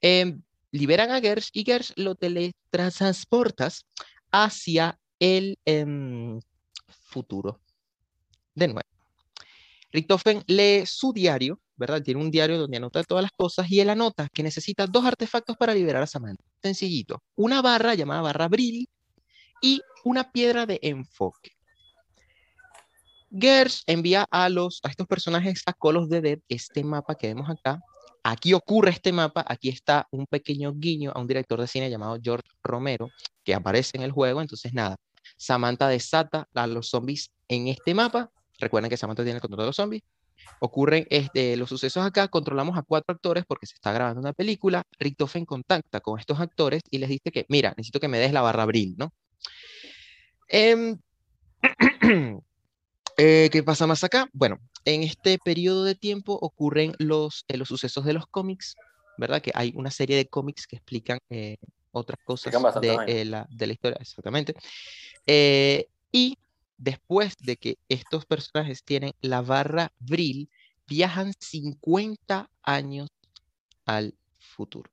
Em, 0.00 0.40
liberan 0.70 1.10
a 1.10 1.20
Gers 1.20 1.50
y 1.52 1.64
Gers 1.64 1.92
lo 1.96 2.14
teletransportas 2.14 3.84
hacia 4.30 5.00
el 5.18 5.58
em, 5.64 6.38
futuro. 6.86 7.60
De 8.54 8.68
nuevo. 8.68 8.88
Richtofen 9.90 10.44
lee 10.46 10.86
su 10.86 11.12
diario, 11.12 11.60
¿verdad? 11.74 12.00
Tiene 12.04 12.20
un 12.20 12.30
diario 12.30 12.58
donde 12.58 12.76
anota 12.76 13.02
todas 13.02 13.22
las 13.22 13.32
cosas 13.32 13.68
y 13.72 13.80
él 13.80 13.90
anota 13.90 14.28
que 14.32 14.44
necesita 14.44 14.86
dos 14.86 15.04
artefactos 15.04 15.56
para 15.56 15.74
liberar 15.74 16.04
a 16.04 16.06
Samantha. 16.06 16.44
Sencillito. 16.62 17.24
Una 17.34 17.60
barra 17.60 17.96
llamada 17.96 18.22
barra 18.22 18.46
Brill 18.46 18.88
y 19.60 19.82
una 20.04 20.30
piedra 20.30 20.64
de 20.64 20.78
enfoque. 20.80 21.56
Gers 23.30 23.84
envía 23.86 24.26
a, 24.30 24.48
los, 24.48 24.80
a 24.82 24.88
estos 24.88 25.06
personajes 25.06 25.62
a 25.66 25.72
Call 25.72 25.96
of 25.96 26.08
the 26.08 26.20
Dead, 26.20 26.38
este 26.48 26.82
mapa 26.84 27.14
que 27.14 27.28
vemos 27.28 27.48
acá. 27.48 27.80
Aquí 28.22 28.52
ocurre 28.52 28.90
este 28.90 29.12
mapa, 29.12 29.44
aquí 29.48 29.68
está 29.68 30.06
un 30.10 30.26
pequeño 30.26 30.74
guiño 30.74 31.12
a 31.14 31.20
un 31.20 31.26
director 31.26 31.60
de 31.60 31.66
cine 31.66 31.88
llamado 31.88 32.18
George 32.22 32.48
Romero, 32.62 33.08
que 33.44 33.54
aparece 33.54 33.96
en 33.96 34.02
el 34.02 34.12
juego. 34.12 34.42
Entonces, 34.42 34.74
nada, 34.74 34.96
Samantha 35.36 35.88
desata 35.88 36.48
a 36.54 36.66
los 36.66 36.88
zombies 36.88 37.30
en 37.48 37.68
este 37.68 37.94
mapa. 37.94 38.30
Recuerden 38.58 38.90
que 38.90 38.96
Samantha 38.96 39.22
tiene 39.22 39.36
el 39.36 39.40
control 39.40 39.62
de 39.62 39.66
los 39.66 39.76
zombies. 39.76 40.02
Ocurren 40.58 41.06
este, 41.10 41.56
los 41.56 41.68
sucesos 41.68 42.04
acá, 42.04 42.28
controlamos 42.28 42.76
a 42.76 42.82
cuatro 42.82 43.14
actores 43.14 43.44
porque 43.46 43.66
se 43.66 43.74
está 43.74 43.92
grabando 43.92 44.20
una 44.20 44.32
película. 44.32 44.82
Richtofen 44.98 45.46
contacta 45.46 46.00
con 46.00 46.18
estos 46.18 46.40
actores 46.40 46.82
y 46.90 46.98
les 46.98 47.08
dice 47.08 47.30
que, 47.30 47.46
mira, 47.48 47.72
necesito 47.76 48.00
que 48.00 48.08
me 48.08 48.18
des 48.18 48.32
la 48.32 48.42
barra 48.42 48.64
abril, 48.64 48.94
¿no? 48.98 49.12
Eh, 50.48 50.96
Eh, 53.22 53.50
¿Qué 53.52 53.62
pasa 53.62 53.86
más 53.86 54.02
acá? 54.02 54.30
Bueno, 54.32 54.58
en 54.86 55.02
este 55.02 55.38
periodo 55.38 55.84
de 55.84 55.94
tiempo 55.94 56.38
ocurren 56.40 56.94
los, 56.96 57.44
eh, 57.48 57.58
los 57.58 57.68
sucesos 57.68 58.02
de 58.06 58.14
los 58.14 58.26
cómics, 58.26 58.76
¿verdad? 59.18 59.42
Que 59.42 59.50
hay 59.54 59.74
una 59.76 59.90
serie 59.90 60.16
de 60.16 60.26
cómics 60.26 60.66
que 60.66 60.76
explican 60.76 61.18
eh, 61.28 61.58
otras 61.92 62.18
cosas 62.24 62.50
de, 62.80 63.26
la, 63.26 63.46
de, 63.50 63.66
la, 63.66 63.72
historia, 63.74 63.98
exactamente. 64.00 64.54
y 65.26 66.38
después 66.78 67.36
de 67.40 67.58
que 67.58 67.76
estos 67.90 68.24
personajes 68.24 68.82
tienen 68.84 69.12
la 69.20 69.42
barra 69.42 69.92
Vril, 69.98 70.48
viajan 70.86 71.34
50 71.38 72.48
años 72.62 73.10
al 73.84 74.14
futuro. 74.38 74.90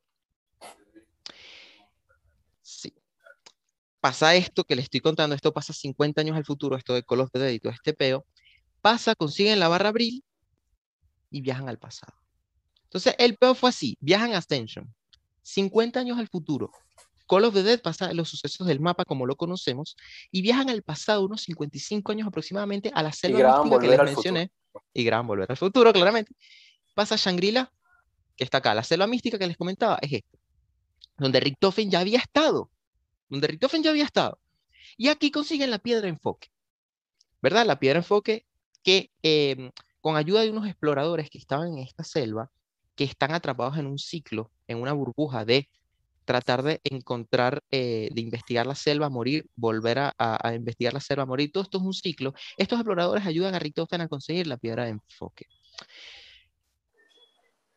Sí 2.61 2.93
pasa 4.07 4.35
esto 4.35 4.63
que 4.63 4.77
le 4.77 4.81
estoy 4.83 5.01
contando, 5.01 5.35
esto 5.35 5.51
pasa 5.51 5.73
50 5.73 6.21
años 6.21 6.37
al 6.37 6.45
futuro, 6.45 6.77
esto 6.77 6.93
de 6.93 7.03
Call 7.03 7.19
of 7.19 7.29
Duty 7.33 7.59
todo 7.59 7.73
este 7.73 7.93
peo, 7.93 8.25
pasa, 8.79 9.15
consiguen 9.15 9.59
la 9.59 9.67
barra 9.67 9.89
Abril 9.89 10.23
y 11.29 11.41
viajan 11.41 11.67
al 11.67 11.77
pasado. 11.77 12.13
Entonces, 12.83 13.15
el 13.17 13.35
peo 13.35 13.53
fue 13.53 13.69
así, 13.69 13.97
viajan 13.99 14.31
a 14.33 14.37
Ascension, 14.37 14.95
50 15.41 15.99
años 15.99 16.17
al 16.17 16.29
futuro, 16.29 16.71
Call 17.27 17.43
of 17.43 17.53
the 17.53 17.63
Dead 17.63 17.81
pasa 17.81 18.13
los 18.13 18.29
sucesos 18.29 18.65
del 18.65 18.79
mapa 18.79 19.03
como 19.03 19.25
lo 19.25 19.35
conocemos 19.35 19.97
y 20.31 20.41
viajan 20.41 20.69
al 20.69 20.83
pasado 20.83 21.25
unos 21.25 21.41
55 21.41 22.13
años 22.13 22.29
aproximadamente 22.29 22.89
a 22.95 23.03
la 23.03 23.11
selva 23.11 23.61
mística 23.61 23.81
que 23.81 23.87
les 23.89 24.03
mencioné 24.03 24.51
y 24.93 25.03
gran 25.03 25.27
volver 25.27 25.51
al 25.51 25.57
futuro, 25.57 25.91
claramente. 25.91 26.33
Pasa 26.95 27.17
Shangri-La, 27.17 27.69
que 28.37 28.45
está 28.45 28.59
acá. 28.59 28.73
La 28.73 28.83
selva 28.83 29.05
mística 29.05 29.37
que 29.37 29.47
les 29.47 29.57
comentaba 29.57 29.99
es 30.01 30.13
esta, 30.13 30.37
donde 31.17 31.41
Richtofen 31.41 31.91
ya 31.91 31.99
había 31.99 32.19
estado 32.19 32.71
donde 33.29 33.47
Richtofen 33.47 33.83
ya 33.83 33.91
había 33.91 34.05
estado. 34.05 34.39
Y 34.97 35.09
aquí 35.09 35.31
consiguen 35.31 35.71
la 35.71 35.79
piedra 35.79 36.07
enfoque, 36.07 36.49
¿verdad? 37.41 37.65
La 37.65 37.79
piedra 37.79 37.99
enfoque 37.99 38.45
que 38.83 39.11
em, 39.21 39.71
con 40.01 40.15
ayuda 40.15 40.41
de 40.41 40.51
unos 40.51 40.67
exploradores 40.67 41.29
que 41.29 41.37
estaban 41.37 41.73
en 41.73 41.79
esta 41.79 42.03
selva, 42.03 42.51
que 42.95 43.03
están 43.03 43.33
atrapados 43.33 43.77
en 43.77 43.87
un 43.87 43.99
ciclo, 43.99 44.51
en 44.67 44.81
una 44.81 44.93
burbuja 44.93 45.45
de 45.45 45.69
tratar 46.27 46.61
de 46.61 46.81
encontrar, 46.83 47.63
eh, 47.71 48.09
de 48.11 48.21
investigar 48.21 48.67
la 48.67 48.75
selva, 48.75 49.09
morir, 49.09 49.47
volver 49.55 49.97
a, 49.99 50.53
investigar 50.53 50.93
la 50.93 50.99
selva, 50.99 51.25
morir. 51.25 51.51
Todo 51.53 51.63
esto 51.63 51.77
es 51.77 51.83
un 51.85 51.93
ciclo. 51.93 52.33
Estos 52.57 52.79
exploradores 52.79 53.25
ayudan 53.25 53.55
a 53.55 53.59
Richtofen 53.59 54.01
a 54.01 54.09
conseguir 54.09 54.45
la 54.45 54.57
piedra 54.57 54.83
de 54.83 54.91
enfoque. 54.91 55.45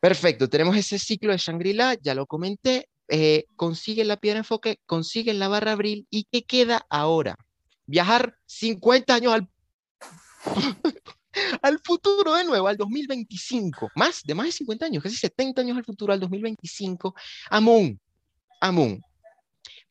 Perfecto, 0.01 0.49
tenemos 0.49 0.75
ese 0.75 0.99
ciclo 0.99 1.31
de 1.31 1.37
Shangri-La, 1.37 1.95
ya 2.01 2.13
lo 2.13 2.25
comenté. 2.25 2.89
Eh, 3.13 3.45
consiguen 3.57 4.07
la 4.07 4.15
piedra 4.15 4.35
de 4.35 4.39
enfoque, 4.39 4.79
consiguen 4.85 5.37
la 5.37 5.49
barra 5.49 5.73
abril 5.73 6.07
y 6.09 6.23
¿qué 6.31 6.43
queda 6.43 6.85
ahora? 6.89 7.35
Viajar 7.85 8.37
50 8.45 9.13
años 9.13 9.33
al, 9.33 9.49
al 11.61 11.79
futuro 11.83 12.35
de 12.35 12.45
nuevo, 12.45 12.69
al 12.69 12.77
2025, 12.77 13.89
más 13.95 14.23
de 14.23 14.33
más 14.33 14.45
de 14.45 14.53
50 14.53 14.85
años, 14.85 15.03
casi 15.03 15.17
70 15.17 15.59
años 15.59 15.77
al 15.77 15.83
futuro, 15.83 16.13
al 16.13 16.21
2025, 16.21 17.13
a 17.49 17.59
Moon, 17.59 17.99
a 18.61 18.71
Moon. 18.71 19.01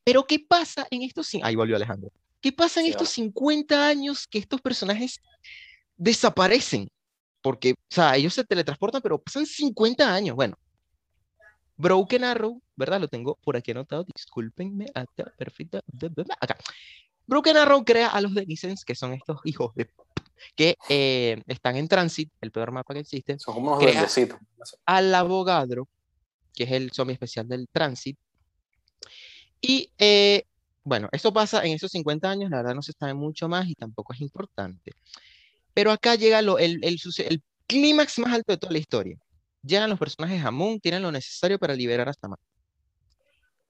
Pero 0.03 0.25
¿qué 0.25 0.39
pasa 0.39 0.87
en 0.89 1.03
estos... 1.03 1.29
Ahí 1.43 1.55
volvió 1.55 1.75
Alejandro. 1.75 2.11
¿Qué 2.41 2.51
pasa 2.51 2.79
en 2.79 2.87
estos 2.87 3.09
50 3.09 3.87
años 3.87 4.25
que 4.25 4.39
estos 4.39 4.61
personajes 4.61 5.21
desaparecen? 5.95 6.89
Porque, 7.43 7.73
o 7.73 7.75
sea, 7.87 8.15
ellos 8.15 8.33
se 8.33 8.43
teletransportan, 8.43 8.99
pero 8.99 9.21
pasan 9.21 9.45
50 9.45 10.11
años. 10.11 10.35
Bueno, 10.35 10.57
Broken 11.81 12.23
Arrow, 12.23 12.61
¿verdad? 12.75 13.01
Lo 13.01 13.07
tengo 13.07 13.39
por 13.43 13.57
aquí 13.57 13.71
anotado, 13.71 14.05
discúlpenme, 14.15 14.85
acá, 14.93 15.33
perfecto, 15.35 15.81
acá. 16.39 16.55
Broken 17.25 17.57
Arrow 17.57 17.83
crea 17.83 18.09
a 18.09 18.21
los 18.21 18.35
Denizens, 18.35 18.85
que 18.85 18.93
son 18.93 19.13
estos 19.13 19.39
hijos 19.45 19.73
de 19.73 19.89
que 20.55 20.75
eh, 20.89 21.41
están 21.47 21.77
en 21.77 21.87
Transit, 21.87 22.31
el 22.41 22.51
peor 22.51 22.71
mapa 22.71 22.93
que 22.93 22.99
existe. 22.99 23.37
Son 23.39 23.55
como 23.55 23.77
unos 23.77 24.17
Al 24.85 25.13
abogado, 25.15 25.87
que 26.53 26.65
es 26.65 26.71
el 26.71 26.91
zombie 26.91 27.13
especial 27.13 27.47
del 27.47 27.67
Transit. 27.71 28.17
Y 29.59 29.91
eh, 29.97 30.43
bueno, 30.83 31.09
esto 31.11 31.33
pasa 31.33 31.63
en 31.65 31.73
esos 31.73 31.91
50 31.91 32.29
años, 32.29 32.51
la 32.51 32.57
verdad 32.57 32.75
no 32.75 32.83
se 32.83 32.93
sabe 32.93 33.15
mucho 33.15 33.49
más 33.49 33.67
y 33.67 33.73
tampoco 33.73 34.13
es 34.13 34.21
importante. 34.21 34.91
Pero 35.73 35.91
acá 35.91 36.13
llega 36.13 36.43
lo, 36.43 36.59
el, 36.59 36.79
el, 36.83 36.99
el 37.27 37.41
clímax 37.65 38.19
más 38.19 38.33
alto 38.33 38.51
de 38.51 38.57
toda 38.57 38.73
la 38.73 38.79
historia. 38.79 39.17
Llegan 39.63 39.89
los 39.89 39.99
personajes 39.99 40.43
a 40.43 40.51
Moon, 40.51 40.79
tienen 40.79 41.03
lo 41.03 41.11
necesario 41.11 41.59
para 41.59 41.73
liberar 41.73 42.09
a 42.09 42.13
Samantha. 42.13 42.43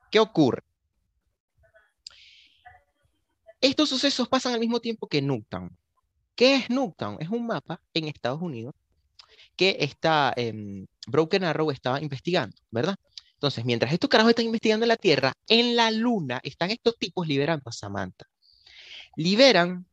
¿Qué 0.09 0.19
ocurre? 0.19 0.63
Estos 3.59 3.89
sucesos 3.89 4.27
pasan 4.27 4.53
al 4.53 4.59
mismo 4.59 4.80
tiempo 4.80 5.07
que 5.07 5.22
Nuketown. 5.22 5.77
¿Qué 6.35 6.55
es 6.55 6.69
Nuketown? 6.69 7.18
Es 7.19 7.30
un 7.30 7.45
mapa 7.45 7.81
en 7.93 8.07
Estados 8.07 8.41
Unidos 8.41 8.73
que 9.55 9.77
está, 9.80 10.34
en 10.35 10.88
Broken 11.07 11.43
Arrow 11.43 11.72
estaba 11.72 12.01
investigando, 12.01 12.55
¿verdad? 12.72 12.95
Entonces, 13.34 13.65
mientras 13.65 13.91
estos 13.91 14.09
carajos 14.09 14.31
están 14.31 14.45
investigando 14.45 14.85
la 14.85 14.97
Tierra, 14.97 15.34
en 15.47 15.76
la 15.76 15.91
Luna 15.91 16.39
están 16.43 16.72
estos 16.72 16.97
tipos 16.97 17.27
liberando 17.27 17.63
a 17.69 17.72
Samantha. 17.72 18.26
Liberan 19.15 19.85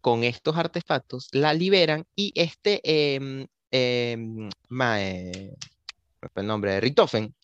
con 0.00 0.24
estos 0.24 0.56
artefactos, 0.56 1.28
la 1.32 1.54
liberan 1.54 2.06
y 2.14 2.32
este 2.34 2.80
em, 3.14 3.46
em, 3.70 4.48
eh, 4.96 5.54
el 6.34 6.46
nombre 6.46 6.72
de 6.72 6.80
Richtofen, 6.80 7.34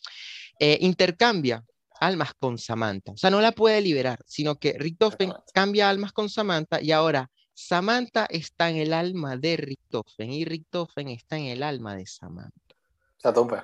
eh, 0.59 0.79
intercambia 0.81 1.65
almas 2.01 2.35
con 2.35 2.59
Samantha. 2.59 3.13
O 3.13 3.17
sea, 3.17 3.31
no 3.31 3.41
la 3.41 3.53
puede 3.53 3.81
liberar, 3.81 4.21
sino 4.27 4.57
que 4.57 4.75
Richtofen 4.79 5.33
cambia 5.53 5.89
almas 5.89 6.13
con 6.13 6.29
Samantha 6.29 6.81
y 6.81 6.93
ahora 6.93 7.31
Samantha 7.55 8.27
está 8.27 8.69
en 8.69 8.77
el 8.77 8.93
alma 8.93 9.37
de 9.37 9.57
Richtofen 9.57 10.31
y 10.31 10.45
Richtofen 10.45 11.09
está 11.09 11.39
en 11.39 11.47
el 11.47 11.63
alma 11.63 11.97
de 11.97 12.07
Samantha. 12.07 12.75
Se 13.17 13.33
tope. 13.33 13.63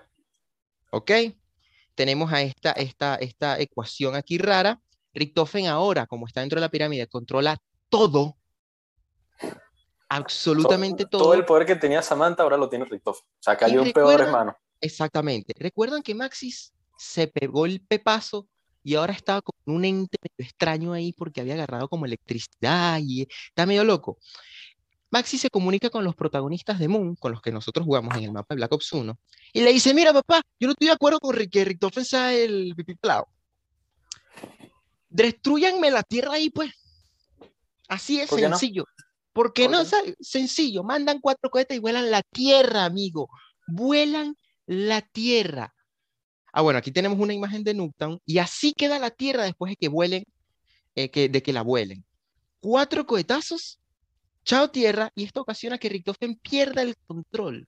¿Ok? 0.90 1.10
Tenemos 1.94 2.32
a 2.32 2.40
esta, 2.42 2.72
esta, 2.72 3.16
esta 3.16 3.60
ecuación 3.60 4.14
aquí 4.14 4.38
rara. 4.38 4.80
Richtofen 5.12 5.66
ahora, 5.66 6.06
como 6.06 6.26
está 6.26 6.40
dentro 6.40 6.56
de 6.56 6.62
la 6.62 6.70
pirámide, 6.70 7.06
controla 7.06 7.58
todo 7.90 8.38
absolutamente 10.16 11.06
todo. 11.06 11.22
Todo 11.22 11.34
el 11.34 11.44
poder 11.44 11.66
que 11.66 11.76
tenía 11.76 12.02
Samantha 12.02 12.42
ahora 12.42 12.56
lo 12.56 12.68
tiene 12.68 12.84
Richtofen. 12.84 13.24
O 13.24 13.42
sea, 13.42 13.56
cayó 13.56 13.82
un 13.82 13.92
peor 13.92 14.20
hermano. 14.20 14.56
Exactamente. 14.80 15.54
¿Recuerdan 15.58 16.02
que 16.02 16.14
Maxis 16.14 16.72
se 16.98 17.28
pegó 17.28 17.66
el 17.66 17.80
pepazo 17.80 18.46
y 18.84 18.94
ahora 18.96 19.12
estaba 19.12 19.42
con 19.42 19.54
un 19.66 19.84
ente 19.84 20.18
extraño 20.36 20.92
ahí 20.92 21.12
porque 21.12 21.40
había 21.40 21.54
agarrado 21.54 21.88
como 21.88 22.04
electricidad 22.04 23.00
y 23.02 23.22
está 23.48 23.64
medio 23.64 23.84
loco? 23.84 24.18
Maxis 25.10 25.42
se 25.42 25.50
comunica 25.50 25.90
con 25.90 26.04
los 26.04 26.14
protagonistas 26.14 26.78
de 26.78 26.88
Moon, 26.88 27.16
con 27.16 27.32
los 27.32 27.42
que 27.42 27.52
nosotros 27.52 27.84
jugamos 27.84 28.16
en 28.16 28.24
el 28.24 28.32
mapa 28.32 28.54
de 28.54 28.56
Black 28.56 28.72
Ops 28.72 28.92
1, 28.92 29.18
y 29.52 29.60
le 29.60 29.70
dice, 29.72 29.92
mira 29.92 30.12
papá, 30.12 30.40
yo 30.58 30.66
no 30.66 30.72
estoy 30.72 30.88
de 30.88 30.94
acuerdo 30.94 31.20
con 31.20 31.36
que 31.36 31.64
Richtofen 31.66 32.04
sea 32.04 32.32
el 32.32 32.72
pipiplao. 32.74 33.28
Destruyanme 35.10 35.90
la 35.90 36.02
tierra 36.02 36.32
ahí, 36.32 36.48
pues. 36.48 36.72
Así 37.88 38.20
es 38.20 38.30
sencillo. 38.30 38.86
¿Por 39.32 39.52
qué 39.52 39.68
no? 39.68 39.82
sencillo, 40.20 40.84
mandan 40.84 41.20
cuatro 41.20 41.50
cohetes 41.50 41.76
y 41.76 41.80
vuelan 41.80 42.10
la 42.10 42.22
Tierra, 42.22 42.84
amigo. 42.84 43.28
Vuelan 43.66 44.36
la 44.66 45.00
Tierra. 45.00 45.74
Ah, 46.52 46.60
bueno, 46.60 46.78
aquí 46.78 46.90
tenemos 46.90 47.18
una 47.18 47.32
imagen 47.32 47.64
de 47.64 47.72
Nuketown 47.72 48.20
y 48.26 48.38
así 48.38 48.74
queda 48.74 48.98
la 48.98 49.10
Tierra 49.10 49.44
después 49.44 49.70
de 49.70 49.76
que 49.76 49.88
vuelen, 49.88 50.24
eh, 50.94 51.10
que, 51.10 51.30
de 51.30 51.42
que 51.42 51.52
la 51.52 51.62
vuelen. 51.62 52.04
Cuatro 52.60 53.06
cohetazos, 53.06 53.80
chao 54.44 54.70
Tierra, 54.70 55.10
y 55.14 55.24
esto 55.24 55.40
ocasiona 55.40 55.78
que 55.78 55.88
Richtofen 55.88 56.36
pierda 56.36 56.82
el 56.82 56.94
control 57.06 57.66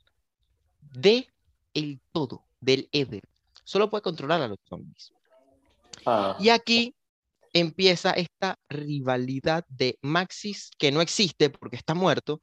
de 0.81 1.28
el 1.73 2.01
todo, 2.12 2.45
del 2.61 2.89
Eder. 2.93 3.23
Solo 3.65 3.89
puede 3.89 4.03
controlar 4.03 4.43
a 4.43 4.49
los 4.49 4.59
zombies. 4.69 5.12
Ah. 6.05 6.36
Y 6.39 6.51
aquí 6.51 6.95
empieza 7.55 8.10
esta 8.10 8.59
rivalidad 8.68 9.64
de 9.68 9.98
Maxis, 10.02 10.70
que 10.76 10.93
no 10.93 11.01
existe 11.01 11.48
porque 11.48 11.76
está 11.76 11.94
muerto, 11.94 12.43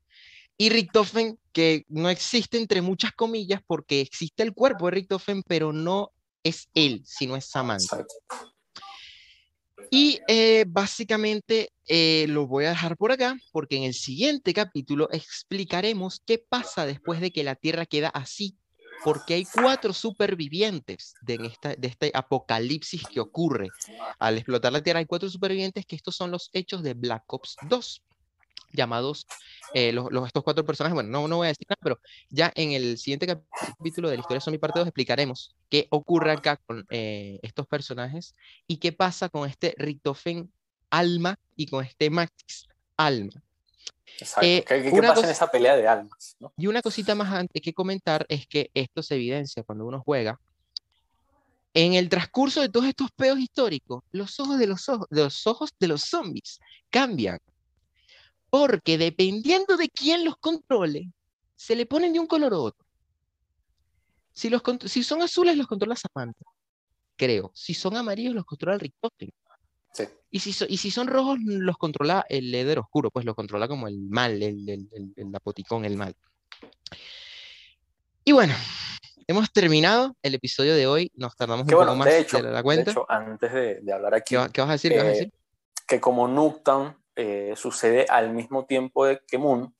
y 0.57 0.69
Richtofen, 0.69 1.37
que 1.51 1.85
no 1.89 2.09
existe 2.09 2.57
entre 2.57 2.81
muchas 2.81 3.11
comillas 3.11 3.61
porque 3.65 4.01
existe 4.01 4.43
el 4.43 4.53
cuerpo 4.53 4.85
de 4.85 4.91
Richtofen, 4.91 5.43
pero 5.43 5.73
no 5.73 6.11
es 6.43 6.69
él, 6.73 7.03
sino 7.05 7.35
es 7.35 7.45
Samantha. 7.45 8.05
Y 9.89 10.19
eh, 10.27 10.65
básicamente 10.67 11.73
eh, 11.85 12.25
lo 12.29 12.47
voy 12.47 12.65
a 12.65 12.69
dejar 12.69 12.95
por 12.95 13.11
acá 13.11 13.37
porque 13.51 13.75
en 13.75 13.83
el 13.83 13.93
siguiente 13.93 14.53
capítulo 14.53 15.09
explicaremos 15.11 16.21
qué 16.25 16.37
pasa 16.37 16.85
después 16.85 17.19
de 17.19 17.31
que 17.31 17.43
la 17.43 17.55
Tierra 17.55 17.85
queda 17.85 18.09
así 18.09 18.55
porque 19.03 19.35
hay 19.35 19.45
cuatro 19.45 19.93
supervivientes 19.93 21.13
de, 21.21 21.35
esta, 21.45 21.75
de 21.75 21.87
este 21.87 22.11
apocalipsis 22.13 23.03
que 23.07 23.19
ocurre 23.19 23.69
al 24.19 24.37
explotar 24.37 24.71
la 24.71 24.81
Tierra. 24.81 24.99
Hay 24.99 25.05
cuatro 25.05 25.29
supervivientes 25.29 25.85
que 25.85 25.95
estos 25.95 26.15
son 26.15 26.31
los 26.31 26.49
hechos 26.53 26.83
de 26.83 26.93
Black 26.93 27.31
Ops 27.31 27.57
2 27.67 28.03
llamados 28.73 29.27
eh, 29.73 29.91
los, 29.91 30.07
estos 30.25 30.43
cuatro 30.43 30.65
personajes. 30.65 30.93
Bueno, 30.93 31.09
no, 31.09 31.27
no 31.27 31.37
voy 31.37 31.47
a 31.47 31.49
decir 31.49 31.67
nada, 31.69 31.79
pero 31.81 31.99
ya 32.29 32.51
en 32.55 32.71
el 32.71 32.97
siguiente 32.97 33.27
capítulo 33.27 34.09
de 34.09 34.15
la 34.15 34.21
historia 34.21 34.41
Zombie 34.41 34.59
Parte 34.59 34.79
2 34.79 34.87
explicaremos 34.87 35.55
qué 35.69 35.87
ocurre 35.89 36.31
acá 36.31 36.57
con 36.57 36.85
eh, 36.89 37.39
estos 37.41 37.67
personajes 37.67 38.35
y 38.67 38.77
qué 38.77 38.91
pasa 38.91 39.29
con 39.29 39.49
este 39.49 39.75
Richtofen 39.77 40.51
alma 40.89 41.37
y 41.55 41.67
con 41.67 41.83
este 41.83 42.09
Max 42.09 42.67
alma. 42.97 43.41
Exacto. 44.19 44.45
Eh, 44.45 44.63
¿Qué, 44.67 45.01
pasa 45.01 45.25
en 45.25 45.31
esa 45.31 45.49
pelea 45.49 45.75
de 45.75 45.87
almas? 45.87 46.37
Y 46.57 46.67
una 46.67 46.81
cosita 46.81 47.15
más 47.15 47.31
antes 47.33 47.61
que 47.61 47.73
comentar 47.73 48.25
es 48.29 48.45
que 48.47 48.69
esto 48.73 49.01
se 49.01 49.15
evidencia 49.15 49.63
cuando 49.63 49.85
uno 49.85 50.01
juega. 50.05 50.39
En 51.73 51.93
el 51.93 52.09
transcurso 52.09 52.61
de 52.61 52.69
todos 52.69 52.85
estos 52.85 53.09
peos 53.11 53.39
históricos, 53.39 54.03
los 54.11 54.39
ojos 54.39 54.59
de 54.59 54.67
los 54.67 54.89
ojos 54.89 55.07
de 55.09 55.23
los, 55.23 55.47
ojos 55.47 55.71
de 55.79 55.87
los 55.87 56.03
zombies 56.03 56.59
cambian. 56.89 57.39
Porque 58.49 58.97
dependiendo 58.97 59.77
de 59.77 59.89
quién 59.89 60.25
los 60.25 60.35
controle, 60.37 61.09
se 61.55 61.75
le 61.75 61.85
ponen 61.85 62.11
de 62.11 62.19
un 62.19 62.27
color 62.27 62.53
u 62.53 62.57
otro. 62.57 62.85
Si, 64.33 64.49
los, 64.49 64.61
si 64.85 65.03
son 65.03 65.21
azules, 65.21 65.55
los 65.55 65.67
controla 65.67 65.95
Samantha, 65.95 66.45
creo. 67.15 67.51
Si 67.53 67.73
son 67.73 67.95
amarillos, 67.95 68.35
los 68.35 68.45
controla 68.45 68.77
el 69.99 70.09
y 70.31 70.39
si, 70.39 70.65
y 70.69 70.77
si 70.77 70.91
son 70.91 71.07
rojos, 71.07 71.39
los 71.43 71.77
controla 71.77 72.25
el 72.29 72.55
Eder 72.55 72.79
oscuro, 72.79 73.11
pues 73.11 73.25
lo 73.25 73.35
controla 73.35 73.67
como 73.67 73.89
el 73.89 73.99
mal, 73.99 74.41
el, 74.41 74.67
el, 74.69 75.13
el, 75.17 75.35
apoticón, 75.35 75.83
el 75.83 75.97
mal. 75.97 76.15
Y 78.23 78.31
bueno, 78.31 78.53
hemos 79.27 79.51
terminado 79.51 80.15
el 80.21 80.35
episodio 80.35 80.73
de 80.73 80.87
hoy. 80.87 81.11
Nos 81.15 81.35
tardamos 81.35 81.65
un 81.65 81.69
poco 81.69 81.95
más 81.95 82.07
de, 82.07 82.43
la 82.43 82.63
cuenta. 82.63 82.85
De 82.85 82.91
hecho, 82.91 83.05
antes 83.09 83.51
de, 83.51 83.81
de 83.81 83.93
hablar 83.93 84.15
aquí. 84.15 84.37
¿Qué, 84.53 84.61
vas 84.61 84.69
a 84.69 84.73
decir? 84.73 84.93
¿Qué 84.93 84.97
vas 84.99 85.05
a 85.05 85.09
eh, 85.09 85.15
decir? 85.15 85.33
Que 85.85 85.99
como 85.99 86.29
Nuketown 86.29 86.95
eh, 87.17 87.53
sucede 87.57 88.05
al 88.07 88.31
mismo 88.31 88.65
tiempo 88.65 89.05
que 89.27 89.37
Moon, 89.37 89.75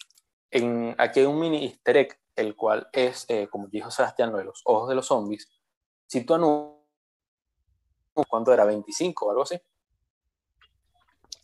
en, 0.50 0.96
aquí 0.98 1.22
hay 1.22 1.28
un 1.28 1.40
mini 1.40 1.64
easter 1.64 1.96
egg, 1.96 2.20
el 2.36 2.58
cual 2.58 2.90
es, 2.92 3.26
eh, 3.30 3.48
como 3.50 3.68
dijo 3.68 3.90
Sebastián, 3.90 4.34
lo 4.34 4.38
de 4.38 4.44
los 4.44 4.62
ojos 4.66 4.90
de 4.90 4.96
los 4.96 5.08
zombies. 5.08 5.50
Si 6.08 6.26
tú 6.26 6.34
a 6.34 6.40
¿cuánto 8.28 8.54
era? 8.54 8.66
¿25 8.66 9.14
o 9.22 9.30
algo 9.30 9.44
así? 9.44 9.58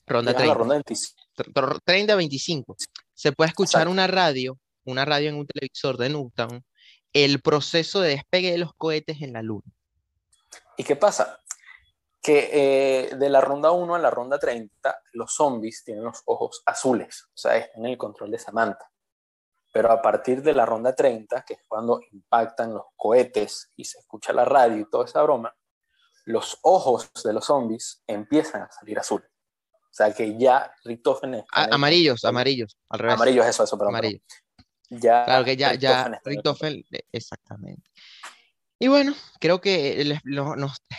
Ronda 0.08 0.34
30. 0.34 1.82
30, 1.84 2.16
25. 2.16 2.76
Se 3.14 3.32
puede 3.34 3.50
escuchar 3.50 3.90
una 3.90 4.08
radio, 4.08 4.58
una 4.86 5.04
radio 5.04 5.30
en 5.30 5.36
un 5.36 5.46
televisor 5.46 5.98
de 5.98 6.10
Newton, 6.10 6.64
el 7.12 7.42
proceso 7.42 8.00
de 8.00 8.10
despegue 8.10 8.52
de 8.52 8.58
los 8.58 8.74
cohetes 8.74 9.22
en 9.22 9.34
la 9.34 9.42
Luna. 9.42 9.70
¿Y 10.78 10.84
qué 10.84 10.96
pasa? 10.96 11.42
Que 12.22 12.50
eh, 12.54 13.16
de 13.16 13.30
la 13.30 13.42
ronda 13.42 13.72
1 13.72 13.96
a 13.96 14.00
la 14.00 14.10
ronda 14.10 14.40
30, 14.40 15.02
los 15.14 15.34
zombies 15.34 15.84
tienen 15.84 16.06
los 16.06 16.22
ojos 16.26 16.64
azules, 16.66 17.26
o 17.34 17.38
sea, 17.38 17.58
están 17.58 17.86
en 17.86 17.92
el 17.92 17.98
control 17.98 18.32
de 18.32 18.40
Samantha. 18.40 18.90
Pero 19.74 19.92
a 19.92 20.02
partir 20.02 20.42
de 20.42 20.54
la 20.54 20.66
ronda 20.66 20.96
30, 20.96 21.44
que 21.44 21.56
es 21.56 21.60
cuando 21.68 22.00
impactan 22.12 22.74
los 22.74 22.86
cohetes 22.96 23.72
y 23.76 23.84
se 23.84 24.00
escucha 24.00 24.32
la 24.34 24.46
radio 24.46 24.78
y 24.78 24.90
toda 24.90 25.06
esa 25.06 25.22
broma, 25.22 25.54
los 26.26 26.58
ojos 26.62 27.12
de 27.24 27.34
los 27.34 27.46
zombies 27.46 28.04
empiezan 28.08 28.64
a 28.64 28.72
salir 28.72 29.00
azul. 29.00 29.24
O 29.98 30.04
sea 30.06 30.14
que 30.14 30.38
ya 30.38 30.72
Richtofen 30.84 31.44
amarillos, 31.52 32.24
amarillos, 32.24 32.78
al 32.88 33.00
revés. 33.00 33.16
Amarillos, 33.16 33.48
eso, 33.48 33.64
eso, 33.64 33.80
pero 33.80 33.90
amarillos. 33.90 34.22
Ya 34.92 35.26
claro 35.26 35.44
que 35.44 35.58
ya, 35.58 35.74
ya 35.74 36.22
Richtofen, 36.24 36.86
exactamente. 37.12 37.90
Y 38.78 38.90
bueno, 38.90 39.16
creo 39.40 39.60
que 39.60 40.00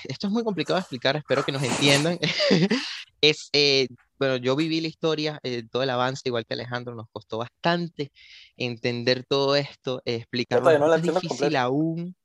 esto 0.03 0.27
es 0.27 0.33
muy 0.33 0.43
complicado 0.43 0.79
de 0.79 0.81
explicar, 0.81 1.15
espero 1.15 1.45
que 1.45 1.53
nos 1.53 1.62
entiendan. 1.62 2.19
es, 3.20 3.51
eh, 3.53 3.87
bueno, 4.19 4.37
yo 4.37 4.57
viví 4.57 4.81
la 4.81 4.89
historia, 4.89 5.39
eh, 5.45 5.62
todo 5.70 5.85
el 5.85 5.91
avance, 5.91 6.23
igual 6.25 6.45
que 6.45 6.55
Alejandro, 6.55 6.97
nos 6.97 7.07
costó 7.12 7.39
bastante 7.39 8.11
entender 8.57 9.25
todo 9.29 9.55
esto, 9.55 10.03
explicarlo. 10.05 10.77
No 10.77 10.93
es 10.93 11.03
difícil 11.03 11.55
aún. 11.55 12.16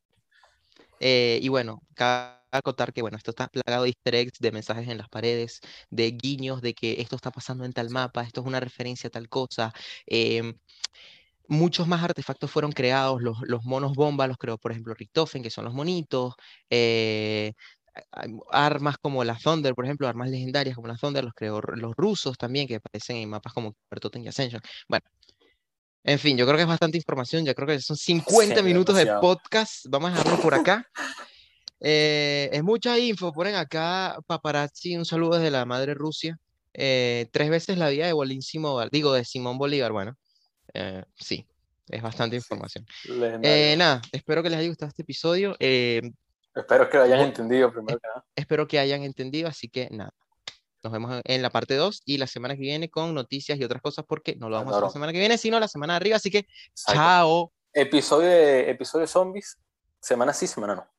Eh, 0.99 1.37
y 1.39 1.49
bueno, 1.49 1.83
cabe 1.93 2.42
acotar 2.57 2.93
que 2.93 3.01
bueno, 3.01 3.17
esto 3.17 3.31
está 3.31 3.47
plagado 3.47 3.83
de 3.83 3.89
easter 3.89 4.15
eggs, 4.15 4.39
de 4.39 4.51
mensajes 4.51 4.87
en 4.87 4.97
las 4.97 5.09
paredes, 5.09 5.61
de 5.89 6.11
guiños 6.11 6.61
de 6.61 6.73
que 6.73 7.01
esto 7.01 7.15
está 7.15 7.31
pasando 7.31 7.65
en 7.65 7.73
tal 7.73 7.89
mapa, 7.89 8.23
esto 8.23 8.41
es 8.41 8.47
una 8.47 8.59
referencia 8.59 9.07
a 9.07 9.11
tal 9.11 9.29
cosa. 9.29 9.73
Em, 10.05 10.53
muchos 11.47 11.87
más 11.87 12.03
artefactos 12.03 12.51
fueron 12.51 12.71
creados, 12.71 13.21
los, 13.21 13.37
los, 13.43 13.63
monos 13.65 13.93
bomba 13.95 14.27
los 14.27 14.37
creó, 14.37 14.57
por 14.57 14.71
ejemplo, 14.71 14.93
Richtofen, 14.93 15.43
que 15.43 15.49
son 15.49 15.65
los 15.65 15.73
monitos, 15.73 16.35
eh, 16.69 17.53
armas 18.51 18.97
como 18.97 19.23
la 19.23 19.37
Thunder, 19.37 19.75
por 19.75 19.85
ejemplo, 19.85 20.07
armas 20.07 20.29
legendarias 20.29 20.75
como 20.75 20.87
la 20.87 20.95
Thunder, 20.97 21.23
los 21.23 21.33
creó 21.33 21.61
los 21.61 21.95
rusos 21.95 22.37
también, 22.37 22.67
que 22.67 22.75
aparecen 22.75 23.17
en 23.17 23.29
mapas 23.29 23.53
como 23.53 23.75
Pertoten 23.89 24.23
y 24.23 24.27
Ascension. 24.27 24.61
Bueno, 24.87 25.05
en 26.03 26.19
fin, 26.19 26.37
yo 26.37 26.45
creo 26.45 26.57
que 26.57 26.63
es 26.63 26.67
bastante 26.67 26.97
información, 26.97 27.45
ya 27.45 27.53
creo 27.53 27.67
que 27.67 27.79
son 27.79 27.97
50 27.97 28.61
minutos 28.61 28.95
de 28.95 29.05
podcast, 29.21 29.85
vamos 29.89 30.11
a 30.11 30.15
dejarlo 30.15 30.41
por 30.41 30.53
acá. 30.53 30.85
Eh, 31.85 32.49
es 32.53 32.63
mucha 32.63 32.97
info, 32.97 33.33
ponen 33.33 33.55
acá 33.55 34.17
paparazzi, 34.25 34.95
un 34.95 35.03
saludo 35.03 35.35
desde 35.35 35.51
la 35.51 35.65
madre 35.65 35.93
Rusia. 35.93 36.39
Eh, 36.73 37.27
tres 37.33 37.49
veces 37.49 37.77
la 37.77 37.89
vida 37.89 38.07
de 38.07 38.13
Bolísimo, 38.13 38.81
digo, 38.89 39.11
de 39.11 39.25
Simón 39.25 39.57
Bolívar, 39.57 39.91
bueno, 39.91 40.17
eh, 40.73 41.03
sí, 41.13 41.45
es 41.89 42.01
bastante 42.01 42.37
información. 42.37 42.85
nada, 43.77 44.01
espero 44.13 44.41
que 44.41 44.49
les 44.49 44.59
haya 44.59 44.69
gustado 44.69 44.87
este 44.87 45.01
episodio. 45.01 45.57
espero 45.59 46.89
que 46.89 46.97
lo 46.97 47.03
hayan 47.03 47.19
entendido 47.19 47.69
primero 47.69 47.99
que 47.99 48.07
nada. 48.07 48.25
Espero 48.33 48.65
que 48.65 48.79
hayan 48.79 49.03
entendido, 49.03 49.49
así 49.49 49.67
que 49.67 49.89
nada. 49.91 50.13
Nos 50.83 50.93
vemos 50.93 51.21
en 51.25 51.41
la 51.41 51.49
parte 51.49 51.75
2 51.75 52.03
y 52.05 52.17
la 52.17 52.27
semana 52.27 52.55
que 52.55 52.61
viene 52.61 52.89
con 52.89 53.13
noticias 53.13 53.59
y 53.59 53.63
otras 53.63 53.81
cosas 53.81 54.05
porque 54.07 54.37
no 54.37 54.49
lo 54.49 54.55
vamos 54.55 54.73
a 54.73 54.77
hacer 54.77 54.87
la 54.87 54.93
semana 54.93 55.11
que 55.11 55.19
viene, 55.19 55.37
sino 55.37 55.59
la 55.59 55.67
semana 55.67 55.93
de 55.93 55.97
arriba. 55.97 56.15
Así 56.15 56.31
que, 56.31 56.47
chao. 56.75 57.51
Episodio 57.73 58.29
de, 58.29 58.69
episodio 58.69 59.05
zombies, 59.05 59.57
semana 59.99 60.31
sí, 60.31 60.47
semana 60.47 60.75
no. 60.75 60.92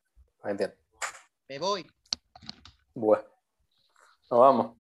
Me 1.49 1.59
voy. 1.59 1.87
Bueno, 2.95 3.25
nos 4.31 4.41
vamos. 4.41 4.84